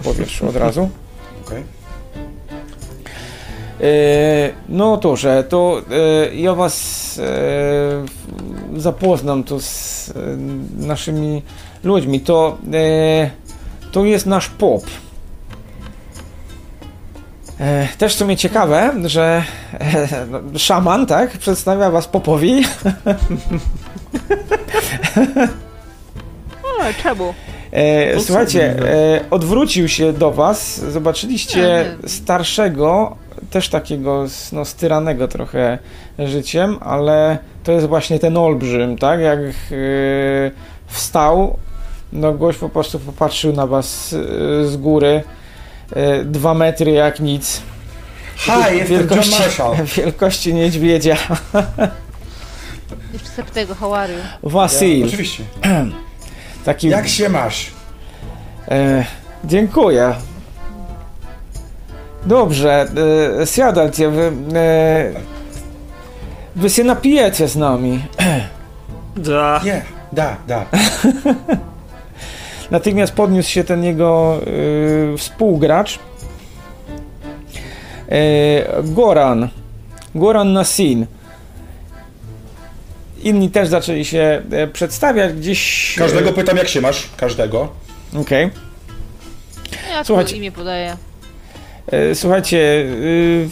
w 0.00 0.04
powietrzu 0.04 0.48
od 0.48 0.56
razu. 0.56 0.90
Okej. 1.46 1.77
E, 3.80 4.50
No 4.68 4.96
to, 4.96 5.16
że 5.16 5.44
to 5.44 5.82
e, 5.90 6.34
ja 6.34 6.54
was 6.54 7.18
e, 7.18 8.80
zapoznam 8.80 9.44
tu 9.44 9.60
z 9.60 10.12
naszymi 10.78 11.42
ludźmi. 11.84 12.20
To, 12.20 12.58
to 13.92 14.04
jest 14.04 14.26
nasz 14.26 14.48
pop. 14.48 14.82
Też 17.98 18.14
w 18.14 18.18
sumie 18.18 18.36
ciekawe, 18.36 18.94
że 19.04 19.44
szaman, 20.56 21.06
tak, 21.06 21.38
przedstawia 21.38 21.90
was 21.90 22.06
popowi. 22.06 22.62
O, 26.62 27.02
czemu? 27.02 27.34
To 28.14 28.20
słuchajcie, 28.20 28.76
odwrócił 29.30 29.88
się 29.88 30.12
do 30.12 30.30
was, 30.30 30.80
zobaczyliście 30.80 31.84
starszego, 32.06 33.16
też 33.50 33.68
takiego 33.68 34.24
no, 34.52 34.64
styranego 34.64 35.28
trochę 35.28 35.78
życiem, 36.18 36.78
ale 36.80 37.38
to 37.64 37.72
jest 37.72 37.86
właśnie 37.86 38.18
ten 38.18 38.36
olbrzym, 38.36 38.98
tak? 38.98 39.20
Jak 39.20 39.38
e, 39.38 39.46
wstał, 40.86 41.58
no 42.12 42.32
gość 42.32 42.58
po 42.58 42.68
prostu 42.68 42.98
popatrzył 42.98 43.52
na 43.52 43.66
was 43.66 44.12
e, 44.12 44.66
z 44.66 44.76
góry, 44.76 45.22
e, 45.92 46.24
dwa 46.24 46.54
metry 46.54 46.90
jak 46.90 47.20
nic, 47.20 47.62
Hi, 48.38 48.76
jestem 48.76 49.08
John 49.10 49.30
Marshall. 49.30 49.76
wielkości 49.96 50.54
niedźwiedzia. 50.54 51.16
Jeszcze 53.12 53.28
septego, 53.28 53.74
how 53.74 53.94
are 53.94 54.12
you? 54.12 54.20
Wasil, 54.42 55.00
Ja, 55.00 55.06
oczywiście. 55.06 55.44
taki... 56.64 56.88
Jak 56.88 57.08
się 57.08 57.28
masz? 57.28 57.70
E, 58.68 59.04
dziękuję. 59.44 60.14
Dobrze, 62.26 62.86
e, 63.42 63.46
siadajcie, 63.46 64.10
wy, 64.10 64.32
e, 64.54 65.12
wy 66.56 66.70
się 66.70 66.84
napijecie 66.84 67.48
z 67.48 67.56
nami. 67.56 68.00
Da. 69.16 69.60
Nie, 69.64 69.82
da, 70.12 70.36
da. 70.46 70.64
Natychmiast 72.70 73.12
podniósł 73.12 73.50
się 73.50 73.64
ten 73.64 73.84
jego 73.84 74.40
e, 75.14 75.16
współgracz. 75.18 75.98
E, 78.08 78.82
Goran. 78.82 79.48
Goran 80.14 80.52
Nasin. 80.52 81.06
Inni 83.22 83.50
też 83.50 83.68
zaczęli 83.68 84.04
się 84.04 84.42
e, 84.50 84.66
przedstawiać 84.66 85.32
gdzieś. 85.32 85.94
Każdego 85.98 86.32
pytam, 86.32 86.56
jak 86.56 86.68
się 86.68 86.80
masz? 86.80 87.08
Każdego. 87.16 87.68
Okej. 88.20 88.50
Ja 89.90 90.04
Słuchajcie. 90.04 90.36
imię 90.36 90.52
podaję. 90.52 90.96
E, 91.92 92.14
Słuchajcie, 92.14 92.58
y, 92.58 93.48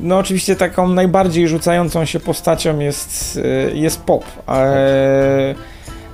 no 0.00 0.18
oczywiście 0.18 0.56
taką 0.56 0.88
najbardziej 0.88 1.48
rzucającą 1.48 2.04
się 2.04 2.20
postacią 2.20 2.78
jest, 2.78 3.36
y, 3.36 3.72
jest 3.74 4.02
Pop. 4.02 4.24
E, 4.48 5.54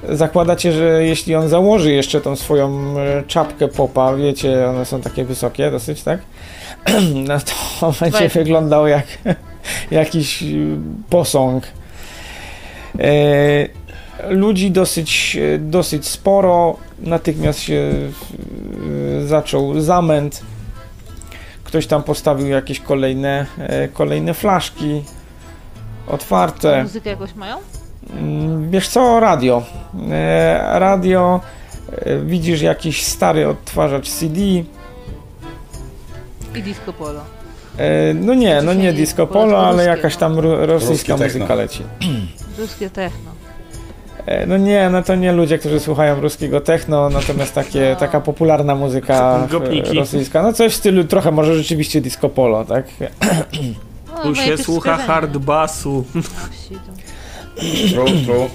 Zakładacie, 0.08 0.72
że 0.72 1.04
jeśli 1.04 1.34
on 1.34 1.48
założy 1.48 1.92
jeszcze 1.92 2.20
tą 2.20 2.36
swoją 2.36 2.94
e, 2.98 3.22
czapkę 3.26 3.68
Popa, 3.68 4.14
wiecie, 4.14 4.68
one 4.68 4.84
są 4.84 5.00
takie 5.00 5.24
wysokie 5.24 5.70
dosyć, 5.70 6.02
tak? 6.02 6.20
No 7.28 7.38
to 7.80 7.92
będzie 8.00 8.18
Weź. 8.18 8.32
wyglądał 8.32 8.86
jak 8.86 9.06
jakiś 9.90 10.44
posąg. 11.10 11.64
E, 12.98 13.68
Ludzi 14.28 14.70
dosyć, 14.70 15.36
e, 15.54 15.58
dosyć 15.58 16.06
sporo, 16.08 16.76
natychmiast 16.98 17.60
się 17.60 17.92
zaczął 19.26 19.80
zamęt. 19.80 20.42
Ktoś 21.70 21.86
tam 21.86 22.02
postawił 22.02 22.46
jakieś 22.48 22.80
kolejne, 22.80 23.46
e, 23.58 23.88
kolejne 23.88 24.34
flaszki 24.34 25.02
otwarte. 26.08 26.82
Muzykę 26.82 27.10
jakoś 27.10 27.34
mają? 27.34 27.56
Mm, 28.16 28.70
Wiesz 28.70 28.88
co, 28.88 29.20
radio. 29.20 29.62
E, 30.10 30.60
Radio, 30.78 31.40
e, 31.92 32.18
widzisz 32.18 32.60
jakiś 32.62 33.06
stary 33.06 33.48
odtwarzacz 33.48 34.08
CD. 34.10 34.40
I 36.54 36.62
disco 36.62 36.92
polo. 36.92 37.20
No 38.14 38.34
nie, 38.34 38.62
no 38.62 38.74
nie 38.74 38.92
disco 38.92 39.26
polo, 39.26 39.66
ale 39.66 39.84
jakaś 39.84 40.16
tam 40.16 40.38
ro- 40.38 40.66
rosyjska 40.66 41.16
muzyka 41.16 41.54
leci. 41.54 41.82
Ruskie 42.58 42.90
techno. 42.90 43.29
E, 44.26 44.46
No 44.46 44.56
nie, 44.56 44.90
no 44.90 45.02
to 45.02 45.14
nie 45.14 45.32
ludzie, 45.32 45.58
którzy 45.58 45.80
słuchają 45.80 46.20
ruskiego 46.20 46.60
techno, 46.60 47.08
natomiast 47.10 47.54
takie, 47.54 47.96
taka 47.98 48.20
popularna 48.20 48.74
muzyka 48.74 49.46
Gopniki. 49.50 49.98
rosyjska. 49.98 50.42
No 50.42 50.52
coś 50.52 50.72
w 50.72 50.76
stylu 50.76 51.04
trochę 51.04 51.30
może 51.30 51.54
rzeczywiście 51.54 52.00
disco 52.00 52.28
polo, 52.28 52.64
tak? 52.64 52.84
No, 54.08 54.22
Tu 54.22 54.34
się 54.34 54.58
słucha 54.58 54.96
hard 54.96 55.36
bassu. 55.36 56.04
True, 57.94 58.10
true. 58.26 58.48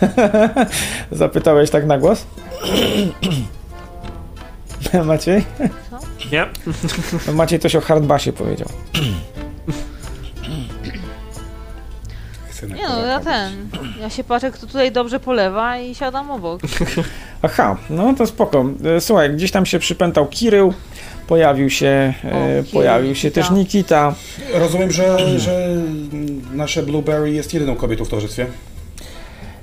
Zapytałeś 1.12 1.70
tak 1.70 1.86
na 1.86 1.98
głos? 1.98 2.26
Maciej? 5.04 5.44
Nie? 6.32 6.46
No 7.26 7.32
Maciej 7.32 7.58
coś 7.58 7.76
o 7.76 7.80
hardbasie 7.80 8.32
powiedział. 8.32 8.68
no, 12.88 13.06
ja 13.06 13.20
ten. 13.20 13.68
Ja 14.00 14.10
się 14.10 14.24
patrzę, 14.24 14.50
kto 14.50 14.66
tutaj 14.66 14.92
dobrze 14.92 15.20
polewa 15.20 15.78
i 15.78 15.94
siadam 15.94 16.30
obok. 16.30 16.60
Aha, 17.42 17.76
no 17.90 18.14
to 18.14 18.26
spoko. 18.26 18.64
E, 18.96 19.00
Słuchaj, 19.00 19.30
gdzieś 19.34 19.50
tam 19.50 19.66
się 19.66 19.78
przypętał 19.78 20.26
Kirył, 20.26 20.74
pojawił 21.26 21.70
się, 21.70 21.86
e, 21.86 22.12
Kirył, 22.22 22.64
pojawił 22.72 23.14
się 23.14 23.28
Nikita. 23.28 23.42
też 23.42 23.50
Nikita. 23.58 24.14
Rozumiem, 24.54 24.92
że, 24.92 25.38
że 25.38 25.68
nasze 26.52 26.82
Blueberry 26.82 27.30
jest 27.30 27.54
jedyną 27.54 27.76
kobietą 27.76 28.04
w 28.04 28.08
towarzystwie. 28.08 28.46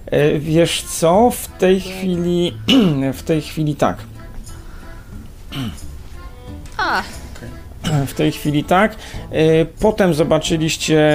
E, 0.06 0.40
Wiesz 0.40 0.84
co, 0.84 1.32
w 1.32 1.48
tej 1.48 1.82
chwili, 1.82 2.58
w 3.20 3.24
tej 3.24 3.42
chwili 3.42 3.76
tak. 3.76 3.98
A, 6.78 7.04
W 8.08 8.14
tej 8.14 8.32
chwili 8.32 8.64
tak. 8.64 8.96
E, 9.32 9.66
Potem 9.66 10.14
zobaczyliście, 10.14 11.12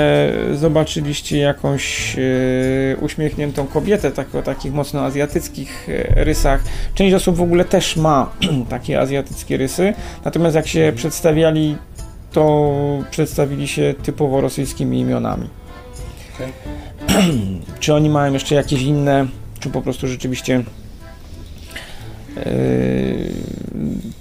zobaczyliście 0.55 1.39
jakąś 1.39 2.17
e, 2.19 2.97
uśmiechniętą 2.97 3.67
kobietę, 3.67 4.11
tak, 4.11 4.35
o 4.35 4.43
takich 4.43 4.73
mocno 4.73 5.05
azjatyckich 5.05 5.89
e, 5.89 6.25
rysach. 6.25 6.63
Część 6.95 7.15
osób 7.15 7.37
w 7.37 7.43
ogóle 7.43 7.65
też 7.65 7.97
ma 7.97 8.33
takie 8.71 9.01
azjatyckie 9.01 9.57
rysy, 9.57 9.95
natomiast 10.25 10.57
jak 10.57 10.67
się 10.67 10.93
przedstawiali, 10.97 11.77
to 12.33 12.73
przedstawili 13.11 13.69
się 13.69 13.95
typowo 14.03 14.41
rosyjskimi 14.41 15.01
imionami. 15.01 15.49
Okej. 16.35 16.53
czy 17.81 17.95
oni 17.95 18.11
mają 18.11 18.33
jeszcze 18.33 18.55
jakieś 18.55 18.83
inne, 18.83 19.27
czy 19.61 19.71
po 19.71 19.83
prostu 19.83 20.09
rzeczywiście 20.09 20.63
e, 22.37 22.43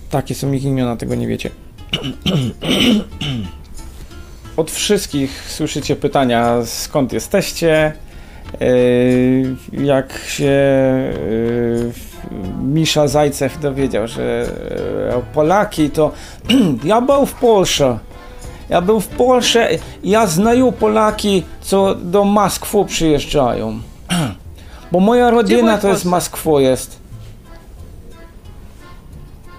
takie 0.09 0.35
są 0.35 0.51
ich 0.51 0.63
imiona, 0.63 0.95
tego 0.95 1.15
nie 1.15 1.27
wiecie. 1.27 1.49
Od 4.57 4.71
wszystkich 4.71 5.51
słyszycie 5.51 5.95
pytania, 5.95 6.65
skąd 6.65 7.13
jesteście, 7.13 7.93
yy, 8.59 9.85
jak 9.85 10.19
się 10.27 10.45
yy, 10.45 11.91
Misza 12.63 13.07
Zajcew 13.07 13.59
dowiedział, 13.59 14.07
że 14.07 14.45
yy, 15.15 15.23
Polaki 15.33 15.89
to 15.89 16.11
ja 16.83 17.01
był 17.01 17.25
w 17.25 17.33
Polsce. 17.33 17.99
Ja 18.69 18.81
był 18.81 18.99
w 18.99 19.07
Polsce, 19.07 19.69
ja 20.03 20.27
znaję 20.27 20.71
Polaki, 20.79 21.43
co 21.61 21.95
do 21.95 22.23
Moskwy 22.23 22.85
przyjeżdżają. 22.85 23.79
Bo 24.91 24.99
moja 24.99 25.29
rodzina 25.29 25.77
to 25.77 25.87
jest? 25.87 26.05
Moskwo 26.05 26.59
jest. 26.59 26.99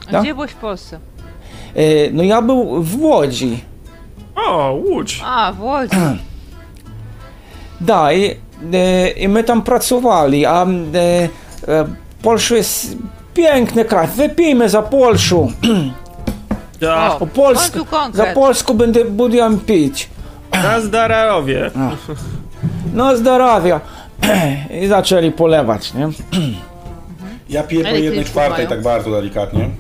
a 0.09 0.13
Tak? 0.13 0.23
gdzie 0.23 0.35
byłeś 0.35 0.51
w 0.51 0.57
Polsce? 0.57 0.99
Yy, 1.77 2.11
no 2.13 2.23
ja 2.23 2.43
był 2.43 2.83
w 2.83 3.03
Łodzi. 3.03 3.65
O, 4.37 4.73
Łódź. 4.73 5.23
A, 5.25 5.53
w 5.53 5.63
Łodzi. 5.63 5.97
I, 8.13 8.37
e, 8.75 9.11
i 9.11 9.29
my 9.29 9.45
tam 9.45 9.63
pracowali, 9.63 10.47
a 10.47 10.67
e, 10.67 10.67
e, 11.69 11.85
Polsza 12.23 12.57
jest 12.57 12.97
piękny 13.35 13.85
kraj, 13.85 14.07
wypijmy 14.07 14.69
za 14.69 14.83
Polskę. 14.83 15.49
Da. 16.81 17.17
O, 17.21 17.27
Polsku, 17.27 17.79
za 18.13 18.25
Polskę 18.27 18.75
będę, 18.75 19.05
będę 19.05 19.59
pić. 19.67 20.09
Na 20.63 20.81
Zdararowie. 20.81 21.71
No 22.95 23.17
zdrowia. 23.17 23.81
I 24.83 24.87
zaczęli 24.87 25.33
polewać, 25.33 25.95
nie? 25.95 26.09
Ja 27.49 27.63
piję 27.63 27.85
po 27.85 27.91
Ile 27.91 28.01
jednej 28.01 28.25
czwartej, 28.25 28.57
mają? 28.57 28.69
tak 28.69 28.83
bardzo 28.83 29.11
delikatnie. 29.11 29.61
Ile 29.61 29.71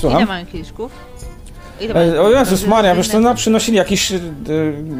Słucham? 0.00 0.26
mają 0.26 0.46
kieliszków? 0.46 0.92
E, 1.80 2.20
O 2.22 2.30
Jezus? 2.30 2.66
Maria, 2.66 2.94
wiesz 2.94 3.08
co, 3.08 3.20
no 3.20 3.34
przynosili 3.34 3.76
jakieś 3.76 4.12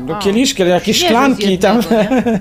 do 0.06 0.16
A. 0.16 0.18
kieliszki, 0.18 0.62
ale 0.62 0.70
jakieś 0.70 1.04
szklanki 1.04 1.58
tam. 1.58 1.76
jednego? 1.76 2.38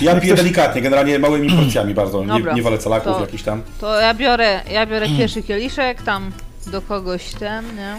Ja 0.00 0.20
piję 0.20 0.34
delikatnie, 0.34 0.82
generalnie 0.82 1.18
małymi 1.18 1.50
porcjami 1.56 1.94
bardzo. 1.94 2.20
Nie, 2.24 2.26
Dobra. 2.26 2.52
nie 2.52 2.62
wolę 2.62 2.78
calaków 2.78 3.12
To- 3.14 3.20
jakichś 3.20 3.42
tam. 3.42 3.62
To 3.80 4.00
ja 4.00 4.14
biorę, 4.14 4.60
ja 4.72 4.86
biorę 4.86 5.06
pierwszy 5.18 5.42
kieliszek, 5.42 6.02
tam 6.02 6.30
do 6.66 6.82
kogoś 6.82 7.24
ten, 7.34 7.64
nie? 7.76 7.96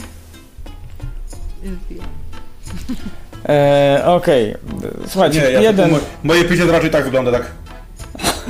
I 1.64 1.70
wypijam. 1.70 2.07
E, 3.49 4.02
Okej, 4.06 4.56
słuchajcie, 5.07 5.41
Nie, 5.41 5.49
ja 5.52 5.61
jeden... 5.61 5.91
mo- 5.91 5.99
moje 6.24 6.44
picie 6.45 6.66
raczej 6.66 6.90
tak 6.90 7.03
wygląda, 7.06 7.32
tak. 7.32 7.45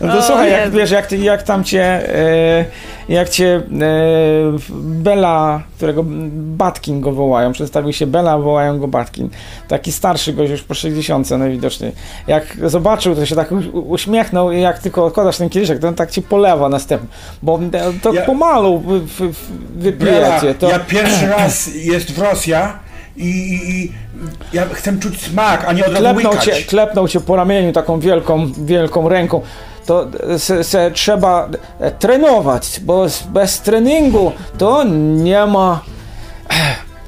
No 0.00 0.12
to 0.12 0.18
O 0.18 0.22
słuchaj, 0.22 0.50
jak 0.52 0.70
wiesz, 0.70 0.90
jak, 0.90 1.06
ty, 1.06 1.16
jak 1.18 1.42
tam 1.42 1.64
cię, 1.64 1.84
e, 2.18 2.64
jak 3.08 3.28
cię 3.28 3.46
e, 3.56 3.60
Bela, 4.80 5.62
którego 5.76 6.02
Batkin 6.32 7.00
go 7.00 7.12
wołają, 7.12 7.52
przedstawił 7.52 7.92
się 7.92 8.06
Bela, 8.06 8.38
wołają 8.38 8.78
go 8.78 8.88
Batkin. 8.88 9.28
Taki 9.68 9.92
starszy 9.92 10.32
gość 10.32 10.50
już 10.50 10.62
po 10.62 10.74
60 10.74 11.30
najwidoczniej. 11.30 11.92
Jak 12.26 12.56
zobaczył, 12.66 13.14
to 13.14 13.26
się 13.26 13.36
tak 13.36 13.48
uśmiechnął 13.72 14.52
i 14.52 14.60
jak 14.60 14.78
tylko 14.78 15.04
odkładasz 15.04 15.36
ten 15.36 15.48
kieliszek, 15.48 15.78
to 15.78 15.88
on 15.88 15.94
tak 15.94 16.10
ci 16.10 16.22
polewa 16.22 16.68
następny. 16.68 17.08
Bo 17.42 17.60
e, 17.72 17.92
to 18.02 18.12
Ja- 18.12 18.22
pomalu 18.22 18.78
wy- 18.78 19.00
wy- 19.00 19.28
wy- 19.76 19.92
Bela, 19.92 20.34
wypijecie. 20.34 20.58
To... 20.58 20.68
ja 20.70 20.78
pierwszy 20.78 21.26
raz 21.26 21.74
jest 21.74 22.12
w 22.12 22.18
Rosja 22.18 22.78
i, 23.16 23.26
i, 23.26 23.84
i 23.84 23.92
ja 24.52 24.66
chcę 24.72 24.98
czuć 24.98 25.22
smak, 25.22 25.64
a 25.68 25.72
nie 25.72 25.86
od 25.86 25.92
razu 25.92 26.00
klepnął 26.04 26.38
cię, 26.38 26.52
klepnął 26.62 27.08
cię 27.08 27.20
po 27.20 27.36
ramieniu 27.36 27.72
taką 27.72 28.00
wielką, 28.00 28.52
wielką 28.52 29.08
ręką. 29.08 29.40
To 29.86 30.06
se, 30.38 30.64
se 30.64 30.90
trzeba 30.90 31.48
e, 31.80 31.90
trenować, 31.90 32.80
bo 32.82 33.06
bez 33.28 33.60
treningu 33.60 34.32
to 34.58 34.84
nie 35.14 35.46
ma. 35.46 35.80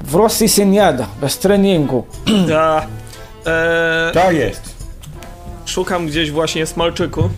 W 0.01 0.15
Rosji 0.15 0.49
się 0.49 0.65
nie 0.65 0.93
da, 0.93 1.07
bez 1.21 1.39
treningu. 1.39 2.05
Ja, 2.49 2.85
e, 3.45 4.11
Tak 4.13 4.35
jest. 4.35 4.73
szukam 5.65 6.07
gdzieś 6.07 6.31
właśnie 6.31 6.65
smalczyku, 6.65 7.29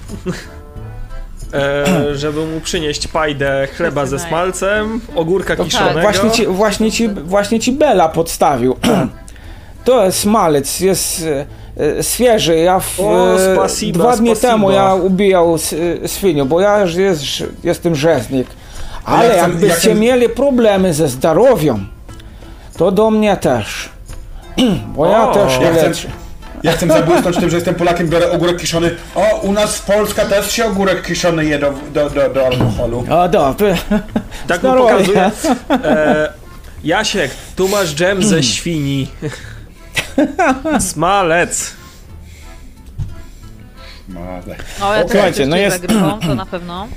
e, 1.56 2.15
żeby 2.15 2.45
mu 2.45 2.61
przynieść 2.61 3.07
pajdę 3.07 3.68
chleba 3.77 4.06
ze 4.06 4.19
smalcem, 4.19 5.02
ogórka 5.15 5.56
kiszonego. 5.56 5.99
Właśnie 6.02 6.32
ci, 6.32 6.48
właśnie, 6.48 6.91
ci, 6.91 7.10
właśnie 7.10 7.60
ci 7.60 7.72
Bela 7.72 8.10
podstawił. 8.10 8.76
To 9.86 10.06
jest 10.06 10.26
malec, 10.26 10.80
jest 10.80 11.26
e, 11.26 11.45
e, 11.99 12.03
świeży. 12.03 12.57
Ja 12.57 12.80
w, 12.80 12.99
O, 12.99 13.36
spasiba, 13.53 13.99
dwa 13.99 14.18
dni 14.18 14.30
spasiba. 14.30 14.52
temu 14.52 14.72
ja 14.72 14.94
ubijał 14.95 15.56
świnię, 16.07 16.45
bo 16.45 16.60
ja 16.61 16.80
już 16.82 16.95
jest, 16.95 17.23
jestem 17.64 17.95
rzeźnik. 17.95 18.48
Ale 19.06 19.30
chcę- 19.30 19.38
jakbyście 19.38 19.68
jak 19.68 19.77
chcę- 19.77 19.95
mieli 19.95 20.30
problemy 20.30 20.94
ze 20.94 21.07
zdrowiem, 21.07 21.88
to 22.77 22.91
do 22.91 23.11
mnie 23.11 23.38
też. 23.38 23.90
Bo 24.95 25.06
ja 25.06 25.30
O, 25.30 25.34
też 25.34 25.53
Ja 25.53 25.60
nie 25.60 25.77
chcę, 25.77 25.88
leczę. 25.88 26.07
Ja 26.64 26.72
chcę 26.72 26.88
zabłysnąć 26.88 27.38
tym, 27.38 27.49
że 27.49 27.57
jestem 27.57 27.76
Polakiem, 27.76 28.10
biorę 28.10 28.32
ogórek 28.32 28.57
kiszony. 28.57 28.95
O, 29.15 29.40
u 29.40 29.52
nas 29.52 29.77
w 29.77 29.86
Polsce 29.86 30.26
też 30.26 30.52
się 30.52 30.65
ogórek 30.65 31.06
kiszony 31.06 31.45
je 31.45 31.60
do, 31.60 31.73
do, 31.94 32.10
do, 32.10 32.30
do 32.30 32.45
alkoholu. 32.45 33.06
O, 33.10 33.30
dobrze. 33.30 33.77
Tak 34.48 34.64
mu 34.64 34.73
pokazuje. 34.73 35.32
E, 35.69 36.34
Jasiek, 36.84 37.32
tu 37.56 37.68
masz 37.68 37.95
dżem 37.95 38.23
ze 38.23 38.44
świni. 38.44 39.07
Smalec. 40.80 41.73
Male. 44.07 44.56
No, 44.80 44.95
ja 44.95 45.02
Słuchajcie, 45.02 45.48
no 45.48 45.57
jest- 45.57 45.88
to 45.88 46.36
na 46.36 46.45
pewno. 46.45 46.88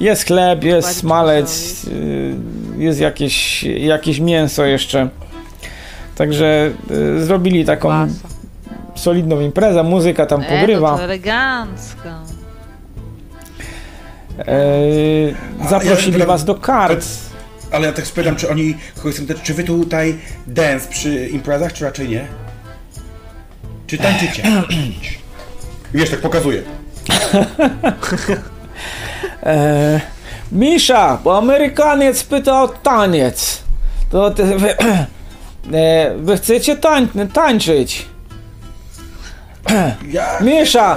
Jest 0.00 0.24
chleb, 0.26 0.64
jest 0.64 0.96
smalec, 0.96 1.84
y, 1.84 2.34
jest 2.78 3.00
jakieś, 3.00 3.62
jakieś 3.62 4.20
mięso 4.20 4.64
jeszcze. 4.64 5.08
Także 6.16 6.70
y, 6.90 7.24
zrobili 7.24 7.64
taką. 7.64 8.08
Solidną 8.96 9.40
imprezę, 9.40 9.82
muzyka 9.82 10.26
tam 10.26 10.42
E, 10.42 10.44
pogrywa. 10.44 10.96
to 10.96 11.04
elegancko. 11.04 12.08
E, 14.38 15.68
zaprosili 15.68 16.18
ja- 16.20 16.26
was 16.26 16.44
do 16.44 16.54
kart. 16.54 17.06
Ale 17.72 17.86
ja 17.86 17.92
tak 17.92 18.06
spytam, 18.06 18.36
czy 18.36 18.50
oni, 18.50 18.76
czy 19.42 19.54
wy 19.54 19.64
tutaj 19.64 20.18
dance 20.46 20.88
przy 20.88 21.26
imprezach, 21.28 21.72
czy 21.72 21.84
raczej 21.84 22.08
nie? 22.08 22.26
Czy 23.86 23.98
tańczycie? 23.98 24.42
Wiesz, 25.94 26.10
tak 26.10 26.20
pokazuję. 26.20 26.62
E, 29.42 30.00
Misza, 30.52 31.18
bo 31.24 31.38
Amerykaniec 31.38 32.22
pyta 32.24 32.62
o 32.62 32.68
taniec. 32.68 33.62
To 34.10 34.30
ty, 34.30 34.44
wy, 34.44 34.74
e, 35.72 36.14
wy 36.16 36.36
chcecie 36.36 36.76
tań, 36.76 37.08
tańczyć? 37.32 38.06
Misza, 40.40 40.96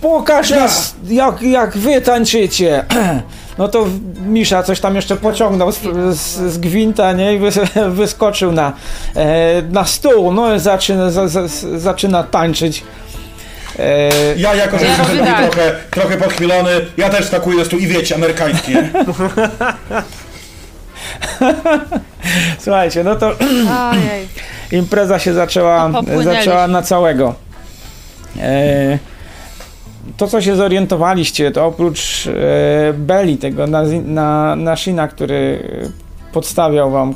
pokaż 0.00 0.50
Ja. 0.50 0.60
nas, 0.60 0.94
jak, 1.08 1.42
jak 1.42 1.76
wy 1.78 2.00
tańczycie. 2.00 2.84
No 3.58 3.68
to 3.68 3.86
Misza 4.26 4.62
coś 4.62 4.80
tam 4.80 4.96
jeszcze 4.96 5.16
pociągnął 5.16 5.72
z, 5.72 5.78
z, 6.10 6.52
z 6.52 6.58
gwinta, 6.58 7.12
nie? 7.12 7.34
I 7.34 7.38
wys, 7.38 7.58
wyskoczył 7.88 8.52
na, 8.52 8.72
e, 9.16 9.62
na 9.62 9.84
stół, 9.84 10.32
no 10.32 10.54
i 10.54 10.60
zaczyna, 10.60 11.10
za, 11.10 11.28
za, 11.28 11.40
zaczyna 11.76 12.22
tańczyć. 12.22 12.84
E, 13.78 14.08
Ja 14.36 14.54
jako, 14.54 14.78
że 14.78 14.84
Ja 14.84 14.90
jestem 14.98 15.18
tak. 15.26 15.50
trochę, 15.50 15.72
trochę 15.90 16.16
podchmielony, 16.16 16.70
ja 16.96 17.10
też 17.10 17.26
skakuję 17.26 17.58
do 17.58 17.64
stół 17.64 17.78
i 17.78 17.86
wiecie, 17.86 18.14
amerykański, 18.14 18.72
słuchajcie, 22.58 23.04
no 23.04 23.16
to 23.16 23.30
impreza 24.72 25.18
się 25.18 25.34
zaczęła, 25.34 25.90
zaczęła 26.24 26.68
na 26.68 26.82
całego. 26.82 27.34
E, 28.40 28.98
to, 30.16 30.26
co 30.26 30.40
się 30.40 30.56
zorientowaliście, 30.56 31.50
to 31.50 31.66
oprócz 31.66 32.26
e, 32.26 32.92
Beli, 32.92 33.36
tego 33.36 33.66
na, 33.66 34.56
Nashina, 34.56 35.08
który 35.08 35.68
podstawiał 36.32 36.90
wam 36.90 37.10
e, 37.10 37.14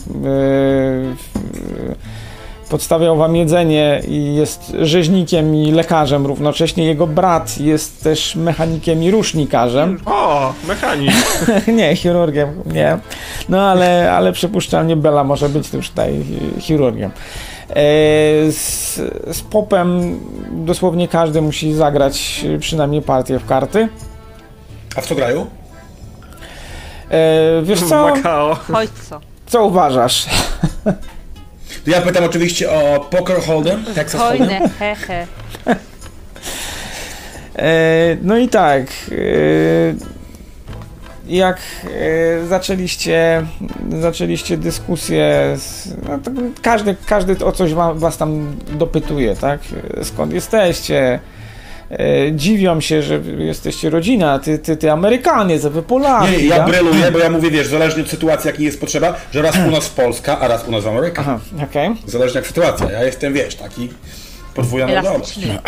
podstawiał 2.68 3.16
wam 3.16 3.36
jedzenie 3.36 4.02
i 4.08 4.34
jest 4.34 4.76
rzeźnikiem 4.80 5.54
i 5.54 5.72
lekarzem 5.72 6.26
równocześnie. 6.26 6.84
Jego 6.84 7.06
brat 7.06 7.58
jest 7.58 8.02
też 8.02 8.36
mechanikiem 8.36 9.02
i 9.02 9.10
rusznikarzem. 9.10 10.00
O, 10.06 10.52
mechanik. 10.68 11.12
nie, 11.78 11.96
chirurgiem, 11.96 12.48
nie. 12.66 12.98
No 13.48 13.60
ale, 13.60 14.12
ale 14.12 14.32
przypuszczalnie 14.32 14.96
Bela 14.96 15.24
może 15.24 15.48
być 15.48 15.72
już 15.72 15.90
tutaj 15.90 16.24
chirurgiem. 16.60 17.10
E, 17.70 17.74
z, 18.52 18.94
z 19.32 19.40
popem 19.40 20.20
dosłownie 20.50 21.08
każdy 21.08 21.42
musi 21.42 21.74
zagrać 21.74 22.44
przynajmniej 22.60 23.02
partię 23.02 23.38
w 23.38 23.46
karty. 23.46 23.88
A 24.96 25.00
w 25.00 25.06
co 25.06 25.14
grają? 25.14 25.46
E, 27.10 27.62
wiesz 27.62 27.82
co? 27.82 28.02
Macao. 28.02 28.54
Chodź 28.54 28.90
co. 29.08 29.20
Co 29.46 29.64
uważasz? 29.64 30.26
To 31.84 31.90
ja 31.90 32.00
pytam 32.00 32.24
oczywiście 32.24 32.70
o 32.70 33.00
Poker 33.10 33.36
Hold'em, 33.36 33.94
Texas 33.94 34.20
Hold'em. 34.20 34.68
E, 37.56 38.16
no 38.22 38.36
i 38.36 38.48
tak. 38.48 38.82
E, 38.82 40.17
jak 41.28 41.56
e, 41.84 42.46
zaczęliście, 42.46 43.46
zaczęliście 44.00 44.56
dyskusję, 44.56 45.54
z, 45.58 45.88
no 46.08 46.18
to 46.18 46.30
każdy, 46.62 46.96
każdy 47.06 47.44
o 47.44 47.52
coś 47.52 47.74
wa, 47.74 47.94
was 47.94 48.16
tam 48.16 48.56
dopytuje, 48.72 49.36
tak? 49.36 49.60
Skąd 50.02 50.32
jesteście? 50.32 51.20
E, 51.90 52.32
dziwią 52.32 52.80
się, 52.80 53.02
że 53.02 53.20
jesteście 53.38 53.90
rodzina, 53.90 54.38
ty, 54.38 54.58
ty, 54.58 54.76
ty 54.76 54.92
Amerykanie, 54.92 55.58
wy 55.58 55.82
Polaki. 55.82 56.32
Nie, 56.32 56.38
nie, 56.38 56.44
ja 56.44 56.56
tak? 56.56 56.68
bryluję, 56.68 57.12
bo 57.12 57.18
ja 57.18 57.30
mówię, 57.30 57.50
wiesz, 57.50 57.66
zależnie 57.66 58.02
od 58.02 58.08
sytuacji, 58.08 58.48
jakiej 58.48 58.66
jest 58.66 58.80
potrzeba, 58.80 59.14
że 59.32 59.42
raz 59.42 59.56
u 59.68 59.70
nas 59.70 59.88
Polska, 59.88 60.38
a 60.38 60.48
raz 60.48 60.68
u 60.68 60.70
nas 60.70 60.86
Ameryka. 60.86 61.22
Aha, 61.22 61.38
okej. 61.62 61.90
Zależnie 62.06 62.38
jak 62.38 62.46
sytuacja. 62.46 62.90
Ja 62.90 63.04
jestem, 63.04 63.32
wiesz, 63.32 63.54
taki 63.54 63.88
narodowość. 64.56 65.38
Elastyczny. 65.38 65.58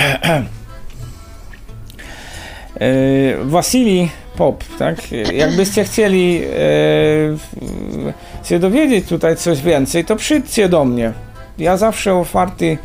E, 2.80 3.44
Wasili 3.44 4.10
Pop, 4.40 4.64
tak? 4.78 5.12
Jakbyście 5.32 5.84
chcieli 5.84 6.42
e, 6.44 8.46
się 8.48 8.58
dowiedzieć 8.58 9.08
tutaj 9.08 9.36
coś 9.36 9.62
więcej, 9.62 10.04
to 10.04 10.16
przyjdźcie 10.16 10.68
do 10.68 10.84
mnie. 10.84 11.12
Ja 11.58 11.76
zawsze 11.76 12.14
otwarty 12.14 12.78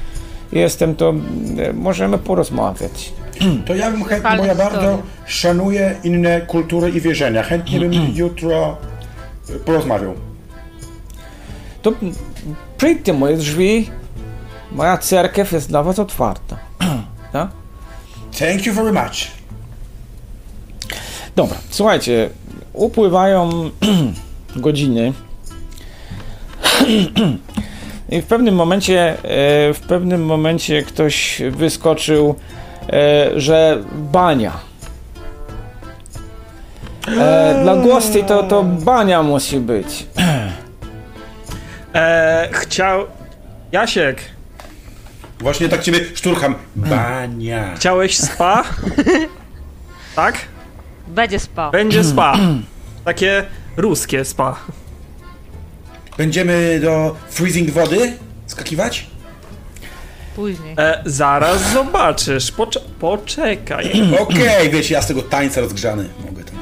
jestem, 0.52 0.96
to 0.96 1.14
e, 1.58 1.74
możemy 1.74 2.18
porozmawiać. 2.18 3.14
To 3.66 3.76
ja 3.76 3.92
bym 3.92 4.04
chętnie, 4.04 4.38
bo 4.38 4.46
ja 4.46 4.56
bardzo 4.56 5.02
szanuję 5.26 5.96
inne 6.04 6.42
kultury 6.42 6.90
i 6.90 7.02
wierzenia. 7.02 7.44
Chętnie 7.44 7.80
bym 7.80 7.94
jutro 8.16 8.78
y, 9.50 9.54
porozmawiał. 9.54 10.14
To 11.82 11.94
przyjdźcie 12.78 13.14
moje 13.14 13.38
drzwi, 13.38 13.90
moja 14.72 14.98
cerkiew 14.98 15.52
jest 15.52 15.70
dla 15.70 15.84
was 15.84 16.00
otwarta. 16.00 16.58
tak? 17.34 17.48
Thank 18.40 18.66
you 18.66 18.74
very 18.74 18.92
much. 18.92 19.45
Dobra, 21.36 21.58
słuchajcie, 21.70 22.30
upływają 22.74 23.70
godziny 24.56 25.14
i 28.10 28.22
w 28.22 28.26
pewnym 28.26 28.56
momencie, 28.56 29.10
e, 29.10 29.74
w 29.74 29.80
pewnym 29.88 30.26
momencie 30.26 30.84
ktoś 30.84 31.42
wyskoczył, 31.52 32.36
e, 32.94 33.32
że 33.40 33.84
bania. 33.94 34.52
E, 37.08 37.60
Dla 37.64 37.76
gości 37.76 38.24
to, 38.24 38.44
to 38.44 38.64
bania 38.64 39.24
musi 39.24 39.60
być. 39.60 40.06
E, 41.94 42.50
chciał... 42.52 43.06
Jasiek, 43.72 44.22
Właśnie 45.40 45.70
tak 45.70 45.84
ciebie 45.84 46.00
szturcham. 46.16 46.56
Bania. 46.76 47.76
Chciałeś 47.76 48.18
spa? 48.18 48.64
tak? 50.16 50.36
Będzie 51.08 51.40
spał. 51.40 51.72
Będzie 51.72 52.04
spa. 52.04 52.38
Takie 53.06 53.46
ruskie 53.78 54.26
spa. 54.26 54.56
Będziemy 56.18 56.80
do 56.84 57.16
freezing 57.30 57.70
wody 57.70 58.14
skakiwać? 58.48 59.08
Później. 60.36 60.76
E, 60.78 61.02
zaraz 61.06 61.74
zobaczysz. 61.74 62.52
Pocze 62.52 62.80
poczekaj. 63.00 63.92
Okej, 64.20 64.70
wiecie, 64.70 64.94
ja 64.94 65.02
z 65.02 65.08
tego 65.08 65.22
tańca 65.22 65.62
rozgrzany 65.62 66.10
mogę 66.26 66.44
tam. 66.44 66.56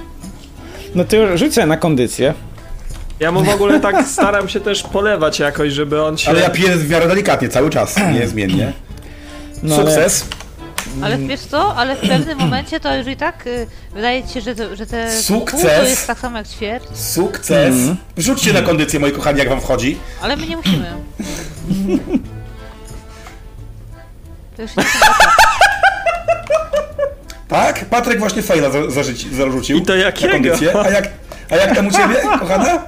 No 0.96 1.04
ty 1.04 1.38
rzuć 1.38 1.54
sobie 1.54 1.68
na 1.68 1.78
kondycję. 1.78 2.34
Ja 3.20 3.32
mu 3.32 3.44
w 3.44 3.50
ogóle 3.50 3.80
tak 3.80 4.08
staram 4.08 4.50
się 4.50 4.60
też 4.60 4.84
polewać 4.84 5.40
jakoś, 5.40 5.74
żeby 5.74 6.04
on 6.04 6.18
się... 6.18 6.30
Ale 6.30 6.42
ja 6.42 6.50
piję 6.50 6.76
w 6.76 6.90
miarę 6.90 7.08
delikatnie, 7.08 7.50
cały 7.50 7.70
czas, 7.70 7.96
niezmiennie. 8.20 8.74
No 9.64 9.76
Sukces. 9.76 10.26
Ale 10.32 10.43
wiesz 11.28 11.40
co, 11.42 11.76
ale 11.76 11.96
w 11.96 12.00
pewnym 12.00 12.38
momencie 12.38 12.80
to 12.80 12.96
już 12.98 13.08
i 13.08 13.16
tak 13.18 13.48
y, 13.48 13.68
wydaje 13.94 14.24
ci 14.24 14.34
się, 14.34 14.42
że, 14.42 14.56
to, 14.56 14.76
że 14.76 14.86
te 14.86 15.22
Sukces. 15.22 15.62
pół 15.62 15.70
to 15.70 15.84
jest 15.84 16.08
tak 16.08 16.20
samo 16.20 16.38
jak 16.38 16.48
ćwierć, 16.48 16.86
Sukces. 16.94 17.76
Rzućcie 18.18 18.54
na 18.54 18.62
kondycję, 18.62 19.00
moi 19.00 19.12
kochani, 19.12 19.40
jak 19.40 19.50
wam 19.50 19.62
wchodzi. 19.62 19.98
ale 20.22 20.36
my 20.38 20.48
nie 20.48 20.58
musimy. 20.58 20.94
To 24.56 24.62
już 24.62 24.76
nie 24.78 24.84
Tak? 27.48 27.86
Patryk 27.86 28.20
właśnie 28.20 28.42
za- 28.42 28.70
zarzuci- 28.70 29.34
zarzucił. 29.34 29.78
I 29.78 29.82
to 29.82 29.96
jakiego? 29.96 30.28
Na 30.28 30.34
kondycję. 30.34 30.74
A 30.86 30.90
jak, 30.90 31.10
a 31.52 31.56
jak 31.56 31.76
tam 31.76 31.88
u 31.88 31.92
ciebie, 31.92 32.16
kochana? 32.40 32.82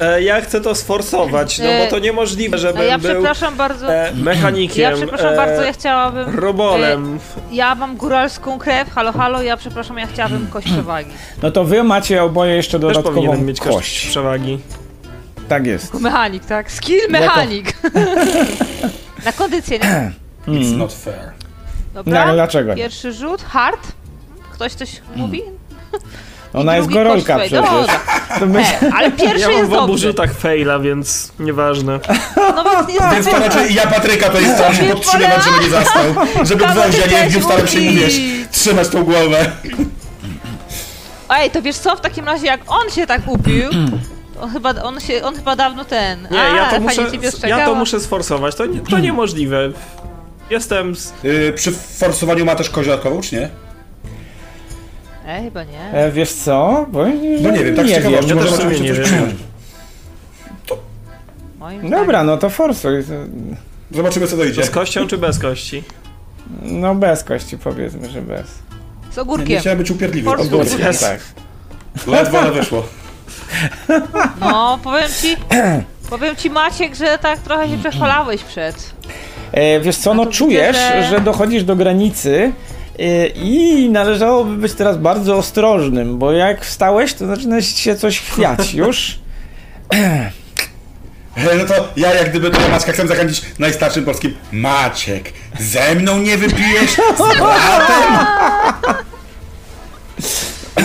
E, 0.00 0.22
ja 0.22 0.40
chcę 0.40 0.60
to 0.60 0.74
sforsować, 0.74 1.58
no 1.58 1.64
bo 1.84 1.90
to 1.90 1.98
niemożliwe, 1.98 2.54
A 2.54 2.58
żebym 2.58 2.82
ja 2.86 2.98
był 2.98 3.10
przepraszam 3.10 3.56
bardzo. 3.56 3.94
e, 3.94 4.12
mechanikiem, 4.14 4.82
Ja 4.82 4.96
przepraszam 4.96 5.32
e, 5.32 5.36
bardzo, 5.36 5.62
ja 5.62 5.72
chciałabym. 5.72 6.38
robolem. 6.38 7.16
y, 7.16 7.54
Ja 7.54 7.74
mam 7.74 7.96
góralską 7.96 8.58
krew, 8.58 8.90
halo, 8.90 9.12
halo, 9.12 9.42
ja 9.42 9.56
przepraszam, 9.56 9.98
ja 9.98 10.06
chciałabym 10.06 10.46
kość 10.46 10.66
przewagi. 10.66 11.10
No 11.42 11.50
to 11.50 11.64
wy 11.64 11.82
macie 11.82 12.22
oboje 12.22 12.54
jeszcze 12.56 12.78
dodatkową 12.78 13.36
mieć 13.36 13.60
kość 13.60 13.76
kość. 13.76 14.06
przewagi. 14.06 14.58
Tak 15.48 15.66
jest. 15.66 15.94
Mechanik, 15.94 16.44
tak? 16.44 16.72
Skill 16.72 17.00
mechanik. 17.10 17.76
Na 19.24 19.32
kondycję, 19.32 19.78
nie? 19.78 20.12
It's 20.48 20.76
not 20.76 20.92
fair. 20.92 21.32
Dobra. 21.94 22.26
No, 22.26 22.32
dlaczego? 22.34 22.74
Pierwszy 22.74 23.12
rzut, 23.12 23.42
hard. 23.42 23.92
Ktoś 24.52 24.72
coś 24.74 25.00
mówi? 25.16 25.42
Ona 26.52 26.76
jest 26.76 26.88
gorolka 26.88 27.38
przecież. 27.38 27.66
swojej. 27.66 27.86
To 28.40 28.46
my... 28.46 28.60
E, 28.60 28.92
ale 28.96 29.10
pierwszy 29.10 29.38
Ja 29.38 29.48
mam 29.48 29.58
jest 29.58 29.70
w 29.70 29.72
obu 29.72 29.86
dobrze. 29.86 30.08
rzutach 30.08 30.34
faila, 30.34 30.78
więc 30.78 31.32
nieważne. 31.38 32.00
No 32.36 32.64
więc 32.64 32.88
nie 32.88 33.10
Więc 33.14 33.26
to 33.26 33.38
raczej 33.38 33.74
ja 33.74 33.86
Patryka 33.86 34.28
to 34.30 34.40
jest 34.40 34.54
staram 34.54 34.74
się 34.74 34.84
podtrzymywać, 34.84 35.44
żeby 35.44 35.64
nie 35.64 35.70
zastał. 35.70 36.04
Żeby 36.42 36.64
ty 36.64 37.14
nie 37.14 37.28
wbił, 37.28 37.42
staram 37.42 37.66
się 37.66 37.80
mówisz. 37.80 38.18
wiesz, 38.18 38.48
trzymać 38.52 38.88
tą 38.88 39.04
głowę. 39.04 39.52
Ej, 41.30 41.50
to 41.50 41.62
wiesz 41.62 41.76
co, 41.76 41.96
w 41.96 42.00
takim 42.00 42.24
razie 42.26 42.46
jak 42.46 42.60
on 42.66 42.90
się 42.90 43.06
tak 43.06 43.20
upił, 43.26 43.70
to 44.40 44.48
chyba, 44.48 44.70
on, 44.82 45.00
się, 45.00 45.22
on 45.22 45.36
chyba 45.36 45.56
dawno 45.56 45.84
ten... 45.84 46.28
Nie, 46.30 46.40
A, 46.40 46.56
ja 46.56 46.70
to 46.70 46.80
muszę, 46.80 47.02
ja 47.46 47.64
to 47.66 47.74
muszę 47.74 48.00
sforsować, 48.00 48.54
to, 48.54 48.66
nie, 48.66 48.80
to 48.80 48.98
niemożliwe. 48.98 49.70
Jestem... 50.50 50.96
Z... 50.96 51.12
Yy, 51.22 51.52
przy 51.52 51.72
forsowaniu 51.72 52.44
ma 52.44 52.54
też 52.54 52.70
kość 52.70 52.88
dodatkową, 52.88 53.20
czy 53.20 53.34
nie? 53.34 53.48
Ej, 55.30 55.42
chyba 55.44 55.64
nie. 55.64 55.92
E, 55.92 56.12
wiesz 56.12 56.32
co? 56.32 56.86
Bo, 56.92 57.04
No 57.40 57.50
nie 57.50 57.64
wiem, 57.64 57.76
tak 57.76 57.86
z 57.86 57.88
nie 57.88 57.94
ciekawości, 57.94 58.28
wiem. 58.34 58.38
Też 58.38 58.82
nie 58.82 58.92
wiem. 58.92 59.36
Moim 61.58 61.90
Dobra, 61.90 62.24
no 62.24 62.36
to 62.36 62.50
forsuj. 62.50 63.04
Zobaczymy, 63.90 64.26
co 64.26 64.36
dojdzie. 64.36 64.64
Z 64.64 64.70
kością 64.70 65.06
czy 65.06 65.18
bez 65.18 65.38
kości? 65.38 65.82
No 66.62 66.94
bez 66.94 67.24
kości 67.24 67.58
powiedzmy, 67.58 68.10
że 68.10 68.22
bez. 68.22 68.46
Z 68.46 68.50
Nie, 68.50 69.16
nie 69.16 69.22
ogórkiem. 69.22 69.60
chciałem 69.60 69.78
być 69.78 69.90
upierdliwy. 69.90 70.30
Odwróć. 70.30 70.52
Ogórkiem. 70.52 70.86
Jest. 70.86 71.00
Tak. 71.00 71.20
Ledwo, 72.06 72.40
ale 72.40 72.52
wyszło. 72.52 72.86
No, 74.40 74.78
powiem 74.84 75.08
ci... 75.22 75.36
Powiem 76.10 76.36
ci 76.36 76.50
Maciek, 76.50 76.94
że 76.94 77.18
tak 77.18 77.38
trochę 77.38 77.68
się 77.68 77.78
przechwalałeś 77.78 78.42
przed. 78.44 78.92
E, 79.52 79.80
wiesz 79.80 79.96
co, 79.96 80.14
no 80.14 80.26
to 80.26 80.32
czujesz, 80.32 80.76
że- 80.76 81.08
że 81.10 81.20
dochodzisz 81.20 81.64
do 81.64 81.76
granicy 81.76 82.52
e, 82.52 82.52
i 83.34 83.88
należałoby 83.92 84.56
być 84.56 84.74
teraz 84.74 84.96
bardzo 84.98 85.36
ostrożnym, 85.36 86.18
bo 86.18 86.32
jak 86.32 86.64
wstałeś, 86.64 87.14
to 87.14 87.26
zaczyna 87.26 87.62
się 87.62 87.96
coś 87.96 88.20
chwiać 88.20 88.74
już. 88.74 89.18
No 91.36 91.64
to 91.68 91.88
ja 91.96 92.14
jak 92.14 92.30
gdyby 92.30 92.50
do 92.50 92.58
Maćka 92.68 92.92
chcę 92.92 93.06
zakończyć 93.06 93.42
najstarszym 93.58 94.04
polskim 94.04 94.34
Maciek, 94.52 95.32
ze 95.60 95.94
mną 95.94 96.18
nie 96.18 96.36
wypijesz? 96.36 96.90
Z 97.18 97.38
bratem? 97.38 98.26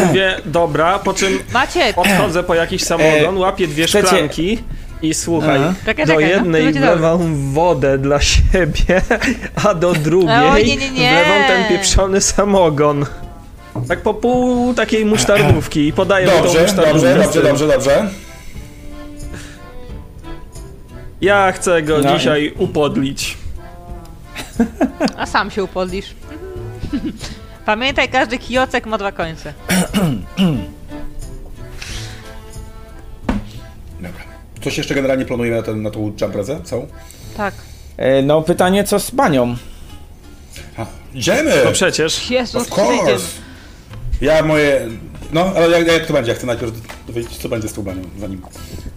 Mówię, 0.08 0.36
dobra, 0.46 1.00
po 1.00 1.14
czym 1.14 1.40
Maciek, 1.54 1.98
odchodzę 1.98 2.44
po 2.44 2.56
jakiś 2.56 2.84
samogon, 2.84 3.38
łapię 3.38 3.68
dwie 3.68 3.86
chcecie- 3.88 4.08
szklanki 4.08 4.64
i 5.08 5.14
słuchaj, 5.14 5.60
Aha. 5.64 5.74
Czekaj, 5.86 6.06
do 6.06 6.14
czekaj, 6.14 6.30
no, 6.30 6.36
jednej 6.38 6.64
będzie 6.64 6.80
wlewam 6.80 7.52
wodę 7.54 7.98
dla 7.98 8.22
siebie, 8.22 9.02
a 9.66 9.74
do 9.74 9.94
drugiej 9.94 10.38
O, 10.50 10.58
nie, 10.58 10.64
nie, 10.78 10.92
nie. 10.92 11.10
wlewam 11.10 11.48
ten 11.48 11.66
pieprzony 11.70 12.22
samogon. 12.22 13.06
Tak 13.88 14.02
po 14.02 14.14
pół 14.14 14.74
takiej 14.74 15.06
musztardówki 15.06 15.88
i 15.88 15.94
podaję 15.94 16.28
tą 16.28 16.44
Dobrze, 16.44 16.62
musztardówkę. 16.62 16.94
dobrze, 16.94 17.24
dobrze, 17.24 17.42
dobrze, 17.44 17.68
dobrze. 17.68 18.10
Ja 21.22 21.52
chcę 21.52 21.82
go 21.82 21.98
No 22.04 22.14
dzisiaj 22.18 22.54
upodlić. 22.58 23.38
a 25.18 25.26
sam 25.26 25.52
się 25.52 25.64
upodlisz. 25.64 26.16
Pamiętaj, 27.66 28.10
każdy 28.10 28.38
kijocek 28.38 28.86
ma 28.86 28.98
dwa 28.98 29.12
końce. 29.12 29.54
Coś 34.66 34.78
jeszcze 34.78 34.96
generalnie 34.96 35.26
planujemy 35.26 35.58
na, 35.58 35.64
ten, 35.64 35.82
na 35.82 35.92
tą 35.92 36.14
jumprezę? 36.22 36.60
Całą? 36.64 36.88
Tak. 37.38 37.54
E, 37.98 38.22
no 38.22 38.42
pytanie, 38.42 38.84
co 38.84 39.00
z 39.00 39.12
banią? 39.12 39.56
A, 40.78 40.86
idziemy! 41.14 41.52
No 41.66 41.72
przecież. 41.72 42.30
Jezus, 42.32 42.62
Of 42.72 42.78
course! 42.80 43.26
Ja 44.22 44.44
moje... 44.44 44.88
No, 45.34 45.52
ale 45.56 45.70
jak, 45.70 45.88
jak 45.88 46.06
to 46.06 46.14
będzie? 46.14 46.32
Ja 46.32 46.38
chcę 46.38 46.48
najpierw 46.48 46.72
dowiedzieć, 47.08 47.38
co 47.38 47.50
będzie 47.50 47.68
z 47.68 47.74
tą 47.74 47.82
banią, 47.82 48.02
zanim 48.20 48.42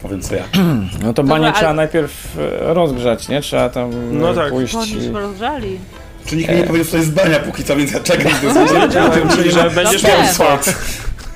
powiem 0.03 0.23
co 0.23 0.35
ja. 0.35 0.45
No 1.03 1.15
to 1.15 1.23
banię 1.25 1.47
ale- 1.47 1.55
trzeba 1.57 1.73
najpierw 1.75 2.37
e, 2.39 2.75
rozgrzać, 2.75 3.29
nie? 3.29 3.41
Trzeba 3.41 3.69
tam 3.69 4.19
No 4.19 4.31
e, 4.33 4.35
tak. 4.35 4.51
pójść... 4.51 4.75
Oni 4.75 4.93
już 4.93 5.07
rozgrzali. 5.07 5.79
Czy 6.27 6.37
nikt 6.37 6.51
mi 6.51 6.57
nie 6.57 6.65
powiedział, 6.65 6.85
co 6.85 6.91
to 6.93 6.97
jest 6.99 7.13
bania 7.13 7.39
póki 7.39 7.65
co, 7.65 7.77
więc 7.77 7.93
ja 7.93 8.01
czekam 8.01 8.33
z 8.33 8.41
tym, 8.41 8.81
Wiedziałem 8.83 9.29
ci, 9.31 9.51
że 9.51 9.71
będziesz 9.71 10.03
Dobrze. 10.03 10.19
miał 10.19 10.35
spa. 10.35 10.59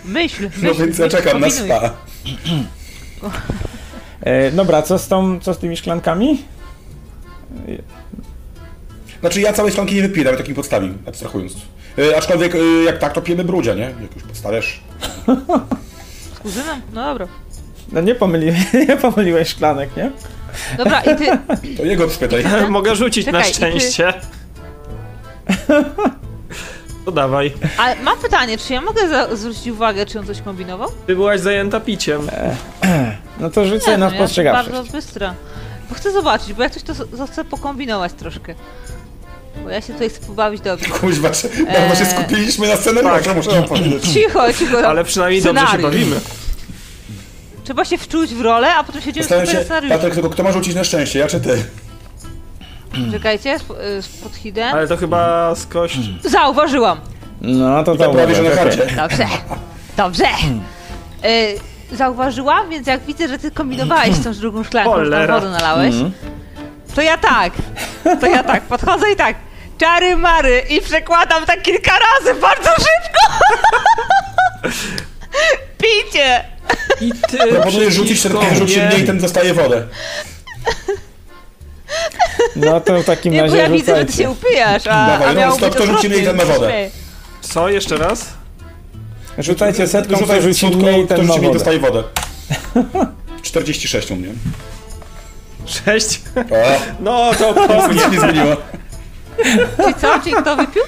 Myśl, 0.05 0.43
myśl, 0.43 0.51
No 0.63 0.75
więc 0.75 0.99
ja 0.99 1.09
czekam 1.09 1.41
na 1.41 1.51
spa. 1.51 1.91
E, 4.23 4.51
dobra, 4.51 4.83
co 4.83 4.99
z, 4.99 5.09
tą, 5.09 5.41
co 5.41 5.55
z 5.55 5.59
tymi 5.59 5.77
szklankami? 5.77 6.45
Znaczy 9.21 9.41
ja 9.41 9.53
całej 9.53 9.73
szklanki 9.73 9.95
nie 9.95 10.03
wypiję, 10.03 10.25
nawet 10.25 10.41
takiej 10.41 10.55
podstawi, 10.55 10.93
abstrahując. 11.07 11.53
Y, 11.99 12.17
aczkolwiek 12.17 12.55
y, 12.55 12.83
jak 12.85 12.99
tak, 12.99 13.13
to 13.13 13.23
pijemy 13.23 13.45
brudzia, 13.45 13.75
nie? 13.75 13.83
Jak 13.83 14.15
już 14.15 14.25
podstawiasz. 14.25 14.81
Z 16.35 16.39
kuzynem? 16.39 16.81
No 16.93 17.05
dobra. 17.05 17.29
No 17.93 18.01
nie, 18.01 18.15
pomyli, 18.15 18.53
nie 18.89 18.97
pomyliłeś 18.97 19.49
szklanek, 19.49 19.97
nie? 19.97 20.11
Dobra, 20.77 21.01
i 21.01 21.17
ty... 21.17 21.27
To 21.77 21.85
jego 21.85 22.11
spytaj. 22.11 22.45
Mogę 22.69 22.97
rzucić 22.97 23.25
Czekaj, 23.25 23.41
na 23.41 23.47
szczęście. 23.47 24.15
To 27.05 27.13
dawaj. 27.13 27.53
Ale 27.79 27.97
mam 27.97 28.19
pytanie, 28.19 28.59
czy 28.59 28.73
ja 28.73 28.81
mogę 28.81 29.09
za- 29.09 29.37
zwrócić 29.37 29.67
uwagę, 29.67 30.07
czy 30.07 30.19
on 30.19 30.27
coś 30.27 30.43
kombinował? 30.43 30.89
Ty 31.07 31.15
byłaś 31.15 31.41
zajęta 31.41 31.81
piciem. 31.81 32.21
No 33.43 33.51
to 33.51 33.81
sobie 33.81 33.99
na 33.99 34.07
no, 34.07 34.13
ja 34.13 34.19
spostrzegawczość. 34.19 34.71
bardzo 34.71 34.93
bystra. 34.93 35.35
Bo 35.89 35.95
chcę 35.95 36.13
zobaczyć, 36.13 36.53
bo 36.53 36.63
jak 36.63 36.73
coś 36.73 36.83
to, 36.83 36.93
chcę 37.27 37.45
pokombinować 37.45 38.13
troszkę. 38.13 38.55
Bo 39.65 39.71
ja 39.71 39.81
się 39.81 39.93
tutaj 39.93 40.11
chcę 40.11 40.27
pobawić 40.27 40.61
dobrze. 40.61 40.87
Kuźwa, 40.87 41.31
czy- 41.31 41.49
dawno 41.73 41.95
się 41.95 42.07
skupiliśmy 42.07 42.69
na 42.69 42.77
scenariuszu, 42.77 43.25
Tak. 43.25 43.37
muszę 43.37 43.51
wam 43.51 43.65
powiedzieć. 43.65 44.05
Cicho, 44.13 44.53
cicho. 44.53 44.89
Ale 44.89 45.05
przynajmniej 45.05 45.43
dobrze 45.43 45.67
się 45.67 45.79
bawimy. 45.79 46.21
Trzeba 47.65 47.85
się 47.85 47.99
wczuć 47.99 48.35
w 48.35 48.41
rolę, 48.41 48.75
a 48.75 48.85
potem 48.85 49.03
się 49.03 49.13
dzieje 49.13 49.23
Zastanawiam 49.25 49.47
super 49.47 49.61
się, 49.61 49.65
scenariusz. 49.65 49.93
Patryk, 49.93 50.15
tylko 50.15 50.31
kto 50.31 50.43
ma 50.43 50.53
rzucić 50.53 50.75
na 50.75 50.85
szczęście, 50.85 51.19
ja 51.19 51.27
czy 51.27 51.41
ty? 51.41 51.65
Czekajcie, 53.13 53.57
y, 53.57 53.59
pod 54.23 54.37
hidden. 54.37 54.75
Ale 54.75 54.89
to 54.89 54.97
chyba 54.97 55.55
z 55.55 55.67
kości. 55.67 56.19
Zauważyłam. 56.25 57.01
No 57.41 57.85
to 57.85 57.97
To 57.97 58.05
to 58.05 58.13
prawie, 58.13 58.35
że 58.35 58.43
na 58.43 58.51
okej. 58.53 58.65
karcie. 58.65 58.97
Dobrze. 58.97 59.27
Dobrze. 59.97 60.25
Y, 61.25 61.72
zauważyłam, 61.97 62.71
więc 62.71 62.87
jak 62.87 63.01
widzę, 63.01 63.29
że 63.29 63.39
ty 63.39 63.51
kombinowałeś 63.51 64.15
z 64.15 64.25
tą 64.25 64.33
drugą 64.33 64.65
szklanką, 64.65 64.91
że 64.91 64.97
tam 64.99 65.05
Cholera. 65.13 65.35
wodę 65.35 65.51
nalałeś, 65.51 65.95
Mhm. 65.95 66.13
to 66.95 67.03
ja 67.03 67.19
tak. 67.19 67.53
To 68.21 68.27
ja 68.27 68.45
tak, 68.45 68.63
podchodzę 68.63 69.13
i 69.13 69.17
tak. 69.17 69.37
Czary 69.79 70.17
mary 70.17 70.63
i 70.71 70.81
przekładam 70.81 71.47
tak 71.47 71.63
kilka 71.63 71.93
razy 71.93 72.41
bardzo 72.41 72.71
szybko. 72.71 73.47
Picie! 75.83 76.45
I 77.01 77.13
ty 77.29 77.39
Proponuję 77.39 77.91
rzucić, 77.91 78.23
ten 78.23 78.55
rzuci 78.57 78.77
mnie. 78.79 78.87
mniej, 78.89 79.07
ten 79.07 79.19
dostaje 79.19 79.55
wodę. 79.55 79.87
No 82.57 82.81
to 82.81 83.03
w 83.03 83.05
takim 83.05 83.33
Nie, 83.33 83.39
bo 83.39 83.45
razie 83.45 83.57
ja 83.57 83.69
widzę, 83.69 83.97
że 83.97 84.05
ty 84.05 84.13
się 84.13 84.31
upijasz, 84.31 84.87
a, 84.87 85.07
Dawaj, 85.07 85.29
a 85.29 85.33
no, 85.33 85.41
miało 85.41 85.57
stop, 85.57 85.75
to 85.77 85.87
rzucimy 85.87 85.95
odwrotnie, 86.17 86.19
i 86.19 86.25
ten 86.25 86.37
na 86.37 86.45
wodę. 86.45 86.91
Co, 87.41 87.69
jeszcze 87.69 87.97
raz? 87.97 88.29
Rzucajcie 89.43 89.89
setką, 89.89 90.17
Rzucaj 90.17 90.43
rzuci 90.43 90.67
mniej, 90.67 91.07
ten 91.07 91.27
ma 91.27 91.35
wodę. 91.35 91.53
dostaje 91.53 91.79
wodę. 91.79 92.03
46 93.43 94.11
u 94.11 94.17
mnie. 94.17 94.29
Sześć? 95.67 96.21
O, 96.37 96.81
No 97.01 97.31
to 97.35 97.55
nic 97.93 98.03
nie 98.13 98.21
zmieniło. 98.21 98.57
Czyli 99.77 99.95
co? 99.95 100.21
Czyli 100.21 100.37
kto 100.37 100.57
wypił? 100.57 100.83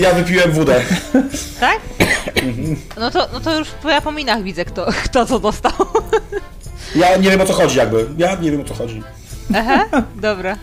Ja 0.00 0.12
wypiłem 0.12 0.52
wódę. 0.52 0.80
Tak? 1.60 1.80
No 2.98 3.10
to, 3.10 3.28
no 3.32 3.40
to 3.40 3.58
już 3.58 3.68
po 3.68 3.90
japominach 3.90 4.42
widzę, 4.42 4.64
kto, 4.64 4.86
kto 5.04 5.26
co 5.26 5.38
dostał. 5.38 5.72
Ja 6.94 7.16
nie 7.16 7.30
wiem 7.30 7.40
o 7.40 7.46
co 7.46 7.52
chodzi 7.52 7.78
jakby. 7.78 8.06
Ja 8.18 8.34
nie 8.34 8.50
wiem 8.50 8.60
o 8.60 8.64
co 8.64 8.74
chodzi. 8.74 9.02
Aha, 9.56 9.84
dobra. 10.16 10.56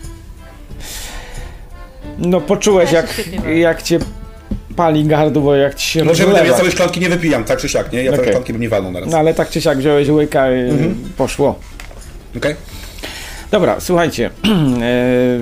No 2.18 2.40
poczułeś 2.40 2.92
Ja 2.92 3.06
się 3.06 3.22
jak, 3.32 3.46
jak 3.56 3.82
cię 3.82 3.98
pali 4.76 5.04
gardło, 5.04 5.56
jak 5.56 5.74
ci 5.74 5.86
się 5.86 6.04
No 6.04 6.14
żeby 6.14 6.32
ja 6.32 6.38
rozlewa. 6.38 6.56
całej 6.56 6.72
szklanki 6.72 7.00
nie 7.00 7.08
wypijam, 7.08 7.44
tak 7.44 7.58
czy 7.58 7.68
siak, 7.68 7.92
nie? 7.92 7.98
Ja 7.98 8.04
całej 8.04 8.20
Okej. 8.20 8.32
szklanki 8.32 8.52
bym 8.52 8.62
nie 8.62 8.68
walnął 8.68 8.92
naraz. 8.92 9.10
No 9.10 9.18
ale 9.18 9.34
tak 9.34 9.50
czy 9.50 9.60
siak 9.60 9.78
wziąłeś 9.78 10.08
łyka 10.08 10.52
i 10.52 10.70
poszło. 11.16 11.58
Okej? 12.36 12.54
Dobra, 13.50 13.80
słuchajcie. 13.80 14.30
e, 14.82 15.40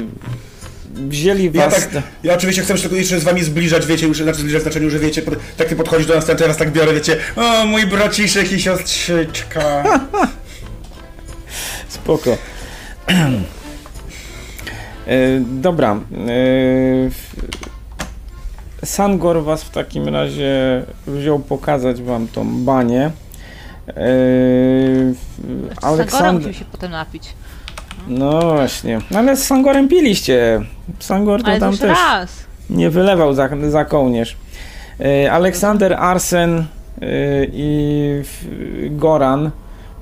wzięli 1.09 1.51
Ja 1.55 1.69
was... 1.69 1.89
tak, 1.89 2.03
ja 2.25 2.35
oczywiście 2.35 2.63
chcę 2.63 2.77
się 2.77 2.83
tylko 2.83 2.97
jeszcze 2.97 3.21
z 3.21 3.25
wami 3.25 3.45
zbliżać, 3.45 3.87
wiecie, 3.87 4.07
już, 4.07 4.19
znaczy 4.23 4.39
zbliżać 4.39 4.61
w 4.61 4.63
znaczeniu, 4.63 4.91
że 4.91 4.99
wiecie, 4.99 5.23
pod, 5.23 5.35
tak 5.57 5.69
ty 5.69 5.77
podchodzisz 5.77 6.07
do 6.07 6.15
nas, 6.15 6.27
ten 6.27 6.37
teraz 6.37 6.57
tak 6.57 6.73
biorę, 6.73 6.95
wiecie, 6.95 7.17
o 7.37 7.67
mój 7.67 7.87
braciszek 7.87 8.53
i 8.53 8.61
siostrzyczka. 8.61 9.83
Spoko. 11.89 12.37
E, 15.09 15.41
dobra. 15.41 16.01
Sangor 18.85 19.45
was 19.45 19.65
w 19.65 19.71
takim 19.71 20.09
razie 20.09 20.83
wziął 21.07 21.39
pokazać 21.39 22.03
wam 22.03 22.29
tą 22.29 22.65
banię. 22.65 23.11
Aleksander... 25.83 26.35
musimy 26.35 26.55
się 26.55 26.65
potem 26.65 26.91
napić. 26.91 27.35
No 28.09 28.41
właśnie. 28.41 29.01
No 29.11 29.19
Ale 29.19 29.37
z 29.37 29.45
Sangorem 29.45 29.89
piliście. 29.89 30.61
Sangor 30.99 31.43
to 31.43 31.49
Ale 31.49 31.61
tam 31.61 31.77
też 31.77 31.99
raz. 31.99 32.31
nie 32.71 32.91
wylewał 32.91 33.35
za, 33.35 33.49
za 33.69 33.85
kołnierz. 33.85 34.37
E, 35.01 35.33
Aleksander, 35.33 35.95
Arsen 35.95 36.59
e, 36.59 36.65
i 37.53 38.23
Goran 38.91 39.51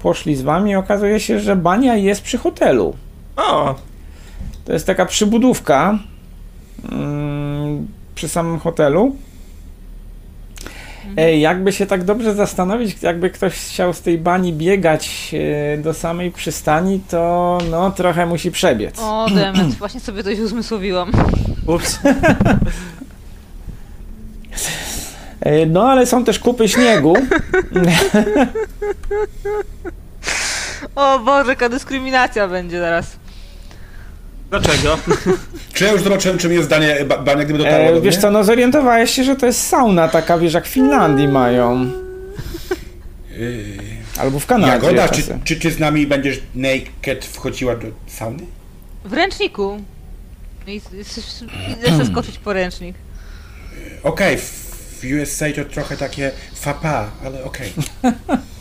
poszli 0.02 0.36
z 0.36 0.42
wami. 0.42 0.76
Okazuje 0.76 1.20
się, 1.20 1.40
że 1.40 1.56
bania 1.56 1.96
jest 1.96 2.22
przy 2.22 2.38
hotelu. 2.38 2.96
O, 3.36 3.74
To 4.64 4.72
jest 4.72 4.86
taka 4.86 5.06
przybudówka 5.06 5.98
mm, 6.92 7.45
przy 8.16 8.28
samym 8.28 8.58
hotelu. 8.58 9.16
E, 11.16 11.38
jakby 11.38 11.72
się 11.72 11.86
tak 11.86 12.04
dobrze 12.04 12.34
zastanowić, 12.34 13.02
jakby 13.02 13.30
ktoś 13.30 13.52
chciał 13.52 13.92
z 13.92 14.00
tej 14.00 14.18
bani 14.18 14.52
biegać 14.52 15.34
e, 15.74 15.78
do 15.78 15.94
samej 15.94 16.32
przystani, 16.32 17.00
to 17.08 17.58
no 17.70 17.90
trochę 17.90 18.26
musi 18.26 18.50
przebiec. 18.50 18.98
O, 18.98 19.26
demet, 19.34 19.74
właśnie 19.74 20.00
sobie 20.00 20.24
coś 20.24 20.38
uzmysłowiłam. 20.38 21.12
ups. 21.66 21.98
E, 25.40 25.66
no 25.66 25.90
ale 25.90 26.06
są 26.06 26.24
też 26.24 26.38
kupy 26.38 26.68
śniegu. 26.68 27.14
O 30.96 31.18
Boże, 31.18 31.50
jaka 31.50 31.68
dyskryminacja 31.68 32.48
będzie 32.48 32.80
zaraz. 32.80 33.16
Dlaczego? 34.50 34.98
Czy 35.74 35.84
ja 35.84 35.92
już 35.92 36.02
zobaczyłem, 36.02 36.38
czym 36.38 36.52
jest 36.52 36.68
danie, 36.68 36.96
ba, 37.08 37.18
bania, 37.18 37.44
gdyby 37.44 37.58
dotarło 37.58 37.90
do 37.90 37.96
E, 37.96 38.00
wiesz 38.00 38.14
mnie? 38.14 38.22
co, 38.22 38.30
no 38.30 38.44
zorientowałeś 38.44 39.10
się, 39.10 39.24
że 39.24 39.36
to 39.36 39.46
jest 39.46 39.66
sauna 39.68 40.08
taka, 40.08 40.38
wiesz, 40.38 40.52
jak 40.54 40.64
w 40.64 40.68
Finlandii 40.68 41.28
mają. 41.28 41.90
Yy, 43.30 43.76
Albo 44.18 44.38
w 44.40 44.46
Kanadzie. 44.46 44.72
Jagoda, 44.72 45.08
czy, 45.08 45.22
czy 45.44 45.56
ty 45.56 45.70
z 45.70 45.78
nami 45.78 46.06
będziesz 46.06 46.40
naked 46.54 47.24
wchodziła 47.24 47.76
do 47.76 47.86
sauny? 48.06 48.42
W 49.04 49.12
ręczniku. 49.12 49.80
I, 50.66 50.80
idę 51.72 51.96
zaskoczyć 51.96 52.38
po 52.38 52.52
ręcznik. 52.52 52.96
Okej, 54.02 54.36
w 54.38 55.04
USA 55.22 55.46
to 55.56 55.64
trochę 55.64 55.96
takie 55.96 56.30
fapa, 56.54 57.10
ale 57.24 57.44
okej. 57.44 57.72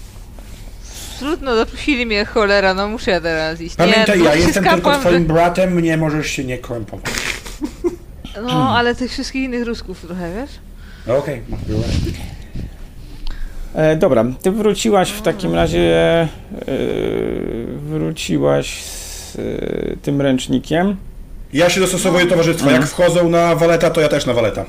Trudno, 1.20 1.56
zaprosili 1.56 2.06
mnie 2.06 2.26
cholera, 2.26 2.74
no 2.74 2.88
muszę 2.88 3.12
ja 3.12 3.22
teraz 3.22 3.62
iść. 3.62 3.76
Pamiętaj, 3.76 4.20
no, 4.20 4.26
ja 4.26 4.36
jestem 4.36 4.54
tylko 4.54 4.70
skapłam, 4.70 5.02
twoim 5.02 5.28
że- 5.28 5.34
bratem, 5.34 5.74
mnie 5.74 5.98
możesz 5.98 6.28
się 6.28 6.44
nie 6.44 6.58
krępować. 6.58 7.06
No, 8.44 8.78
ale 8.78 8.96
tych 8.96 9.12
wszystkich 9.12 9.44
innych 9.44 9.66
rusków 9.68 10.02
trochę, 10.02 10.34
wiesz? 10.36 10.52
No 11.08 11.18
Okej, 11.18 11.42
okay, 11.50 12.26
E, 13.76 13.96
dobra, 13.96 14.26
ty 14.42 14.52
wróciłaś 14.52 15.12
w 15.12 15.22
takim 15.22 15.56
razie, 15.56 15.80
e, 15.82 16.28
wróciłaś 17.76 18.84
z 18.84 19.36
e, 19.36 19.98
tym 20.02 20.22
ręcznikiem, 20.22 20.98
Ja 21.54 21.70
się 21.70 21.82
dostosowuję 21.82 22.26
towarzystwa. 22.26 22.66
Mhm. 22.66 22.82
Jak 22.82 22.92
wchodzą 22.92 23.30
na 23.30 23.56
waleta, 23.56 23.90
to 23.90 24.02
ja 24.02 24.08
też 24.08 24.26
na 24.26 24.34
waleta. 24.34 24.66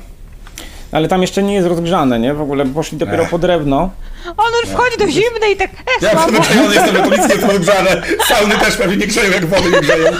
Ale 0.91 1.07
tam 1.07 1.21
jeszcze 1.21 1.43
nie 1.43 1.53
jest 1.53 1.67
rozgrzane, 1.67 2.19
nie? 2.19 2.33
W 2.33 2.41
ogóle 2.41 2.65
poszli 2.65 2.97
dopiero 2.97 3.23
Ech. 3.23 3.29
po 3.29 3.37
drewno. 3.39 3.89
On 4.37 4.45
już 4.63 4.69
wchodzi 4.73 4.97
do 4.97 5.07
zimnej 5.07 5.53
i 5.53 5.55
tak, 5.57 5.69
e, 5.71 6.05
Ja 6.05 6.15
przyzwyczajony 6.15 6.75
jestem, 6.75 6.95
że 6.95 7.01
to 7.03 7.09
nic 7.09 7.29
nie 7.41 7.47
podgrzane. 7.47 8.01
Sauny 8.27 8.55
też 8.55 8.77
pewnie 8.77 8.97
nie 8.97 9.07
grzeją, 9.07 9.31
jak 9.31 9.45
wody 9.45 9.71
nie 9.71 9.81
grzeją. 9.81 10.11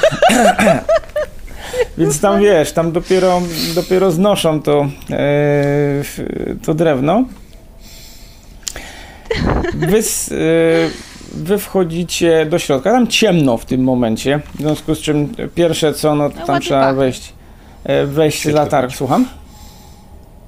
Więc 1.98 2.20
tam 2.22 2.40
wiesz, 2.42 2.72
tam 2.72 2.92
dopiero, 2.92 3.42
dopiero 3.76 4.12
znoszą 4.12 4.62
to, 4.62 4.88
e, 5.12 6.04
to 6.66 6.74
drewno. 6.74 7.24
Wy, 9.74 9.98
s- 9.98 10.32
e, 10.32 10.36
wy 11.34 11.58
wchodzicie 11.58 12.46
do 12.46 12.60
środka, 12.60 12.92
tam 12.92 13.08
ciemno 13.08 13.58
w 13.58 13.66
tym 13.66 13.82
momencie, 13.84 14.40
w 14.56 14.62
związku 14.62 14.96
z 14.96 15.00
czym 15.00 15.36
pierwsze 15.56 15.94
co, 15.94 16.16
no 16.16 16.30
to 16.30 16.36
No, 16.40 16.46
tam 16.46 16.62
trzeba 16.62 16.80
pachnie. 16.82 16.98
wejść, 16.98 17.34
wejść 18.06 18.46
latarką. 18.46 18.96
Słucham? 18.96 19.26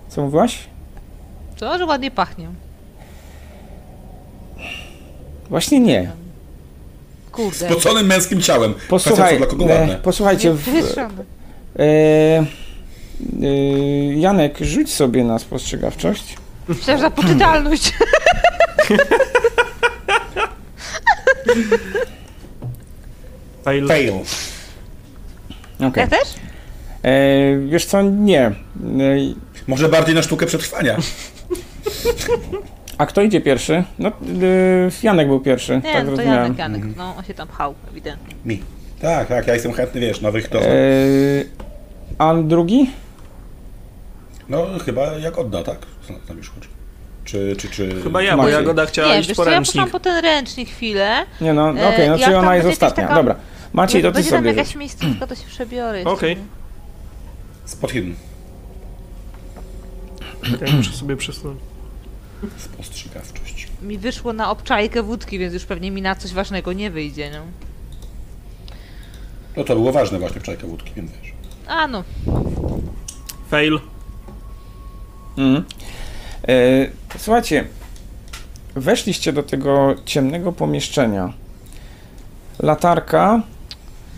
Co 0.10 0.22
mówiłaś? 0.22 0.58
Co, 1.58 1.78
że 1.78 1.86
ładnie 1.86 2.12
pachnie. 2.12 2.48
Właśnie 5.50 5.80
nie. 5.80 6.12
Kurde. 7.32 7.70
Spoconym 7.70 8.06
męskim 8.08 8.42
ciałem. 8.42 8.74
Posłuchaj, 8.90 9.38
Kwestia, 9.38 9.58
co 9.58 9.64
e, 9.74 9.80
ładne. 9.80 9.96
posłuchajcie, 9.96 10.54
w, 10.54 10.68
e, 10.68 11.84
e, 11.84 12.46
Janek, 14.16 14.58
rzuć 14.62 14.94
sobie 14.94 15.24
na 15.24 15.40
spostrzegawczość. 15.40 16.38
Myślałem, 16.68 17.02
za 17.02 17.10
poczytalność. 17.12 17.94
Fail. 23.64 23.88
Fail. 23.88 24.14
Okej. 25.80 26.02
Ja 26.04 26.08
też? 26.08 26.28
E, 27.04 27.58
Wiesz 27.68 27.86
co, 27.86 28.02
nie. 28.02 28.42
E, 28.42 28.54
Może 29.68 29.90
bardziej 29.90 30.16
na 30.16 30.22
sztukę 30.22 30.46
przetrwania. 30.46 30.98
A 32.98 33.06
kto 33.06 33.22
idzie 33.22 33.42
pierwszy? 33.42 33.84
No, 34.00 34.10
e, 34.10 34.12
Janek 35.04 35.28
był 35.28 35.40
pierwszy, 35.40 35.82
Nie, 35.84 35.94
tak 35.94 36.06
no 36.08 36.16
to. 36.16 36.22
Janek, 36.22 36.58
Janek. 36.58 36.82
No, 36.98 37.16
on 37.18 37.24
się 37.24 37.34
tam 37.34 37.48
pchał, 37.48 37.76
ewidentnie. 37.92 38.36
Mi. 38.46 38.64
Tak, 39.02 39.28
tak, 39.28 39.48
ja 39.48 39.54
jestem 39.54 39.74
chętny, 39.74 40.02
wiesz, 40.02 40.22
nowych 40.22 40.48
to. 40.48 40.60
E, 40.62 40.72
a 42.18 42.34
drugi? 42.34 42.90
No 44.50 44.66
chyba 44.86 45.06
jak 45.18 45.38
odda, 45.38 45.64
tak? 45.64 45.78
Co 46.08 46.14
tam 46.28 46.38
już 46.38 46.50
chodzi? 46.50 46.68
Czy, 47.26 47.56
czy, 47.58 47.70
czy... 47.70 48.02
Chyba 48.04 48.22
ja, 48.22 48.38
bo. 48.38 48.50
Jagoda 48.50 48.86
chciała 48.86 49.08
Nie, 49.14 49.20
iść 49.20 49.30
wiesz 49.30 49.38
po 49.38 49.44
ja 49.46 49.50
ręcznik. 49.52 49.74
poszłam 49.74 49.90
po 49.90 50.00
ten 50.00 50.24
ręcznik 50.24 50.70
chwilę. 50.70 51.26
Nie 51.42 51.54
no, 51.54 51.70
E, 51.70 51.88
okej, 51.88 52.08
no 52.10 52.16
jak 52.18 52.24
czyli 52.24 52.36
ona 52.36 52.56
jest 52.56 52.68
ostatnia. 52.68 53.04
taka- 53.04 53.16
Dobra. 53.16 53.36
Maciej, 53.74 54.02
to 54.02 54.08
ty 54.08 54.14
Będzie 54.14 54.30
tam 54.32 54.40
sobie 54.40 54.50
jakaś 54.54 54.76
miejscówka, 54.76 55.28
to 55.28 55.36
się 55.36 55.46
przebiorę. 55.48 56.04
Okej. 56.06 56.38
Spot 57.70 57.92
hidden. 57.92 58.16
Ja 60.68 60.76
muszę 60.76 60.92
sobie 60.92 61.18
przesunąć. 61.18 61.60
Spostrzegawczość. 62.58 63.68
Mi 63.82 63.98
wyszło 63.98 64.34
na 64.34 64.52
obczajkę 64.52 65.04
wódki, 65.04 65.40
więc 65.40 65.54
już 65.54 65.66
pewnie 65.66 65.92
mi 65.92 66.02
na 66.02 66.16
coś 66.16 66.34
ważnego 66.34 66.74
nie 66.74 66.92
wyjdzie, 66.92 67.32
no. 67.32 67.40
No 69.58 69.64
to 69.64 69.76
było 69.76 69.92
ważne 69.92 70.20
właśnie 70.20 70.42
w 70.42 70.44
czajka 70.44 70.68
wódki, 70.68 70.92
więc 70.96 71.12
wiesz. 71.12 71.34
A 71.68 71.88
no, 71.88 72.04
Fail. 73.50 73.80
Mhm. 75.38 75.66
E, 76.48 76.88
słuchajcie, 77.18 77.68
weszliście 78.76 79.34
do 79.34 79.44
tego 79.44 79.96
ciemnego 80.06 80.52
pomieszczenia. 80.52 81.34
Latarka 82.60 83.42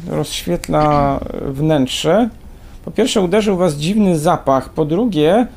rozświetla 0.07 1.19
wnętrze. 1.45 2.29
Po 2.85 2.91
pierwsze 2.91 3.21
uderzył 3.21 3.57
was 3.57 3.75
dziwny 3.75 4.19
zapach, 4.19 4.69
po 4.69 4.85
drugie 4.85 5.47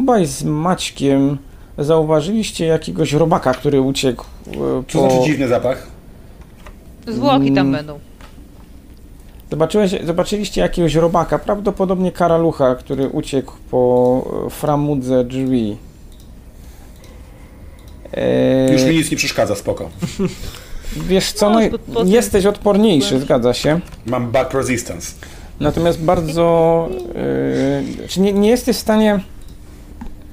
obaj 0.00 0.26
z 0.26 0.42
Maćkiem 0.44 1.38
zauważyliście 1.78 2.66
jakiegoś 2.66 3.12
robaka, 3.12 3.54
który 3.54 3.80
uciekł 3.80 4.24
e, 4.52 4.54
Co 4.88 4.98
po... 4.98 5.10
znaczy 5.10 5.24
dziwny 5.26 5.48
zapach? 5.48 5.86
zwłoki 7.08 7.46
tam 7.52 7.66
Mm. 7.66 7.72
będą. 7.72 7.98
Zobaczyłeś, 9.50 9.94
zobaczyliście 10.04 10.60
jakiegoś 10.60 10.94
robaka, 10.94 11.38
prawdopodobnie 11.38 12.12
karalucha, 12.12 12.74
który 12.74 13.08
uciekł 13.08 13.52
po 13.70 14.24
e, 14.46 14.50
framudze 14.50 15.24
drzwi. 15.24 15.76
E, 18.14 18.72
Już 18.72 18.82
mi 18.84 18.96
nic 18.96 19.10
nie 19.10 19.16
przeszkadza, 19.16 19.54
spoko. 19.54 19.88
Wiesz 20.96 21.32
co, 21.32 21.50
No, 21.50 21.60
no, 21.88 22.04
jesteś 22.04 22.46
odporniejszy, 22.46 23.20
zgadza 23.20 23.54
się. 23.54 23.80
Mam 24.06 24.30
back 24.30 24.54
resistance. 24.54 25.12
Natomiast 25.62 26.02
bardzo. 26.02 26.88
Yy, 28.00 28.08
czy 28.08 28.20
nie, 28.20 28.32
nie 28.32 28.48
jesteś 28.48 28.76
w 28.76 28.80
stanie 28.80 29.20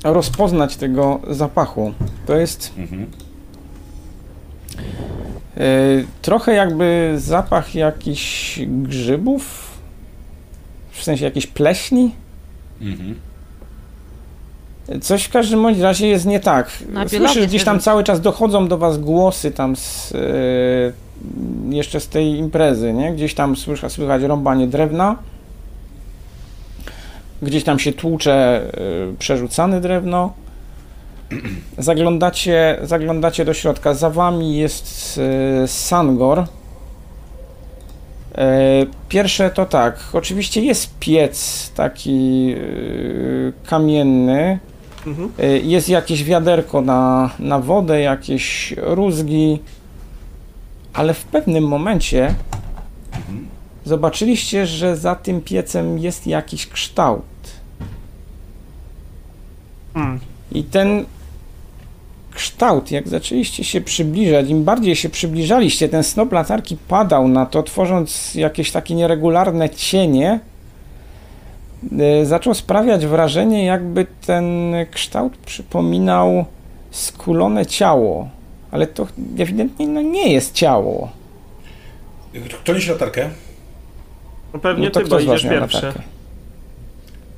rozpoznać 0.03 0.75
tego 0.77 1.19
zapachu. 1.29 1.93
To 2.25 2.35
jest 2.35 2.73
Mhm. 2.77 3.05
yy, 5.57 6.05
trochę 6.21 6.53
jakby 6.53 7.13
zapach 7.17 7.75
jakichś 7.75 8.59
grzybów, 8.67 9.69
w 10.91 11.03
sensie 11.03 11.25
jakiejś 11.25 11.47
pleśni. 11.47 12.11
Mhm. 12.81 13.15
Coś 15.01 15.23
w 15.23 15.31
każdym 15.31 15.61
bądź 15.61 15.79
razie 15.79 16.07
jest 16.07 16.25
nie 16.25 16.39
tak. 16.39 16.71
Słyszysz, 17.19 17.47
gdzieś 17.47 17.63
tam 17.63 17.79
cały 17.79 18.03
czas 18.03 18.21
dochodzą 18.21 18.67
do 18.67 18.77
was 18.77 18.97
głosy 18.97 19.51
tam 19.51 19.75
z, 19.75 20.11
yy, 20.11 20.19
jeszcze 21.69 21.99
z 21.99 22.07
tej 22.07 22.37
imprezy, 22.37 22.93
nie? 22.93 23.13
Gdzieś 23.13 23.33
tam 23.33 23.55
słychać, 23.55 23.91
słychać 23.91 24.23
rąbanie 24.23 24.67
drewna. 24.67 25.15
Gdzieś 27.41 27.63
tam 27.63 27.79
się 27.79 27.91
tłucze 27.91 28.61
yy, 29.09 29.15
przerzucane 29.19 29.81
drewno. 29.81 30.33
Zaglądacie, 31.77 32.79
zaglądacie 32.83 33.45
do 33.45 33.53
środka. 33.53 33.93
Za 33.93 34.09
wami 34.09 34.57
jest 34.57 35.19
yy, 35.61 35.67
Sangor. 35.67 36.39
Yy, 36.39 36.45
Pierwsze 39.09 39.49
to 39.49 39.65
tak, 39.65 39.99
oczywiście 40.13 40.61
jest 40.61 40.99
piec 40.99 41.71
taki 41.75 42.55
kamienny, 43.65 44.59
Mhm. 45.07 45.31
Jest 45.63 45.89
jakieś 45.89 46.23
wiaderko 46.23 46.81
na, 46.81 47.29
na 47.39 47.59
wodę, 47.59 48.01
jakieś 48.01 48.73
rózgi, 48.77 49.59
ale 50.93 51.13
w 51.13 51.23
pewnym 51.23 51.63
momencie 51.63 52.35
zobaczyliście, 53.85 54.67
że 54.67 54.97
za 54.97 55.15
tym 55.15 55.41
piecem 55.41 55.99
jest 55.99 56.27
jakiś 56.27 56.67
kształt. 56.67 57.23
Mm. 59.95 60.19
I 60.51 60.63
ten 60.63 61.05
kształt, 62.33 62.91
jak 62.91 63.07
zaczęliście 63.07 63.63
się 63.63 63.81
przybliżać, 63.81 64.49
im 64.49 64.63
bardziej 64.63 64.95
się 64.95 65.09
przybliżaliście, 65.09 65.89
ten 65.89 66.03
snop 66.03 66.31
latarki 66.31 66.77
padał 66.87 67.27
na 67.27 67.45
to, 67.45 67.63
tworząc 67.63 68.35
jakieś 68.35 68.71
takie 68.71 68.95
nieregularne 68.95 69.69
cienie, 69.69 70.39
y, 72.21 72.25
zaczął 72.25 72.53
sprawiać 72.53 73.05
wrażenie, 73.05 73.65
jakby 73.65 74.05
ten 74.25 74.73
kształt 74.91 75.37
przypominał 75.37 76.45
skulone 76.91 77.65
ciało. 77.65 78.29
Ale 78.71 78.87
to 78.87 79.07
ewidentnie 79.39 79.87
no, 79.87 80.01
nie 80.01 80.33
jest 80.33 80.53
ciało. 80.53 81.09
Kto 82.63 82.73
niesie 82.73 82.91
latarkę? 82.91 83.29
No 84.53 84.59
pewnie 84.59 84.85
No 84.85 84.91
to 84.91 84.99
ty, 84.99 85.05
kto 85.05 85.15
bo 85.15 85.21
idziesz 85.21 85.43
pierwszy. 85.43 85.77
latarkę? 85.77 86.01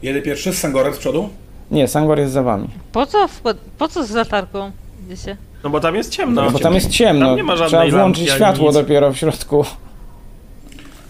Jedę 0.02 0.22
pierwszy 0.22 0.54
z 0.54 0.58
Sangorem 0.58 0.94
z 0.94 0.98
przodu? 0.98 1.30
Nie, 1.72 1.88
Sangor 1.88 2.20
jest 2.20 2.34
za 2.34 2.44
wami. 2.44 2.68
Po 2.92 3.06
co, 3.06 3.30
po 3.78 3.88
co 3.88 4.04
z 4.06 4.12
latarką 4.12 4.72
idziecie? 5.06 5.38
No 5.64 5.70
bo 5.70 5.80
tam 5.80 5.96
jest 5.96 6.12
ciemno. 6.12 6.42
No, 6.42 6.52
bo 6.52 6.60
tam 6.60 6.74
jest 6.74 6.90
ciemno. 6.90 7.26
Tam 7.28 7.36
nie 7.38 7.44
ma 7.44 7.56
żadnej 7.56 7.90
Trzeba 7.90 8.04
włączyć 8.04 8.30
światło 8.30 8.66
nic. 8.66 8.74
dopiero 8.74 9.14
w 9.14 9.18
środku. 9.18 9.66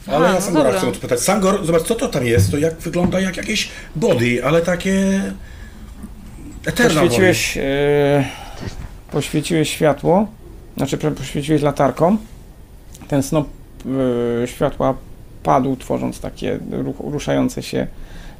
Ale 0.08 0.26
A, 0.26 0.30
ja 0.30 0.36
no 0.36 0.42
Sangora 0.42 0.64
dobra. 0.64 0.80
chcę 0.80 0.88
odpytać. 0.90 1.20
Sangor, 1.20 1.66
zobacz, 1.66 1.84
co 1.84 1.96
to 1.96 2.08
tam 2.08 2.26
jest? 2.26 2.52
To 2.52 2.58
jak 2.58 2.76
wygląda 2.80 3.20
jak 3.20 3.38
jakieś 3.38 3.70
body, 3.96 4.46
ale 4.46 4.62
takie... 4.62 5.22
Eternal. 6.66 7.04
Poświeciłeś, 7.06 7.58
e, 7.58 7.62
poświeciłeś 9.12 9.70
światło, 9.70 10.28
znaczy 10.78 10.98
poświeciłeś 10.98 11.62
latarką. 11.62 12.18
Ten 13.08 13.24
snop 13.24 13.48
e, 14.44 14.48
światła 14.48 14.94
padł, 15.44 15.76
tworząc 15.76 16.20
takie 16.20 16.60
ruszające, 17.00 17.64
się, 17.64 17.88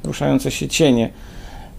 ruszające 0.04 0.50
się 0.50 0.68
cienie. 0.68 1.10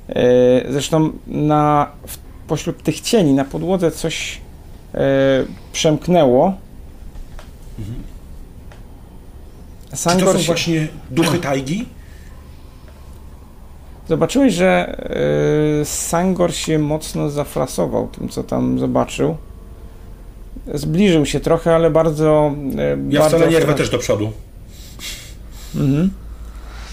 E, 0.10 0.72
zresztą 0.72 1.12
na, 1.28 1.92
w, 2.08 2.18
pośród 2.48 2.84
tych 2.84 3.02
cieni 3.02 3.34
na 3.34 3.46
podłodze 3.46 3.92
coś 3.92 4.42
e, 4.94 5.00
przemknęło. 5.74 6.54
Czy 10.20 10.26
to 10.26 10.34
są 10.34 10.40
się, 10.40 10.46
właśnie 10.46 10.88
duchy 11.12 11.40
tajgi? 11.40 11.86
Zobaczyłeś, 14.10 14.54
że 14.54 14.98
y, 15.82 15.86
Sangor 15.86 16.54
się 16.54 16.80
mocno 16.80 17.30
zafrasował 17.30 18.08
tym, 18.08 18.30
co 18.30 18.44
tam 18.44 18.80
zobaczył. 18.80 19.38
Zbliżył 20.74 21.26
się 21.26 21.40
trochę, 21.40 21.76
ale 21.76 21.90
bardzo. 21.90 22.52
y, 22.74 22.98
Ja 23.10 23.20
bardzo 23.20 23.38
wcale 23.38 23.52
nie 23.52 23.60
rwę 23.60 23.74
też 23.74 23.90
do 23.90 23.98
przodu. 23.98 24.32
Mhm. 25.76 26.10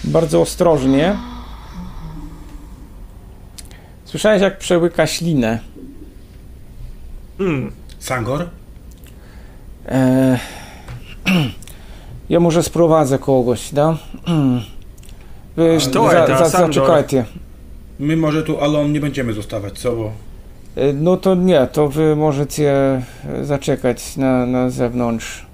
Bardzo 0.03 0.41
ostrożnie. 0.41 1.15
Słyszałeś, 4.05 4.41
jak 4.41 4.57
przełyka 4.57 5.07
ślinę. 5.07 5.59
Mm. 7.39 7.71
Sangor? 7.99 8.49
E, 9.85 10.39
ja 12.29 12.39
może 12.39 12.63
sprowadzę 12.63 13.19
kogoś, 13.19 13.73
da? 13.73 13.97
Za, 15.57 15.89
to, 15.89 16.37
za, 16.37 16.49
Sandor? 16.49 16.73
zaczekajcie. 16.73 17.25
My 17.99 18.17
może 18.17 18.43
tu 18.43 18.61
Alon 18.61 18.91
nie 18.93 18.99
będziemy 18.99 19.33
zostawać, 19.33 19.79
co? 19.79 19.91
Bo 19.91 20.11
E, 20.75 20.93
No 20.93 21.17
to 21.17 21.35
nie, 21.35 21.67
to 21.71 21.87
wy 21.89 22.15
możecie 22.15 22.71
e, 22.71 23.01
zaczekać 23.45 24.17
na, 24.17 24.45
na 24.45 24.69
zewnątrz. 24.69 25.45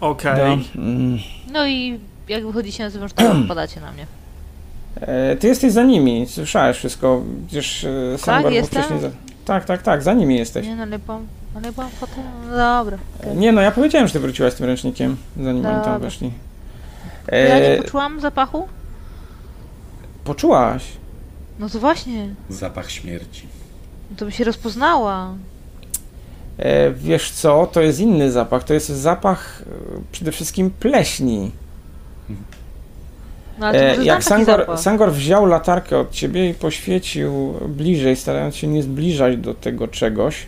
Okej. 0.00 0.36
Da. 0.36 0.80
Mm. 0.80 1.18
No 1.52 1.66
i 1.66 2.00
jak 2.28 2.46
wychodzicie 2.46 2.84
na 2.84 2.90
zewnątrz, 2.90 3.14
to 3.14 3.34
wpadacie 3.44 3.80
na 3.80 3.92
mnie. 3.92 4.06
E, 5.00 5.36
Ty 5.36 5.46
jesteś 5.48 5.72
za 5.72 5.82
nimi, 5.82 6.26
słyszałeś 6.26 6.76
wszystko. 6.76 7.22
E, 8.14 8.18
Sangor 8.18 8.42
był 8.42 8.52
jestem? 8.52 8.82
wcześniej 8.82 9.00
za... 9.00 9.10
Tak, 9.44 9.64
tak, 9.64 9.82
tak, 9.82 10.02
za 10.02 10.12
nimi 10.12 10.36
jesteś. 10.38 10.66
Nie, 10.66 10.76
no 10.76 10.82
ale 10.82 10.98
byłam, 10.98 11.26
ale 11.54 11.72
byłam 11.72 11.90
potem... 12.00 12.24
No 12.50 12.56
dobra. 12.56 12.98
E, 13.20 13.34
Nie 13.36 13.52
no, 13.52 13.60
ja 13.60 13.70
powiedziałem, 13.70 14.06
że 14.08 14.12
ty 14.12 14.20
wróciłaś 14.20 14.52
z 14.52 14.56
tym 14.56 14.66
ręcznikiem, 14.66 15.16
zanim 15.36 15.66
oni 15.66 15.74
tam 15.74 15.82
Dobra. 15.84 15.98
weszli. 15.98 16.30
Ja 17.32 17.58
nie 17.58 17.68
E, 17.68 17.76
poczułam 17.82 18.20
zapachu? 18.20 18.68
Poczułaś. 20.24 20.82
No 21.58 21.68
to 21.68 21.78
właśnie. 21.78 22.34
zapach 22.48 22.90
śmierci. 22.90 23.46
No 24.10 24.16
to 24.16 24.24
by 24.24 24.32
się 24.32 24.44
rozpoznała. 24.44 25.34
E, 26.58 26.90
wiesz 26.90 27.30
co, 27.30 27.66
to 27.72 27.80
jest 27.80 28.00
inny 28.00 28.30
zapach. 28.30 28.64
To 28.64 28.74
jest 28.74 28.88
zapach 28.88 29.62
e, 29.62 30.00
przede 30.12 30.32
wszystkim 30.32 30.70
pleśni. 30.70 31.50
No 33.58 33.66
ale 33.66 33.94
to 33.94 34.02
E, 34.02 34.04
jak 34.04 34.24
Sangor. 34.24 34.78
Sangor 34.78 35.12
wziął 35.12 35.46
latarkę 35.46 35.98
od 35.98 36.10
ciebie 36.10 36.50
i 36.50 36.54
poświecił 36.54 37.54
bliżej, 37.68 38.16
starając 38.16 38.56
się 38.56 38.66
nie 38.66 38.82
zbliżać 38.82 39.36
do 39.36 39.54
tego 39.54 39.88
czegoś, 39.88 40.46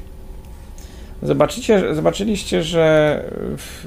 zobaczycie, 1.23 1.95
zobaczyliście, 1.95 2.63
że 2.63 3.23
w, 3.57 3.87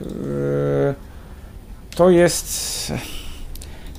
to 1.96 2.10
jest 2.10 2.94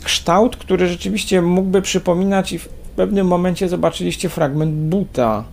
kształt, 0.09 0.57
który 0.57 0.89
rzeczywiście 0.89 1.43
mógłby 1.43 1.83
przypominać 1.83 2.53
i 2.53 2.59
w 2.59 2.69
pewnym 2.69 3.27
momencie 3.27 3.69
zobaczyliście 3.69 4.29
fragment 4.29 4.75
buta. 4.75 5.45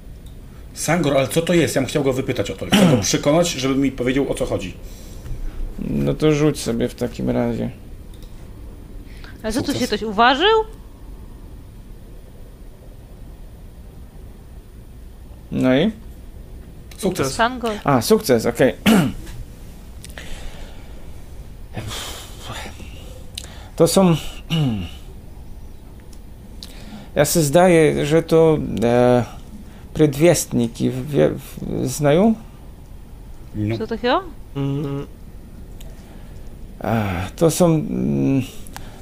Sangor, 0.73 1.17
ale 1.17 1.27
co 1.27 1.41
to 1.41 1.53
jest? 1.53 1.75
Ja 1.75 1.81
bym 1.81 1.89
chciał 1.89 2.03
go 2.03 2.13
wypytać 2.13 2.51
o 2.51 2.55
to. 2.55 2.65
Chcę 2.65 2.91
go 2.91 2.97
przekonać, 3.11 3.49
żeby 3.49 3.75
mi 3.75 3.91
powiedział 3.91 4.31
o 4.31 4.33
co 4.33 4.45
chodzi. 4.45 4.73
No 5.79 6.13
to 6.13 6.31
rzuć 6.31 6.59
sobie 6.59 6.89
w 6.89 6.95
takim 6.95 7.29
razie. 7.29 7.69
Ale 9.43 9.53
co 9.53 9.59
tu 9.59 9.65
sukces. 9.65 9.81
się 9.81 9.87
ktoś 9.87 10.01
uważył? 10.01 10.63
No 15.51 15.75
i? 15.75 15.91
Sukces. 16.97 17.33
Sango. 17.33 17.71
A, 17.83 18.01
sukces, 18.01 18.45
okej. 18.45 18.73
To 23.75 23.87
są. 23.87 24.15
Ja 27.15 27.25
sobie 27.25 27.45
zdaję, 27.45 28.05
że 28.05 28.23
to 28.23 28.57
e, 28.83 29.23
predwiestniki. 29.93 30.91
Wie, 30.91 31.29
w- 31.29 31.87
znają? 31.87 32.33
No. 33.55 33.77
Co 33.77 33.87
takiego? 33.87 34.21
Mm. 34.55 35.05
To 37.35 37.51
są. 37.51 37.65
mm, 37.65 38.41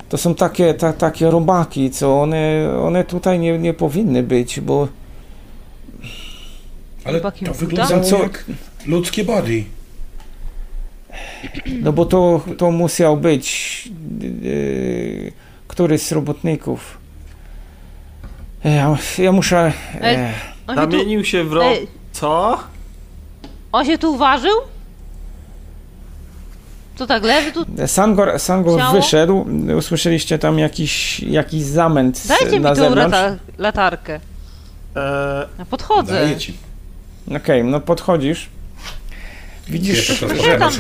To 0.10 0.18
są 0.18 0.36
takie, 0.36 0.74
ta, 0.74 0.94
takie 0.94 1.32
robaki, 1.32 1.92
co 1.92 2.22
one, 2.22 2.70
one 2.82 3.04
tutaj 3.04 3.40
nie, 3.40 3.58
nie 3.60 3.74
powinny 3.74 4.24
być, 4.24 4.60
bo 4.60 4.88
Ale 7.06 7.22
to 7.22 7.32
wyglądało 7.54 8.04
Co- 8.04 8.18
jak 8.24 8.46
ludzkie 8.86 9.24
body. 9.24 9.64
No 11.82 11.94
bo 11.94 12.06
to, 12.06 12.42
to 12.58 12.72
musiał 12.72 13.18
być 13.18 13.90
yy, 14.42 15.32
któryś 15.68 16.02
z 16.02 16.12
robotników. 16.12 16.98
Ja, 18.64 18.98
ja 19.18 19.32
muszę... 19.32 19.74
E, 20.02 20.34
tu, 20.68 20.76
Zamienił 20.76 21.26
się 21.26 21.44
w 21.44 21.54
ro... 21.54 21.64
Ej. 21.64 21.88
Co? 22.12 22.60
on 23.72 23.86
się 23.86 23.98
tu 23.98 24.14
uważył? 24.14 24.52
To 26.98 27.08
tak 27.08 27.24
leży 27.24 27.52
tu? 27.52 27.66
Sangor, 27.88 28.40
Sangor 28.40 28.80
Ciało? 28.80 28.94
wyszedł, 28.94 29.46
usłyszeliście 29.78 30.40
tam 30.40 30.60
jakiś, 30.60 31.20
jakiś 31.20 31.64
zamęt 31.64 32.28
Dajcie 32.28 32.60
na 32.60 32.72
mi 32.72 32.78
tą 32.78 32.96
latarkę. 33.58 34.20
E, 34.96 35.48
Ja 35.60 35.66
podchodzę. 35.66 36.14
Daję 36.14 36.38
ci. 36.38 36.58
Okej, 37.38 37.64
no 37.64 37.80
podchodzisz. 37.80 38.50
Widzisz, 39.68 40.04
świecam 40.04 40.72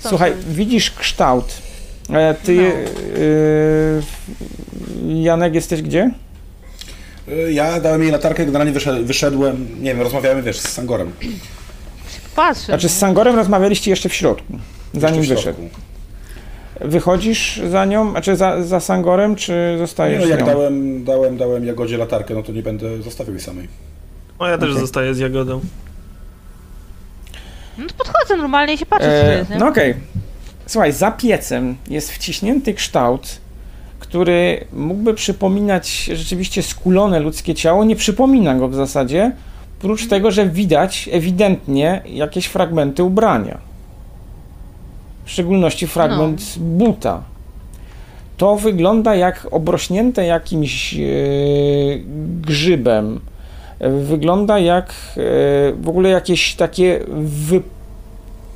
słuchaj, 0.00 0.32
widzisz 0.48 0.90
kształt. 0.90 1.44
E, 2.12 2.34
ty, 2.34 2.54
No. 2.56 2.62
yy, 5.06 5.22
Janek, 5.22 5.54
jesteś 5.54 5.82
gdzie? 5.82 6.10
Y, 7.28 7.52
Ja 7.52 7.80
dałem 7.80 8.02
jej 8.02 8.10
latarkę, 8.12 8.46
generalnie 8.46 8.72
wyszedłem, 9.02 9.66
nie 9.82 9.90
wiem, 9.94 10.02
rozmawiamy, 10.02 10.42
wiesz, 10.42 10.58
z 10.60 10.68
Sangorem. 10.68 11.12
Patrzę. 12.36 12.64
Znaczy 12.66 12.88
z 12.88 12.98
Sangorem 12.98 13.36
rozmawialiście 13.36 13.90
jeszcze 13.90 14.08
w 14.08 14.14
środku, 14.14 14.52
zanim 14.94 15.20
Jeszcze 15.20 15.34
w 15.34 15.36
wyszedł. 15.36 15.58
środku. 15.58 15.76
Wychodzisz 16.80 17.60
za 17.70 17.84
nią, 17.84 18.10
znaczy 18.10 18.36
za, 18.36 18.62
za 18.62 18.80
Sangorem, 18.80 19.36
czy 19.36 19.52
Nie 19.72 19.78
zostajesz 19.78 20.20
no, 20.20 20.26
z 20.26 20.30
jak 20.30 20.40
nią? 20.40 20.46
dałem, 20.46 21.04
dałem, 21.04 21.36
dałem 21.36 21.64
Jagodzie 21.66 21.96
latarkę, 21.96 22.34
no 22.34 22.42
to 22.42 22.52
nie 22.52 22.62
będę 22.62 23.02
zostawił 23.02 23.34
jej 23.34 23.42
samej. 23.42 23.68
no 24.40 24.48
ja 24.48 24.58
też 24.58 24.68
Okej. 24.70 24.80
zostaję 24.80 25.14
z 25.14 25.18
Jagodą. 25.18 25.60
No 27.78 27.84
to 27.86 27.94
podchodzę 27.94 28.36
normalnie 28.36 28.74
i 28.74 28.78
się 28.78 28.86
patrzę, 28.86 29.06
co 29.20 29.26
E, 29.32 29.38
jest, 29.38 29.50
nie? 29.50 29.56
no 29.58 29.68
okej. 29.68 29.94
Słuchaj, 30.66 30.92
za 30.92 31.10
piecem 31.10 31.76
jest 31.88 32.12
wciśnięty 32.12 32.74
kształt, 32.74 33.40
który 33.98 34.64
mógłby 34.72 35.14
przypominać 35.14 36.04
rzeczywiście 36.14 36.62
skulone 36.62 37.20
ludzkie 37.20 37.54
ciało. 37.54 37.84
Nie 37.84 37.96
przypomina 37.96 38.54
go 38.54 38.68
w 38.68 38.74
zasadzie, 38.74 39.32
prócz 39.80 40.06
tego, 40.08 40.30
że 40.30 40.46
widać 40.48 41.08
ewidentnie 41.12 42.02
jakieś 42.06 42.46
fragmenty 42.46 43.02
ubrania. 43.04 43.58
W 45.24 45.30
szczególności 45.30 45.86
fragment 45.86 46.42
buta. 46.58 47.22
To 48.36 48.56
wygląda 48.56 49.14
jak 49.14 49.46
obrośnięte 49.50 50.26
jakimś 50.26 50.94
e, 50.94 50.98
grzybem. 52.40 53.20
E, 53.78 53.90
Wygląda 53.90 54.58
jak 54.58 54.88
e, 54.90 54.92
w 55.72 55.88
ogóle 55.88 56.08
jakieś 56.08 56.54
takie 56.54 57.00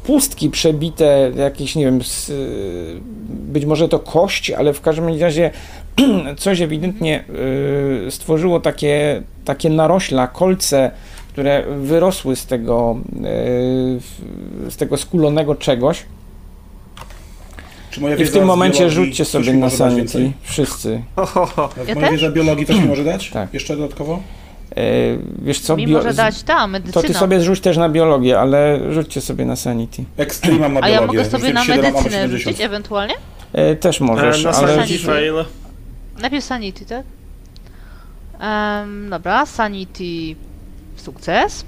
wypustki 0.03 0.51
przebite, 0.51 1.33
jakieś, 1.37 1.75
nie 1.75 1.85
wiem, 1.85 2.01
y, 2.31 3.01
być 3.29 3.65
może 3.65 3.89
to 3.89 3.99
kość, 3.99 4.51
ale 4.51 4.73
w 4.73 4.81
każdym 4.81 5.21
razie 5.21 5.51
coś 6.37 6.61
ewidentnie 6.61 7.25
y, 8.07 8.11
stworzyło 8.11 8.61
takie, 8.61 9.23
takie 9.45 9.71
narośla, 9.71 10.27
kolce, 10.27 10.91
które 11.29 11.65
wyrosły 11.81 12.37
z 12.37 12.47
tego, 12.47 12.97
z 14.69 14.77
tego 14.77 14.97
skulonego 14.97 15.55
czegoś. 15.55 16.05
Czy 17.91 18.01
moja 18.01 18.17
I 18.17 18.25
w 18.25 18.33
tym 18.33 18.45
momencie 18.45 18.91
rzućcie 18.91 19.25
sobie 19.25 19.53
na 19.53 19.71
sanity. 19.71 20.33
Wszyscy. 20.43 21.03
Ja 21.89 21.95
moja 21.95 22.09
też? 22.09 22.21
wiedza 22.21 22.31
biologii 22.31 22.81
mi 22.81 22.87
może 22.89 23.05
dać? 23.05 23.31
Tak. 23.31 23.55
Jeszcze 23.55 23.77
dodatkowo? 23.77 24.21
Y, 24.79 25.19
wiesz 25.43 25.61
co? 25.61 25.77
Mi 25.77 25.87
bio- 25.87 25.93
może 25.93 26.15
dać 26.15 26.35
medycyna. 26.69 27.03
To 27.03 27.09
ty 27.09 27.15
sobie 27.15 27.41
zrzuć 27.41 27.61
też 27.61 27.77
na 27.77 27.89
biologię, 27.89 28.41
ale 28.41 28.81
rzućcie 28.93 29.21
sobie 29.21 29.45
na 29.45 29.57
sanity. 29.57 30.05
Extreme 30.17 30.59
mam 30.59 30.75
na 30.75 30.81
A 30.81 30.89
ja 30.89 30.99
biologię. 31.01 31.19
mogę 31.19 31.31
sobie 31.31 31.53
na 31.53 31.65
7, 31.65 31.81
a 31.81 31.83
mam 31.83 31.93
medycynę 31.95 32.17
70. 32.23 32.43
rzucić 32.43 32.61
ewentualnie? 32.61 33.15
Y, 33.73 33.77
też 33.77 34.01
E, 34.01 34.05
możesz, 34.05 34.45
na 34.45 34.51
ale... 34.51 34.75
sanity 34.77 34.99
fail. 34.99 35.45
Najpierw 36.21 36.45
sanity, 36.45 36.85
tak? 36.87 37.03
Em, 38.41 39.11
dobra, 39.11 39.47
sanity 39.47 40.37
sukces. 40.97 41.65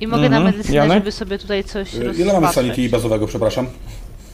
I 0.00 0.06
mogę 0.06 0.26
Mhm. 0.26 0.44
na 0.44 0.50
medycynę, 0.50 0.76
Janek? 0.76 0.98
żeby 0.98 1.12
sobie 1.12 1.38
tutaj 1.38 1.64
coś 1.64 1.94
Y, 1.94 2.14
Ile 2.18 2.32
mamy 2.32 2.48
sanity 2.52 2.88
bazowego, 2.88 3.26
przepraszam? 3.26 3.66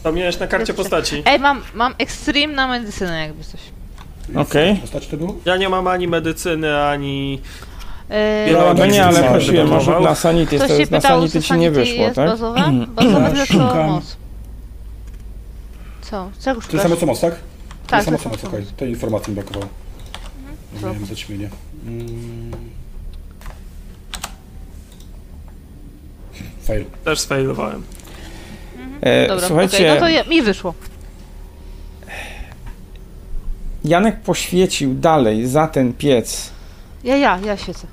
To 0.03 0.13
miałeś 0.13 0.39
na 0.39 0.47
karcie 0.47 0.75
postaci. 0.75 1.23
Ej, 1.27 1.39
mam, 1.39 1.63
mam 1.75 1.95
extreme 1.99 2.55
na 2.55 2.69
medycynę, 2.69 3.21
jakby 3.27 3.45
coś. 3.45 3.61
Okej. 4.37 4.77
Postać 4.77 5.07
to 5.07 5.17
było? 5.17 5.37
Ja 5.45 5.57
nie 5.57 5.69
mam 5.69 5.87
ani 5.87 6.09
medycyny, 6.09 6.77
ani... 6.83 7.41
Eee, 8.11 8.51
Biologii. 8.51 8.81
No 8.81 8.87
nie, 8.87 9.05
ale 9.05 9.23
prosiłem, 9.31 9.69
może 9.69 10.01
na 10.01 10.15
sanity, 10.15 10.59
to 10.59 10.69
się 10.69 10.75
jest, 10.75 10.91
na 10.93 11.01
sanity 11.01 11.43
ci 11.43 11.55
nie 11.55 11.71
wyszło, 11.71 11.95
jest 12.03 12.17
tak? 12.17 12.29
Bazowe 12.29 12.73
tyle 12.99 13.33
co 13.37 13.47
Szukam. 13.47 13.87
moc. 13.91 14.17
Co? 16.03 16.31
Czego 16.45 16.61
szukasz? 16.61 16.83
samo 16.83 16.97
co 16.97 17.07
moc, 17.07 17.21
tak? 17.21 17.35
Tak, 17.87 18.05
Tyle 18.05 18.19
samo 18.19 18.19
co 18.19 18.29
moc, 18.29 18.45
okej. 18.45 18.67
co 18.67 18.73
Tej 18.73 18.91
informacji 18.91 19.31
mi 19.31 19.35
brakowało. 19.35 19.67
Co? 20.81 20.87
Miałem 20.87 21.07
zaćmienie. 21.07 21.51
Mm. 21.87 22.51
Fail. 26.63 26.85
Też 27.05 27.21
sfailowałem. 27.21 27.83
E, 29.01 29.29
Dobra, 29.29 29.47
słuchajcie, 29.47 29.77
okej, 29.77 29.89
no 29.95 29.97
to 30.01 30.09
je, 30.09 30.25
mi 30.25 30.43
wyszło. 30.43 30.75
Janek 33.85 34.21
poświecił 34.21 34.95
dalej 34.95 35.47
za 35.47 35.67
ten 35.67 35.93
piec 35.93 36.51
Ja, 37.05 37.17
ja, 37.17 37.39
ja 37.47 37.57
świecę. 37.57 37.87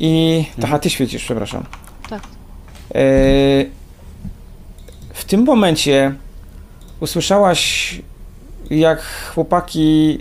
I... 0.00 0.44
Aha, 0.62 0.78
ty 0.78 0.90
świecisz, 0.90 1.24
przepraszam. 1.24 1.64
Tak. 2.10 2.22
E, 2.22 3.00
w 5.14 5.24
tym 5.26 5.44
momencie 5.44 6.14
usłyszałaś, 7.00 7.94
jak 8.70 9.02
chłopaki 9.34 10.18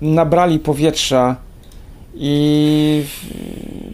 nabrali 0.00 0.58
powietrza 0.58 1.36
i 2.14 3.04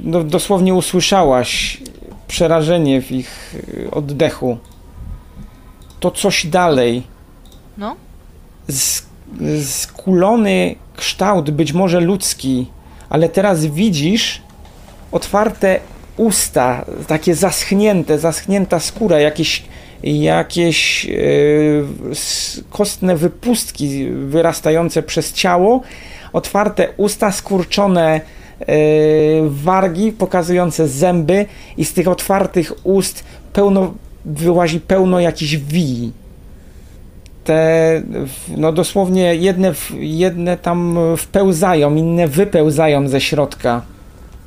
no, 0.05 0.25
dosłownie 0.25 0.75
usłyszałaś 0.75 1.83
przerażenie 2.29 3.03
w 3.03 3.13
ich 3.13 3.55
y, 3.69 3.91
oddechu. 3.91 4.59
To 6.01 6.11
coś 6.11 6.47
dalej. 6.47 7.03
No. 7.79 7.97
Z, 8.69 9.07
skulony 9.65 10.77
kształt, 10.97 11.51
być 11.51 11.73
może 11.73 12.01
ludzki, 12.01 12.67
ale 13.09 13.29
teraz 13.29 13.67
widzisz 13.67 14.44
otwarte 15.15 15.81
usta, 16.17 16.85
takie 17.07 17.35
zaschnięte, 17.35 18.19
zaschnięta 18.19 18.81
skóra, 18.81 19.21
jakieś, 19.21 19.63
jakieś 20.03 21.07
s- 22.11 22.61
kostne 22.71 23.17
wypustki 23.17 24.07
wyrastające 24.11 25.03
przez 25.03 25.33
ciało, 25.33 25.81
otwarte 26.33 26.89
usta, 26.97 27.33
skurczone 27.33 28.21
e, 28.61 28.67
wargi 29.49 30.13
pokazujące 30.13 30.89
zęby 30.89 31.47
i 31.77 31.85
z 31.85 31.93
tych 31.93 32.09
otwartych 32.09 32.73
ust 32.87 33.25
pełno, 33.53 33.95
wyłazi 34.25 34.81
pełno 34.81 35.21
jakichś 35.21 35.57
wii 35.57 36.13
te, 37.45 38.03
no 38.57 38.73
dosłownie 38.73 39.35
jedne, 39.35 39.73
jedne 40.01 40.57
tam 40.57 40.99
wpełzają, 41.19 41.95
inne 41.95 42.29
wypełzają 42.29 43.09
ze 43.09 43.21
środka. 43.21 43.83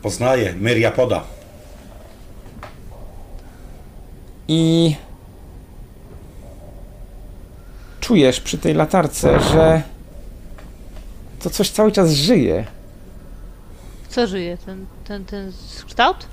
Poznaję, 0.08 0.54
Myriapoda. 0.60 1.24
I 4.48 4.96
czujesz 8.00 8.42
przy 8.42 8.58
tej 8.58 8.74
latarce, 8.74 9.40
że 9.40 9.82
to 11.44 11.50
coś 11.50 11.70
cały 11.70 11.92
czas 11.92 12.12
żyje. 12.12 12.66
Co 14.10 14.28
żyje? 14.28 14.58
Ten, 14.66 14.86
ten, 15.04 15.26
ten 15.26 15.52
kształt? 15.88 16.26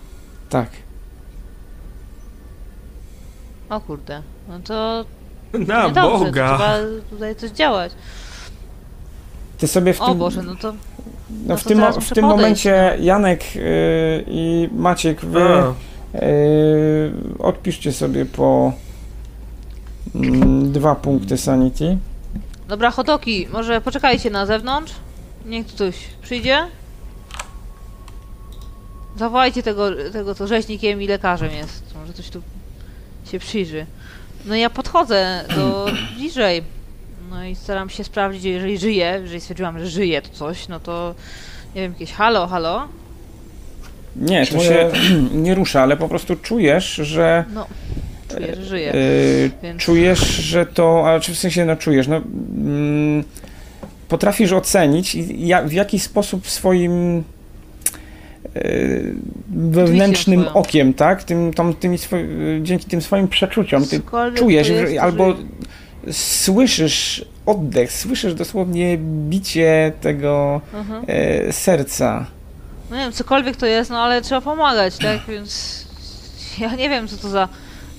Tak. 0.50 0.68
O 3.70 3.80
kurde. 3.80 4.22
No 4.48 4.58
to 4.64 5.04
Na 5.52 5.88
Boga! 5.88 6.48
to 6.50 6.56
trzeba 6.56 6.78
tutaj 7.10 7.36
coś 7.36 7.50
działać. 7.50 7.92
Ty 9.58 9.68
sobie 9.68 9.94
w 9.94 10.00
O 10.00 10.08
tym, 10.08 10.18
Boże, 10.18 10.42
no 10.42 10.56
to... 10.56 10.72
no 10.72 10.78
no 11.46 11.56
w 11.56 11.64
tym, 11.64 11.82
w 12.00 12.10
tym 12.10 12.24
momencie 12.24 12.96
Janek 13.00 13.56
yy, 13.56 13.62
i 14.26 14.68
Maciek, 14.72 15.20
wy 15.20 15.40
yy, 16.14 16.20
odpiszcie 17.38 17.92
sobie 17.92 18.26
po 18.26 18.72
mm, 20.14 20.72
dwa 20.72 20.94
punkty 20.94 21.36
sanity. 21.36 21.98
Dobra, 22.68 22.90
hotoki, 22.90 23.48
może 23.52 23.80
poczekajcie 23.80 24.30
na 24.30 24.46
zewnątrz? 24.46 24.92
Niech 25.46 25.66
ktoś 25.66 25.96
przyjdzie. 26.22 26.66
Zawołajcie 29.16 29.62
tego, 29.62 29.90
tego 30.12 30.34
co 30.34 30.46
rzeźnikiem 30.46 31.02
i 31.02 31.06
lekarzem 31.06 31.50
jest. 31.50 31.94
Może 32.00 32.12
ktoś 32.12 32.30
tu 32.30 32.42
się 33.30 33.38
przyjrzy. 33.38 33.86
No 34.44 34.54
ja 34.54 34.70
podchodzę 34.70 35.44
do 35.56 35.86
bliżej. 36.16 36.62
No 37.30 37.44
i 37.44 37.54
staram 37.54 37.90
się 37.90 38.04
sprawdzić, 38.04 38.44
jeżeli 38.44 38.78
żyje, 38.78 39.18
jeżeli 39.22 39.40
stwierdziłam, 39.40 39.78
że 39.78 39.86
żyje 39.86 40.22
to 40.22 40.28
coś, 40.28 40.68
no 40.68 40.80
to 40.80 41.14
nie 41.74 41.82
wiem, 41.82 41.92
jakieś 41.92 42.12
halo, 42.12 42.46
halo. 42.46 42.88
Nie, 44.16 44.46
to 44.46 44.56
moje- 44.56 44.68
się 44.68 44.90
nie 45.44 45.54
rusza, 45.54 45.82
ale 45.82 45.96
po 45.96 46.08
prostu 46.08 46.36
czujesz, 46.36 46.94
że 46.94 47.44
No, 47.54 47.66
czuję, 48.28 48.54
że 48.54 48.64
żyje. 48.64 48.86
Yy, 48.86 49.50
Więc- 49.62 49.82
Czujesz, 49.82 50.20
że 50.36 50.66
to, 50.66 51.10
a 51.14 51.20
czy 51.20 51.34
w 51.34 51.38
sensie 51.38 51.64
no 51.64 51.76
czujesz, 51.76 52.08
no 52.08 52.16
mm, 52.16 53.24
potrafisz 54.08 54.52
ocenić 54.52 55.14
i 55.14 55.46
ja, 55.46 55.62
w 55.62 55.72
jaki 55.72 55.98
sposób 55.98 56.48
swoim 56.48 57.24
yy, 58.54 59.14
wewnętrznym 59.48 60.44
okiem, 60.54 60.94
tak, 60.94 61.24
tym, 61.24 61.52
tam, 61.54 61.74
tymi 61.74 61.98
swo, 61.98 62.16
dzięki 62.62 62.86
tym 62.86 63.02
swoim 63.02 63.28
przeczuciom, 63.28 63.86
ty 63.86 64.00
czujesz, 64.34 64.66
że, 64.66 65.02
albo 65.02 65.32
żyje. 65.32 65.44
Słyszysz 66.12 67.24
oddech, 67.46 67.92
słyszysz 67.92 68.34
dosłownie 68.34 68.98
bicie 69.28 69.92
tego 70.00 70.60
Mhm. 70.74 71.04
e, 71.06 71.52
serca. 71.52 72.26
No 72.90 72.96
nie 72.96 73.02
wiem, 73.02 73.12
cokolwiek 73.12 73.56
to 73.56 73.66
jest, 73.66 73.90
no 73.90 73.98
ale 73.98 74.22
trzeba 74.22 74.40
pomagać, 74.40 74.96
tak? 74.98 75.20
Więc 75.28 75.84
ja 76.58 76.74
nie 76.74 76.88
wiem, 76.88 77.08
co 77.08 77.16
to 77.16 77.28
za, 77.28 77.48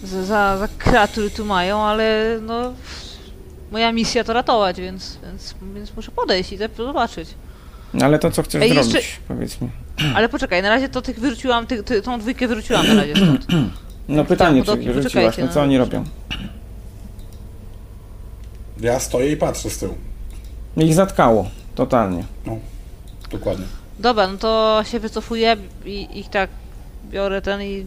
za, 0.03 0.23
za, 0.23 0.57
za 0.57 0.67
kreatury 0.77 1.29
tu 1.29 1.45
mają, 1.45 1.81
ale 1.81 2.37
no 2.41 2.73
moja 3.71 3.91
misja 3.91 4.23
to 4.23 4.33
ratować, 4.33 4.81
więc, 4.81 5.17
więc, 5.23 5.55
więc 5.75 5.95
muszę 5.95 6.11
podejść 6.11 6.51
i 6.53 6.57
zobaczyć. 6.77 7.29
Ale 8.01 8.19
to 8.19 8.31
co 8.31 8.43
chcesz 8.43 8.63
Ej, 8.63 8.69
jeszcze- 8.69 8.83
zrobić, 8.91 9.19
powiedz 9.27 9.61
mi. 9.61 9.69
Ale 10.15 10.29
poczekaj, 10.29 10.61
na 10.61 10.69
razie 10.69 10.89
to 10.89 11.01
tych 11.01 11.19
wyrzuciłam, 11.19 11.67
ty, 11.67 11.83
ty, 11.83 12.01
tą 12.01 12.19
dwójkę 12.19 12.47
wyrzuciłam 12.47 12.87
na 12.87 12.93
razie 12.93 13.15
stąd. 13.15 13.45
No 14.07 14.25
pytanie, 14.25 14.59
czy 14.61 14.65
podobnie, 14.65 14.85
rzuciłaś, 14.87 15.03
poczekajcie, 15.05 15.41
no 15.41 15.47
no 15.47 15.53
co 15.53 15.61
oni 15.61 15.77
robią? 15.77 16.03
Ja 18.81 18.99
stoję 18.99 19.31
i 19.31 19.37
patrzę 19.37 19.69
z 19.69 19.77
tyłu. 19.77 19.95
Ich 20.77 20.93
zatkało, 20.93 21.49
totalnie. 21.75 22.23
Dokładnie. 23.31 23.65
Dobra, 23.99 24.27
no 24.27 24.37
to 24.37 24.81
się 24.83 24.99
wycofuję 24.99 25.57
i 25.85 26.19
ich 26.19 26.29
tak 26.29 26.49
biorę 27.09 27.41
ten 27.41 27.61
i 27.61 27.85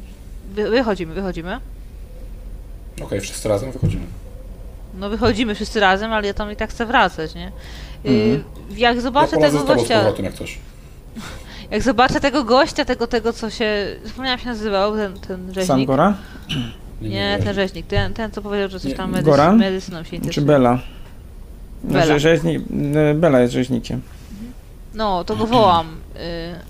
wy, 0.55 0.71
wychodzimy, 0.71 1.15
wychodzimy. 1.15 1.61
Okej, 3.03 3.21
wszyscy 3.21 3.49
razem 3.49 3.73
wychodzimy. 3.73 4.07
No 4.95 5.11
wychodzimy 5.11 5.55
wszyscy 5.55 5.81
razem, 5.81 6.13
ale 6.13 6.27
ja 6.27 6.35
tam 6.35 6.53
i 6.53 6.57
tak 6.57 6.71
chcę 6.71 6.87
wracać, 6.87 7.35
nie? 7.35 7.53
Mhm. 8.05 8.45
Jak 8.77 8.97
Ja 8.97 9.01
zobaczę 9.01 9.37
polazę 9.37 9.59
tego 9.59 9.75
gościa, 9.75 9.97
powrotem 9.99 10.25
jak 10.25 10.35
coś. 10.35 10.59
jak 11.71 11.83
zobaczę 11.83 12.21
tego 12.21 12.45
gościa, 12.45 12.85
tego, 12.85 13.07
tego 13.07 13.33
co 13.33 13.51
się, 13.51 13.97
zapomniałam 14.05 14.39
jak 14.39 14.41
się 14.41 14.47
nazywał, 14.47 14.97
ten, 14.97 15.21
ten 15.21 15.47
rzeźnik. 15.47 15.67
Sangora 15.67 16.15
Nie, 17.01 17.39
ten 17.45 17.55
rzeźnik, 17.55 17.87
ten, 17.87 18.15
ten 18.15 18.31
co 18.31 18.43
powiedział, 18.43 18.69
że 18.69 18.81
coś 18.81 18.91
Nie, 18.91 18.97
tam 18.97 19.13
medys- 19.13 19.23
Goran? 19.25 19.59
medycyną 19.59 20.03
się 20.03 20.11
czy 20.11 20.17
interesuje. 20.17 20.47
Bela? 20.47 20.79
Bela. 21.85 22.05
Znaczy, 22.07 22.21
rzeźni, 22.21 22.57
e, 23.11 23.15
Bela 23.15 23.41
jest 23.41 23.53
rzeźnikiem. 23.53 24.01
No, 24.95 25.25
to 25.25 25.37
go 25.37 25.47
wołam. 25.47 25.87
Y, 26.17 26.69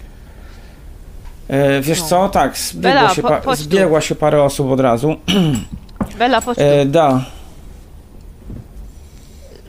E, 1.49 1.81
wiesz 1.81 2.01
No. 2.01 2.07
co, 2.07 2.29
tak, 2.29 2.59
zbiegło 2.59 2.91
Bela, 2.93 3.15
się, 3.15 3.23
po- 3.23 3.41
tu. 3.41 3.55
zbiegła 3.55 4.01
się 4.01 4.15
parę 4.15 4.43
osób 4.43 4.71
od 4.71 4.81
razu. 4.81 5.17
Bela, 6.19 6.41
chodź 6.41 6.59
tu. 6.59 6.65
E, 6.65 6.87
da, 6.87 7.25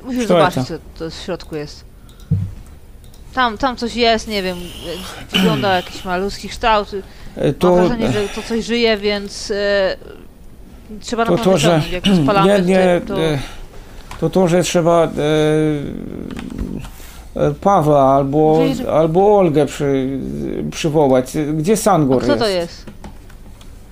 Musisz 0.04 0.26
kto 0.26 0.34
zobaczyć, 0.34 0.68
co 0.68 0.74
to 1.00 1.10
w 1.10 1.14
środku 1.14 1.56
jest. 1.56 1.84
Tam, 3.34 3.58
tam 3.58 3.76
coś 3.76 3.96
jest, 3.96 4.28
nie 4.28 4.44
wiem, 4.44 4.58
wygląda 5.32 5.76
jakiś 5.76 6.06
ma 6.06 6.18
ludzki 6.18 6.50
kształt. 6.50 6.92
e, 7.38 7.46
Mam 7.46 7.54
to, 7.54 7.76
wrażenie, 7.76 8.12
że 8.12 8.28
to 8.30 8.42
coś 8.44 8.66
żyje, 8.66 8.98
więc 8.98 9.52
e, 9.52 9.98
trzeba 11.02 11.26
na 11.26 11.38
to, 11.38 11.44
to, 11.44 11.58
że. 11.58 11.82
Jak 11.92 12.04
to 12.04 12.16
spalamy, 12.24 12.48
nie, 12.48 12.62
nie, 12.62 13.02
to, 13.08 13.16
to... 13.16 13.22
e, 13.22 13.40
to 14.20 14.30
to, 14.30 14.48
że 14.48 14.64
trzeba 14.64 15.04
e, 15.04 15.10
e, 17.36 17.54
Pawła 17.62 18.16
albo, 18.16 18.62
albo 18.94 19.38
Olgę 19.38 19.66
przy, 19.66 20.20
przywołać. 20.72 21.38
Gdzie 21.54 21.74
A 21.74 21.76
Sangor 21.76 22.22
kto 22.24 22.32
jest? 22.32 22.44
to 22.44 22.48
jest? 22.48 22.86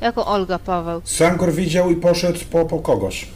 Jako 0.01 0.25
Olga, 0.25 0.59
Paweł. 0.59 1.01
Sangor 1.03 1.53
widział 1.53 1.91
i 1.91 1.95
poszedł 1.95 2.39
po, 2.51 2.65
po 2.65 2.79
kogoś. 2.79 3.27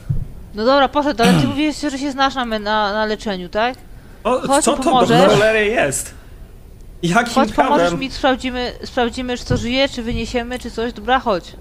No 0.55 0.65
dobra, 0.65 0.87
poszedł, 0.87 1.23
ale 1.23 1.33
ty 1.41 1.47
mówiłeś, 1.47 1.79
że 1.79 1.97
się 1.97 2.11
znasz 2.11 2.35
na, 2.35 2.45
na, 2.45 2.59
na 2.93 3.05
leczeniu, 3.05 3.49
tak? 3.49 3.75
O, 4.23 4.39
Chodź, 4.47 4.65
co 4.65 4.71
to 4.71 4.77
do 4.77 4.83
pomożesz? 4.83 5.31
cholery 5.31 5.65
jest? 5.65 6.13
Jakim 7.03 7.33
Chodź, 7.33 7.53
pomożesz 7.53 7.93
mi, 7.93 8.11
sprawdzimy, 8.11 8.71
sprawdzimy, 8.83 9.37
czy 9.37 9.45
to 9.45 9.57
żyje, 9.57 9.89
czy 9.89 10.03
wyniesiemy, 10.03 10.59
czy 10.59 10.71
coś. 10.71 10.93
Dobra, 10.93 11.19
chodź. 11.19 11.55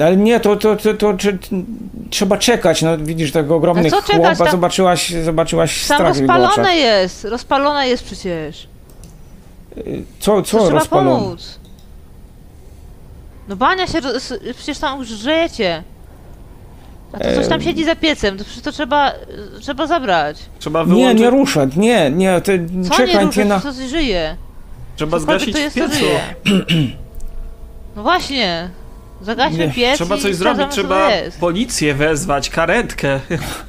Ale 0.00 0.16
nie, 0.16 0.40
to, 0.40 0.56
to, 0.56 0.76
to, 0.76 0.94
to, 0.94 1.14
trzeba 2.10 2.38
czekać. 2.38 2.82
No, 2.82 2.98
widzisz 2.98 3.32
tego 3.32 3.56
ogromnych 3.56 3.92
co 3.92 4.02
czekać? 4.02 4.16
chłopa, 4.16 4.34
Tam- 4.36 4.50
zobaczyłaś, 4.50 5.10
zobaczyłaś 5.24 5.86
Tam 5.86 5.96
strach 5.98 6.14
w 6.14 6.18
rozpalone 6.18 6.76
jest, 6.76 7.24
rozpalone 7.24 7.88
jest 7.88 8.04
przecież. 8.04 8.68
Co, 10.20 10.32
To 10.36 10.42
co 10.42 10.58
trzeba 10.58 10.70
rozpalone? 10.70 11.10
pomóc. 11.20 11.58
No 13.48 13.56
bania 13.56 13.86
się, 13.86 13.98
przecież 14.56 14.78
tam 14.78 14.98
już 14.98 15.08
żyjecie. 15.08 15.82
A 17.12 17.18
to 17.18 17.24
coś 17.34 17.48
tam 17.48 17.62
siedzi 17.62 17.84
za 17.84 17.96
piecem, 17.96 18.38
to 18.38 18.44
przecież 18.44 18.62
to 18.62 18.72
trzeba, 18.72 19.12
trzeba 19.60 19.86
zabrać. 19.86 20.36
Trzeba 20.58 20.80
Nie, 20.80 20.86
wyłączyć, 20.86 21.20
nie 21.20 21.30
ruszać, 21.30 21.76
nie, 21.76 22.10
nie, 22.10 22.40
ty, 22.40 22.66
Co 22.88 22.94
czekaj, 22.96 23.28
nie 23.36 23.44
na... 23.44 23.60
to 23.60 23.72
coś 23.72 23.88
żyje. 23.88 24.36
trzeba 24.96 25.18
Cokolwiek 25.20 25.40
zgasić 25.50 25.54
to 25.54 25.58
w 25.58 25.62
jest, 25.62 25.76
piecu. 25.76 26.04
żyje. 26.04 26.20
No 27.96 28.02
właśnie. 28.02 28.70
Zagaśmy 29.22 29.58
Nie, 29.58 29.72
piec 29.72 29.94
Trzeba 29.94 30.16
coś 30.18 30.36
zrobić, 30.36 30.66
trzeba 30.70 31.08
policję 31.40 31.94
wezwać, 31.94 32.50
karetkę. 32.50 33.20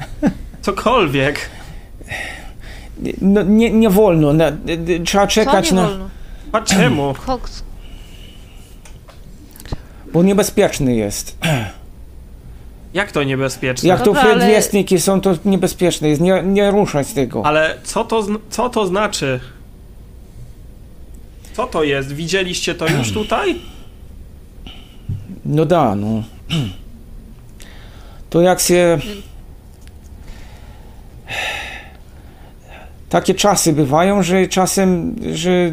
Cokolwiek. 0.62 1.50
No, 3.22 3.44
nie, 3.44 3.72
nie 3.72 3.90
wolno, 3.90 4.34
na, 4.34 4.52
trzeba 5.06 5.28
czekać 5.28 5.70
Co 5.70 5.76
nie 5.76 5.82
na... 5.82 5.88
wolno? 5.88 6.10
A 6.52 6.62
czemu? 6.62 7.14
Koks. 7.26 7.64
Bo 10.14 10.24
niebezpieczny 10.24 10.96
jest. 10.96 11.38
Jak 12.94 13.12
to 13.12 13.24
niebezpieczne? 13.24 13.90
Jak 13.90 14.02
to 14.02 14.12
ale- 14.12 14.22
przedwiestniki 14.22 15.00
są, 15.00 15.22
to 15.22 15.34
niebezpieczne 15.46 16.10
jest, 16.10 16.22
nie, 16.22 16.44
nie 16.46 16.72
ruszać 16.72 17.14
tego. 17.14 17.46
Ale 17.46 17.78
co 17.84 18.04
to, 18.04 18.28
co 18.50 18.70
to 18.70 18.88
znaczy? 18.88 19.40
Co 21.54 21.68
to 21.68 21.84
jest? 21.84 22.12
Widzieliście 22.14 22.76
to 22.76 22.88
już 22.88 23.12
tutaj? 23.22 23.62
No 25.46 25.66
da, 25.66 25.96
no. 25.96 26.24
To 28.30 28.42
jak 28.42 28.60
się... 28.60 29.00
Takie 33.10 33.34
czasy 33.34 33.74
bywają, 33.74 34.24
że 34.24 34.48
czasem, 34.48 35.16
że 35.34 35.52
e, 35.52 35.72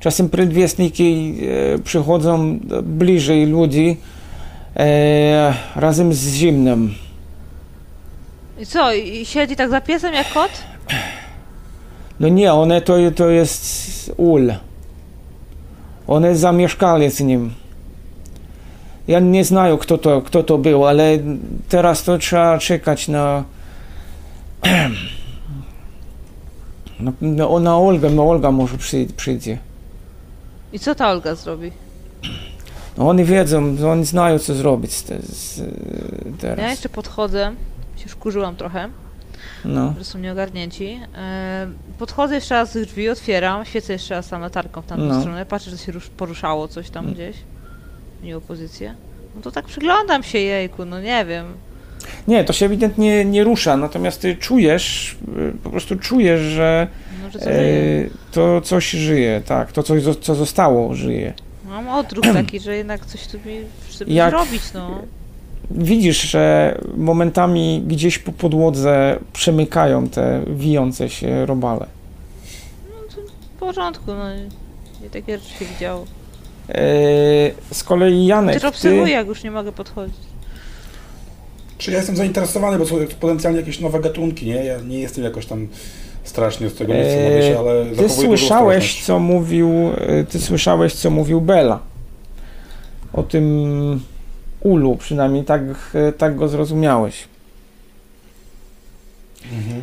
czasem 0.00 0.28
przedwiestniki 0.30 1.38
e, 1.74 1.78
przychodzą 1.78 2.58
bliżej 2.82 3.46
ludzi 3.46 3.96
e, 4.76 5.54
razem 5.76 6.12
z 6.12 6.28
zimnem. 6.28 6.94
I 8.58 8.66
co, 8.66 8.94
i 8.94 9.24
siedzi 9.26 9.56
tak 9.56 9.70
za 9.70 9.80
piecem 9.80 10.14
jak 10.14 10.32
kot? 10.32 10.50
No 12.20 12.28
nie, 12.28 12.52
one 12.52 12.80
to, 12.80 12.94
to 13.16 13.30
jest 13.30 14.12
ul. 14.16 14.52
One 16.06 16.36
zamieszkali 16.36 17.10
z 17.10 17.20
nim. 17.20 17.61
Ja 19.08 19.20
nie 19.20 19.44
znaję, 19.44 19.78
kto 19.80 19.98
to, 19.98 20.22
kto 20.22 20.42
to 20.42 20.58
był, 20.58 20.86
ale 20.86 21.18
teraz 21.68 22.04
to 22.04 22.18
trzeba 22.18 22.58
czekać 22.58 23.08
na. 23.08 23.44
Na, 27.00 27.12
na, 27.20 27.58
na 27.60 27.76
Olgę, 27.78 28.20
Olga 28.20 28.50
może 28.50 28.78
przy, 28.78 29.06
przyjdzie. 29.16 29.58
I 30.72 30.78
co 30.78 30.94
ta 30.94 31.10
Olga 31.10 31.34
zrobi? 31.34 31.72
No 32.98 33.08
oni 33.08 33.24
wiedzą, 33.24 33.76
oni 33.90 34.04
znają, 34.04 34.38
co 34.38 34.54
zrobić 34.54 34.92
z, 34.92 35.04
z, 35.26 35.58
Ja 35.58 35.64
teraz. 36.40 36.70
jeszcze 36.70 36.88
podchodzę, 36.88 37.52
się 37.96 38.08
wkurzyłam 38.08 38.56
trochę, 38.56 38.88
No. 39.64 39.94
że 39.98 40.04
są 40.04 40.18
nieogarnięci. 40.18 41.00
E, 41.16 41.66
podchodzę 41.98 42.34
jeszcze 42.34 42.54
raz 42.54 42.74
do 42.74 42.80
drzwi, 42.80 43.08
otwieram, 43.08 43.64
świecę 43.64 43.92
jeszcze 43.92 44.14
raz 44.14 44.28
tam 44.28 44.40
latarką 44.40 44.82
w 44.82 44.86
tamtą 44.86 45.04
No. 45.06 45.20
stronę, 45.20 45.46
patrzę, 45.46 45.70
że 45.70 45.78
się 45.78 45.92
rusz, 45.92 46.08
poruszało 46.08 46.68
coś 46.68 46.90
tam 46.90 47.12
gdzieś. 47.12 47.36
Nie 48.22 48.36
opozycję. 48.36 48.94
No 49.36 49.42
to 49.42 49.50
tak 49.50 49.64
przyglądam 49.64 50.22
się 50.22 50.38
jejku, 50.38 50.84
no 50.84 51.00
nie 51.00 51.24
wiem. 51.24 51.46
Nie, 52.28 52.44
to 52.44 52.52
się 52.52 52.66
ewidentnie 52.66 53.24
nie 53.24 53.44
rusza, 53.44 53.76
natomiast 53.76 54.20
ty 54.20 54.36
czujesz, 54.36 55.16
y, 55.38 55.52
po 55.64 55.70
prostu 55.70 55.96
czujesz, 55.96 56.40
że 56.40 56.86
No, 57.22 57.30
że 57.30 57.38
co 57.38 57.44
żyje. 57.44 58.06
e, 58.06 58.32
to 58.32 58.60
coś 58.60 58.90
żyje, 58.90 59.42
tak, 59.46 59.72
to 59.72 59.82
coś, 59.82 60.02
co 60.20 60.34
zostało, 60.34 60.94
żyje. 60.94 61.32
Mam 61.68 61.88
odruch 61.88 62.24
taki, 62.42 62.60
że 62.60 62.76
jednak 62.76 63.06
coś 63.06 63.26
tu 63.26 63.36
mi 63.36 63.60
chce 63.90 64.04
zrobić, 64.30 64.62
no. 64.74 65.02
Widzisz, 65.70 66.22
że 66.22 66.78
momentami 66.96 67.82
gdzieś 67.86 68.18
po 68.18 68.32
podłodze 68.32 69.18
przemykają 69.32 70.08
te 70.08 70.42
wijące 70.46 71.08
się 71.10 71.46
robale. 71.46 71.86
W 73.56 73.58
porządku, 73.60 74.04
no. 74.06 74.24
Nie 75.02 75.10
takie 75.10 75.38
rzeczy 75.38 75.58
się 75.58 75.64
widziało. 75.64 76.04
E, 76.74 77.74
z 77.74 77.84
kolei 77.84 78.26
Janek, 78.26 78.54
Też 78.54 78.62
ty, 78.62 78.68
obserwuję, 78.68 79.12
jak 79.12 79.26
już 79.26 79.44
nie 79.44 79.50
mogę 79.50 79.72
podchodzić. 79.72 80.16
Czy 81.78 81.90
ja 81.90 81.96
jestem 81.96 82.16
zainteresowany, 82.16 82.78
bo 82.78 82.86
są 82.86 82.96
potencjalnie 83.20 83.60
jakieś 83.60 83.80
nowe 83.80 84.00
gatunki, 84.00 84.46
nie? 84.46 84.64
Ja 84.64 84.80
nie 84.80 84.98
jestem 84.98 85.24
jakoś 85.24 85.46
tam 85.46 85.68
strasznie 86.24 86.68
z 86.70 86.74
tego 86.74 86.94
nie 86.94 87.02
chcę 87.02 87.26
Eee, 87.26 87.34
mówić, 87.34 87.56
ale 87.58 87.86
ty 87.86 88.08
słyszałeś, 88.08 89.04
co 89.04 89.18
mówił, 89.18 89.70
e, 89.96 90.24
ty 90.24 90.40
słyszałeś, 90.40 90.94
co 90.94 91.10
mówił 91.10 91.40
Bela. 91.40 91.78
O 93.12 93.22
tym, 93.22 94.00
ulu, 94.60 94.96
przynajmniej 94.96 95.44
tak, 95.44 95.62
e, 95.94 96.12
tak 96.12 96.36
go 96.36 96.48
zrozumiałeś. 96.48 97.24
Mhm. 99.52 99.82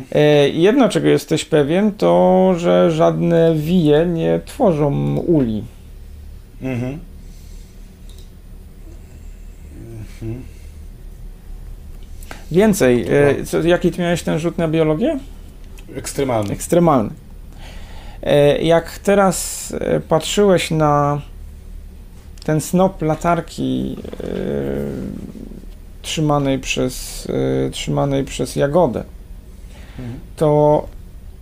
Jedno, 0.52 0.88
czego 0.88 1.08
jesteś 1.08 1.44
pewien, 1.44 1.92
to, 1.92 2.54
że 2.56 2.90
żadne 2.90 3.54
wije 3.54 4.06
nie 4.06 4.40
tworzą 4.46 5.16
uli. 5.16 5.62
Mhm. 6.62 6.98
Mhm. 10.22 10.42
Więcej, 12.52 13.06
e, 13.08 13.44
co, 13.44 13.62
jaki 13.62 13.90
ty 13.90 14.00
miałeś 14.02 14.22
ten 14.22 14.38
rzut 14.38 14.58
na 14.58 14.68
biologię? 14.68 15.18
Ekstremalny. 15.96 16.52
Ekstremalny. 16.52 17.10
E, 18.22 18.58
Jak 18.62 18.98
teraz 18.98 19.72
e, 19.80 20.00
patrzyłeś 20.00 20.70
na 20.70 21.20
ten 22.44 22.60
snop 22.60 23.02
latarki 23.02 23.96
e, 24.22 24.26
trzymanej 26.02 26.58
przez, 26.58 27.26
e, 27.66 27.70
trzymanej 27.70 28.24
przez 28.24 28.56
Jagodę, 28.56 29.04
Mhm. 29.98 30.18
to 30.36 30.86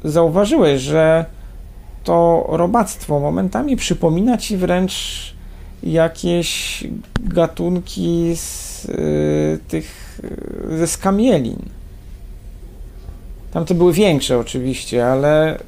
zauważyłeś, 0.05 0.81
że 0.82 1.24
to 2.09 2.47
robactwo 2.48 3.20
momentami 3.20 3.76
przypomina 3.76 4.39
ci 4.39 4.56
wręcz 4.56 4.94
jakieś 5.82 6.85
gatunki 7.24 8.32
z 8.36 8.85
y, 8.85 9.59
tych 9.68 10.18
y, 10.72 10.78
ze 10.78 10.86
skamielin. 10.86 11.59
Tam 13.52 13.64
to 13.64 13.74
były 13.74 13.93
większe 13.93 14.39
oczywiście, 14.39 15.06
ale 15.06 15.56
y, 15.56 15.60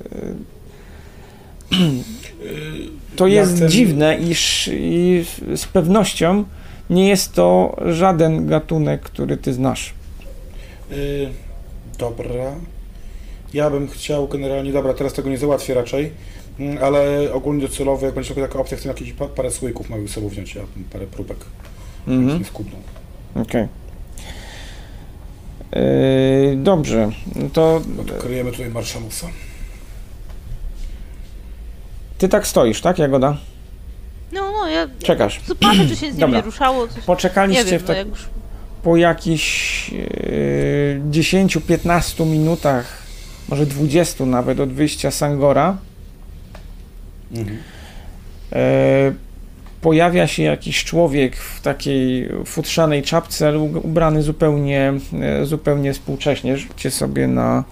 to 3.17 3.27
jest 3.27 3.59
ten- 3.59 3.69
dziwne, 3.71 4.19
iż 4.19 4.71
i 4.73 5.25
z 5.57 5.67
pewnością 5.67 6.45
nie 6.91 7.09
jest 7.09 7.33
to 7.33 7.77
żaden 7.87 8.47
gatunek, 8.47 9.01
który 9.01 9.37
ty 9.37 9.53
znasz. 9.53 9.95
Y, 10.93 11.29
dobra. 11.99 12.55
Ja 13.55 13.71
bym 13.71 13.89
chciał 13.89 14.29
generalnie, 14.29 14.73
dobra, 14.73 14.95
teraz 14.95 15.13
tego 15.13 15.31
nie 15.31 15.39
załatwię 15.39 15.75
raczej, 15.75 16.13
mm, 16.61 16.79
ale 16.85 17.33
ogólnie 17.33 17.63
docelowo, 17.63 18.07
jak 18.07 18.15
będzie 18.15 18.35
taka 18.35 18.59
opcja, 18.59 18.77
chcę 18.77 18.89
jakieś 18.89 19.13
pa- 19.13 19.27
parę 19.29 19.51
słoików 19.51 19.91
małych 19.91 20.11
sobie 20.11 20.29
wziąć, 20.29 20.55
ja 20.55 20.63
bym 20.77 20.85
parę 20.85 21.07
próbek, 21.07 21.37
Mhm. 22.09 22.45
skubną. 22.45 22.77
Okej. 23.35 23.69
Yy, 25.73 26.57
dobrze, 26.57 27.11
to 27.53 27.81
No 27.97 28.05
to 28.05 28.15
kryjemy 28.15 28.51
tutaj 28.53 28.71
Marszamusa. 28.71 29.27
ty 32.19 32.29
tak 32.29 32.47
stoisz, 32.47 32.81
tak, 32.81 32.99
Jagoda? 32.99 33.37
No, 34.33 34.53
no, 34.53 34.69
ja 34.69 34.89
Czekasz. 35.03 35.41
zobaczę, 35.47 35.87
czy 35.89 35.97
się 35.97 36.13
z 36.13 36.17
nim 36.19 36.31
nie 36.33 36.41
ruszało. 36.41 36.89
Coś... 36.89 36.97
Nie 36.97 37.03
Poczekaliście 37.03 37.65
wiem, 37.65 37.79
w 37.79 37.83
no, 37.83 37.87
tak, 37.87 37.97
jak 37.97 38.09
już... 38.09 38.27
po 38.83 38.97
jakichś 38.97 39.89
yy, 39.93 41.01
10-15 41.11 42.27
minutach, 42.27 43.00
może 43.51 43.67
20 43.67 44.27
nawet 44.27 44.61
od 44.61 44.73
wyjścia 44.73 45.11
Sangora, 45.11 45.77
Mhm. 47.35 47.59
e, 48.53 49.13
pojawia 49.81 50.27
się 50.27 50.43
jakiś 50.43 50.85
człowiek 50.85 51.37
w 51.37 51.61
takiej 51.61 52.29
futrzanej 52.47 53.03
czapce, 53.03 53.49
ale 53.49 53.59
ubrany 53.59 54.23
zupełnie, 54.23 54.93
e, 55.21 55.47
zupełnie 55.47 55.93
współcześnie. 55.93 56.57
Rzućcie 56.59 56.91
sobie 56.91 57.29
na 57.29 57.65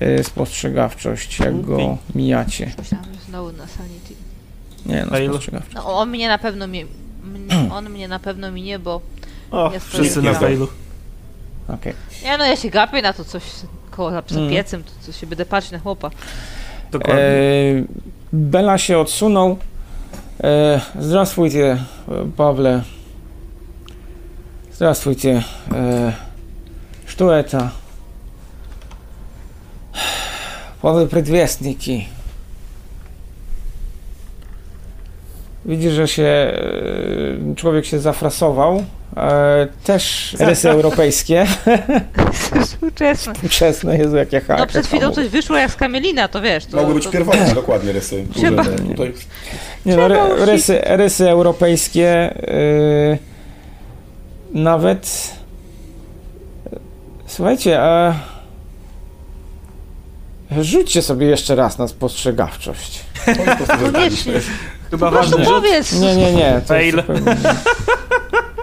e, 0.00 0.24
spostrzegawczość, 0.24 1.38
jak 1.38 1.60
go 1.60 1.74
Okej. 1.74 1.96
mijacie. 2.14 2.72
Myślałam, 2.78 3.06
że 3.14 3.20
znowu 3.28 3.52
na 3.52 3.66
Sanity. 3.66 4.14
Nie, 4.86 5.06
no 5.10 5.16
spostrzegawczość. 5.32 5.74
No, 5.74 5.98
on 5.98 6.10
mnie 6.10 6.28
na 6.28 6.38
pewno 6.38 6.66
mi... 6.66 6.84
On 7.72 7.90
mnie 7.90 8.08
na 8.08 8.18
pewno 8.18 8.52
minie, 8.52 8.78
bo... 8.78 9.00
O, 9.50 9.72
Jest 9.72 9.86
to 9.86 9.92
wszyscy 9.92 10.20
jest 10.20 10.32
na 10.32 10.34
failu. 10.34 10.68
Okej. 11.68 11.92
Nie 12.24 12.38
no, 12.38 12.44
ja 12.46 12.56
się 12.56 12.70
gapię 12.70 13.02
na 13.02 13.12
to 13.12 13.24
coś 13.24 13.42
koło 14.00 14.10
za 14.10 14.22
mm. 14.36 14.50
piecem, 14.50 14.84
to, 14.84 14.90
to 15.06 15.12
się 15.12 15.26
będę 15.26 15.46
patrzeć 15.46 15.72
na 15.72 15.78
chłopa. 15.78 16.10
Dokładnie. 16.92 17.22
E, 17.22 17.84
Bela 18.32 18.78
się 18.78 18.98
odsunął. 18.98 19.56
E, 20.44 20.80
Zdrastwujcie, 20.98 21.72
e, 22.08 22.30
Pawle. 22.36 22.82
Zdrastwujcie, 24.72 25.42
e, 25.72 26.12
Sztueta. 27.06 27.70
Paweł 30.82 31.06
Predwiesniki. 31.06 32.08
Widzisz, 35.64 35.92
że 35.92 36.08
się 36.08 36.22
e, 36.22 37.54
człowiek 37.56 37.84
się 37.84 37.98
zafrasował 37.98 38.84
E, 39.16 39.68
też 39.84 40.36
rysy 40.40 40.70
europejskie. 40.70 41.46
Współczesne. 42.62 43.34
Współczesne, 43.34 43.98
Jezu, 43.98 44.16
jak 44.16 44.32
ja 44.32 44.40
No 44.58 44.66
przed 44.66 44.86
chwilą 44.86 45.10
coś 45.10 45.28
wyszło 45.28 45.56
jak 45.56 45.70
z 45.70 45.76
kamielina, 45.76 46.28
to 46.28 46.40
wiesz. 46.40 46.66
To, 46.66 46.76
Mogły 46.76 46.94
być 46.94 47.04
to, 47.04 47.10
pierwotne 47.10 47.54
dokładnie 47.54 47.92
rysy. 47.92 48.26
Trzeba- 48.34 48.64
Duże, 48.64 48.76
Tutaj 48.78 49.12
Nie 49.86 49.96
no, 49.96 50.08
ry, 50.08 50.16
rysy, 50.38 50.80
rysy 50.84 51.30
europejskie 51.30 52.34
yy, 54.52 54.60
nawet 54.62 55.30
słuchajcie, 57.26 57.80
a 57.82 58.14
rzućcie 60.60 61.02
sobie 61.02 61.26
jeszcze 61.26 61.54
raz 61.54 61.78
na 61.78 61.88
spostrzegawczość. 61.88 63.00
Koniecznie. 63.92 64.32
Chyba 64.90 65.06
Po 65.06 65.12
prostu 65.16 65.36
ważny 65.38 65.44
rzecz. 65.44 65.54
powiedz! 65.54 65.92
Nie, 65.92 66.16
nie, 66.16 66.32
nie. 66.32 66.60
to 66.66 66.74
jest 66.74 66.96
Fail. 66.96 67.02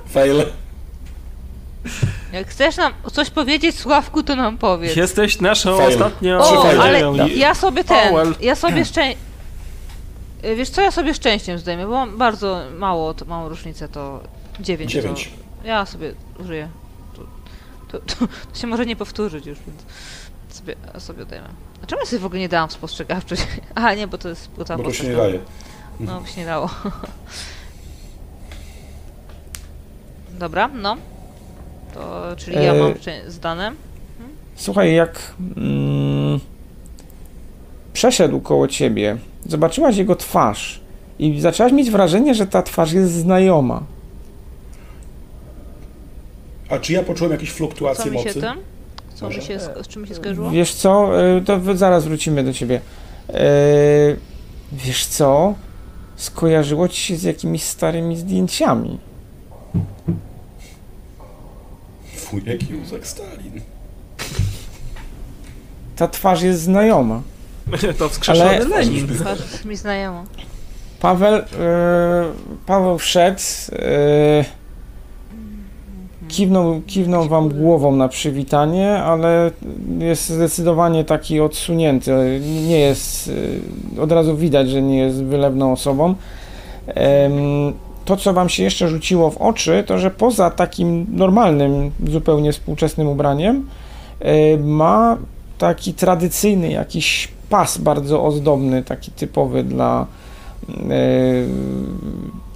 Fail. 0.09 0.43
Jak 2.33 2.47
chcesz 2.47 2.77
nam 2.77 2.93
coś 3.13 3.29
powiedzieć, 3.29 3.79
Sławku, 3.79 4.23
to 4.23 4.35
nam 4.35 4.57
powiedz. 4.57 4.95
Jesteś 4.95 5.41
naszą 5.41 5.77
Fail. 5.77 5.89
ostatnią 5.89 6.37
O, 6.39 6.63
Fail. 6.63 6.81
ale 6.81 7.11
nadzieją. 7.11 7.27
ja 7.39 7.55
sobie 7.55 7.83
ten, 7.83 8.09
Powell. 8.09 8.35
ja 8.41 8.55
sobie 8.55 8.85
szczę... 8.85 9.01
Wiesz 10.57 10.69
co, 10.69 10.81
ja 10.81 10.91
sobie 10.91 11.13
szczęściem 11.13 11.59
zdejmę, 11.59 11.85
bo 11.85 11.91
mam 11.91 12.17
bardzo 12.17 12.61
mało, 12.77 13.13
to, 13.13 13.25
małą 13.25 13.49
różnicę, 13.49 13.89
to 13.89 14.23
9. 14.59 14.91
Dziewięć. 14.91 15.31
To 15.61 15.67
ja 15.67 15.85
sobie 15.85 16.13
użyję. 16.39 16.69
To, 17.15 17.21
to, 17.99 18.05
to, 18.05 18.27
to 18.53 18.59
się 18.59 18.67
może 18.67 18.85
nie 18.85 18.95
powtórzyć 18.95 19.45
już, 19.45 19.57
więc 19.67 19.81
sobie, 20.57 20.75
sobie 20.99 21.23
odejmę. 21.23 21.47
A 21.83 21.85
czemu 21.85 22.01
ja 22.01 22.05
sobie 22.05 22.19
w 22.19 22.25
ogóle 22.25 22.39
nie 22.39 22.49
dałam 22.49 22.71
spostrzegawczość? 22.71 23.41
A 23.75 23.93
nie, 23.93 24.07
bo 24.07 24.17
to 24.17 24.29
jest 24.29 24.49
gotowa 24.57 24.83
Bo 24.83 24.89
to 24.89 24.95
się 24.95 25.03
nie 25.03 25.09
no. 25.13 25.17
daje. 25.17 25.39
No, 25.99 26.21
by 26.21 26.27
się 26.27 26.39
nie 26.39 26.45
dało. 26.45 26.69
Dobra, 30.39 30.67
no. 30.67 30.97
To, 31.93 32.23
czyli 32.37 32.55
ja 32.55 32.73
E, 32.73 32.79
mam 32.79 32.93
zdane. 33.27 33.71
Słuchaj, 34.55 34.93
jak 34.93 35.33
mm, 35.57 36.39
przeszedł 37.93 38.39
koło 38.39 38.67
ciebie, 38.67 39.17
zobaczyłaś 39.45 39.97
jego 39.97 40.15
twarz 40.15 40.81
i 41.19 41.41
zaczęłaś 41.41 41.73
mieć 41.73 41.91
wrażenie, 41.91 42.35
że 42.35 42.47
ta 42.47 42.61
twarz 42.63 42.93
jest 42.93 43.13
znajoma. 43.13 43.83
A 46.69 46.79
czy 46.79 46.93
ja 46.93 47.03
poczułem 47.03 47.31
jakieś 47.31 47.51
Co 47.51 47.57
fluktuacje 47.57 48.11
mi 48.11 48.19
się 48.19 48.33
tym? 48.33 48.43
Co 49.13 49.29
mi 49.29 49.33
się, 49.41 49.59
z, 49.59 49.87
czym 49.87 50.01
mi 50.01 50.07
się 50.07 50.15
skojarzyło? 50.15 50.51
Wiesz 50.51 50.73
co, 50.73 51.21
e, 51.21 51.41
to 51.41 51.59
zaraz 51.77 52.05
wrócimy 52.05 52.43
do 52.43 52.53
ciebie. 52.53 52.81
E, 53.29 53.41
Wiesz 54.71 55.05
co, 55.05 55.55
skojarzyło 56.15 56.87
ci 56.87 57.01
się 57.01 57.15
z 57.15 57.23
jakimiś 57.23 57.63
starymi 57.63 58.17
zdjęciami. 58.17 58.99
Wujek 62.31 62.69
Józek 62.69 63.07
Stalin. 63.07 63.61
Ta 65.95 66.07
twarz 66.07 66.41
jest 66.41 66.61
znajoma. 66.61 67.21
To 67.99 68.09
wskrzeszony 68.09 68.49
Ale- 68.49 68.65
Lenin. 68.67 69.07
Twarz 69.07 69.65
mi 69.65 69.75
znajoma. 69.75 70.23
Paweł, 70.99 71.35
e, 71.35 71.43
Paweł 72.65 72.97
wszedł, 72.97 73.39
e, 73.71 74.45
kiwnął, 76.27 76.81
kiwnął 76.87 77.27
wam 77.27 77.49
głową 77.49 77.95
na 77.95 78.07
przywitanie, 78.07 78.97
ale 79.03 79.51
jest 79.99 80.29
zdecydowanie 80.29 81.03
taki 81.05 81.39
odsunięty. 81.41 82.41
Nie 82.67 82.79
jest, 82.79 83.31
e, 83.97 84.01
od 84.01 84.11
razu 84.11 84.37
widać, 84.37 84.69
że 84.69 84.81
nie 84.81 84.97
jest 84.97 85.23
wylewną 85.23 85.71
osobą. 85.71 86.15
Em, 86.87 87.33
To, 88.07 88.17
co 88.17 88.33
wam 88.33 88.49
się 88.49 88.63
jeszcze 88.63 88.87
rzuciło 88.87 89.31
w 89.31 89.37
oczy, 89.37 89.83
to 89.87 89.97
że 89.99 90.11
poza 90.11 90.49
takim 90.51 91.05
normalnym, 91.11 91.91
zupełnie 92.07 92.51
współczesnym 92.53 93.07
ubraniem, 93.07 93.67
e, 94.19 94.57
ma 94.57 95.17
taki 95.57 95.93
tradycyjny 95.93 96.71
jakiś 96.71 97.27
pas 97.49 97.77
bardzo 97.77 98.23
ozdobny, 98.25 98.83
taki 98.83 99.11
typowy 99.11 99.63
dla 99.63 100.05
e, 100.69 100.75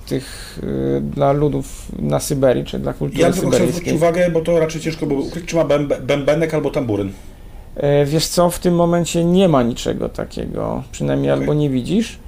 tych 0.07 0.60
e, 0.98 1.02
dla 1.02 1.32
ludów 1.32 1.91
na 1.99 2.19
Syberii, 2.19 2.65
czy 2.65 2.80
dla 2.80 2.94
kultury 2.94 3.22
Ja 3.22 3.32
tylko 3.32 3.48
chcę 3.48 3.57
zwrócić 3.57 3.76
syberyjskiej. 3.76 3.95
uwagę, 3.95 4.30
bo 4.32 4.41
to 4.41 4.60
raczej 4.60 4.82
ciężko 4.82 5.06
było 5.06 5.22
ukryć, 5.22 5.45
czy 5.45 5.56
ma 5.56 5.65
bęb- 5.65 6.02
bębenek 6.02 6.53
albo 6.53 6.69
tamburyn. 6.72 7.11
Wiesz 8.06 8.28
co, 8.28 8.49
w 8.49 8.60
tym 8.60 8.76
momencie 8.76 9.26
nie 9.26 9.48
ma 9.48 9.64
niczego 9.64 10.10
takiego, 10.10 10.84
przynajmniej 10.91 11.32
Okej. 11.32 11.41
albo 11.41 11.53
nie 11.53 11.69
widzisz. 11.69 12.19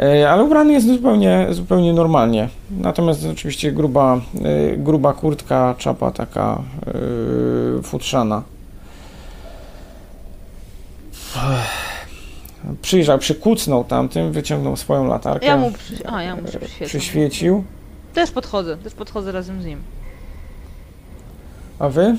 E, 0.00 0.30
Ale 0.30 0.44
ubrany 0.44 0.72
jest 0.72 0.86
zupełnie, 0.86 1.46
zupełnie 1.50 1.92
normalnie. 1.92 2.48
Natomiast 2.70 3.26
oczywiście 3.32 3.72
gruba, 3.72 4.20
e, 4.44 4.76
gruba 4.76 5.12
kurtka, 5.12 5.74
czapa 5.78 6.10
taka 6.10 6.62
e, 7.78 7.82
futrzana. 7.82 8.42
Przyjrzał, 12.82 13.18
przykucnął 13.18 13.84
tamtym, 13.84 14.32
wyciągnął 14.32 14.76
swoją 14.76 15.06
latarkę, 15.06 15.46
Ja 15.46 15.56
mu 15.56 15.72
przy... 15.72 16.06
A, 16.08 16.22
ja 16.22 16.36
mu 16.36 16.42
przyświecił. 16.86 17.64
Też 18.14 18.30
podchodzę, 18.30 18.76
też 18.76 18.94
podchodzę 18.94 19.32
razem 19.32 19.62
z 19.62 19.66
nim. 19.66 19.78
A 21.78 21.88
wy? 21.88 22.16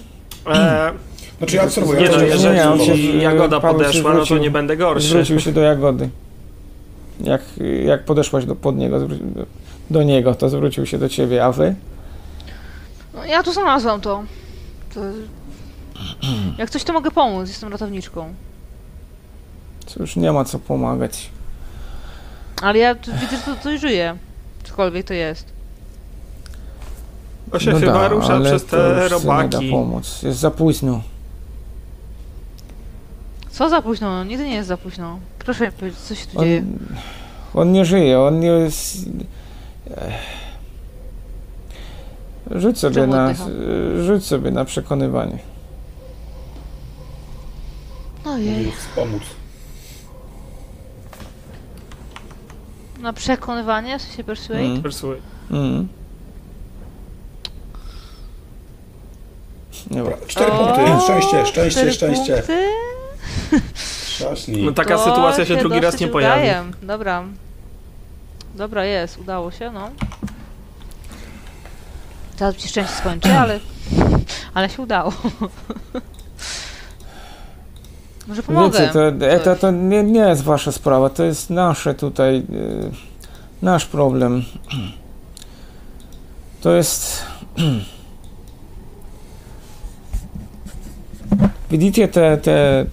E, 0.47 0.91
Znaczy 1.37 1.55
ja 1.55 1.63
obserwuję. 1.63 2.01
nie 2.01 2.09
no, 2.09 2.21
jeżeli 2.21 2.55
nie, 2.55 2.69
on 2.69 2.79
się- 2.79 2.95
Jagoda 3.17 3.59
Paweł 3.59 3.79
się 3.79 3.85
podeszła, 3.85 4.13
no 4.13 4.25
to 4.25 4.37
nie 4.37 4.51
będę 4.51 4.77
gorszy. 4.77 5.07
Zwrócił 5.07 5.39
się 5.39 5.51
do 5.51 5.61
Jagody. 5.61 6.09
Jak, 7.23 7.41
jak 7.85 8.05
podeszłaś 8.05 8.45
do, 8.45 8.55
pod 8.55 8.77
niego, 8.77 8.99
do 9.89 10.03
niego, 10.03 10.35
to 10.35 10.49
zwrócił 10.49 10.85
się 10.85 10.97
do 10.97 11.09
ciebie, 11.09 11.45
a 11.45 11.51
wy? 11.51 11.75
No, 13.13 13.25
ja 13.25 13.43
tu 13.43 13.53
znalazłam 13.53 14.01
to. 14.01 14.23
to. 14.93 15.01
Jak 16.57 16.69
coś, 16.69 16.83
to 16.83 16.93
mogę 16.93 17.11
pomóc, 17.11 17.47
jestem 17.49 17.71
ratowniczką. 17.71 18.33
Cóż, 19.85 20.15
nie 20.15 20.31
ma 20.31 20.45
co 20.45 20.59
pomagać. 20.59 21.29
Ale 22.61 22.79
ja 22.79 22.95
tu 22.95 23.11
widzę, 23.11 23.37
że 23.37 23.43
to 23.55 23.63
coś 23.63 23.79
żyje. 23.81 24.15
Cokolwiek 24.63 25.07
to 25.07 25.13
jest. 25.13 25.45
To 27.51 27.59
się 27.59 27.71
No 27.71 27.79
chyba 27.79 27.93
da, 27.93 28.07
rusza 28.07 28.33
ale 28.33 28.49
przez 28.49 28.65
te 28.65 28.77
się 28.77 29.01
Nie 29.03 29.07
robaki. 29.09 29.49
da 29.49 29.59
pomóc. 29.71 30.23
Jest 30.23 30.39
za 30.39 30.51
późno. 30.51 31.01
Co 33.51 33.69
za 33.69 33.81
późno? 33.81 34.09
No, 34.09 34.23
Nigdy 34.23 34.45
nie 34.47 34.55
jest 34.55 34.67
za 34.67 34.77
późno. 34.77 35.19
Proszę 35.45 35.65
mi 35.65 35.71
powiedzieć, 35.71 35.99
co 35.99 36.15
się 36.15 36.25
tu 36.25 36.39
On, 36.39 36.45
dzieje. 36.45 36.63
on 37.53 37.71
nie 37.71 37.85
żyje, 37.85 38.19
on 38.19 38.39
nie 38.39 38.47
jest... 38.47 38.97
Rzuć 42.51 42.79
sobie, 42.79 42.95
Czemu 42.95 43.13
na, 43.13 43.25
oddycha? 43.25 43.45
rzuć 44.03 44.25
sobie 44.25 44.51
na 44.51 44.65
przekonywanie. 44.65 45.37
Ojej. 48.25 48.71
Pomóc. 48.95 49.21
Na 52.99 53.13
przekonywanie? 53.13 53.99
W 53.99 54.01
sensie 54.01 54.23
persuade? 54.23 54.61
Mm. 54.63 54.81
Persuade. 54.81 55.21
Mm. 55.51 55.87
Dobra. 59.91 60.17
Cztery 60.27 60.51
O, 60.51 60.57
punkty. 60.75 61.03
Szczęście, 61.03 61.45
szczęście, 61.45 61.71
cztery 61.71 61.93
szczęście. 61.93 62.33
punkty? 62.35 62.67
Trzaśnij. 64.25 64.65
No 64.65 64.71
taka 64.71 64.97
To 64.97 65.03
sytuacja 65.03 65.45
się 65.45 65.55
drugi 65.57 65.79
raz 65.79 65.99
nie 65.99 66.07
pojawi. 66.07 66.41
udaje. 66.41 66.63
Dobra. 66.81 67.23
Dobra, 68.55 68.85
jest, 68.85 69.17
udało 69.17 69.51
się, 69.51 69.71
no. 69.71 69.89
Teraz 72.37 72.55
ci 72.55 72.67
szczęście 72.67 72.93
skończy, 72.95 73.33
ale... 73.41 73.59
Ale 74.53 74.69
się 74.69 74.81
udało. 74.81 75.13
Może 78.27 78.43
pomogę. 78.43 78.79
Wiecie, 78.79 78.93
to, 78.93 79.07
e, 79.07 79.39
to, 79.39 79.55
to 79.55 79.71
nie, 79.71 80.03
nie 80.03 80.19
jest 80.19 80.43
wasza 80.43 80.71
sprawa, 80.71 81.09
to 81.09 81.23
jest 81.23 81.49
nasze 81.49 81.93
tutaj, 81.93 82.37
y, 82.37 82.43
nasz 83.61 83.85
problem. 83.85 84.43
To 86.61 86.71
jest... 86.71 87.25
Widzicie 91.71 92.07
te, 92.07 92.37
te 92.37 92.85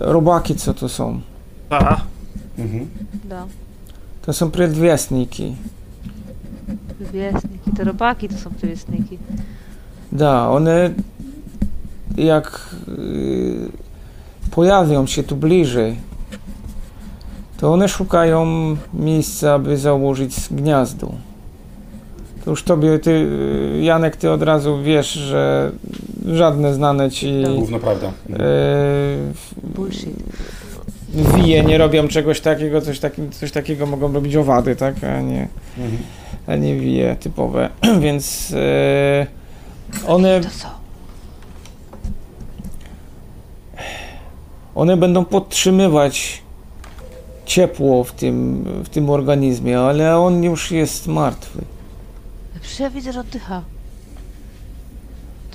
robaki, 0.00 0.54
co 0.54 0.74
tu 0.74 0.88
są? 0.88 1.20
A, 1.70 2.00
Mhm. 2.58 2.86
Da. 3.24 3.46
To 4.22 4.32
są 4.32 4.50
predwiestniki. 4.50 5.56
Wywiesniki, 7.00 7.70
te 7.76 7.84
robaki 7.84 8.28
to 8.28 8.36
są 8.36 8.50
wywiesniki. 8.50 9.18
Da, 10.12 10.48
one 10.48 10.90
jak 12.16 12.74
y, 12.88 13.68
pojawią 14.50 15.06
się 15.06 15.22
tu 15.22 15.36
bliżej, 15.36 15.96
to 17.56 17.72
one 17.72 17.88
szukają 17.88 18.46
miejsca, 18.94 19.54
aby 19.54 19.76
założyć 19.78 20.34
gniazdo. 20.50 21.12
To 22.44 22.50
już 22.50 22.62
tobie, 22.62 22.98
ty, 22.98 23.10
y, 23.10 23.82
Janek, 23.82 24.16
ty 24.16 24.30
od 24.30 24.42
razu 24.42 24.82
wiesz, 24.82 25.12
że 25.12 25.72
żadne 26.26 26.74
znane 26.74 27.10
ci 27.10 27.42
Tak. 27.44 27.54
Główna 27.54 27.78
prawda. 27.78 28.12
Bullshit. 29.62 30.10
wije 31.14 31.62
nie 31.64 31.78
robią 31.78 32.08
czegoś 32.08 32.40
takiego, 32.40 32.80
coś, 32.80 32.98
taki, 33.00 33.30
coś 33.30 33.52
takiego 33.52 33.86
mogą 33.86 34.12
robić 34.12 34.36
owady, 34.36 34.76
tak, 34.76 35.04
a 35.04 35.20
nie, 35.20 35.48
Mhm. 35.78 36.02
a 36.46 36.56
nie 36.56 36.76
wije 36.76 37.16
typowe, 37.16 37.68
więc 38.02 38.50
y, 38.50 39.26
one 40.06 40.40
To 40.40 40.48
co? 40.58 40.68
One 44.74 44.96
będą 44.96 45.24
podtrzymywać 45.24 46.42
ciepło 47.46 48.04
w 48.04 48.12
tym, 48.12 48.64
w 48.84 48.88
tym 48.88 49.10
organizmie, 49.10 49.78
ale 49.80 50.18
on 50.18 50.42
już 50.44 50.70
jest 50.70 51.06
martwy. 51.06 51.62
Przecież 52.60 52.80
ja 52.80 52.90
widzę, 52.90 53.12
że 53.12 53.20
oddycha. 53.20 53.62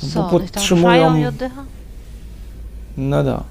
Bo 0.02 0.08
co, 0.10 0.22
tam 0.22 0.30
podtrzymują- 0.30 0.82
ruszają 0.84 1.16
i 1.18 1.26
oddycha? 1.26 1.64
No 2.98 3.24
da. 3.24 3.44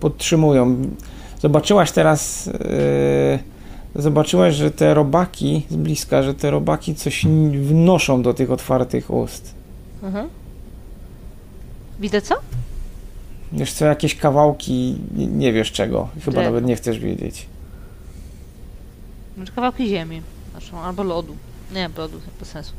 Podtrzymują. 0.00 0.76
Zobaczyłaś 1.42 1.92
teraz, 1.92 2.46
yy, 2.46 4.02
zobaczyłaś, 4.02 4.54
że 4.54 4.70
te 4.70 4.94
robaki 4.94 5.66
z 5.70 5.76
bliska, 5.76 6.22
że 6.22 6.34
te 6.34 6.50
robaki 6.50 6.94
coś 6.94 7.26
wnoszą 7.62 8.22
do 8.22 8.34
tych 8.34 8.50
otwartych 8.50 9.10
ust. 9.10 9.54
Mhm. 10.02 10.28
Widzę 12.00 12.22
co? 12.22 12.34
Wiesz 13.52 13.72
co, 13.72 13.84
jakieś 13.84 14.14
kawałki, 14.16 14.98
nie, 15.16 15.26
nie 15.26 15.52
wiesz 15.52 15.72
czego, 15.72 16.08
chyba 16.24 16.42
nawet 16.42 16.64
nie 16.64 16.76
chcesz 16.76 16.98
wiedzieć. 16.98 17.46
Kawałki 19.54 19.88
ziemi. 19.88 20.22
Albo 20.84 21.02
lodu. 21.02 21.36
Nie, 21.74 21.90
lodu, 21.98 22.20
bez 22.40 22.48
sensu. 22.48 22.72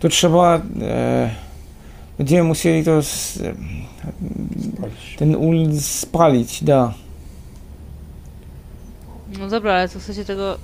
Tu 0.00 0.08
trzeba, 0.08 0.60
e, 0.80 1.30
będziemy 2.18 2.42
musieli 2.42 2.84
to, 2.84 3.02
z, 3.02 3.32
Spalić. 4.74 5.16
ten 5.18 5.36
ul 5.36 5.80
spalić, 5.80 6.64
da. 6.64 6.94
No 9.38 9.48
dobra, 9.48 9.72
ale 9.72 9.88
co 9.88 9.98
chcecie 9.98 10.24
tego 10.24 10.58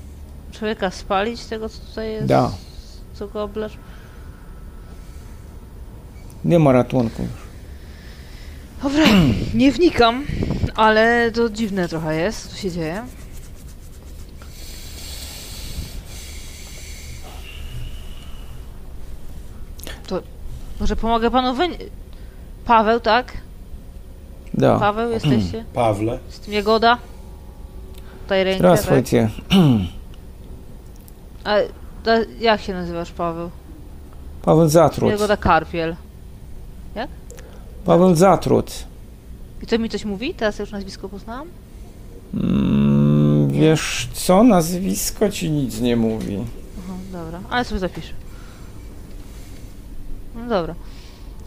człowieka 0.52 0.90
spalić, 0.90 1.44
tego 1.44 1.68
co 1.68 1.78
tutaj 1.78 2.12
jest? 2.12 2.26
Da. 2.26 2.52
Co 3.14 3.28
go 3.28 3.42
oblasz? 3.42 3.72
Nie 6.44 6.58
ma 6.58 6.72
ratunku. 6.72 7.26
Dobra, 8.82 9.04
nie 9.54 9.72
wnikam, 9.72 10.24
ale 10.74 11.30
to 11.32 11.50
dziwne 11.50 11.88
trochę 11.88 12.16
jest, 12.16 12.48
co 12.50 12.56
się 12.56 12.70
dzieje. 12.70 13.02
To 20.06 20.22
może 20.80 20.96
pomogę 20.96 21.30
panu 21.30 21.54
wy... 21.54 21.68
Paweł, 22.64 23.00
tak? 23.00 23.32
Da. 24.54 24.78
Paweł, 24.78 25.10
jesteście? 25.10 25.64
Pawle. 25.74 26.18
Z 26.28 26.40
tym 26.40 26.54
Jagoda? 26.54 26.98
Tutaj 28.22 28.44
rękę, 28.44 28.62
Raz, 28.62 28.86
tak? 28.86 29.04
A, 31.44 31.56
jak 32.40 32.60
się 32.60 32.72
nazywasz, 32.72 33.12
Paweł? 33.12 33.50
Paweł 34.42 34.68
Zatrut. 34.68 35.10
Jagoda 35.10 35.36
Karpiel. 35.36 35.96
Jak? 36.94 37.10
Paweł 37.84 38.14
Zatrut. 38.14 38.84
I 39.62 39.66
to 39.66 39.78
mi 39.78 39.88
coś 39.88 40.04
mówi? 40.04 40.34
Teraz 40.34 40.58
już 40.58 40.70
nazwisko 40.70 41.08
poznałam? 41.08 41.48
Mm, 42.34 43.48
wiesz 43.50 44.08
co, 44.12 44.42
nazwisko 44.44 45.30
ci 45.30 45.50
nic 45.50 45.80
nie 45.80 45.96
mówi. 45.96 46.44
Aha, 46.78 46.94
dobra, 47.12 47.40
ale 47.50 47.64
sobie 47.64 47.78
zapiszę. 47.78 48.12
No 50.44 50.50
dobra. 50.50 50.74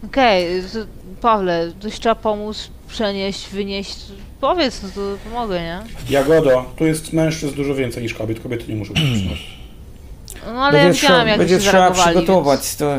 Okej, 0.05 0.63
to 0.73 0.79
Pawle, 1.21 1.71
coś 1.79 1.99
trzeba 1.99 2.15
pomóc, 2.15 2.69
przenieść, 2.87 3.49
wynieść. 3.49 3.97
Powiedz, 4.41 4.83
no 4.83 4.89
to 4.95 5.29
pomogę, 5.29 5.61
nie? 5.61 5.79
Jagodo, 6.09 6.65
tu 6.75 6.85
jest 6.85 7.13
mężczyzn 7.13 7.55
dużo 7.55 7.75
więcej 7.75 8.03
niż 8.03 8.13
kobiet. 8.13 8.39
Kobiety 8.39 8.65
nie 8.67 8.75
muszą 8.75 8.93
być. 8.93 9.03
No 10.53 10.65
ale 10.65 10.77
ja 10.77 10.83
będzie 10.83 11.01
widziałam, 11.01 11.17
trzeba, 11.17 11.29
jak 11.29 11.39
będzie 11.39 11.55
się 11.55 11.69
trzeba 11.69 11.91
przygotować 11.91 12.75
to. 12.75 12.95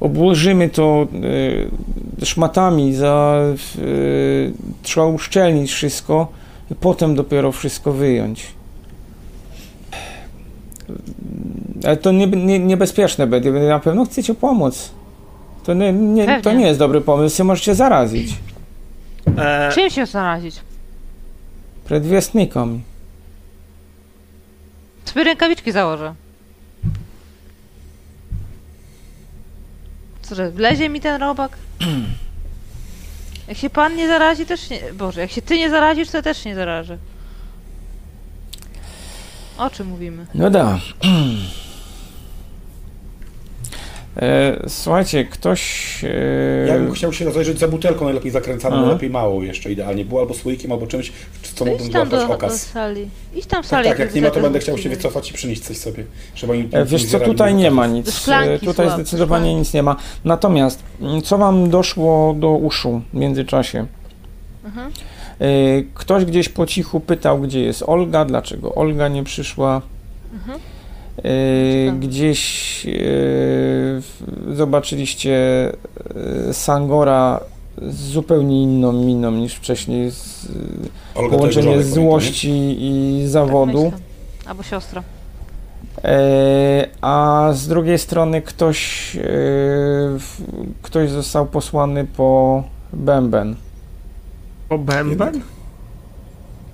Obłożymy 0.00 0.68
to 0.68 1.06
y, 2.22 2.26
szmatami, 2.26 2.94
za, 2.94 3.40
y, 3.78 4.52
trzeba 4.82 5.06
uszczelnić 5.06 5.72
wszystko 5.72 6.28
i 6.70 6.74
potem 6.74 7.14
dopiero 7.14 7.52
wszystko 7.52 7.92
wyjąć. 7.92 8.46
Ale 11.84 11.96
to 11.96 12.12
nie, 12.12 12.26
nie, 12.26 12.58
niebezpieczne 12.58 13.26
będzie, 13.26 13.52
na 13.52 13.78
pewno 13.78 14.04
chcecie 14.04 14.34
pomóc. 14.34 14.90
To 15.64 15.74
nie, 15.74 15.92
nie, 15.92 16.40
to 16.42 16.52
nie 16.52 16.66
jest 16.66 16.78
dobry 16.78 17.00
pomysł, 17.00 17.56
się 17.56 17.74
zarazić. 17.74 18.34
E, 19.38 19.70
Czym 19.72 19.90
się 19.90 20.06
zarazić? 20.06 20.60
Predwiestnikom. 21.84 22.82
Sobie 25.04 25.24
rękawiczki 25.24 25.72
założę. 25.72 26.14
Co, 30.22 30.34
że 30.34 30.50
wlezie 30.50 30.88
mi 30.88 31.00
ten 31.00 31.20
robak? 31.20 31.58
Jak 33.48 33.58
się 33.58 33.70
pan 33.70 33.96
nie 33.96 34.08
zarazi, 34.08 34.46
też 34.46 34.70
nie... 34.70 34.80
Boże, 34.92 35.20
jak 35.20 35.30
się 35.30 35.42
ty 35.42 35.58
nie 35.58 35.70
zarazisz, 35.70 36.10
to 36.10 36.22
też 36.22 36.44
nie 36.44 36.54
zarażę. 36.54 36.98
O 39.60 39.70
czym 39.70 39.86
mówimy? 39.86 40.26
No 40.34 40.50
da. 40.50 40.78
E, 44.16 44.62
słuchajcie, 44.68 45.24
ktoś. 45.24 45.60
E, 46.04 46.66
Ja 46.68 46.74
bym 46.74 46.92
chciał 46.92 47.12
się 47.12 47.24
rozejrzeć 47.24 47.58
za 47.58 47.68
butelką, 47.68 48.04
najlepiej 48.04 48.30
zakręcaną, 48.30 48.76
Aha. 48.76 48.84
najlepiej 48.84 49.10
małą 49.10 49.42
jeszcze 49.42 49.72
idealnie 49.72 50.04
było, 50.04 50.20
albo 50.20 50.34
słoikiem, 50.34 50.72
albo 50.72 50.86
czymś, 50.86 51.12
w 51.42 51.54
co 51.54 51.64
mógłbym 51.64 51.92
złapać 51.92 52.10
do, 52.10 52.26
do 52.28 52.34
okaz. 52.34 52.66
sali. 52.66 53.08
Idź 53.34 53.46
tam 53.46 53.62
w 53.62 53.68
Tak, 53.68 53.70
sali. 53.70 53.88
tak, 53.88 53.98
jak 53.98 54.14
nie 54.14 54.20
ma, 54.22 54.30
to 54.30 54.40
będę 54.40 54.58
chciał 54.58 54.78
się 54.78 54.88
wycofać. 54.88 55.30
i 55.30 55.34
przynieść 55.34 55.62
coś 55.62 55.76
sobie, 55.76 56.04
żeby 56.34 56.52
oni 56.52 56.68
E, 56.72 56.84
Wiesz 56.84 57.04
co, 57.06 57.20
tutaj 57.20 57.54
nie 57.54 57.70
ma 57.70 57.86
nic. 57.86 58.06
Do 58.06 58.12
Tutaj 58.60 58.86
słab, 58.86 58.94
zdecydowanie 58.94 59.44
szklanki. 59.44 59.58
nic 59.60 59.74
nie 59.74 59.82
ma. 59.82 59.96
Natomiast, 60.24 60.82
mm, 61.00 61.22
co 61.22 61.38
wam 61.38 61.70
doszło 61.70 62.34
do 62.38 62.50
uszu 62.50 63.02
w 63.12 63.16
międzyczasie? 63.16 63.86
Mhm. 64.64 64.92
E, 65.40 65.44
Ktoś 65.94 66.24
gdzieś 66.24 66.48
po 66.48 66.66
cichu 66.66 67.00
pytał, 67.00 67.40
gdzie 67.40 67.60
jest 67.60 67.82
Olga, 67.86 68.24
dlaczego 68.24 68.74
Olga 68.74 69.08
nie 69.08 69.24
przyszła. 69.24 69.82
Mhm. 70.32 70.60
E. 71.18 71.92
Gdzieś 71.92 72.86
e, 72.86 74.54
zobaczyliście 74.54 75.38
Sangora 76.52 77.40
z 77.78 77.96
zupełnie 77.96 78.62
inną 78.62 78.92
miną 78.92 79.30
niż 79.30 79.54
wcześniej. 79.54 80.10
Z, 80.10 80.48
Olga 81.14 81.36
połączenie 81.36 81.82
złości 81.82 82.76
i 82.80 83.22
zawodu. 83.26 83.84
Myślę. 83.84 83.98
Albo 84.46 84.62
siostra. 84.62 85.02
E, 86.04 86.86
a 87.00 87.48
z 87.52 87.68
drugiej 87.68 87.98
strony 87.98 88.42
ktoś, 88.42 89.16
ktoś 90.82 91.10
został 91.10 91.46
posłany 91.46 92.06
po 92.16 92.62
bęben. 92.92 93.56
Po 94.70 94.78
bęben? 94.78 95.42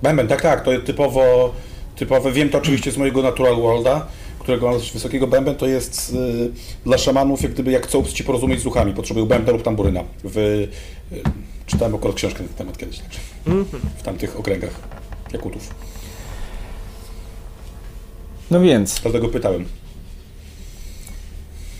Bęben, 0.01 0.27
tak, 0.27 0.41
tak, 0.41 0.63
to 0.63 0.71
jest 0.71 0.85
typowo, 0.85 1.53
typowe, 1.95 2.31
wiem 2.31 2.49
to 2.49 2.57
oczywiście 2.57 2.91
z 2.91 2.97
mojego 2.97 3.21
Natural 3.21 3.55
Worlda, 3.55 4.07
którego 4.39 4.71
mam 4.71 4.79
z 4.79 4.89
wysokiego 4.93 5.27
bęben, 5.27 5.55
to 5.55 5.67
jest 5.67 6.13
y, 6.13 6.51
dla 6.85 6.97
szamanów, 6.97 7.41
jak 7.41 7.51
gdyby 7.51 7.71
jak 7.71 7.87
chcą 7.87 8.03
ci 8.03 8.23
porozumieć 8.23 8.59
z 8.59 8.63
duchami, 8.63 8.93
potrzebują 8.93 9.25
bębna 9.25 9.51
lub 9.51 9.63
tamburyna. 9.63 10.03
W, 10.23 10.37
y, 10.37 10.67
czytałem 11.65 11.95
akurat 11.95 12.15
książkę 12.15 12.41
na 12.43 12.47
ten 12.47 12.57
temat 12.57 12.77
kiedyś, 12.77 12.99
także 12.99 13.19
Mhm. 13.47 13.81
w 13.97 14.03
tamtych 14.03 14.39
okręgach 14.39 14.71
Jakutów. 15.33 15.69
No 18.51 18.59
więc, 18.59 18.99
Dlatego 19.01 19.29
pytałem. 19.29 19.65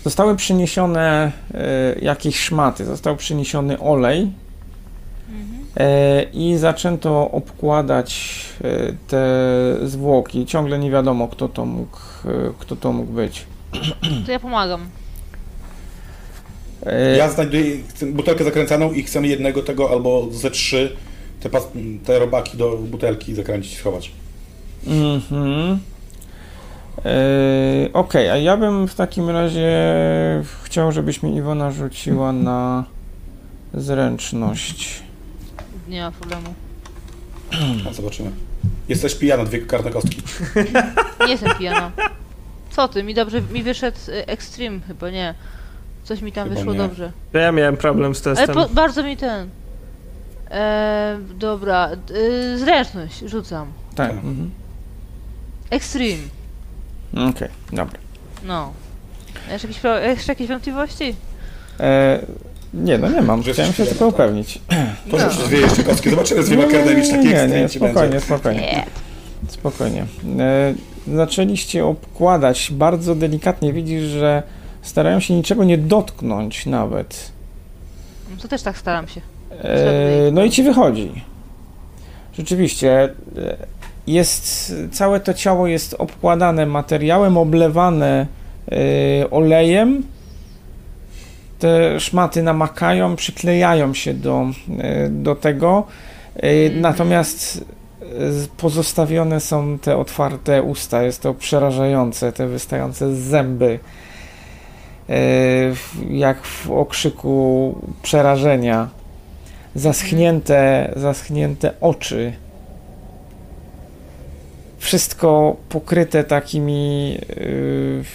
zostały 0.04 0.36
przyniesione 0.36 1.32
e, 1.54 1.94
jakieś 2.02 2.36
szmaty, 2.40 2.84
został 2.84 3.16
przyniesiony 3.16 3.80
olej 3.80 4.30
i 6.32 6.56
zaczęto 6.56 7.30
obkładać 7.30 8.38
e, 8.64 8.92
te 9.08 9.26
zwłoki. 9.82 10.46
Ciągle 10.46 10.78
nie 10.78 10.90
wiadomo, 10.90 11.28
kto 11.28 11.48
to 11.48 11.64
mógł, 11.66 11.96
e, 12.24 12.30
kto 12.58 12.76
to 12.76 12.92
mógł 12.92 13.12
być. 13.12 13.46
To 14.26 14.32
ja 14.32 14.40
pomagam. 14.40 14.80
E, 16.86 17.16
Ja 17.16 17.30
znajduję 17.30 17.76
butelkę 18.12 18.44
zakręcaną 18.44 18.92
i 18.92 19.02
chcę 19.02 19.20
jednego 19.20 19.62
tego 19.62 19.90
albo 19.90 20.28
ze 20.30 20.50
trzy 20.50 20.96
te, 21.40 21.50
pas, 21.50 21.68
te 22.04 22.18
robaki 22.18 22.56
do 22.58 22.76
butelki 22.76 23.34
zakręcić, 23.34 23.78
schować. 23.78 24.12
Mhm. 24.86 25.78
Yy, 27.04 27.92
Okej, 27.92 28.30
a 28.30 28.36
ja 28.36 28.56
bym 28.56 28.88
w 28.88 28.94
takim 28.94 29.30
razie 29.30 29.70
chciał, 30.64 30.92
żebyś 30.92 31.22
mi 31.22 31.36
Iwona 31.36 31.70
rzuciła 31.70 32.32
na 32.32 32.84
zręczność. 33.74 35.02
Nie 35.88 36.00
ma 36.02 36.10
problemu. 36.10 36.54
A 37.90 37.92
zobaczymy. 37.92 38.30
Jesteś 38.88 39.14
pijana, 39.14 39.44
dwie 39.44 39.58
karne 39.60 39.90
kostki. 39.90 40.22
Nie 41.26 41.32
jestem 41.32 41.50
pijana. 41.58 41.90
Co 42.70 42.88
ty? 42.88 43.02
Mi 43.02 43.14
dobrze, 43.14 43.40
mi 43.42 43.62
wyszedł 43.62 43.98
y, 44.08 44.26
Extreme 44.26 44.80
chyba, 44.86 45.10
nie. 45.10 45.34
Coś 46.04 46.20
mi 46.20 46.32
tam 46.32 46.44
Chyba 46.48 46.56
wyszło 46.60 46.72
nie. 46.72 46.78
dobrze. 46.78 47.12
To 47.32 47.38
ja 47.38 47.52
miałem 47.52 47.76
problem 47.76 48.14
z 48.14 48.26
Ale 48.26 48.36
testem. 48.36 48.54
po, 48.54 48.68
bardzo 48.68 49.02
mi 49.02 49.16
ten... 49.16 49.48
E, 50.50 51.18
dobra, 51.38 51.90
y, 52.10 52.58
zręczność 52.58 53.18
rzucam. 53.26 53.72
Tak. 53.94 54.08
Tak. 54.08 54.16
Mhm. 54.16 54.50
Extreme. 55.70 56.22
Okej, 57.30 57.48
dobra. 57.72 57.98
No. 58.44 58.72
Jeszcze 59.50 59.68
jakieś, 59.68 59.80
pro- 59.82 59.98
jeszcze 60.00 60.32
jakieś 60.32 60.48
wątpliwości? 60.48 61.14
E, 61.80 62.20
nie, 62.74 62.98
no 62.98 63.10
nie 63.10 63.22
mam. 63.22 63.42
Że 63.42 63.52
Chciałem 63.52 63.72
się 63.72 63.84
tylko 63.84 63.94
pijana, 63.94 64.14
upewnić. 64.14 64.60
To 65.10 65.30
rzuć 65.30 65.48
dwie 65.48 65.60
jeszcze 65.60 65.84
kostki, 65.84 66.10
zobaczymy 66.10 66.42
z 66.42 66.46
dwiema 66.46 66.64
kartami, 66.64 67.02
czy 67.02 67.18
nie, 67.18 67.48
nie, 67.48 67.68
spokojnie, 67.68 68.00
będzie. 68.00 68.20
spokojnie. 68.20 68.60
Nie. 68.60 68.84
Spokojnie. 69.48 70.06
E, 70.38 70.74
zaczęliście 71.14 71.86
obkładać 71.86 72.70
bardzo 72.72 73.14
delikatnie. 73.14 73.72
Widzisz, 73.72 74.02
że 74.02 74.42
starają 74.82 75.20
się 75.20 75.34
niczego 75.34 75.64
nie 75.64 75.78
dotknąć 75.78 76.66
nawet. 76.66 77.32
No 78.30 78.42
To 78.42 78.48
też 78.48 78.62
tak 78.62 78.78
staram 78.78 79.08
się. 79.08 79.20
E, 79.62 80.30
no 80.32 80.44
i 80.44 80.50
ci 80.50 80.62
wychodzi. 80.62 81.24
Rzeczywiście, 82.38 83.02
e, 83.02 83.56
jest, 84.06 84.74
całe 84.92 85.20
to 85.20 85.34
ciało 85.34 85.66
jest 85.66 85.94
obkładane 85.98 86.66
materiałem, 86.66 87.36
oblewane 87.36 88.26
e, 88.72 89.30
olejem. 89.30 90.02
Te 91.58 92.00
szmaty 92.00 92.42
namakają, 92.42 93.16
przyklejają 93.16 93.94
się 93.94 94.14
do, 94.14 94.46
e, 94.78 95.08
do 95.08 95.34
tego. 95.34 95.86
E, 96.36 96.70
Natomiast 96.70 97.64
e, 98.02 98.06
pozostawione 98.56 99.40
są 99.40 99.78
te 99.78 99.96
otwarte 99.96 100.62
usta. 100.62 101.02
Jest 101.02 101.22
to 101.22 101.34
przerażające, 101.34 102.32
te 102.32 102.46
wystające 102.46 103.14
zęby. 103.14 103.78
Jak 106.10 106.44
w 106.44 106.70
okrzyku 106.70 107.74
przerażenia 108.02 108.88
zaschnięte, 109.74 110.92
zaschnięte 110.96 111.72
oczy. 111.80 112.32
Wszystko 114.78 115.56
pokryte 115.68 116.24
takimi. 116.24 117.18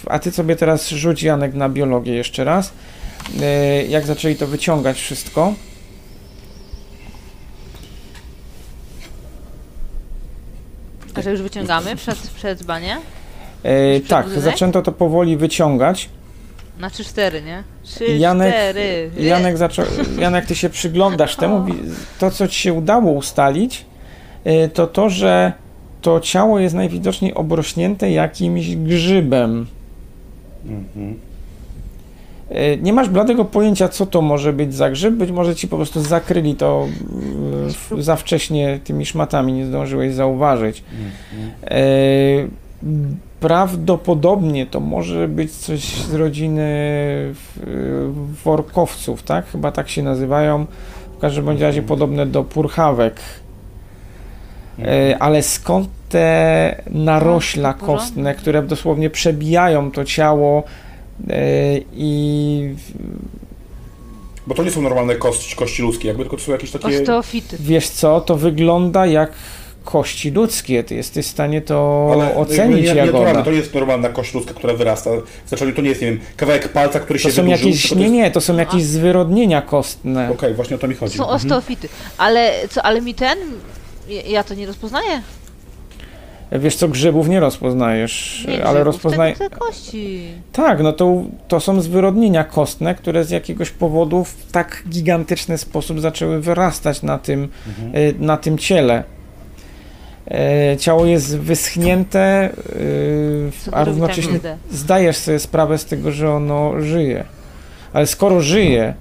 A 0.06 0.18
ty 0.18 0.30
sobie 0.30 0.56
teraz 0.56 0.88
rzuć 0.88 1.22
Janek 1.22 1.54
na 1.54 1.68
biologię 1.68 2.14
jeszcze 2.14 2.44
raz. 2.44 2.72
Yy, 3.32 3.86
jak 3.88 4.06
zaczęli 4.06 4.36
to 4.36 4.46
wyciągać 4.46 4.96
wszystko. 5.00 5.54
A 11.14 11.22
że 11.22 11.30
już 11.30 11.42
wyciągamy 11.42 11.96
przed, 11.96 12.18
przed 12.18 12.58
dzbanie? 12.58 12.96
Yy, 13.64 13.98
Już 13.98 14.08
tak, 14.08 14.24
przebudynek? 14.26 14.52
zaczęto 14.54 14.82
to 14.82 14.92
powoli 14.92 15.36
wyciągać. 15.36 16.08
Na 16.78 16.88
3-4, 16.88 17.44
nie? 17.44 17.62
3, 17.82 18.04
Janek- 18.18 18.50
4. 18.52 19.10
Janek, 19.18 19.58
zaczął, 19.58 19.84
Janek, 20.18 20.46
ty 20.46 20.54
się 20.54 20.70
przyglądasz 20.70 21.36
temu. 21.36 21.66
To, 22.18 22.30
co 22.30 22.48
ci 22.48 22.60
się 22.60 22.72
udało 22.72 23.12
ustalić, 23.12 23.84
yy, 24.44 24.68
to 24.68 24.86
to, 24.86 25.10
że 25.10 25.52
to 26.02 26.20
ciało 26.20 26.58
jest 26.58 26.74
najwidoczniej 26.74 27.34
obrośnięte 27.34 28.10
jakimś 28.10 28.76
grzybem. 28.76 29.66
Mhm. 30.66 31.18
E, 32.50 32.76
Nie 32.76 32.92
masz 32.92 33.08
bladego 33.08 33.44
pojęcia, 33.44 33.88
co 33.88 34.06
to 34.06 34.22
może 34.22 34.52
być 34.52 34.74
za 34.74 34.90
grzyb. 34.90 35.14
Być 35.14 35.30
może 35.30 35.54
ci 35.56 35.68
po 35.68 35.76
prostu 35.76 36.00
zakryli 36.00 36.54
to 36.54 36.86
e, 37.98 38.02
za 38.02 38.16
wcześnie 38.16 38.80
tymi 38.84 39.06
szmatami, 39.06 39.52
nie 39.52 39.66
zdążyłeś 39.66 40.14
zauważyć. 40.14 40.84
E, 41.64 41.84
Prawdopodobnie 43.40 44.66
to 44.66 44.80
może 44.80 45.28
być 45.28 45.52
coś 45.52 45.80
z 45.84 46.14
rodziny 46.14 46.64
workowców, 48.44 49.22
tak? 49.22 49.46
Chyba 49.46 49.72
tak 49.72 49.88
się 49.88 50.02
nazywają. 50.02 50.66
W 51.16 51.20
każdym 51.20 51.48
razie 51.58 51.82
podobne 51.82 52.26
do 52.26 52.44
purchawek. 52.44 53.16
Ale 55.18 55.42
skąd 55.42 55.88
te 56.08 56.82
narośla 56.90 57.72
porządku. 57.72 57.86
kostne, 57.98 58.34
które 58.34 58.62
dosłownie 58.62 59.10
przebijają 59.10 59.90
to 59.90 60.04
ciało 60.04 60.62
i 61.92 62.74
Bo 64.46 64.54
to 64.54 64.64
nie 64.64 64.70
są 64.70 64.82
normalne 64.82 65.14
kości, 65.16 65.56
kości 65.56 65.82
ludzkie, 65.82 66.08
jakby 66.08 66.22
tylko 66.22 66.36
to 66.36 66.42
są 66.42 66.52
jakieś 66.52 66.70
takie... 66.70 67.00
Osteofity. 67.00 67.56
wiesz 67.60 67.88
co, 67.88 68.20
to 68.20 68.36
wygląda 68.36 69.06
jak 69.06 69.32
kości 69.84 70.30
ludzkie. 70.30 70.84
Ty 70.84 70.94
jesteś 70.94 71.26
w 71.26 71.30
stanie 71.30 71.60
to 71.62 72.08
Ale 72.12 72.34
ocenić, 72.36 72.76
nie, 72.86 72.94
nie, 72.94 72.94
Jagoda. 72.94 73.42
to 73.42 73.50
nie 73.50 73.56
jest 73.56 73.74
normalna 73.74 74.08
kość 74.08 74.34
ludzka, 74.34 74.54
która 74.54 74.74
wyrasta. 74.74 75.10
Znaczy 75.48 75.72
to 75.72 75.82
nie 75.82 75.88
jest, 75.88 76.00
nie 76.02 76.06
wiem, 76.10 76.20
kawałek 76.36 76.68
palca, 76.68 77.00
który 77.00 77.18
To 77.18 77.22
się 77.28 77.32
są 77.34 77.42
wydłużył, 77.42 77.68
jakieś, 77.68 77.88
to 77.88 77.94
nie, 77.94 78.02
jest... 78.02 78.12
nie, 78.14 78.30
to 78.30 78.40
są 78.40 78.56
jakieś 78.56 78.82
zwyrodnienia 78.84 79.62
kostne. 79.62 80.30
Okej, 80.30 80.54
właśnie 80.54 80.76
o 80.76 80.78
to 80.78 80.88
mi 80.88 80.94
chodzi. 80.94 81.16
Są 81.18 81.24
Mhm. 81.24 81.36
osteofity. 81.36 81.88
Ale 82.18 82.52
co, 82.70 82.82
ale 82.82 83.00
mi 83.00 83.14
ten... 83.14 83.38
Ja 84.28 84.44
to 84.44 84.54
nie 84.54 84.66
rozpoznaję. 84.66 85.22
Wiesz 86.58 86.76
co, 86.76 86.88
grzybów 86.88 87.28
nie 87.28 87.40
rozpoznajesz, 87.40 88.44
Nie, 88.48 88.54
ale 88.64 88.74
grzybów, 88.80 88.86
rozpoznaj... 88.86 89.34
Te, 89.36 89.50
te 89.50 89.56
kości. 89.56 90.20
Tak, 90.52 90.82
no 90.82 90.92
to, 90.92 91.22
to 91.48 91.60
są 91.60 91.80
zwyrodnienia 91.80 92.44
kostne, 92.44 92.94
które 92.94 93.24
z 93.24 93.30
jakiegoś 93.30 93.70
powodu 93.70 94.24
w 94.24 94.52
tak 94.52 94.82
gigantyczny 94.88 95.58
sposób 95.58 96.00
zaczęły 96.00 96.40
wyrastać 96.40 97.02
na 97.02 97.18
tym, 97.18 97.48
Mhm. 97.68 97.92
e, 98.20 98.24
na 98.24 98.36
tym 98.36 98.58
ciele. 98.58 99.04
E, 100.30 100.76
Ciało 100.78 101.06
jest 101.06 101.38
wyschnięte, 101.38 102.50
to 103.66 103.76
a 103.76 103.84
równocześnie 103.84 104.40
tam 104.40 104.56
zdajesz 104.70 105.16
sobie 105.16 105.38
sprawę 105.38 105.78
z 105.78 105.84
tego, 105.84 106.12
że 106.12 106.30
ono 106.30 106.80
żyje. 106.80 107.24
Ale 107.92 108.06
skoro 108.06 108.40
żyje, 108.40 108.94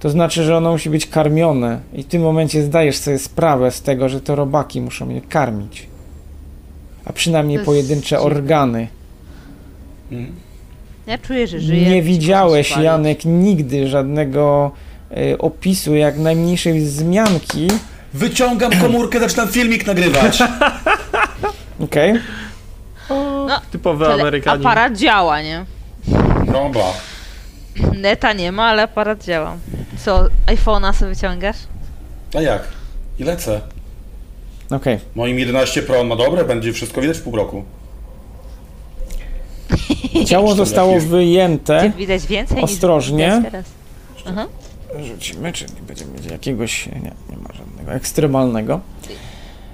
to 0.00 0.10
znaczy, 0.10 0.42
że 0.44 0.56
ono 0.56 0.72
musi 0.72 0.90
być 0.90 1.06
karmione 1.06 1.78
i 1.92 2.02
w 2.02 2.06
tym 2.06 2.22
momencie 2.22 2.62
zdajesz 2.62 2.96
sobie 2.96 3.18
sprawę 3.18 3.70
z 3.70 3.82
tego, 3.82 4.08
że 4.08 4.20
to 4.20 4.34
robaki 4.34 4.80
muszą 4.80 5.08
je 5.08 5.20
karmić. 5.20 5.91
A 7.04 7.12
przynajmniej 7.12 7.54
jest 7.54 7.66
pojedyncze 7.66 8.20
organy. 8.20 8.88
Mhm. 10.12 10.34
Ja 11.06 11.18
czuję, 11.18 11.46
że 11.46 11.60
żyje. 11.60 11.90
Nie 11.90 12.02
widziałeś, 12.02 12.76
Janek, 12.76 13.24
nigdy 13.24 13.88
żadnego 13.88 14.70
e, 15.10 15.38
opisu, 15.38 15.94
jak 15.94 16.18
najmniejszej 16.18 16.80
wzmianki. 16.80 17.68
Wyciągam 18.14 18.72
komórkę, 18.80 19.20
zaczynam 19.20 19.48
filmik 19.48 19.86
nagrywać. 19.86 20.42
Okej. 21.84 22.14
No, 23.48 23.60
Typowy 23.72 24.06
Amerykanin. 24.06 24.66
Aparat 24.66 24.96
działa, 24.96 25.42
nie? 25.42 25.64
Trąba. 26.46 26.92
Neta 28.02 28.32
nie 28.32 28.52
ma, 28.52 28.64
ale 28.64 28.82
aparat 28.82 29.24
działa. 29.24 29.56
Co, 30.04 30.28
iPhone'a 30.46 30.92
sobie 30.92 31.14
wyciągasz? 31.14 31.56
A 32.34 32.40
jak? 32.40 32.62
I 33.18 33.24
lecę. 33.24 33.60
Okej. 34.72 34.98
Moim 35.14 35.38
11 35.38 35.82
Pro, 35.82 36.04
no 36.04 36.16
dobre, 36.16 36.44
będzie 36.44 36.72
wszystko 36.72 37.00
widać 37.00 37.18
w 37.18 37.22
pół 37.22 37.36
roku. 37.36 37.64
Ciało 40.28 40.54
zostało 40.54 41.00
wyjęte. 41.00 41.92
Widać 41.96 42.26
więcej 42.26 42.62
Ostrożnie. 42.62 43.42
niż. 43.44 43.62
Aha. 44.26 44.46
Rzucimy, 45.04 45.52
czy 45.52 45.64
nie 45.64 45.82
będziemy 45.86 46.12
mieć 46.12 46.26
jakiegoś. 46.26 46.86
Nie, 46.86 46.92
nie 47.30 47.36
ma 47.42 47.52
żadnego 47.54 47.92
ekstremalnego. 47.92 48.80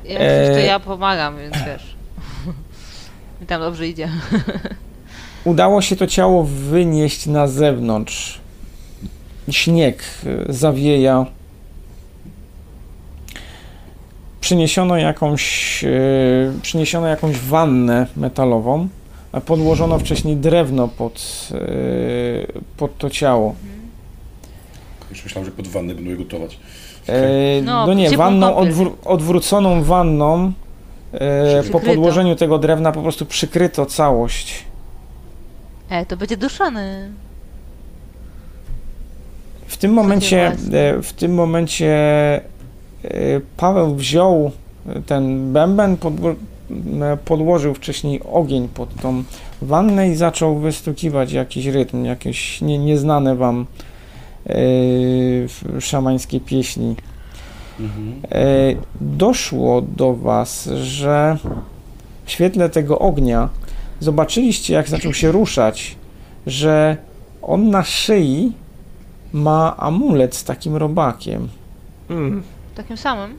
Ja, 0.05 0.19
Eee. 0.21 0.55
to 0.55 0.59
ja 0.59 0.81
pomagam, 0.81 1.39
więc 1.39 1.55
wiesz. 1.67 1.95
Mi 3.41 3.47
tam 3.47 3.61
dobrze 3.61 3.89
idzie. 3.89 4.09
Udało 5.45 5.83
się 5.83 5.97
to 5.97 6.07
ciało 6.07 6.45
wynieść 6.45 7.27
na 7.27 7.47
zewnątrz. 7.49 8.41
Śnieg 9.51 10.03
e, 10.49 10.53
zawieja. 10.53 11.27
Przyniesiono 14.53 14.97
jakąś, 14.97 15.85
e, 15.85 15.89
przyniesiono 16.63 17.07
jakąś 17.07 17.37
wannę 17.39 18.07
metalową, 18.17 18.89
a 19.33 19.41
podłożono 19.41 19.99
wcześniej 19.99 20.37
drewno 20.37 20.89
pod, 20.89 21.49
e, 21.53 21.59
pod 22.77 22.99
to 22.99 23.11
ciało. 23.11 23.55
Już 25.11 25.25
myślałem, 25.25 25.51
że 25.51 25.57
pod 25.57 25.67
wanny 25.69 25.95
będą 25.95 26.11
je 26.11 26.17
gotować. 26.17 26.59
E, 27.09 27.63
No, 27.63 27.87
no 27.87 27.95
nie, 27.95 28.11
wanną, 28.17 28.55
odwró- 28.61 28.93
odwróconą 29.05 29.83
wanną 29.83 30.53
e, 31.13 31.63
po 31.73 31.81
podłożeniu 31.81 32.37
tego 32.37 32.59
drewna 32.59 32.93
po 32.93 33.03
prostu 33.03 33.27
przykryto 33.27 33.87
całość. 33.87 34.65
Ej, 35.91 36.07
to 36.07 36.17
będzie 36.17 36.37
duszony. 36.37 37.11
W 39.67 39.77
tym 39.77 39.93
momencie, 39.93 40.47
e, 40.73 41.03
w 41.03 41.13
tym 41.13 41.35
momencie 41.35 41.87
e, 41.87 42.58
Paweł 43.57 43.95
wziął 43.95 44.51
ten 45.07 45.53
bęben, 45.53 45.97
m, 46.71 47.19
podłożył 47.25 47.75
wcześniej 47.75 48.21
ogień 48.33 48.69
pod 48.69 48.95
tą 48.95 49.23
wannę 49.63 50.09
i 50.09 50.15
zaczął 50.15 50.59
wystukiwać 50.59 51.33
jakiś 51.33 51.67
rytm, 51.67 52.05
jakieś 52.05 52.61
nie, 52.61 52.79
nieznane 52.79 53.37
wam 53.37 53.67
szamańskie 55.81 56.41
pieśni. 56.41 56.97
Mhm. 57.81 58.15
Doszło 59.01 59.83
do 59.83 60.15
was, 60.15 60.69
że 60.83 61.39
w 62.25 62.31
świetle 62.31 62.69
tego 62.69 62.99
ognia 62.99 63.49
zobaczyliście, 64.01 64.75
jak 64.75 64.89
zaczął 64.89 65.15
się 65.15 65.33
ruszać, 65.33 65.97
że 66.47 66.97
on 67.43 67.71
na 67.71 67.83
szyi 67.83 68.53
ma 69.33 69.77
amulet 69.77 70.35
z 70.35 70.45
takim 70.45 70.77
robakiem. 70.77 71.49
Mm. 72.11 72.43
Takim 72.79 72.97
samym? 72.97 73.35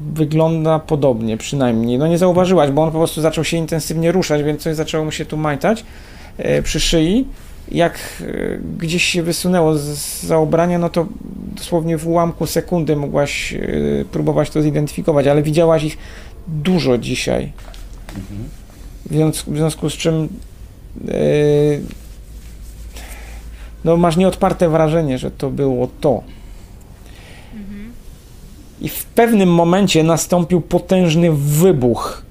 Wygląda 0.00 0.78
podobnie 0.78 1.36
przynajmniej. 1.36 1.98
No 1.98 2.06
nie 2.06 2.18
zauważyłaś, 2.18 2.70
bo 2.70 2.82
on 2.82 2.90
po 2.90 2.98
prostu 2.98 3.20
zaczął 3.20 3.44
się 3.44 3.56
intensywnie 3.56 4.12
ruszać, 4.12 4.42
więc 4.42 4.62
coś 4.62 4.76
zaczęło 4.76 5.04
mu 5.04 5.12
się 5.12 5.24
tu 5.24 5.36
majtać 5.36 5.84
e, 6.38 6.62
przy 6.62 6.80
szyi. 6.80 7.26
Jak 7.68 7.94
e, 7.94 8.58
gdzieś 8.78 9.04
się 9.04 9.22
wysunęło 9.22 9.74
z, 9.74 10.22
za 10.22 10.38
ubrania, 10.38 10.78
no 10.78 10.90
to 10.90 11.06
dosłownie 11.56 11.98
w 11.98 12.08
ułamku 12.08 12.46
sekundy 12.46 12.96
mogłaś 12.96 13.52
e, 13.52 13.58
próbować 14.12 14.50
to 14.50 14.62
zidentyfikować, 14.62 15.26
ale 15.26 15.42
widziałaś 15.42 15.84
ich 15.84 15.98
dużo 16.48 16.98
dzisiaj. 16.98 17.52
W 19.06 19.14
związku, 19.14 19.52
w 19.52 19.56
związku 19.56 19.90
z 19.90 19.92
czym 19.92 20.28
e, 21.08 21.14
no 23.84 23.96
masz 23.96 24.16
nieodparte 24.16 24.68
wrażenie, 24.68 25.18
że 25.18 25.30
to 25.30 25.50
było 25.50 25.88
to. 26.00 26.22
I 28.80 28.88
w 28.88 29.04
pewnym 29.04 29.48
momencie 29.54 30.02
nastąpił 30.04 30.60
potężny 30.60 31.32
wybuch. 31.32 32.22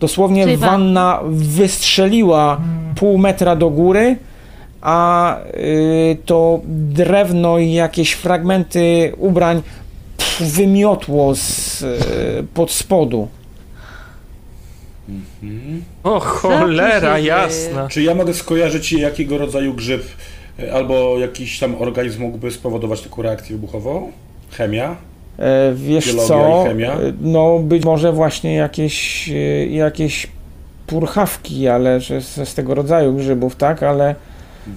Dosłownie 0.00 0.44
Czyli 0.44 0.56
wa- 0.56 0.66
wanna 0.66 1.20
wystrzeliła 1.30 2.60
pół 2.96 3.18
metra 3.18 3.56
do 3.56 3.70
góry, 3.70 4.16
a 4.80 5.36
y, 5.40 6.16
to 6.26 6.60
drewno 6.66 7.58
i 7.58 7.72
jakieś 7.72 8.12
fragmenty 8.12 9.12
ubrań 9.18 9.62
pff, 10.16 10.42
wymiotło 10.42 11.34
z, 11.34 11.82
y, 11.82 12.46
pod 12.54 12.70
spodu. 12.70 13.28
Mhm. 15.42 15.84
O 16.04 16.20
cholera 16.20 17.18
jasna. 17.18 17.88
Czy 17.88 18.02
ja 18.02 18.14
mogę 18.14 18.34
skojarzyć, 18.34 18.92
jakiego 18.92 19.38
rodzaju 19.38 19.74
grzyb 19.74 20.02
e, 20.58 20.72
albo 20.74 21.18
jakiś 21.18 21.58
tam 21.58 21.74
organizm 21.78 22.20
mógłby 22.22 22.50
spowodować 22.50 23.00
taką 23.00 23.22
reakcję 23.22 23.56
wybuchową? 23.56 24.12
Chemia? 24.50 24.96
E, 25.38 25.72
wiesz 25.74 26.06
Biologia 26.06 26.28
co? 26.28 26.70
E, 26.70 27.12
No 27.20 27.58
być 27.58 27.84
może 27.84 28.12
właśnie 28.12 28.54
jakieś, 28.54 29.28
e, 29.28 29.66
jakieś 29.66 30.26
purchawki, 30.86 31.68
ale 31.68 32.00
z, 32.00 32.48
z 32.48 32.54
tego 32.54 32.74
rodzaju 32.74 33.14
grzybów, 33.14 33.56
tak? 33.56 33.82
Ale 33.82 34.14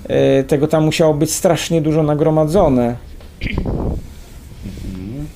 e, 0.07 0.43
tego 0.43 0.67
tam 0.67 0.85
musiało 0.85 1.13
być 1.13 1.31
strasznie 1.31 1.81
dużo 1.81 2.03
nagromadzone. 2.03 2.95
Mhm. 3.41 5.27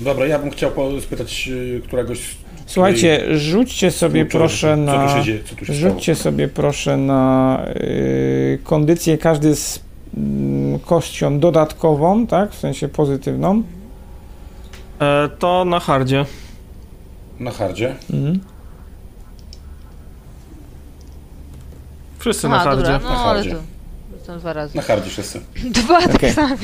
Dobra, 0.00 0.26
ja 0.26 0.38
bym 0.38 0.50
chciał 0.50 0.70
spytać 1.00 1.50
któregoś... 1.84 2.36
Słuchajcie, 2.66 3.38
rzućcie 3.38 3.90
sobie 3.90 4.26
proszę 4.26 4.76
na... 4.76 5.22
dzieje? 5.22 5.38
Rzućcie 5.62 6.14
sobie 6.14 6.48
proszę 6.48 6.96
na 6.96 7.62
y, 7.80 8.58
kondycję 8.64 9.18
każdy 9.18 9.56
z 9.56 9.85
kością 10.86 11.38
dodatkową, 11.40 12.26
tak? 12.26 12.50
W 12.52 12.58
sensie 12.58 12.88
pozytywną. 12.88 13.62
E, 15.00 15.28
to 15.38 15.64
na 15.64 15.80
hardzie. 15.80 16.24
Na 17.40 17.50
hardzie. 17.50 17.96
Mhm. 18.12 18.40
Wszyscy 22.18 22.48
na 22.48 22.54
Aha, 22.56 22.64
hardzie. 22.64 22.82
dobra, 22.82 22.98
no 22.98 23.08
Na 23.08 23.24
ale 23.24 23.34
hardzie. 23.42 23.50
to... 23.50 24.18
to 24.18 24.24
są 24.32 24.38
dwa 24.38 24.52
razy. 24.52 24.76
Na 24.76 24.82
hardzie 24.82 25.10
wszyscy. 25.10 25.40
Dwa 25.70 26.00
tak 26.02 26.14
Okej. 26.14 26.32
same. 26.32 26.56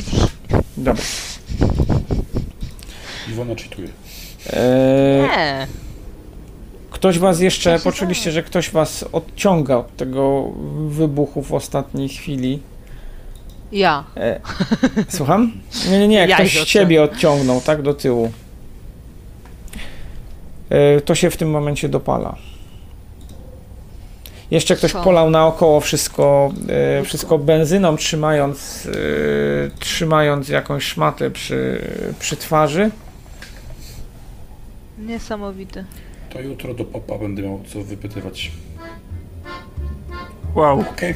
Dobra. 0.77 1.03
Iwona 3.31 3.57
czytuje. 3.57 3.89
E, 4.53 5.23
Nie. 5.23 5.67
Ktoś 6.91 7.19
was 7.19 7.41
jeszcze, 7.41 7.79
poczuliście, 7.79 8.25
zastanawiam. 8.25 8.35
że 8.45 8.51
ktoś 8.51 8.71
was 8.71 9.05
odciąga 9.13 9.77
od 9.77 9.97
tego 9.97 10.53
wybuchu 10.89 11.43
w 11.43 11.53
ostatniej 11.55 12.09
chwili. 12.09 12.61
Ja. 13.73 14.05
E, 14.17 14.41
słucham? 15.09 15.53
Nie, 15.91 15.99
nie, 15.99 16.09
nie, 16.09 16.27
Ja 16.27 16.37
ktoś 16.37 16.55
ich 16.55 16.65
ciebie 16.65 17.03
odciągnął, 17.03 17.61
tak, 17.61 17.83
do 17.83 17.95
tyłu. 17.95 18.33
E, 20.71 21.01
to 21.01 21.15
się 21.15 21.31
w 21.31 21.37
tym 21.37 21.51
momencie 21.51 21.89
dopala. 21.89 22.37
Jeszcze 24.51 24.77
ktoś 24.77 24.93
Co? 24.93 25.03
polał 25.03 25.31
naokoło 25.31 25.81
wszystko, 25.81 26.53
e, 27.01 27.03
wszystko 27.05 27.39
benzyną, 27.39 27.97
trzymając, 27.97 28.87
e, 28.87 28.91
trzymając 29.79 30.49
jakąś 30.49 30.85
szmatę 30.85 31.31
przy, 31.31 31.89
przy 32.19 32.37
twarzy. 32.37 32.91
Niesamowity. 34.99 35.85
To 36.31 36.41
jutro 36.41 36.75
do 36.75 36.85
popa 36.85 37.19
będę 37.19 37.43
miał 37.43 37.61
co 37.73 37.83
wypytywać. 37.83 38.51
Wow. 40.55 40.81
Okej. 40.81 41.15